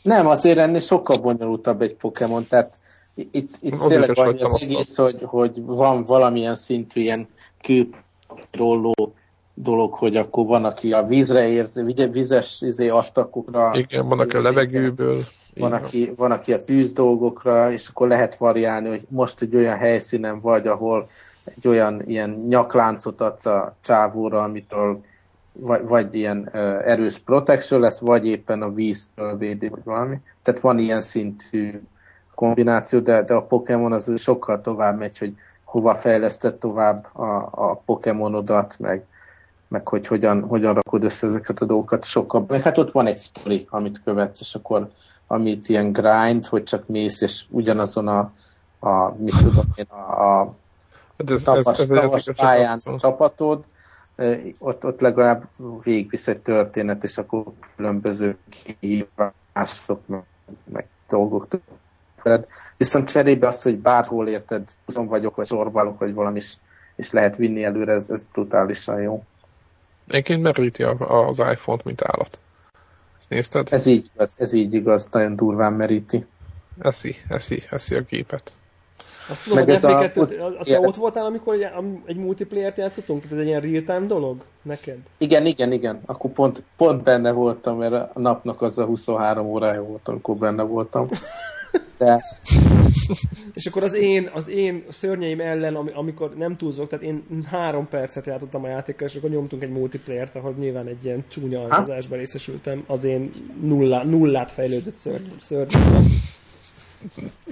Nem, 0.02 0.26
azért 0.26 0.58
ennél 0.58 0.80
sokkal 0.80 1.16
bonyolultabb 1.16 1.82
egy 1.82 1.94
Pokémon, 1.94 2.44
tehát 2.48 2.76
itt, 3.14 3.56
itt 3.60 3.78
tényleg 3.88 4.14
van 4.14 4.38
az 4.40 4.62
egész, 4.62 4.96
hogy, 4.96 5.22
hogy 5.22 5.62
van 5.64 6.02
valamilyen 6.02 6.54
szintű 6.54 7.00
ilyen 7.00 7.28
kőrolló 7.62 9.14
dolog, 9.62 9.92
hogy 9.92 10.16
akkor 10.16 10.46
van, 10.46 10.64
aki 10.64 10.92
a 10.92 11.06
vízre 11.06 11.48
érzi, 11.48 11.82
vizes 12.10 12.60
izé, 12.60 12.88
attakokra. 12.88 13.70
Igen, 13.74 14.08
van, 14.08 14.20
aki 14.20 14.36
a 14.36 14.42
levegőből. 14.42 15.16
Van 15.56 15.72
aki, 15.72 16.12
van, 16.16 16.30
aki 16.30 16.52
a 16.52 16.64
tűz 16.64 16.92
dolgokra, 16.92 17.72
és 17.72 17.88
akkor 17.88 18.08
lehet 18.08 18.36
variálni, 18.36 18.88
hogy 18.88 19.06
most 19.08 19.42
egy 19.42 19.56
olyan 19.56 19.76
helyszínen 19.76 20.40
vagy, 20.40 20.66
ahol 20.66 21.08
egy 21.44 21.68
olyan 21.68 22.02
ilyen 22.06 22.44
nyakláncot 22.48 23.20
adsz 23.20 23.46
a 23.46 23.76
csávóra, 23.80 24.42
amitől 24.42 25.00
vagy, 25.52 25.86
vagy 25.86 26.14
ilyen 26.14 26.50
uh, 26.52 26.60
erős 26.88 27.18
protection 27.18 27.80
lesz, 27.80 27.98
vagy 27.98 28.26
éppen 28.26 28.62
a 28.62 28.72
víztől 28.72 29.36
védi, 29.36 29.68
vagy 29.68 29.84
valami. 29.84 30.16
Tehát 30.42 30.60
van 30.60 30.78
ilyen 30.78 31.00
szintű 31.00 31.80
kombináció, 32.34 32.98
de, 32.98 33.22
de 33.22 33.34
a 33.34 33.42
Pokémon 33.42 33.92
az 33.92 34.20
sokkal 34.20 34.60
tovább 34.60 34.98
megy, 34.98 35.18
hogy 35.18 35.34
hova 35.64 35.94
fejlesztett 35.94 36.60
tovább 36.60 37.16
a, 37.16 37.48
a 37.50 37.74
Pokémonodat, 37.84 38.76
meg, 38.78 39.06
meg 39.68 39.88
hogy 39.88 40.06
hogyan, 40.06 40.42
hogyan 40.42 40.74
rakod 40.74 41.04
össze 41.04 41.26
ezeket 41.26 41.60
a 41.60 41.64
dolgokat 41.64 42.04
sokkal. 42.04 42.44
Meg 42.48 42.62
hát 42.62 42.78
ott 42.78 42.92
van 42.92 43.06
egy 43.06 43.16
sztori, 43.16 43.66
amit 43.70 44.02
követsz, 44.04 44.40
és 44.40 44.54
akkor 44.54 44.88
amit 45.26 45.68
ilyen 45.68 45.92
grind, 45.92 46.46
hogy 46.46 46.64
csak 46.64 46.86
mész, 46.86 47.20
és 47.20 47.44
ugyanazon 47.50 48.08
a, 48.08 48.32
a 48.78 49.14
mit 49.16 49.36
tudom 49.42 49.64
én, 49.74 49.86
a, 49.88 50.40
a 50.40 50.54
hát 51.18 51.30
ez, 51.30 51.42
tavas, 51.42 51.78
ez, 51.78 51.90
ez 51.90 52.00
tavas 52.00 52.28
pályán 52.36 52.78
csapatod, 52.96 53.64
ott, 54.58 54.84
ott 54.84 55.00
legalább 55.00 55.48
végigvisz 55.82 56.28
egy 56.28 56.38
történet, 56.38 57.04
és 57.04 57.18
akkor 57.18 57.44
különböző 57.76 58.36
kihívások, 58.48 60.06
meg, 60.06 60.22
meg 60.64 60.86
dolgok 61.08 61.46
veled. 62.22 62.46
Viszont 62.76 63.10
cserébe 63.10 63.46
az, 63.46 63.62
hogy 63.62 63.78
bárhol 63.78 64.28
érted, 64.28 64.68
húzom 64.84 65.06
vagyok, 65.06 65.36
vagy 65.36 65.46
sorbalok, 65.46 65.98
vagy 65.98 66.14
valami 66.14 66.36
is, 66.36 66.58
és 66.96 67.10
lehet 67.10 67.36
vinni 67.36 67.64
előre, 67.64 67.92
ez, 67.92 68.10
ez 68.10 68.24
brutálisan 68.32 69.00
jó. 69.00 69.24
Egyébként 70.08 70.42
meríti 70.42 70.82
az 70.98 71.38
iPhone-t, 71.38 71.84
mint 71.84 72.02
állat. 72.02 72.40
Ezt 73.18 73.30
nézted? 73.30 73.68
Ez 73.70 73.86
így 73.86 74.10
igaz, 74.14 74.36
ez 74.38 74.52
így 74.52 74.74
igaz, 74.74 75.08
nagyon 75.12 75.36
durván 75.36 75.72
meríti. 75.72 76.26
Eszi, 76.78 77.16
eszi, 77.28 77.62
eszi 77.70 77.94
a 77.94 78.00
gépet. 78.00 78.52
Azt 79.28 79.42
tudom, 79.42 79.58
Meg 79.58 79.66
hogy 79.66 79.74
ez 79.74 79.84
a, 79.84 80.10
ott, 80.14 80.34
te 80.60 80.80
ott 80.80 80.94
voltál, 80.94 81.24
amikor 81.24 81.54
egy, 81.54 81.66
egy 82.04 82.16
multiplayer-t 82.16 82.76
játszottunk? 82.76 83.20
Tehát 83.20 83.34
ez 83.36 83.42
egy 83.42 83.46
ilyen 83.46 83.60
real-time 83.60 84.06
dolog 84.06 84.42
neked? 84.62 84.98
Igen, 85.18 85.46
igen, 85.46 85.72
igen. 85.72 86.00
Akkor 86.06 86.30
pont, 86.30 86.62
pont 86.76 87.02
benne 87.02 87.30
voltam, 87.30 87.78
mert 87.78 87.92
a 87.92 88.20
napnak 88.20 88.62
az 88.62 88.78
a 88.78 88.84
23 88.84 89.46
órája 89.46 89.82
volt, 89.82 90.08
amikor 90.08 90.36
benne 90.36 90.62
voltam. 90.62 91.08
De... 91.98 92.24
és 93.54 93.66
akkor 93.66 93.82
az 93.82 93.94
én, 93.94 94.30
az 94.34 94.48
én 94.48 94.84
szörnyeim 94.88 95.40
ellen, 95.40 95.74
amikor 95.74 96.34
nem 96.36 96.56
túlzok, 96.56 96.88
tehát 96.88 97.04
én 97.04 97.44
három 97.50 97.88
percet 97.88 98.26
játszottam 98.26 98.64
a 98.64 98.68
játékkal, 98.68 99.08
és 99.08 99.14
akkor 99.14 99.30
nyomtunk 99.30 99.62
egy 99.62 99.70
multiplayer-t, 99.70 100.34
ahol 100.34 100.54
nyilván 100.58 100.86
egy 100.86 101.04
ilyen 101.04 101.24
csúnya 101.28 101.62
alkazásban 101.62 102.18
részesültem, 102.18 102.84
az 102.86 103.04
én 103.04 103.30
nullá, 103.60 104.02
nullát 104.04 104.50
fejlődött 104.50 104.96
szörny, 104.96 105.26
szörnyem. 105.40 106.06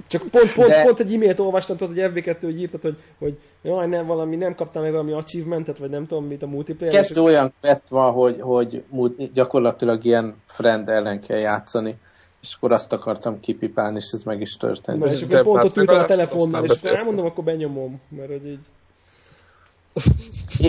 Csak 0.07 0.21
pont, 0.21 0.53
pont, 0.53 0.67
De... 0.67 0.83
pont 0.83 0.99
egy 0.99 1.13
e-mailt 1.13 1.39
olvastam, 1.39 1.77
tudod, 1.77 1.95
hogy 1.95 2.11
FB2, 2.13 2.37
hogy 2.41 2.59
írtad, 2.59 2.81
hogy, 2.81 2.97
hogy 3.19 3.37
jaj, 3.61 3.87
nem, 3.87 4.05
valami, 4.05 4.35
nem 4.35 4.55
kaptam 4.55 4.81
meg 4.81 4.91
valami 4.91 5.11
achievementet, 5.11 5.77
vagy 5.77 5.89
nem 5.89 6.07
tudom 6.07 6.25
mit 6.25 6.43
a 6.43 6.47
multiplayer. 6.47 6.93
Kettő 6.93 7.21
és... 7.21 7.27
olyan 7.27 7.53
quest 7.61 7.87
van, 7.87 8.11
hogy, 8.11 8.43
hogy 8.89 9.31
gyakorlatilag 9.33 10.05
ilyen 10.05 10.35
friend 10.45 10.89
ellen 10.89 11.21
kell 11.21 11.37
játszani 11.37 11.95
és 12.41 12.53
akkor 12.55 12.71
azt 12.71 12.93
akartam 12.93 13.39
kipipálni, 13.39 13.97
és 13.97 14.11
ez 14.11 14.23
meg 14.23 14.41
is 14.41 14.57
történt. 14.57 14.97
Na, 14.97 15.11
és 15.11 15.21
akkor 15.21 15.41
pont 15.41 15.63
ott 15.63 15.77
ültem 15.77 15.99
a 15.99 16.05
telefonnal, 16.05 16.65
és 16.65 16.81
elmondom, 16.81 17.25
akkor 17.25 17.43
benyomom, 17.43 18.01
mert 18.09 18.29
hogy 18.29 18.47
így... 18.47 18.65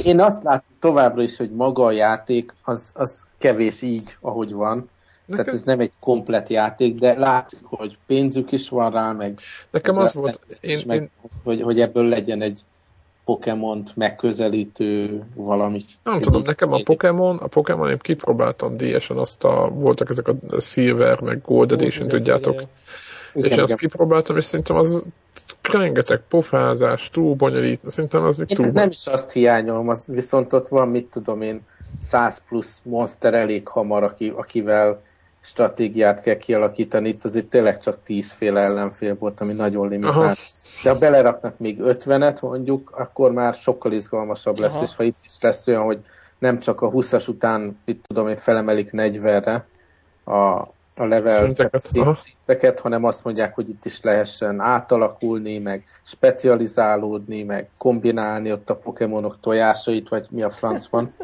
Én 0.05 0.21
azt 0.21 0.43
látom 0.43 0.77
továbbra 0.81 1.23
is, 1.23 1.37
hogy 1.37 1.51
maga 1.51 1.85
a 1.85 1.91
játék 1.91 2.55
az, 2.65 2.93
az 2.95 3.27
kevés 3.39 3.83
így, 3.83 4.17
ahogy 4.21 4.53
van. 4.53 4.91
Nekem... 5.27 5.45
Tehát 5.45 5.61
ez 5.61 5.65
nem 5.65 5.81
egy 5.81 5.93
komplet 6.01 6.49
játék, 6.49 6.99
de 6.99 7.19
látszik, 7.19 7.59
hogy 7.63 7.99
pénzük 8.07 8.53
is 8.53 8.69
van 8.69 8.91
rá, 8.91 9.13
meg... 9.13 9.39
Nekem 9.71 9.97
az 9.97 10.15
volt... 10.15 10.47
Én, 10.61 10.79
meg, 10.87 11.01
én... 11.03 11.11
Hogy, 11.45 11.63
hogy 11.63 11.81
ebből 11.81 12.05
legyen 12.05 12.43
egy 12.43 12.61
Pokémont 13.29 13.97
megközelítő 13.97 15.23
valami. 15.35 15.85
Nem 16.03 16.21
tudom, 16.21 16.43
nekem 16.43 16.73
a 16.73 16.81
Pokémon, 16.85 17.37
a 17.37 17.47
Pokémon 17.47 17.91
én 17.91 17.99
kipróbáltam 17.99 18.77
DS-en, 18.77 19.17
azt 19.17 19.45
a, 19.45 19.71
voltak 19.73 20.11
ezek 20.11 20.29
a 20.29 20.61
Silver, 20.61 21.21
meg 21.21 21.41
Gold 21.45 21.73
Edition, 21.73 22.09
tudjátok. 22.09 22.55
Igen, 22.55 22.69
és 23.33 23.53
igen. 23.53 23.65
azt 23.65 23.79
kipróbáltam, 23.79 24.37
és 24.37 24.45
szerintem 24.45 24.77
az 24.77 25.03
rengeteg 25.63 26.23
pofázás, 26.29 27.11
túl 27.11 27.35
bonyolít, 27.35 27.81
szerintem 27.87 28.25
az 28.25 28.41
egy 28.41 28.47
túl 28.47 28.67
Nem 28.67 28.91
is 28.91 29.07
azt 29.07 29.33
hiányolom, 29.33 29.89
az, 29.89 30.05
viszont 30.07 30.53
ott 30.53 30.69
van, 30.69 30.89
mit 30.89 31.07
tudom 31.07 31.43
én, 31.43 31.61
100 32.03 32.43
plusz 32.49 32.81
monster 32.85 33.35
elég 33.35 33.69
hamar, 33.69 34.03
aki, 34.03 34.33
akivel 34.37 35.03
stratégiát 35.41 36.23
kell 36.23 36.37
kialakítani. 36.37 37.09
Itt 37.09 37.25
azért 37.25 37.47
tényleg 37.47 37.81
csak 37.81 37.99
10 38.05 38.33
féle 38.33 38.61
ellenfél 38.61 39.17
volt, 39.19 39.41
ami 39.41 39.53
nagyon 39.53 39.89
limitált. 39.89 40.39
De 40.83 40.91
ha 40.91 40.99
beleraknak 40.99 41.59
még 41.59 41.79
50-et 41.83 42.41
mondjuk, 42.41 42.91
akkor 42.97 43.33
már 43.33 43.55
sokkal 43.55 43.93
izgalmasabb 43.93 44.59
lesz, 44.59 44.75
Aha. 44.75 44.83
és 44.83 44.97
ha 44.97 45.03
itt 45.03 45.19
is 45.25 45.37
lesz 45.41 45.67
olyan, 45.67 45.83
hogy 45.83 45.99
nem 46.39 46.59
csak 46.59 46.81
a 46.81 46.91
20-as 46.91 47.29
után, 47.29 47.79
mit 47.85 48.05
tudom 48.07 48.29
én, 48.29 48.37
felemelik 48.37 48.91
40-re 48.93 49.67
a, 50.25 50.69
a 50.95 51.05
level 51.05 51.37
szinteket, 51.37 51.83
szinteket, 52.15 52.81
hanem 52.81 53.05
azt 53.05 53.25
mondják, 53.25 53.55
hogy 53.55 53.69
itt 53.69 53.85
is 53.85 54.03
lehessen 54.03 54.61
átalakulni, 54.61 55.59
meg 55.59 55.85
specializálódni, 56.03 57.43
meg 57.43 57.69
kombinálni 57.79 58.53
ott 58.53 58.71
a 58.71 58.77
Pokémonok 58.77 59.41
tojásait, 59.41 60.09
vagy 60.09 60.27
mi 60.31 60.43
a 60.43 60.51
franc 60.51 60.89
van. 60.89 61.15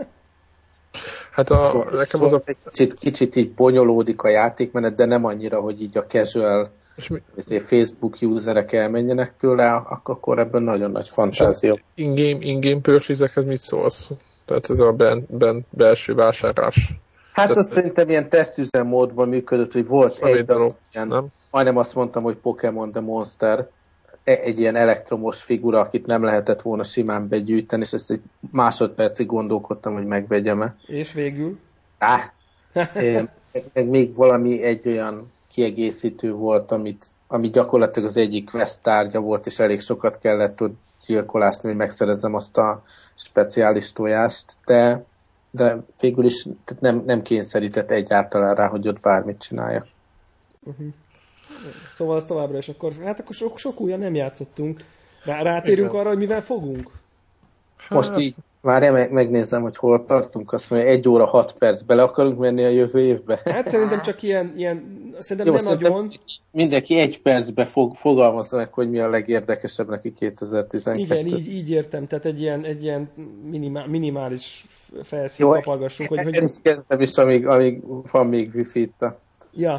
Hát 1.30 1.50
a, 1.50 1.58
szóval, 1.58 1.84
nekem 1.84 2.06
szóval 2.06 2.26
az 2.26 2.32
a... 2.32 2.54
Kicsit, 2.70 2.94
kicsit 2.94 3.36
így 3.36 3.52
bonyolódik 3.52 4.22
a 4.22 4.28
játékmenet, 4.28 4.94
de 4.94 5.04
nem 5.04 5.24
annyira, 5.24 5.60
hogy 5.60 5.82
így 5.82 5.98
a 5.98 6.06
casual 6.06 6.70
és 6.96 7.08
mi... 7.08 7.58
Facebook 7.58 8.16
userek 8.20 8.72
elmenjenek 8.72 9.36
tőle, 9.38 9.72
akkor 10.04 10.38
ebben 10.38 10.62
nagyon 10.62 10.90
nagy 10.90 11.08
fantázia. 11.08 11.78
In-game, 11.94 12.44
in-game 12.44 12.80
purchase 12.80 13.30
mit 13.46 13.60
szólsz? 13.60 14.10
Tehát 14.44 14.70
ez 14.70 14.80
a 14.80 14.92
ben, 14.92 15.26
ben, 15.28 15.66
belső 15.70 16.14
vásárlás. 16.14 16.92
Hát 17.32 17.46
Tehát, 17.46 17.56
azt 17.56 17.70
szerintem 17.70 18.08
ilyen 18.08 18.28
tesztüzem 18.28 18.86
módban 18.86 19.28
működött, 19.28 19.72
hogy 19.72 19.86
volt 19.86 20.18
egy 20.22 20.44
darab, 20.44 20.74
ilyen, 20.92 21.08
nem? 21.08 21.26
majdnem 21.50 21.76
azt 21.76 21.94
mondtam, 21.94 22.22
hogy 22.22 22.36
Pokémon 22.36 22.90
The 22.90 23.00
Monster, 23.00 23.68
e, 24.24 24.32
egy 24.32 24.60
ilyen 24.60 24.76
elektromos 24.76 25.42
figura, 25.42 25.80
akit 25.80 26.06
nem 26.06 26.22
lehetett 26.22 26.62
volna 26.62 26.82
simán 26.82 27.28
begyűjteni, 27.28 27.82
és 27.82 27.92
ezt 27.92 28.10
egy 28.10 28.20
másodpercig 28.50 29.26
gondolkodtam, 29.26 29.94
hogy 29.94 30.06
megvegyem-e. 30.06 30.76
És 30.86 31.12
végül? 31.12 31.58
Á, 31.98 32.32
meg 33.72 33.88
még 33.88 34.14
valami 34.14 34.62
egy 34.62 34.88
olyan 34.88 35.32
kiegészítő 35.54 36.32
volt, 36.32 36.72
amit, 36.72 37.06
ami 37.26 37.50
gyakorlatilag 37.50 38.08
az 38.08 38.16
egyik 38.16 38.50
quest 38.50 38.82
tárgya 38.82 39.20
volt, 39.20 39.46
és 39.46 39.58
elég 39.58 39.80
sokat 39.80 40.18
kellett 40.18 40.56
tud 40.56 40.72
gyilkolászni, 41.06 41.68
hogy 41.68 41.78
megszerezzem 41.78 42.34
azt 42.34 42.56
a 42.58 42.82
speciális 43.14 43.92
tojást, 43.92 44.56
de, 44.66 45.04
de 45.50 45.76
végül 46.00 46.24
is 46.24 46.42
tehát 46.42 46.82
nem, 46.82 47.02
nem 47.06 47.22
kényszerített 47.22 47.90
egyáltalán 47.90 48.54
rá, 48.54 48.66
hogy 48.66 48.88
ott 48.88 49.00
bármit 49.00 49.42
csinálja. 49.42 49.86
Uh-huh. 50.62 50.86
Szóval 51.90 52.16
az 52.16 52.24
továbbra 52.24 52.58
is 52.58 52.68
akkor, 52.68 52.92
hát 53.04 53.20
akkor 53.20 53.34
sok, 53.34 53.58
sok 53.58 53.80
újra 53.80 53.96
nem 53.96 54.14
játszottunk. 54.14 54.84
Rá, 55.24 55.42
rátérünk 55.42 55.88
Igen. 55.88 56.00
arra, 56.00 56.08
hogy 56.08 56.18
mivel 56.18 56.42
fogunk? 56.42 56.90
Most 57.88 58.08
hát... 58.08 58.18
így 58.18 58.34
Várjál, 58.64 58.92
meg, 58.92 59.12
megnézem, 59.12 59.62
hogy 59.62 59.76
hol 59.76 60.04
tartunk. 60.04 60.52
Azt 60.52 60.70
mondja, 60.70 60.88
egy 60.88 61.08
óra, 61.08 61.26
hat 61.26 61.52
perc. 61.52 61.82
Bele 61.82 62.02
akarunk 62.02 62.38
menni 62.38 62.64
a 62.64 62.68
jövő 62.68 63.00
évbe? 63.00 63.40
Hát 63.44 63.68
szerintem 63.68 64.02
csak 64.02 64.22
ilyen, 64.22 64.52
ilyen 64.56 65.04
szerintem 65.18 65.46
Jó, 65.46 65.52
nem 65.52 65.62
szerintem 65.62 65.92
nagyon. 65.92 66.12
Mindenki 66.50 66.98
egy 66.98 67.22
percbe 67.22 67.64
fog, 67.64 67.94
fogalmazza 67.94 68.56
meg, 68.56 68.72
hogy 68.72 68.90
mi 68.90 68.98
a 68.98 69.08
legérdekesebb 69.08 69.88
neki 69.88 70.12
2012. 70.12 70.98
Igen, 71.00 71.26
így, 71.26 71.52
így 71.52 71.70
értem. 71.70 72.06
Tehát 72.06 72.24
egy 72.24 72.40
ilyen, 72.40 72.64
egy 72.64 72.82
ilyen 72.82 73.10
minimál, 73.50 73.86
minimális 73.86 74.66
felszínt 75.02 75.50
kapargassunk. 75.50 76.08
Hogy, 76.08 76.22
hogy... 76.22 76.42
is 76.42 76.56
kezdem 76.62 77.00
is, 77.00 77.16
amíg, 77.16 77.46
amíg 77.46 77.82
van 78.10 78.26
még 78.26 78.50
wifi 78.54 78.80
itt 78.80 79.02
a, 79.02 79.18
ja. 79.54 79.74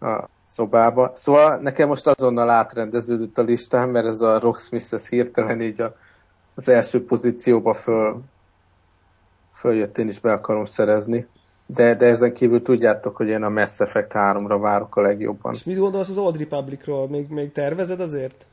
a 0.00 0.28
szobába. 0.46 1.10
Szóval 1.14 1.56
nekem 1.56 1.88
most 1.88 2.06
azonnal 2.06 2.50
átrendeződött 2.50 3.38
a 3.38 3.42
listám, 3.42 3.90
mert 3.90 4.06
ez 4.06 4.20
a 4.20 4.38
Rocksmith, 4.38 4.92
ez 4.92 5.08
hirtelen 5.08 5.60
így 5.60 5.80
a 5.80 5.96
az 6.54 6.68
első 6.68 7.04
pozícióba 7.04 7.72
föl, 7.72 8.20
följött, 9.52 9.98
én 9.98 10.08
is 10.08 10.18
be 10.18 10.32
akarom 10.32 10.64
szerezni. 10.64 11.26
De, 11.66 11.94
de 11.94 12.06
ezen 12.06 12.34
kívül 12.34 12.62
tudjátok, 12.62 13.16
hogy 13.16 13.28
én 13.28 13.42
a 13.42 13.48
Mass 13.48 13.80
Effect 13.80 14.10
3-ra 14.14 14.58
várok 14.60 14.96
a 14.96 15.00
legjobban. 15.00 15.54
És 15.54 15.64
mit 15.64 15.78
gondolsz 15.78 16.08
az 16.08 16.18
Old 16.18 16.38
Republicról? 16.38 17.08
Még, 17.08 17.28
még 17.28 17.52
tervezed 17.52 18.00
azért? 18.00 18.46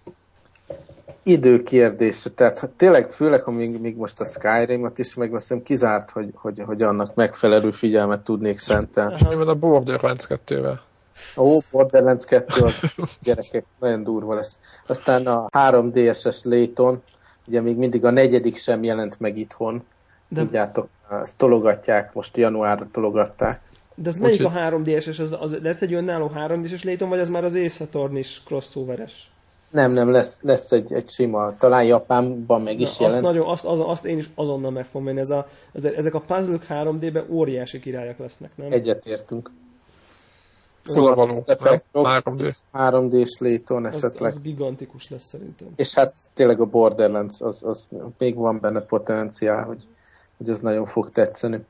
Időkérdése. 1.24 2.30
Tehát 2.30 2.70
tényleg, 2.76 3.12
főleg, 3.12 3.47
amíg 3.47 3.82
még 3.82 3.97
most 3.97 4.20
a 4.20 4.26
Skyrim-et 4.26 5.00
is 5.00 5.14
megveszem, 5.14 5.64
kizárt, 5.64 6.12
hogy, 6.12 6.30
hogy, 6.34 6.64
hogy 6.66 6.82
annak 6.82 7.16
megfelelő 7.16 7.72
figyelmet 7.72 8.22
tudnék 8.22 8.58
szentelni. 8.58 9.14
És 9.14 9.28
mi 9.28 9.36
van 9.36 9.47
a 9.47 9.56
Borderlands 9.56 10.28
2-vel? 10.30 10.80
Ó, 11.38 11.60
Borderlands 11.72 12.26
2 12.26 12.64
az 12.97 13.18
gyerekek, 13.22 13.66
nagyon 13.80 14.04
durva 14.04 14.34
lesz. 14.34 14.60
Aztán 14.88 15.28
a 15.28 15.47
3DSS 15.50 16.43
Layton, 16.43 17.02
Ugye 17.50 17.62
még 17.62 17.78
mindig 17.78 18.06
a 18.06 18.10
negyedik 18.10 18.58
sem 18.58 18.84
jelent 18.84 19.20
meg 19.20 19.38
itthon. 19.38 19.84
De... 20.28 20.41
Tudjátok, 20.41 20.88
ezt 21.22 21.38
tologatják, 21.38 22.14
most 22.14 22.38
januárra 22.38 22.88
tologatták. 22.91 23.62
De 23.95 24.10
az 24.10 24.16
Úgy, 24.16 24.22
melyik 24.22 24.45
a 24.45 24.52
3DS-es? 24.52 25.20
Az, 25.20 25.38
az, 25.39 25.58
lesz 25.62 25.82
egy 25.82 25.93
önálló 25.93 26.32
3DS-es 26.36 26.84
léton, 26.84 27.10
vagy 27.10 27.20
az 27.20 27.30
már 27.30 27.43
az 27.43 27.56
Ace 27.56 28.10
is 28.14 28.43
crossoveres? 28.45 29.32
Nem, 29.70 29.91
nem, 29.91 30.12
lesz, 30.12 30.39
lesz 30.41 30.72
egy, 30.72 30.93
egy 30.93 31.10
sima, 31.10 31.56
talán 31.58 31.84
Japánban 31.84 32.62
meg 32.62 32.80
is 32.80 32.97
Na, 32.97 33.06
jelent. 33.06 33.26
Azt, 33.26 33.34
nagyon, 33.34 33.50
azt, 33.50 33.66
az, 33.66 33.80
azt 33.80 34.06
én 34.06 34.18
is 34.18 34.30
azonnal 34.36 34.72
meg 34.72 34.86
fogom 34.86 35.04
menni. 35.04 35.20
Ez 35.20 35.30
a, 35.30 35.47
ez, 35.74 35.86
ezek 35.86 36.14
a 36.14 36.20
puzzle 36.20 36.58
3D-ben 36.70 37.26
óriási 37.30 37.80
királyak 37.80 38.18
lesznek, 38.18 38.52
nem? 38.56 38.72
Egyetértünk. 38.72 39.52
Szóval 40.93 41.15
való. 41.15 41.43
3D. 41.45 42.55
3D-s 42.73 43.37
léton 43.39 43.85
esetleg. 43.85 44.29
Az, 44.29 44.35
az 44.35 44.41
gigantikus 44.41 45.09
lesz 45.09 45.23
szerintem. 45.23 45.67
És 45.75 45.93
hát 45.93 46.13
tényleg 46.33 46.59
a 46.59 46.65
Borderlands, 46.65 47.41
az, 47.41 47.63
az 47.63 47.87
még 48.17 48.35
van 48.35 48.59
benne 48.59 48.81
potenciál, 48.81 49.63
hogy, 49.63 49.87
hogy 50.37 50.49
ez 50.49 50.61
nagyon 50.61 50.85
fog 50.85 51.09
tetszeni. 51.09 51.65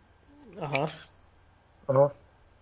Aha. 0.59 0.89
Aha. 1.85 2.13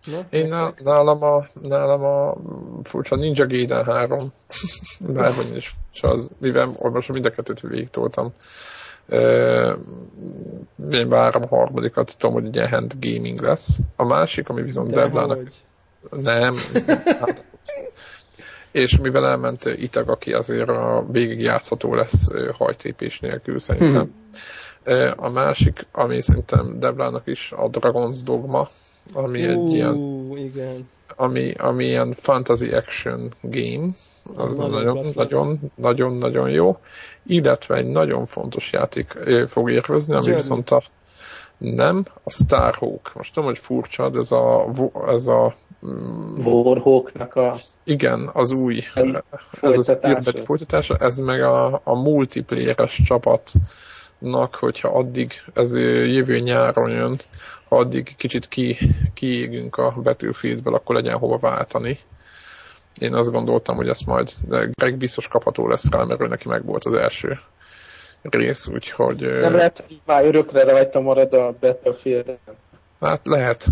Na, 0.04 0.26
Én 0.30 0.54
nálam 0.82 1.22
a, 1.22 1.46
nálam 1.62 2.04
a 2.04 2.34
furcsa 2.82 3.16
Ninja 3.16 3.46
Gaiden 3.46 3.84
3, 3.84 4.32
bárhogy 5.14 5.56
is, 5.56 5.76
és 5.92 6.02
az, 6.02 6.30
mivel 6.38 6.76
most 6.80 7.12
mind 7.12 7.26
a 7.26 7.30
kettőt 7.30 7.60
végigtoltam, 7.60 8.32
én 10.90 11.08
várom 11.08 11.42
a 11.42 11.46
harmadikat, 11.46 12.16
tudom, 12.18 12.34
hogy 12.34 12.54
ilyen 12.54 12.68
hand 12.68 12.94
gaming 13.00 13.40
lesz. 13.40 13.78
A 13.96 14.04
másik, 14.04 14.48
ami 14.48 14.62
viszont 14.62 14.90
Devlának... 14.90 15.38
Nem. 16.10 16.54
Hát, 17.20 17.44
és 18.72 18.98
mivel 18.98 19.26
elment 19.26 19.64
Itag, 19.64 20.08
aki 20.08 20.32
azért 20.32 20.68
a 20.68 21.06
végig 21.10 21.40
játszható 21.40 21.94
lesz 21.94 22.28
hajtépés 22.52 23.20
nélkül 23.20 23.58
szerintem. 23.58 24.14
Hmm. 24.84 25.12
A 25.16 25.28
másik, 25.28 25.86
ami 25.92 26.20
szerintem 26.20 26.78
Deblának 26.78 27.26
is 27.26 27.52
a 27.52 27.70
Dragon's 27.70 28.18
Dogma, 28.24 28.68
ami 29.12 29.44
uh, 29.44 29.50
egy 29.50 29.72
ilyen 29.72 29.96
igen. 30.36 30.88
Ami, 31.16 31.52
ami 31.52 31.84
ilyen 31.84 32.14
fantasy 32.20 32.72
action 32.72 33.32
game, 33.40 33.88
az 34.36 34.56
nagyon, 34.56 35.06
nagyon, 35.14 35.58
nagyon, 35.74 36.12
nagyon 36.12 36.50
jó, 36.50 36.78
illetve 37.26 37.74
egy 37.74 37.86
nagyon 37.86 38.26
fontos 38.26 38.72
játék 38.72 39.18
fog 39.48 39.70
érkezni, 39.70 40.12
ami 40.12 40.22
Journey. 40.22 40.40
viszont 40.40 40.70
a 40.70 40.82
nem, 41.58 42.04
a 42.22 42.30
Starhawk. 42.30 43.14
Most 43.14 43.32
tudom, 43.32 43.48
hogy 43.48 43.58
furcsa, 43.58 44.10
de 44.10 44.18
ez 44.18 44.32
a, 44.32 44.70
ez 45.06 45.26
a 45.26 45.54
Warhawknak 45.80 47.34
a 47.34 47.56
igen, 47.84 48.30
az 48.32 48.52
új 48.52 48.82
ez 49.60 49.78
az 49.78 49.96
írbedik 50.06 50.42
folytatása, 50.42 50.96
ez 50.96 51.18
meg 51.18 51.42
a, 51.42 51.80
a 51.84 51.94
multiplayeres 51.94 53.02
csapatnak, 53.04 54.54
hogyha 54.54 54.88
addig, 54.88 55.32
ez 55.54 55.76
jövő 56.06 56.38
nyáron 56.38 56.90
jön, 56.90 57.16
ha 57.68 57.76
addig 57.76 58.16
kicsit 58.16 58.48
ki, 58.48 58.76
kiégünk 59.14 59.76
a 59.76 59.94
Battlefieldből, 60.02 60.74
akkor 60.74 60.94
legyen 60.94 61.18
hova 61.18 61.38
váltani. 61.38 61.98
Én 62.98 63.14
azt 63.14 63.30
gondoltam, 63.30 63.76
hogy 63.76 63.88
ezt 63.88 64.06
majd 64.06 64.30
Greg 64.48 64.96
biztos 64.96 65.28
kapható 65.28 65.68
lesz 65.68 65.90
rá, 65.90 66.02
mert 66.04 66.20
ő 66.20 66.26
neki 66.26 66.48
meg 66.48 66.64
volt 66.64 66.84
az 66.84 66.94
első 66.94 67.38
rész, 68.22 68.66
úgyhogy... 68.66 69.20
Nem 69.20 69.54
lehet, 69.54 69.84
hogy 69.86 70.00
már 70.04 70.24
örökre 70.24 70.64
rajta 70.64 71.00
marad 71.00 71.32
a 71.32 71.54
battlefield 71.60 72.28
-en. 72.28 72.38
Hát 73.00 73.20
lehet. 73.24 73.66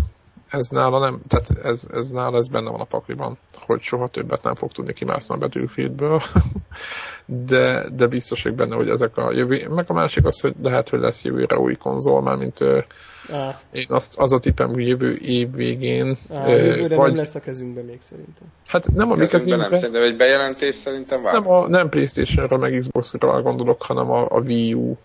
Ez 0.49 0.69
nála 0.69 0.99
nem, 0.99 1.21
tehát 1.27 1.49
ez, 1.63 1.87
ez 1.93 2.09
nála 2.09 2.37
ez 2.37 2.47
benne 2.47 2.69
van 2.69 2.79
a 2.79 2.83
pakliban, 2.83 3.37
hogy 3.53 3.81
soha 3.81 4.07
többet 4.07 4.43
nem 4.43 4.55
fog 4.55 4.71
tudni 4.71 4.93
kimászni 4.93 5.35
a 5.35 5.37
Battlefieldből, 5.37 6.21
de, 7.47 7.89
de 7.89 8.07
biztos 8.07 8.43
hogy 8.43 8.53
benne, 8.53 8.75
hogy 8.75 8.89
ezek 8.89 9.17
a 9.17 9.31
jövő, 9.31 9.67
meg 9.69 9.85
a 9.87 9.93
másik 9.93 10.25
az, 10.25 10.39
hogy 10.39 10.55
lehet, 10.61 10.89
hogy 10.89 10.99
lesz 10.99 11.23
jövőre 11.23 11.57
új 11.57 11.75
konzol, 11.75 12.21
már 12.21 12.35
mint 12.35 12.63
Ah. 13.31 13.55
Én 13.71 13.85
azt, 13.89 14.17
az 14.17 14.31
a 14.31 14.39
tippem, 14.39 14.67
hogy 14.67 14.87
jövő 14.87 15.15
év 15.15 15.51
végén... 15.51 16.15
Ah, 16.29 16.49
jövőre 16.49 16.95
vagy... 16.95 17.07
nem 17.07 17.15
lesz 17.15 17.35
a 17.35 17.39
kezünkben 17.39 17.85
még 17.85 18.01
szerintem. 18.01 18.47
Hát 18.67 18.93
nem 18.93 19.11
a 19.11 19.15
mi 19.15 19.25
kezünkben. 19.25 19.69
Nem, 19.69 19.79
szerintem 19.79 20.03
egy 20.03 20.17
bejelentés 20.17 20.75
szerintem 20.75 21.23
vár. 21.23 21.33
Nem, 21.33 21.49
a, 21.49 21.67
nem 21.67 21.89
Playstation-ra, 21.89 22.57
meg 22.57 22.77
Xbox-ra 22.79 23.41
gondolok, 23.41 23.83
hanem 23.83 24.11
a, 24.11 24.25
a 24.29 24.39
Wii 24.39 24.73
U 24.73 24.97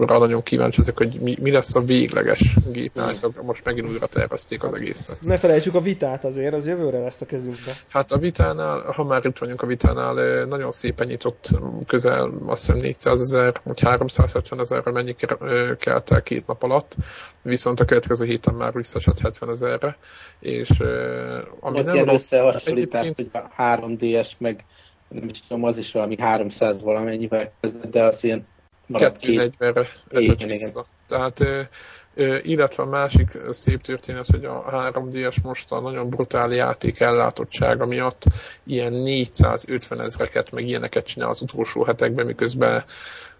rá 0.00 0.18
nagyon 0.18 0.42
kíváncsi 0.42 0.80
ezek, 0.80 0.96
hogy 0.96 1.18
mi, 1.20 1.36
mi 1.40 1.50
lesz 1.50 1.74
a 1.74 1.80
végleges 1.80 2.56
gép. 2.72 3.00
Most 3.42 3.64
megint 3.64 3.88
újra 3.88 4.06
tervezték 4.06 4.62
az 4.62 4.74
egészet. 4.74 5.18
Ne 5.20 5.36
felejtsük 5.36 5.74
a 5.74 5.80
vitát 5.80 6.24
azért, 6.24 6.54
az 6.54 6.66
jövőre 6.66 6.98
lesz 6.98 7.20
a 7.20 7.26
kezünkbe. 7.26 7.72
Hát 7.88 8.10
a 8.10 8.18
vitánál, 8.18 8.80
ha 8.80 9.04
már 9.04 9.24
itt 9.24 9.38
vagyunk 9.38 9.62
a 9.62 9.66
vitánál, 9.66 10.44
nagyon 10.44 10.72
szépen 10.72 11.06
nyitott 11.06 11.48
közel, 11.86 12.32
azt 12.46 12.66
hiszem 12.66 12.76
400 12.80 13.20
ezer, 13.20 13.60
vagy 13.62 13.80
370 13.80 14.60
ezerre 14.60 14.90
mennyi 14.90 15.14
kelt 15.78 16.10
el 16.10 16.22
két 16.22 16.46
nap 16.46 16.62
alatt, 16.62 16.96
viszont 17.42 17.80
a 17.80 17.84
következő 17.84 18.24
héten 18.24 18.54
már 18.54 18.72
visszaesett 18.72 19.20
70 19.20 19.50
ezerre, 19.50 19.96
és 20.40 20.70
ami 21.60 21.78
Ott 21.78 21.84
nem 21.84 21.94
ilyen 21.94 22.08
összehasonlítás, 22.08 23.06
hogy 23.16 23.30
a 23.32 23.62
3DS 23.62 24.30
meg 24.38 24.64
nem 25.08 25.28
is 25.28 25.40
tudom, 25.40 25.64
az 25.64 25.78
is 25.78 25.92
valami 25.92 26.16
300 26.18 26.82
valamennyivel 26.82 27.52
kezdett, 27.60 27.90
de 27.90 28.04
az 28.04 28.24
ilyen 28.24 28.46
240-re 28.88 29.86
esett 30.10 30.42
vissza. 30.42 30.84
Tehát, 31.08 31.44
illetve 32.42 32.82
a 32.82 32.86
másik 32.86 33.38
szép 33.50 33.80
történet, 33.80 34.26
hogy 34.26 34.44
a 34.44 34.64
3DS 34.70 35.42
most 35.42 35.72
a 35.72 35.80
nagyon 35.80 36.08
brutál 36.08 36.52
játék 36.52 37.00
ellátottsága 37.00 37.86
miatt 37.86 38.24
ilyen 38.64 38.92
450 38.92 40.00
ezreket, 40.00 40.52
meg 40.52 40.66
ilyeneket 40.68 41.06
csinál 41.06 41.28
az 41.28 41.42
utolsó 41.42 41.84
hetekben, 41.84 42.26
miközben 42.26 42.84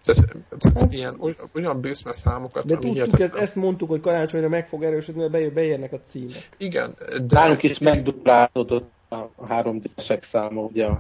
tehát, 0.07 0.37
tehát 0.59 0.81
hát, 0.81 0.93
ilyen, 0.93 1.37
olyan 1.55 1.81
bőszme 1.81 2.13
számokat, 2.13 2.67
De 2.67 2.77
tudtuk, 2.79 3.21
ezt, 3.21 3.35
ezt 3.35 3.57
mondtuk, 3.57 3.89
hogy 3.89 4.01
karácsonyra 4.01 4.49
meg 4.49 4.69
fog 4.69 4.83
erősödni, 4.83 5.29
mert 5.29 5.53
beérnek 5.53 5.93
a 5.93 6.01
címek. 6.05 6.49
Igen, 6.57 6.95
de... 7.09 7.39
Nálunk 7.41 7.63
is 7.63 7.79
megduplálódott 7.79 8.91
a 9.09 9.47
3 9.47 9.79
d 9.79 9.89
száma, 10.21 10.61
ugye 10.61 10.85
a 10.85 10.99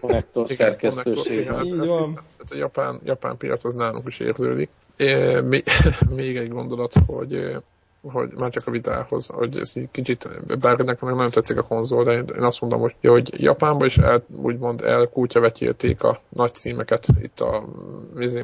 konnektor 0.00 0.48
szerkesztőségben. 0.48 1.58
Ez, 1.58 1.70
ez 1.70 1.88
tehát 1.88 2.50
a 2.50 2.56
japán, 2.56 3.00
japán 3.04 3.36
piac 3.36 3.64
az 3.64 3.74
nálunk 3.74 4.06
is 4.06 4.18
érződik. 4.18 4.70
É, 4.96 5.40
még 6.16 6.36
egy 6.36 6.48
gondolat, 6.48 6.94
hogy 7.06 7.60
hogy 8.02 8.30
már 8.38 8.50
csak 8.50 8.66
a 8.66 8.70
vitához, 8.70 9.26
hogy 9.26 9.58
ez 9.58 9.72
egy 9.74 9.88
kicsit, 9.90 10.28
bár 10.58 10.78
nekem 10.78 11.08
meg 11.08 11.16
nagyon 11.16 11.30
tetszik 11.30 11.58
a 11.58 11.62
konzol, 11.62 12.04
de 12.04 12.12
én 12.12 12.42
azt 12.42 12.60
mondom, 12.60 12.80
hogy, 12.80 12.94
hogy 13.02 13.42
Japánban 13.42 13.86
is 13.86 13.98
el, 13.98 14.24
úgymond 14.36 14.82
elkútyavetélték 14.82 16.02
a 16.02 16.20
nagy 16.28 16.54
címeket, 16.54 17.06
itt 17.22 17.40
a 17.40 17.64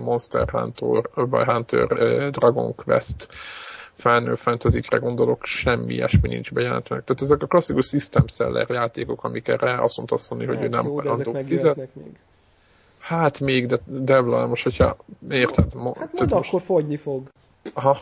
Monster 0.00 0.48
Hunter, 0.50 1.10
Hunter 1.46 1.86
Dragon 2.30 2.74
Quest, 2.74 3.28
Final 3.96 4.36
fantasy 4.36 4.80
gondolok, 5.00 5.44
semmi 5.44 5.94
ilyesmi 5.94 6.28
nincs 6.28 6.52
bejelentve. 6.52 7.00
Tehát 7.00 7.22
ezek 7.22 7.42
a 7.42 7.46
klasszikus 7.46 7.86
system 7.86 8.26
seller 8.26 8.68
játékok, 8.68 9.24
amik 9.24 9.48
erre 9.48 9.82
azt 9.82 9.96
mondta 9.96 10.16
Sony, 10.16 10.46
hogy 10.46 10.56
hát, 10.56 10.64
ő 10.64 10.68
nem 10.68 10.86
jó, 10.86 10.94
hajlandó 10.94 11.32
fizet. 11.46 11.76
Még. 11.76 12.18
Hát 12.98 13.40
még, 13.40 13.66
de 13.66 13.78
Devla, 13.84 14.46
most 14.46 14.62
hogyha 14.62 14.96
érted? 15.30 15.74
Mo- 15.74 15.96
hát 15.96 16.12
majd 16.12 16.32
most... 16.32 16.48
akkor 16.48 16.60
fogyni 16.60 16.96
fog. 16.96 17.22
Aha. 17.74 17.98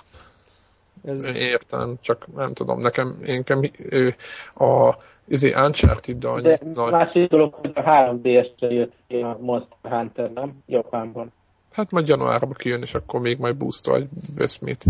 Ez... 1.05 1.25
Értem, 1.25 1.97
csak 2.01 2.27
nem 2.35 2.53
tudom, 2.53 2.81
nekem, 2.81 3.17
én 3.25 3.37
nekem 3.37 3.71
ő, 3.79 4.15
a 4.55 4.95
izé 5.25 5.55
Uncharted-dal... 5.55 6.41
De 6.41 6.59
nagy... 6.75 6.93
másik 6.93 7.29
dolog, 7.29 7.55
hogy 7.55 7.73
a 7.75 7.83
3DS-re 7.83 8.71
jött 8.71 8.93
ki 9.07 9.17
a 9.17 9.39
Monster 9.41 9.77
Hunter, 9.83 10.33
nem? 10.33 10.63
Japánban. 10.67 11.33
Hát 11.73 11.91
majd 11.91 12.09
januárban 12.09 12.53
kijön, 12.53 12.83
és 12.83 12.95
akkor 12.95 13.21
még 13.21 13.39
majd 13.39 13.57
boostol 13.57 13.97
egy 13.97 14.09
Besmit 14.35 14.85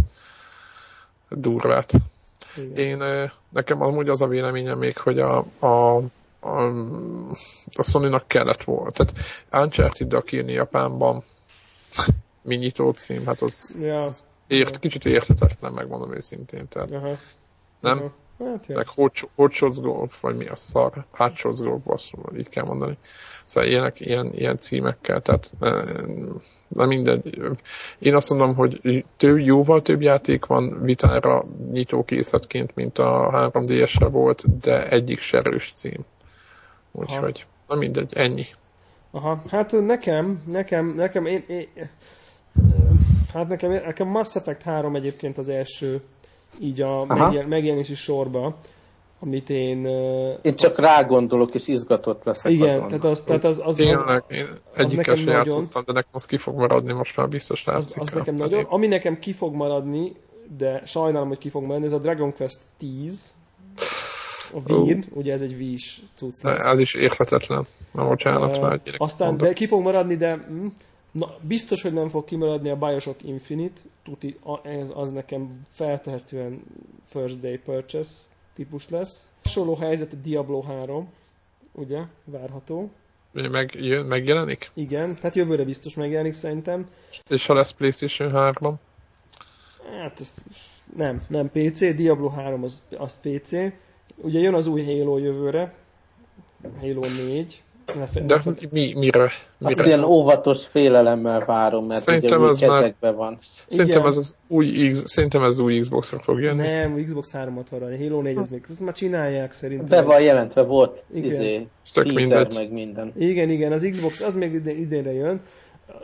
durvát. 1.37 1.93
Igen. 2.57 2.77
Én, 2.77 3.31
nekem 3.49 3.83
amúgy 3.83 4.09
az 4.09 4.23
a 4.23 4.27
véleményem 4.27 4.79
még, 4.79 4.97
hogy 4.97 5.19
a, 5.19 5.45
a, 5.59 5.97
a, 6.41 6.67
a 7.75 7.83
Sony-nak 7.83 8.27
kellett 8.27 8.63
volna. 8.63 8.91
Tehát 8.91 9.15
Uncharted-dal 9.53 10.23
kijönni 10.23 10.53
Japánban 10.53 11.23
mi 12.43 12.57
nyitó 12.57 12.93
cím, 12.93 13.27
hát 13.27 13.41
az, 13.41 13.77
ja. 13.81 14.03
az 14.03 14.27
ért, 14.47 14.79
kicsit 14.79 15.05
értetetlen, 15.05 15.73
megmondom 15.73 16.15
őszintén. 16.15 16.69
Tehát, 16.69 16.91
Aha. 16.91 17.17
Nem? 17.81 17.99
Aha. 17.99 18.13
Hát, 18.51 18.67
ja. 18.67 18.83
Hot, 18.95 19.29
hot 19.35 19.53
Shots 19.53 19.81
Golf, 19.81 20.21
vagy 20.21 20.37
mi 20.37 20.47
a 20.47 20.57
szar? 20.57 21.05
Hot 21.11 21.37
Shots 21.37 21.61
Golf, 21.61 21.83
azt 21.87 22.15
így 22.37 22.49
kell 22.49 22.65
mondani. 22.65 22.99
Szóval 23.45 23.71
ilyenek, 23.71 24.01
ilyen, 24.01 24.31
ilyen 24.35 24.59
címekkel, 24.59 25.21
tehát 25.21 25.53
na 26.69 26.87
mindegy. 26.87 27.39
Én 27.99 28.15
azt 28.15 28.31
mondom, 28.31 28.55
hogy 28.55 29.05
több, 29.17 29.39
jóval 29.39 29.83
több 29.83 30.01
játék 30.01 30.47
van 30.47 30.83
vitára 30.83 31.45
nyitókészletként, 31.73 32.75
mint 32.75 32.99
a 32.99 33.31
3DS-re 33.53 34.07
volt, 34.07 34.61
de 34.61 34.89
egyik 34.89 35.21
se 35.21 35.39
erős 35.39 35.73
cím. 35.73 36.05
Úgyhogy, 36.93 37.47
na 37.69 37.75
mindegy, 37.75 38.13
ennyi. 38.15 38.45
Aha, 39.11 39.43
hát 39.51 39.73
nekem, 39.73 40.43
nekem, 40.47 40.87
nekem, 40.87 41.27
én, 41.27 41.45
én 41.49 41.69
hát 43.33 43.49
nekem, 43.49 43.71
nekem 43.71 44.09
Mass 44.09 44.37
Effect 44.37 44.63
3 44.63 44.95
egyébként 44.95 45.39
az 45.39 45.49
első 45.49 46.01
így 46.61 46.81
a 46.81 47.05
megjel, 47.05 47.47
megjelenési 47.47 47.95
sorba 47.95 48.57
amit 49.25 49.51
én... 49.51 49.87
Én 50.43 50.55
csak 50.55 50.79
rá 50.79 51.03
gondolok, 51.03 51.55
és 51.55 51.69
izgatott 51.69 52.25
leszek 52.25 52.53
Igen, 52.53 52.69
azon. 52.69 52.89
tehát 52.89 53.05
az... 53.05 53.23
Tehát 53.23 53.45
az, 53.45 53.61
az, 53.65 53.75
Tényleg, 53.75 54.25
én 54.29 54.49
egyikkel 54.75 55.15
sem 55.15 55.29
játszottam, 55.29 55.83
de 55.87 55.93
nekem 55.93 56.11
az 56.13 56.27
ki 56.27 56.37
fog 56.37 56.57
maradni, 56.57 56.93
most 56.93 57.17
már 57.17 57.29
biztos 57.29 57.65
látszik. 57.65 58.01
Az, 58.01 58.09
az 58.09 58.15
nekem 58.15 58.35
nagyon, 58.35 58.65
ami 58.65 58.87
nekem 58.87 59.19
ki 59.19 59.33
fog 59.33 59.55
maradni, 59.55 60.13
de 60.57 60.83
sajnálom, 60.85 61.29
hogy 61.29 61.39
ki 61.39 61.49
fog 61.49 61.63
maradni, 61.63 61.87
ez 61.87 61.93
a 61.93 61.99
Dragon 61.99 62.35
Quest 62.35 62.59
10, 62.79 63.33
a 64.55 64.73
Wii, 64.73 64.93
uh. 64.93 65.05
ugye 65.11 65.33
ez 65.33 65.43
egy 65.43 65.55
Wii-s 65.59 66.01
cucc. 66.15 66.45
Ez 66.45 66.79
is 66.79 66.95
érhetetlen. 66.95 67.67
Na, 67.93 68.09
bocsánat, 68.09 68.57
uh, 68.57 68.63
már 68.63 68.81
Aztán, 68.97 69.29
mondok. 69.29 69.47
de 69.47 69.53
ki 69.53 69.67
fog 69.67 69.83
maradni, 69.83 70.17
de 70.17 70.35
hm, 70.35 70.67
na, 71.11 71.27
biztos, 71.41 71.83
hogy 71.83 71.93
nem 71.93 72.09
fog 72.09 72.25
kimaradni 72.25 72.71
a 72.71 72.77
Bioshock 72.77 73.23
Infinite, 73.23 73.81
tuti, 74.05 74.39
ez, 74.63 74.91
az 74.95 75.11
nekem 75.11 75.61
feltehetően 75.71 76.63
first 77.07 77.41
day 77.41 77.59
purchase, 77.59 78.13
típus 78.55 78.89
lesz. 78.89 79.33
Hasonló 79.43 79.75
helyzet 79.75 80.13
a 80.13 80.17
Diablo 80.17 80.61
3, 80.61 81.13
ugye, 81.73 82.01
várható. 82.25 82.91
Meg, 83.33 83.75
jön, 83.75 84.07
megjelenik? 84.07 84.71
Igen, 84.75 85.17
tehát 85.17 85.37
jövőre 85.37 85.65
biztos 85.65 85.95
megjelenik 85.95 86.35
szerintem. 86.35 86.89
És 87.29 87.47
ha 87.47 87.55
lesz 87.55 87.71
PlayStation 87.71 88.31
3? 88.31 88.79
Hát 90.01 90.21
ez 90.21 90.35
nem, 90.97 91.25
nem 91.29 91.51
PC, 91.51 91.95
Diablo 91.95 92.29
3 92.29 92.63
az, 92.63 92.83
az 92.99 93.21
PC. 93.21 93.53
Ugye 94.17 94.39
jön 94.39 94.55
az 94.55 94.67
új 94.67 94.85
Halo 94.85 95.19
jövőre, 95.19 95.75
Halo 96.81 97.01
4. 97.01 97.64
De 98.27 98.41
mi, 98.71 98.93
mire? 98.97 98.97
mire? 98.97 99.33
Azt 99.59 99.79
ilyen 99.87 100.05
óvatos 100.05 100.67
félelemmel 100.67 101.45
várom, 101.45 101.87
mert 101.87 102.01
szerintem 102.01 102.43
ugye 102.43 102.67
kezekben 102.67 102.95
már... 103.01 103.15
van. 103.15 103.39
Szerintem 103.67 104.05
ez 104.05 104.17
az 104.17 104.37
új, 104.49 104.91
X, 104.93 105.03
szerintem 105.05 105.43
ez 105.43 105.59
új 105.59 105.79
Xbox-ra 105.79 106.19
fog 106.19 106.41
jönni. 106.41 106.67
Nem, 106.67 107.05
Xbox 107.05 107.33
3 107.33 107.55
van, 107.71 107.99
Halo 107.99 108.21
4 108.21 108.37
ez 108.37 108.49
még, 108.49 108.65
ezt 108.71 108.81
már 108.81 108.93
csinálják 108.93 109.53
szerintem. 109.53 109.87
Be 109.87 110.03
van 110.03 110.23
jelentve, 110.23 110.63
volt 110.63 111.05
igen. 111.15 111.31
izé, 111.31 111.67
teaser, 111.93 112.49
meg 112.55 112.73
minden. 112.73 113.13
Igen, 113.19 113.51
igen, 113.51 113.73
az 113.73 113.89
Xbox, 113.91 114.21
az 114.21 114.35
még 114.35 114.53
idén, 114.53 114.79
idénre 114.79 115.13
jön. 115.13 115.41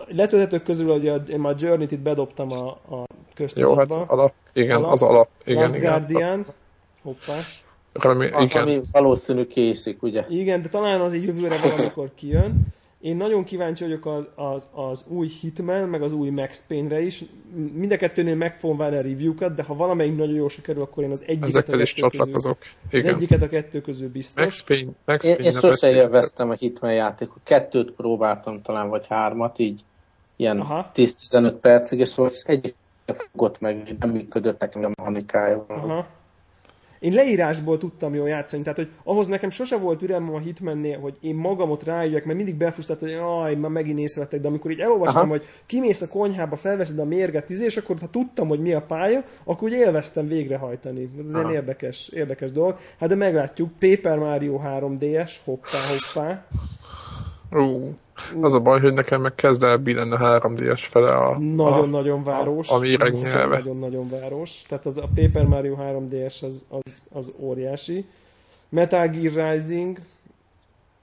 Letöltetők 0.09 0.63
közül, 0.63 0.91
hogy 0.93 1.31
én 1.31 1.41
már 1.41 1.55
Journey-t 1.59 1.93
itt 1.93 2.01
bedobtam 2.01 2.53
a, 2.53 2.69
a 2.69 3.05
köztudatba. 3.35 3.95
Jó, 3.95 3.99
hát 3.99 4.11
alap, 4.11 4.33
igen, 4.53 4.77
alap, 4.77 4.93
az 4.93 5.03
alap. 5.03 5.29
Igen, 5.45 5.63
Last 5.63 5.75
igen. 5.75 5.91
Guardian, 5.91 6.47
hoppá. 7.03 7.35
Remé, 7.93 8.27
igen. 8.27 8.63
Ami 8.63 8.81
valószínű 8.93 9.47
késik, 9.47 10.03
ugye? 10.03 10.25
Igen, 10.29 10.63
de 10.63 10.69
talán 10.69 11.01
az 11.01 11.15
így 11.15 11.25
jövőre 11.25 11.57
valamikor 11.63 12.11
kijön. 12.15 12.67
Én 13.01 13.17
nagyon 13.17 13.45
kíváncsi 13.45 13.85
vagyok 13.85 14.07
az, 14.07 14.25
az, 14.35 14.69
az 14.73 15.05
új 15.09 15.29
Hitman, 15.41 15.89
meg 15.89 16.03
az 16.03 16.13
új 16.13 16.31
Max 16.31 16.65
Payne-re 16.69 17.01
is. 17.01 17.25
Mind 17.73 17.93
a 17.93 17.97
kettőnél 17.97 18.35
meg 18.35 18.59
fogom 18.59 18.77
várni 18.77 18.97
a 18.97 19.01
review-kat, 19.01 19.55
de 19.55 19.63
ha 19.63 19.75
valamelyik 19.75 20.17
nagyon 20.17 20.35
jól 20.35 20.49
sikerül, 20.49 20.83
akkor 20.83 21.03
én 21.03 21.11
az 21.11 21.23
egyiket 21.27 21.49
Ezekkel 21.49 21.75
a 21.75 21.77
kettő 21.77 21.83
is 21.83 21.93
csatlakozok. 21.93 22.59
Közül, 22.91 23.11
az 23.11 23.17
egyiket 23.17 23.43
a 23.43 23.49
kettő 23.49 23.81
közül 23.81 24.09
biztos. 24.09 24.45
Max 24.45 24.63
Payne, 24.63 24.91
Max 25.05 25.25
Payne 25.25 25.39
én, 25.39 25.45
én 25.45 25.53
sose 25.53 25.91
élveztem 25.91 26.51
a 26.51 26.55
Hitman 26.55 26.93
játékot. 26.93 27.41
Kettőt 27.43 27.91
próbáltam 27.91 28.63
talán, 28.63 28.89
vagy 28.89 29.07
hármat, 29.07 29.59
így 29.59 29.81
ilyen 30.37 30.67
10-15 30.95 31.55
percig, 31.61 31.99
és 31.99 32.09
szóval 32.09 32.33
egyik 32.43 32.75
fogott 33.05 33.61
meg, 33.61 33.97
nem 33.99 34.11
működött 34.11 34.61
nekem 34.61 34.85
a 34.85 34.89
mechanikája. 34.89 35.65
Aha. 35.69 36.07
Én 37.01 37.13
leírásból 37.13 37.79
tudtam 37.79 38.15
jól 38.15 38.29
játszani, 38.29 38.63
tehát 38.63 38.79
hogy 38.79 38.89
ahhoz 39.05 39.27
nekem 39.27 39.51
sose 39.51 39.77
volt 39.77 40.03
üremem 40.03 40.35
a 40.35 40.39
Hitmannél, 40.39 40.99
hogy 40.99 41.17
én 41.21 41.35
magamot 41.35 41.83
rájöjjek, 41.83 42.25
mert 42.25 42.37
mindig 42.37 42.55
befrusztált, 42.55 43.01
hogy 43.01 43.11
jaj, 43.11 43.55
már 43.55 43.71
megint 43.71 43.99
észrevettek, 43.99 44.41
de 44.41 44.49
amikor 44.49 44.71
így 44.71 44.81
elolvastam, 44.81 45.21
Aha. 45.21 45.31
hogy 45.31 45.45
kimész 45.67 46.03
a 46.03 46.09
konyhába, 46.09 46.57
felveszed 46.57 46.99
a 46.99 47.05
mérget, 47.05 47.47
tíz, 47.47 47.61
és 47.61 47.77
akkor 47.77 47.97
ha 48.01 48.11
tudtam, 48.11 48.49
hogy 48.49 48.61
mi 48.61 48.73
a 48.73 48.83
pálya, 48.83 49.25
akkor 49.45 49.69
úgy 49.69 49.75
élveztem 49.75 50.29
végrehajtani. 50.29 51.11
Ez 51.29 51.35
egy 51.35 51.51
érdekes, 51.51 52.09
érdekes 52.09 52.53
dolog. 52.53 52.79
Hát 52.99 53.09
de 53.09 53.15
meglátjuk, 53.15 53.71
Paper 53.79 54.19
Mario 54.19 54.61
3DS, 54.65 55.33
hoppá, 55.45 55.79
hoppá. 55.89 56.47
Uh. 57.51 57.95
Az 58.41 58.55
a 58.55 58.61
baj, 58.61 58.81
hogy 58.81 58.93
nekem 58.93 59.21
meg 59.21 59.35
kezd 59.35 59.63
el 59.63 59.77
billenni 59.77 60.13
a 60.13 60.41
3D-es 60.41 60.81
fele 60.81 61.17
a... 61.17 61.39
Nagyon-nagyon 61.39 62.25
város. 62.25 62.69
A, 62.69 62.75
a. 62.75 63.47
Nagyon-nagyon 63.47 64.09
város. 64.09 64.63
Tehát 64.69 64.87
az, 64.87 64.97
a 64.97 65.09
Paper 65.15 65.45
Mario 65.45 65.77
3D-es 65.79 66.43
az, 66.43 66.65
az, 66.69 67.05
az 67.13 67.33
óriási. 67.39 68.05
Metal 68.69 69.09
Gear 69.09 69.53
Rising. 69.53 69.99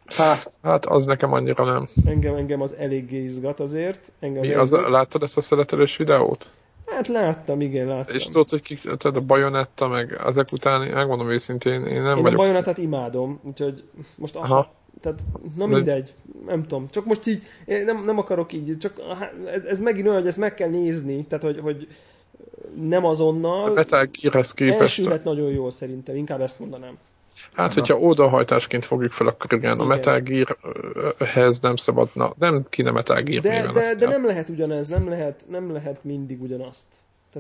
Hát, 0.06 0.52
hát 0.64 0.86
az 0.86 1.06
nekem 1.06 1.34
annyira 1.34 1.66
nem. 1.66 1.88
Engem, 2.06 2.36
engem 2.36 2.62
az 2.62 2.76
eléggé 2.76 3.24
izgat 3.24 3.60
azért. 3.60 4.12
Engem 4.20 4.42
Mi, 4.42 4.54
az, 4.54 4.72
láttad 4.72 5.24
ezt 5.24 5.38
a 5.38 5.42
szeretelős 5.42 5.98
videót? 5.98 6.52
Hát 6.86 7.08
láttam, 7.08 7.62
igen, 7.62 7.88
láttam. 7.88 8.16
És 8.16 8.26
tudod, 8.26 8.50
hogy 8.50 8.62
kik, 8.62 8.82
tehát 8.82 9.06
a 9.06 9.22
bajonetta, 9.22 9.88
meg 9.88 10.22
ezek 10.26 10.48
után, 10.52 10.88
megmondom 10.88 11.30
őszintén, 11.30 11.86
én 11.86 12.02
nem 12.02 12.18
én 12.18 12.24
vagyok... 12.24 12.40
a 12.40 12.42
bajonettát 12.42 12.78
imádom, 12.78 13.40
úgyhogy 13.44 13.84
most 14.16 14.36
Aha. 14.36 14.72
Tehát, 15.02 15.20
na 15.56 15.66
mindegy, 15.66 16.14
nem 16.46 16.62
tudom. 16.62 16.90
Csak 16.90 17.06
most 17.06 17.28
így, 17.28 17.42
nem, 17.66 18.06
nem 18.06 18.18
akarok 18.18 18.54
így, 18.54 18.78
csak 18.78 19.02
ez, 19.54 19.64
ez 19.64 19.80
megint 19.80 20.06
olyan, 20.08 20.20
hogy 20.20 20.28
ezt 20.28 20.38
meg 20.38 20.54
kell 20.54 20.70
nézni, 20.70 21.26
tehát 21.26 21.44
hogy, 21.44 21.60
hogy 21.60 21.88
nem 22.76 23.06
azonnal. 23.06 23.70
A 23.70 23.74
Metal 23.74 24.08
Gear-hez 24.22 24.54
képest. 24.54 24.82
Elsülhet 24.82 25.24
nagyon 25.24 25.52
jól 25.52 25.72
szerintem, 25.72 26.16
inkább 26.16 26.42
ezt 26.42 26.60
mondanám. 26.60 26.98
Hát, 27.54 27.66
Aha. 27.66 27.80
hogyha 27.80 28.00
ódahajtásként 28.00 28.86
fogjuk 28.86 29.12
fel, 29.12 29.28
akkor 29.28 29.54
igen, 29.54 29.80
a 29.80 29.86
Metal 29.86 30.20
Gear-hez 30.20 31.60
nem 31.60 31.76
szabadna, 31.76 32.34
nem 32.40 32.66
kéne 32.70 32.92
Metal 32.92 33.22
Gear 33.22 33.42
de, 33.42 33.72
de, 33.72 33.96
de 33.96 34.08
nem 34.08 34.26
lehet 34.26 34.50
ugyanez, 34.50 34.88
nem 34.88 35.10
lehet, 35.10 35.46
nem 35.50 35.72
lehet 35.72 36.04
mindig 36.04 36.42
ugyanazt. 36.42 36.88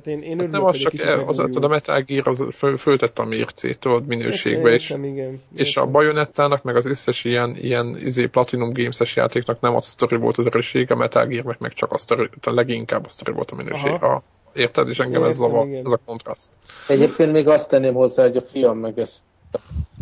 Tehát 0.03 0.21
én, 0.21 0.31
én 0.31 0.39
hát 0.39 0.51
nem 0.51 0.63
az 0.63 0.77
csak, 0.77 0.93
az, 1.27 1.39
az, 1.39 1.55
a 1.61 1.67
Metal 1.67 2.01
Gear 2.01 2.27
az 2.27 2.45
föl, 2.53 2.77
föltette 2.77 3.21
a 3.21 3.25
mércét, 3.25 3.79
tudod, 3.79 4.05
minőségbe, 4.05 4.69
és, 4.69 4.89
értem, 4.89 5.03
igen, 5.03 5.41
és 5.55 5.77
a 5.77 5.85
Bajonettának, 5.85 6.63
meg 6.63 6.75
az 6.75 6.85
összes 6.85 7.23
ilyen, 7.23 7.55
ilyen 7.55 7.97
izé 7.99 8.25
Platinum 8.25 8.73
Games-es 8.73 9.15
játéknak 9.15 9.59
nem 9.59 9.75
az 9.75 9.85
a 9.85 9.89
sztori 9.89 10.15
volt 10.15 10.37
az 10.37 10.45
erőség, 10.45 10.91
a 10.91 10.95
Metal 10.95 11.25
Gear, 11.25 11.55
meg 11.59 11.73
csak 11.73 11.91
a 11.91 11.97
sztori, 11.97 12.29
a 12.41 12.53
leginkább 12.53 13.05
a 13.05 13.09
sztori 13.09 13.31
volt 13.31 13.51
a 13.51 13.55
minőség. 13.55 13.91
A, 13.91 14.21
érted? 14.53 14.89
És 14.89 14.99
engem 14.99 15.21
értem, 15.21 15.29
ez, 15.29 15.37
zavar, 15.37 15.67
ez 15.67 15.91
a 15.91 15.99
kontraszt. 16.05 16.49
Egyébként 16.87 17.31
még 17.31 17.47
azt 17.47 17.69
tenném 17.69 17.93
hozzá, 17.93 18.23
hogy 18.23 18.37
a 18.37 18.41
film 18.41 18.77
meg 18.77 18.99
ezt 18.99 19.23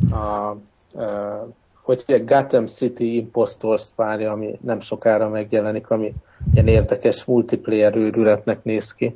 a, 0.09 0.15
a, 0.15 0.49
a 1.01 1.47
hogy 1.81 2.03
egy 2.05 2.26
Gotham 2.26 2.65
City 2.65 3.15
Impostors 3.15 3.85
várja, 3.95 4.31
ami 4.31 4.59
nem 4.61 4.80
sokára 4.80 5.30
megjelenik, 5.30 5.89
ami 5.89 6.13
ilyen 6.53 6.67
érdekes 6.67 7.26
multiplayer 7.26 7.95
őrületnek 7.95 8.63
néz 8.63 8.93
ki 8.93 9.15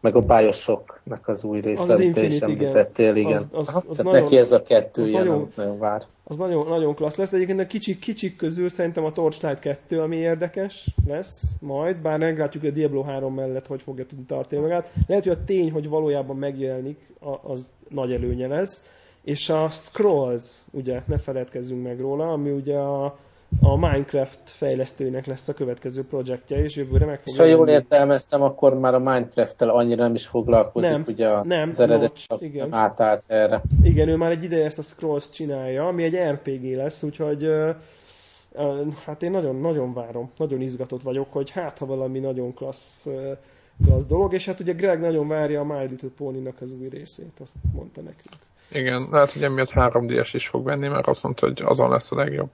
meg 0.00 0.16
a 0.16 0.20
Bioshocknak 0.20 1.28
az 1.28 1.44
új 1.44 1.60
része, 1.60 1.92
az 1.92 2.00
amit 2.00 2.16
is 2.16 2.38
említettél, 2.40 3.16
igen. 3.16 3.42
Az, 3.52 3.74
az, 3.74 3.86
az 3.88 3.98
nagyon, 3.98 4.22
neki 4.22 4.36
ez 4.36 4.52
a 4.52 4.62
kettő 4.62 5.02
ilyen, 5.02 5.26
nagyon, 5.26 5.48
nagyon 5.54 5.78
vár. 5.78 6.02
Az 6.24 6.36
nagyon, 6.36 6.68
nagyon 6.68 6.94
klassz 6.94 7.16
lesz. 7.16 7.32
Egyébként 7.32 7.60
a 7.60 7.66
kicsik, 7.66 7.98
kicsik 7.98 8.36
közül 8.36 8.68
szerintem 8.68 9.04
a 9.04 9.12
Torchlight 9.12 9.58
2, 9.58 10.00
ami 10.00 10.16
érdekes 10.16 10.86
lesz 11.06 11.42
majd, 11.60 11.96
bár 11.96 12.18
meglátjuk, 12.18 12.62
hogy 12.62 12.72
a 12.72 12.74
Diablo 12.74 13.02
3 13.02 13.34
mellett 13.34 13.66
hogy 13.66 13.82
fogja 13.82 14.06
tudni 14.06 14.24
tartani 14.24 14.60
magát. 14.60 14.92
Lehet, 15.06 15.24
hogy 15.24 15.32
a 15.32 15.44
tény, 15.44 15.72
hogy 15.72 15.88
valójában 15.88 16.36
megjelenik, 16.36 17.12
az 17.42 17.68
nagy 17.88 18.12
előnye 18.12 18.46
lesz. 18.46 18.82
És 19.22 19.48
a 19.48 19.68
Scrolls, 19.70 20.58
ugye, 20.70 21.02
ne 21.06 21.18
feledkezzünk 21.18 21.82
meg 21.82 22.00
róla, 22.00 22.32
ami 22.32 22.50
ugye 22.50 22.76
a 22.76 23.18
a 23.60 23.76
Minecraft 23.76 24.38
fejlesztőnek 24.44 25.26
lesz 25.26 25.48
a 25.48 25.54
következő 25.54 26.04
projektje, 26.04 26.62
és 26.62 26.76
jövőre 26.76 27.06
meg 27.06 27.20
fogja... 27.20 27.42
Ha 27.42 27.48
jól 27.48 27.68
értelmeztem, 27.68 28.42
akkor 28.42 28.78
már 28.78 28.94
a 28.94 28.98
Minecraft-tel 28.98 29.68
annyira 29.68 30.02
nem 30.02 30.14
is 30.14 30.26
foglalkozik, 30.26 30.90
nem, 30.90 31.04
ugye 31.06 31.42
nem, 31.42 31.68
az 31.68 31.80
eredet 31.80 32.26
igen. 32.38 32.72
átállt 32.72 33.22
erre. 33.26 33.62
Igen, 33.82 34.08
ő 34.08 34.16
már 34.16 34.30
egy 34.30 34.44
ideje 34.44 34.64
ezt 34.64 34.78
a 34.78 34.82
Scrolls 34.82 35.30
csinálja, 35.30 35.86
ami 35.86 36.02
egy 36.02 36.16
RPG 36.16 36.76
lesz, 36.76 37.02
úgyhogy 37.02 37.44
uh, 37.44 37.74
uh, 38.52 38.92
hát 39.04 39.22
én 39.22 39.30
nagyon, 39.30 39.56
nagyon 39.56 39.94
várom, 39.94 40.30
nagyon 40.36 40.60
izgatott 40.60 41.02
vagyok, 41.02 41.32
hogy 41.32 41.50
hát 41.50 41.78
ha 41.78 41.86
valami 41.86 42.18
nagyon 42.18 42.54
klassz, 42.54 43.06
uh, 43.06 43.36
klassz 43.84 44.06
dolog, 44.06 44.32
és 44.32 44.46
hát 44.46 44.60
ugye 44.60 44.72
Greg 44.72 45.00
nagyon 45.00 45.28
várja 45.28 45.60
a 45.60 45.64
My 45.64 45.86
Little 45.86 46.10
Pony-nak 46.16 46.60
az 46.60 46.72
új 46.80 46.88
részét, 46.88 47.32
azt 47.40 47.54
mondta 47.72 48.00
nekünk. 48.00 48.36
Igen, 48.72 49.08
lehet, 49.10 49.32
hogy 49.32 49.42
emiatt 49.42 49.70
3DS 49.74 50.30
is 50.32 50.48
fog 50.48 50.64
venni, 50.64 50.88
mert 50.88 51.06
azt 51.06 51.22
mondta, 51.22 51.46
hogy 51.46 51.62
azon 51.64 51.90
lesz 51.90 52.12
a 52.12 52.16
legjobb. 52.16 52.48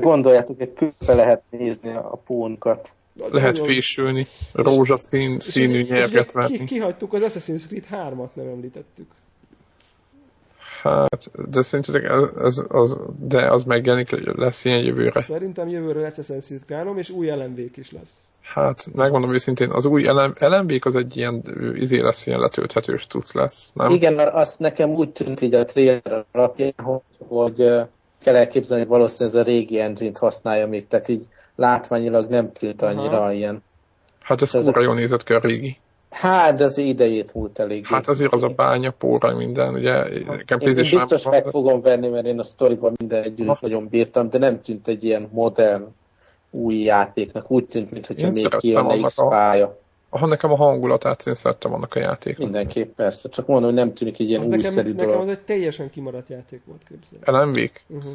Gondoljátok, 0.00 0.60
egy 0.60 0.72
külpe 0.72 1.14
lehet 1.14 1.42
nézni 1.50 1.90
a 1.90 2.20
pónkat. 2.26 2.92
Lehet 3.30 3.58
fésülni, 3.58 4.26
rózsaszín 4.52 5.40
színű 5.40 5.82
nyerget 5.82 6.32
venni. 6.32 6.56
Ki, 6.56 6.64
kihagytuk 6.64 7.12
az 7.12 7.22
Assassin's 7.24 7.66
Creed 7.66 7.86
3-at, 7.90 8.28
nem 8.32 8.46
említettük. 8.46 9.06
Hát, 10.82 11.30
de 11.50 11.62
szerintetek 11.62 12.04
ez, 12.04 12.22
ez, 12.38 12.64
az, 12.68 12.98
de 13.18 13.50
az 13.50 13.64
megjelenik, 13.64 14.36
lesz 14.36 14.64
ilyen 14.64 14.82
jövőre? 14.84 15.20
Szerintem 15.22 15.68
jövőre 15.68 16.00
lesz 16.00 16.18
Assassin's 16.20 16.64
Creed 16.66 16.80
3, 16.80 16.98
és 16.98 17.10
új 17.10 17.30
lmv 17.30 17.58
is 17.74 17.92
lesz. 17.92 18.30
Hát, 18.40 18.86
megmondom 18.94 19.32
őszintén, 19.32 19.70
az 19.70 19.86
új 19.86 20.04
lmv 20.38 20.72
az 20.80 20.96
egy 20.96 21.16
ilyen 21.16 21.42
izé 21.74 22.00
lesz, 22.00 22.26
ilyen 22.26 22.40
letölthetős 22.40 23.06
tudsz 23.06 23.32
lesz, 23.34 23.70
nem? 23.74 23.90
Igen, 23.90 24.18
azt 24.18 24.58
nekem 24.58 24.90
úgy 24.90 25.10
tűnt 25.10 25.40
így 25.40 25.54
a 25.54 25.64
trailer 25.64 26.24
alapján, 26.32 26.74
hogy, 26.76 27.00
hogy 27.28 27.70
kell 28.22 28.36
elképzelni, 28.36 28.82
hogy 28.82 28.92
valószínűleg 28.92 29.38
ez 29.38 29.46
a 29.46 29.50
régi 29.50 29.80
engine-t 29.80 30.18
használja 30.18 30.66
még, 30.66 30.88
tehát 30.88 31.08
így 31.08 31.26
látványilag 31.56 32.30
nem 32.30 32.52
tűnt 32.52 32.82
annyira 32.82 33.20
Aha. 33.20 33.32
ilyen. 33.32 33.62
Hát 34.20 34.42
ez, 34.42 34.54
ez 34.54 34.64
kurva 34.64 34.80
jól 34.80 34.94
nézett 34.94 35.22
ki 35.22 35.32
a 35.32 35.38
régi. 35.38 35.76
Hát, 36.10 36.60
az 36.60 36.78
idejét 36.78 37.34
múlt 37.34 37.58
elég. 37.58 37.86
Hát 37.86 38.08
azért 38.08 38.32
az 38.32 38.42
a 38.42 38.48
bánya, 38.48 38.90
póra, 38.90 39.36
minden, 39.36 39.74
ugye 39.74 39.92
nekem 40.26 40.60
én, 40.60 40.74
biztos 40.74 41.22
meg 41.24 41.46
fogom 41.46 41.80
venni, 41.80 42.08
mert 42.08 42.26
én 42.26 42.38
a 42.38 42.42
sztoriban 42.42 42.92
minden 42.96 43.22
együtt 43.22 43.60
nagyon 43.60 43.88
bírtam, 43.88 44.30
de 44.30 44.38
nem 44.38 44.60
tűnt 44.62 44.88
egy 44.88 45.04
ilyen 45.04 45.28
modern 45.32 45.84
új 46.50 46.74
játéknak. 46.74 47.50
Úgy 47.50 47.64
tűnt, 47.64 47.90
mintha 47.90 48.14
még 48.16 48.48
kijönne 48.58 49.06
X 49.06 49.14
pálya. 49.28 49.80
Ha 50.18 50.26
nekem 50.26 50.52
a 50.52 50.56
hangulatát, 50.56 51.26
én 51.26 51.34
szerettem 51.34 51.72
annak 51.74 51.94
a 51.94 51.98
játékot. 51.98 52.38
Mindenképp, 52.38 52.94
persze. 52.96 53.28
Csak 53.28 53.46
mondom, 53.46 53.64
hogy 53.64 53.78
nem 53.78 53.94
tűnik 53.94 54.18
egy 54.18 54.28
ilyen 54.28 54.40
az 54.40 54.46
újszerű 54.46 54.74
nekem, 54.74 54.96
dolog. 54.96 55.10
Nekem 55.10 55.20
az 55.20 55.28
egy 55.28 55.40
teljesen 55.40 55.90
kimaradt 55.90 56.28
játék 56.28 56.60
volt, 56.64 56.82
képzelni. 56.88 57.44
lmv 57.44 57.70
uh-huh. 57.86 58.12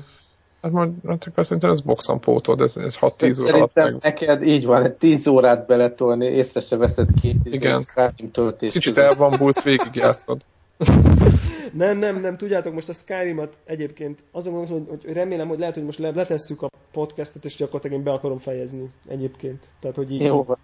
Hát 0.62 0.72
majd, 0.72 0.92
hát 1.08 1.28
akkor 1.28 1.46
szerintem 1.46 1.70
ez 1.70 1.82
boxon 1.82 2.20
pótod, 2.20 2.62
ez, 2.62 2.78
ez 2.78 2.98
6-10 3.00 3.44
óra 3.44 3.56
alatt 3.56 3.74
meg... 3.74 3.96
neked 4.02 4.44
így 4.44 4.66
van, 4.66 4.96
10 4.98 5.28
órát 5.28 5.66
beletolni, 5.66 6.26
észre 6.26 6.60
se 6.60 6.76
veszed 6.76 7.10
két 7.22 7.38
Igen. 7.44 7.86
töltés. 8.32 8.72
Kicsit 8.72 8.98
elbambulsz, 8.98 9.64
végigjátszod. 9.64 10.42
nem, 11.74 11.98
nem, 11.98 12.22
nem, 12.22 12.38
tudjátok, 12.38 12.74
most 12.74 12.90
a 12.90 12.94
Skyrim-at 12.94 13.58
egyébként 13.66 14.24
azon 14.32 14.54
gondolom, 14.54 14.86
hogy, 14.88 15.04
hogy 15.06 15.14
remélem, 15.14 15.48
hogy 15.48 15.60
lehet, 15.60 15.74
hogy 15.74 15.84
most 15.84 16.00
letesszük 16.00 16.62
a 16.62 16.70
podcastet, 16.92 17.46
és 17.46 17.56
gyakorlatilag 17.56 17.98
én 17.98 18.04
be 18.04 18.12
akarom 18.12 18.38
fejezni 18.38 18.90
egyébként. 19.08 19.64
Tehát, 19.80 19.96
hogy 19.96 20.12
így... 20.12 20.22
Jó 20.22 20.44
van. 20.44 20.58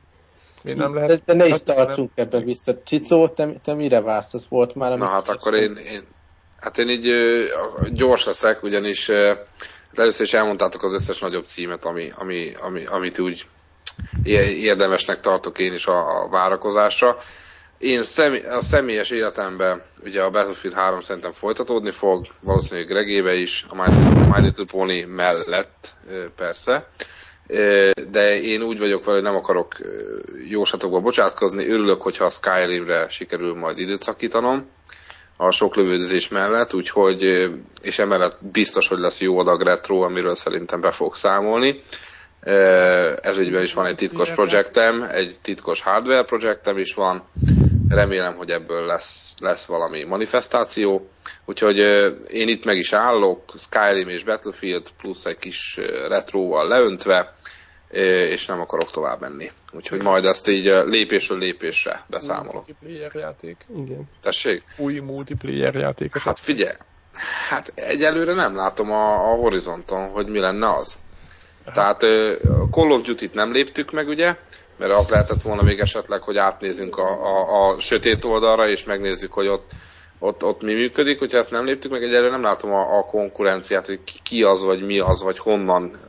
Mi 0.63 0.73
nem 0.73 0.93
lehet... 0.93 1.09
De, 1.09 1.19
de 1.25 1.33
ne 1.33 1.47
is 1.47 1.63
tartsunk 1.63 2.11
nem... 2.15 2.25
ebben 2.25 2.43
vissza. 2.43 2.81
Csicó, 2.83 3.27
te, 3.27 3.53
te 3.63 3.73
mire 3.73 4.01
vársz? 4.01 4.33
Ez 4.33 4.45
volt 4.49 4.75
már... 4.75 4.97
Na 4.97 5.05
hát 5.05 5.29
akkor 5.29 5.53
én, 5.53 5.75
én, 5.75 6.07
hát 6.59 6.77
én 6.77 6.89
így 6.89 7.11
gyors 7.93 8.25
leszek, 8.25 8.63
ugyanis 8.63 9.09
hát 9.09 9.99
először 9.99 10.25
is 10.25 10.33
elmondtátok 10.33 10.83
az 10.83 10.93
összes 10.93 11.19
nagyobb 11.19 11.45
címet, 11.45 11.85
ami, 11.85 12.11
ami, 12.15 12.51
ami, 12.61 12.85
amit 12.85 13.19
úgy 13.19 13.45
érdemesnek 14.55 15.19
tartok 15.19 15.59
én 15.59 15.73
is 15.73 15.87
a, 15.87 16.23
a 16.23 16.29
várakozásra. 16.29 17.17
Én 17.77 18.03
személy, 18.03 18.45
a 18.45 18.61
személyes 18.61 19.09
életemben 19.09 19.81
ugye 20.03 20.21
a 20.21 20.29
Battlefield 20.29 20.75
3 20.75 20.99
szerintem 20.99 21.31
folytatódni 21.31 21.91
fog, 21.91 22.25
valószínűleg 22.41 22.89
Gregébe 22.89 23.33
is, 23.33 23.65
a 23.69 23.75
My 23.75 24.41
Little 24.41 24.65
Pony 24.65 25.07
mellett 25.07 25.95
persze 26.35 26.87
de 28.11 28.41
én 28.41 28.61
úgy 28.61 28.79
vagyok 28.79 29.03
vele, 29.05 29.17
hogy 29.17 29.25
nem 29.25 29.35
akarok 29.35 29.73
jósatokba 30.49 30.99
bocsátkozni. 30.99 31.67
Örülök, 31.69 32.01
hogyha 32.01 32.25
a 32.25 32.29
Skyrimre 32.29 33.09
sikerül 33.09 33.55
majd 33.55 33.79
időt 33.79 34.01
szakítanom 34.01 34.69
a 35.37 35.51
sok 35.51 35.75
lövődözés 35.75 36.27
mellett, 36.27 36.73
úgyhogy, 36.73 37.49
és 37.81 37.99
emellett 37.99 38.37
biztos, 38.51 38.87
hogy 38.87 38.99
lesz 38.99 39.21
jó 39.21 39.37
adag 39.39 39.61
retro, 39.61 40.01
amiről 40.01 40.35
szerintem 40.35 40.81
be 40.81 40.91
fog 40.91 41.15
számolni. 41.15 41.83
Ez 43.21 43.37
ügyben 43.37 43.63
is 43.63 43.73
van 43.73 43.85
egy 43.85 43.95
titkos 43.95 44.31
projektem, 44.31 45.01
egy 45.03 45.35
titkos 45.41 45.81
hardware 45.81 46.23
projektem 46.23 46.77
is 46.77 46.93
van, 46.93 47.23
remélem, 47.93 48.35
hogy 48.35 48.49
ebből 48.49 48.85
lesz, 48.85 49.33
lesz 49.39 49.65
valami 49.65 50.03
manifestáció. 50.03 51.09
Úgyhogy 51.45 51.77
én 52.27 52.47
itt 52.47 52.65
meg 52.65 52.77
is 52.77 52.93
állok, 52.93 53.43
Skyrim 53.57 54.09
és 54.09 54.23
Battlefield 54.23 54.89
plusz 54.97 55.25
egy 55.25 55.37
kis 55.37 55.79
retroval 56.07 56.67
leöntve, 56.67 57.35
és 58.29 58.45
nem 58.45 58.59
akarok 58.59 58.91
tovább 58.91 59.19
menni. 59.19 59.51
Úgyhogy 59.71 60.01
majd 60.01 60.25
ezt 60.25 60.47
így 60.47 60.65
lépésről 60.85 61.37
lépésre 61.37 62.05
beszámolok. 62.09 62.53
Multiplayer 62.53 63.11
játék. 63.13 63.65
Igen. 63.75 64.09
Tessék? 64.21 64.63
Új 64.77 64.99
multiplayer 64.99 65.75
játék. 65.75 66.17
Hát 66.17 66.39
figyelj, 66.39 66.75
hát 67.49 67.71
egyelőre 67.75 68.33
nem 68.33 68.55
látom 68.55 68.91
a, 68.91 69.31
a 69.31 69.35
horizonton, 69.35 70.09
hogy 70.09 70.27
mi 70.27 70.39
lenne 70.39 70.73
az. 70.73 70.97
Aha. 71.65 71.75
Tehát 71.75 71.99
Call 72.71 72.91
of 72.91 73.01
Duty-t 73.01 73.33
nem 73.33 73.51
léptük 73.51 73.91
meg, 73.91 74.07
ugye, 74.07 74.35
mert 74.87 74.99
az 74.99 75.09
lehetett 75.09 75.41
volna 75.41 75.61
még 75.61 75.79
esetleg, 75.79 76.21
hogy 76.21 76.37
átnézünk 76.37 76.97
a, 76.97 77.09
a, 77.23 77.67
a 77.67 77.79
sötét 77.79 78.23
oldalra, 78.23 78.67
és 78.67 78.83
megnézzük, 78.83 79.33
hogy 79.33 79.47
ott, 79.47 79.71
ott, 80.19 80.43
ott 80.43 80.61
mi 80.61 80.73
működik, 80.73 81.19
hogyha 81.19 81.37
ezt 81.37 81.51
nem 81.51 81.65
léptük 81.65 81.91
meg, 81.91 82.03
egyelőre 82.03 82.29
nem 82.29 82.43
látom 82.43 82.71
a, 82.73 82.97
a 82.97 83.05
konkurenciát, 83.05 83.85
hogy 83.85 83.99
ki, 84.23 84.43
az, 84.43 84.63
vagy 84.63 84.85
mi 84.85 84.99
az, 84.99 85.23
vagy 85.23 85.37
honnan, 85.37 85.99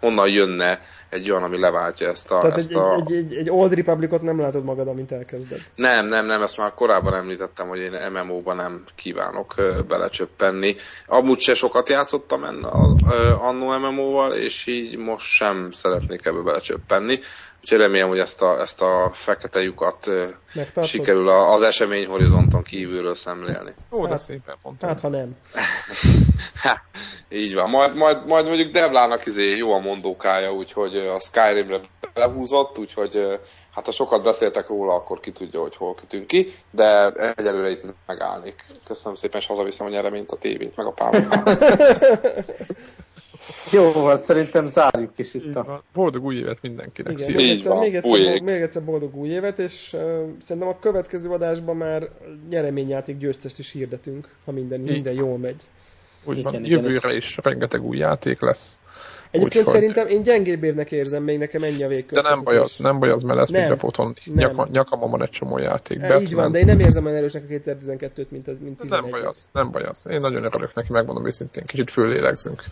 honnan 0.00 0.28
jönne 0.28 0.80
egy 1.08 1.30
olyan, 1.30 1.42
ami 1.42 1.58
leváltja 1.58 2.08
ezt 2.08 2.30
a... 2.30 2.38
Tehát 2.38 2.56
ezt 2.56 2.70
egy, 2.70 2.76
a... 2.76 2.94
Egy, 2.94 3.12
egy, 3.12 3.34
egy 3.34 3.50
Old 3.50 3.74
Republicot 3.74 4.22
nem 4.22 4.40
látod 4.40 4.64
magad, 4.64 4.88
amint 4.88 5.12
elkezded. 5.12 5.60
Nem, 5.74 6.06
nem, 6.06 6.26
nem, 6.26 6.42
ezt 6.42 6.56
már 6.56 6.74
korábban 6.74 7.14
említettem, 7.14 7.68
hogy 7.68 7.78
én 7.78 7.92
MMO-ba 8.12 8.54
nem 8.54 8.82
kívánok 8.94 9.54
belecsöppenni. 9.88 10.76
Amúgy 11.06 11.40
se 11.40 11.54
sokat 11.54 11.88
játszottam 11.88 12.42
annó 13.38 13.78
MMO-val, 13.78 14.32
és 14.32 14.66
így 14.66 14.96
most 14.96 15.26
sem 15.26 15.70
szeretnék 15.70 16.26
ebbe 16.26 16.42
belecsöppenni. 16.42 17.20
Úgyhogy 17.64 17.78
remélem, 17.78 18.08
hogy 18.08 18.18
ezt 18.18 18.42
a, 18.42 18.60
ezt 18.60 18.82
a 18.82 19.10
fekete 19.12 19.62
lyukat 19.62 20.06
Megtartod? 20.54 20.84
sikerül 20.84 21.28
az 21.28 21.62
esemény 21.62 22.06
horizonton 22.06 22.62
kívülről 22.62 23.14
szemlélni. 23.14 23.74
Ó, 23.90 24.02
de 24.02 24.08
hát, 24.08 24.18
szépen 24.18 24.56
mondtam. 24.62 24.88
Hát, 24.88 25.00
ha 25.00 25.08
nem. 25.08 25.36
így 27.42 27.54
van. 27.54 27.70
Majd, 27.70 27.94
majd, 27.96 28.26
majd 28.26 28.46
mondjuk 28.46 28.72
Devlának 28.72 29.26
izé 29.26 29.56
jó 29.56 29.72
a 29.72 29.78
mondókája, 29.78 30.52
úgyhogy 30.52 30.96
a 30.96 31.20
Skyrimre 31.20 31.80
lehúzott, 32.14 32.78
úgyhogy 32.78 33.40
hát 33.74 33.84
ha 33.84 33.92
sokat 33.92 34.22
beszéltek 34.22 34.68
róla, 34.68 34.94
akkor 34.94 35.20
ki 35.20 35.32
tudja, 35.32 35.60
hogy 35.60 35.76
hol 35.76 35.94
kötünk 35.94 36.26
ki, 36.26 36.52
de 36.70 37.12
egyelőre 37.36 37.70
itt 37.70 37.82
megállnék. 38.06 38.64
Köszönöm 38.86 39.14
szépen, 39.14 39.40
és 39.40 39.46
hazaviszem 39.46 39.86
a 39.86 39.90
nyereményt, 39.90 40.30
a 40.30 40.36
tévét, 40.36 40.76
meg 40.76 40.86
a 40.86 40.92
pálmát. 40.92 41.48
Jó, 43.70 43.92
van, 43.92 44.16
szerintem 44.16 44.66
zárjuk 44.66 45.12
is 45.16 45.34
itt 45.34 45.56
a... 45.56 45.82
Boldog 45.92 46.24
új 46.24 46.36
évet 46.36 46.58
mindenkinek. 46.62 47.18
Igen, 47.18 47.32
még 47.32 47.50
egyszer, 47.50 47.76
még, 47.76 47.94
egyszer, 47.94 48.40
még 48.40 48.60
egyszer 48.60 48.84
boldog 48.84 49.16
új 49.16 49.28
évet, 49.28 49.58
és 49.58 49.92
uh, 49.92 50.00
szerintem 50.40 50.70
a 50.70 50.78
következő 50.78 51.30
adásban 51.30 51.76
már 51.76 52.08
nyereményjáték 52.48 53.18
győztest 53.18 53.58
is 53.58 53.72
hirdetünk, 53.72 54.28
ha 54.44 54.52
minden, 54.52 54.80
minden 54.80 55.14
jól 55.14 55.38
megy. 55.38 55.62
Úgy 56.24 56.38
igen, 56.38 56.52
van, 56.52 56.64
igen, 56.64 56.82
jövőre 56.82 57.16
is 57.16 57.38
rengeteg 57.42 57.82
új 57.82 57.96
játék 57.96 58.40
lesz. 58.40 58.80
Egyébként 59.30 59.66
Úgyhogy... 59.66 59.80
szerintem 59.80 60.06
én 60.06 60.22
gyengébb 60.22 60.62
évnek 60.62 60.92
érzem, 60.92 61.22
még 61.22 61.38
nekem 61.38 61.62
ennyi 61.62 61.82
a 61.82 61.88
végkör. 61.88 62.22
De 62.22 62.28
nem 62.28 62.42
baj 62.44 62.56
az, 62.56 62.76
nem 62.76 62.98
baj 62.98 63.10
az, 63.10 63.22
mert 63.22 63.38
lesz 63.38 63.50
nem, 63.50 63.68
bepótolni. 63.68 64.14
Nyaka, 64.24 64.68
nyakamon 64.72 65.10
van 65.10 65.22
egy 65.22 65.30
csomó 65.30 65.58
játék. 65.58 66.00
E, 66.00 66.20
így 66.20 66.34
van, 66.34 66.52
de 66.52 66.58
én 66.58 66.64
nem 66.64 66.80
érzem 66.80 67.04
olyan 67.04 67.16
erősnek 67.16 67.42
a 67.42 67.52
2012-t, 67.52 68.28
mint 68.28 68.48
az, 68.48 68.58
mint 68.58 68.80
11 68.80 69.02
Nem 69.02 69.10
baj 69.10 69.22
az, 69.22 69.48
nem 69.52 69.70
baj 69.70 69.82
az. 69.82 70.06
Én 70.10 70.20
nagyon 70.20 70.44
örülök 70.44 70.74
neki, 70.74 70.92
megmondom 70.92 71.26
őszintén, 71.26 71.64
kicsit 71.64 71.90
fölélegzünk. 71.90 72.62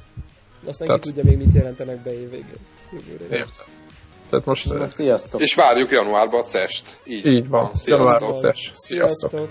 Aztán 0.66 0.86
Tehát... 0.86 1.02
ki 1.02 1.09
tudja 1.12 1.24
még 1.24 1.36
mit 1.39 1.55
jelentenek 1.55 2.02
be 2.02 2.12
évvégén. 2.12 2.59
Értem. 3.30 3.66
Tehát 4.30 4.44
most... 4.44 4.72
Sziasztok. 4.86 5.40
És 5.40 5.55
várjuk 5.55 5.90
januárban 5.90 6.40
a 6.40 6.44
CES-t. 6.44 7.01
Így, 7.05 7.26
Így 7.26 7.48
van. 7.48 7.62
van. 7.62 7.74
Sziasztok. 7.74 8.06
Januárban 8.06 8.39
CES. 8.39 8.72
Sziasztok. 8.74 9.30
Sziasztok. 9.30 9.48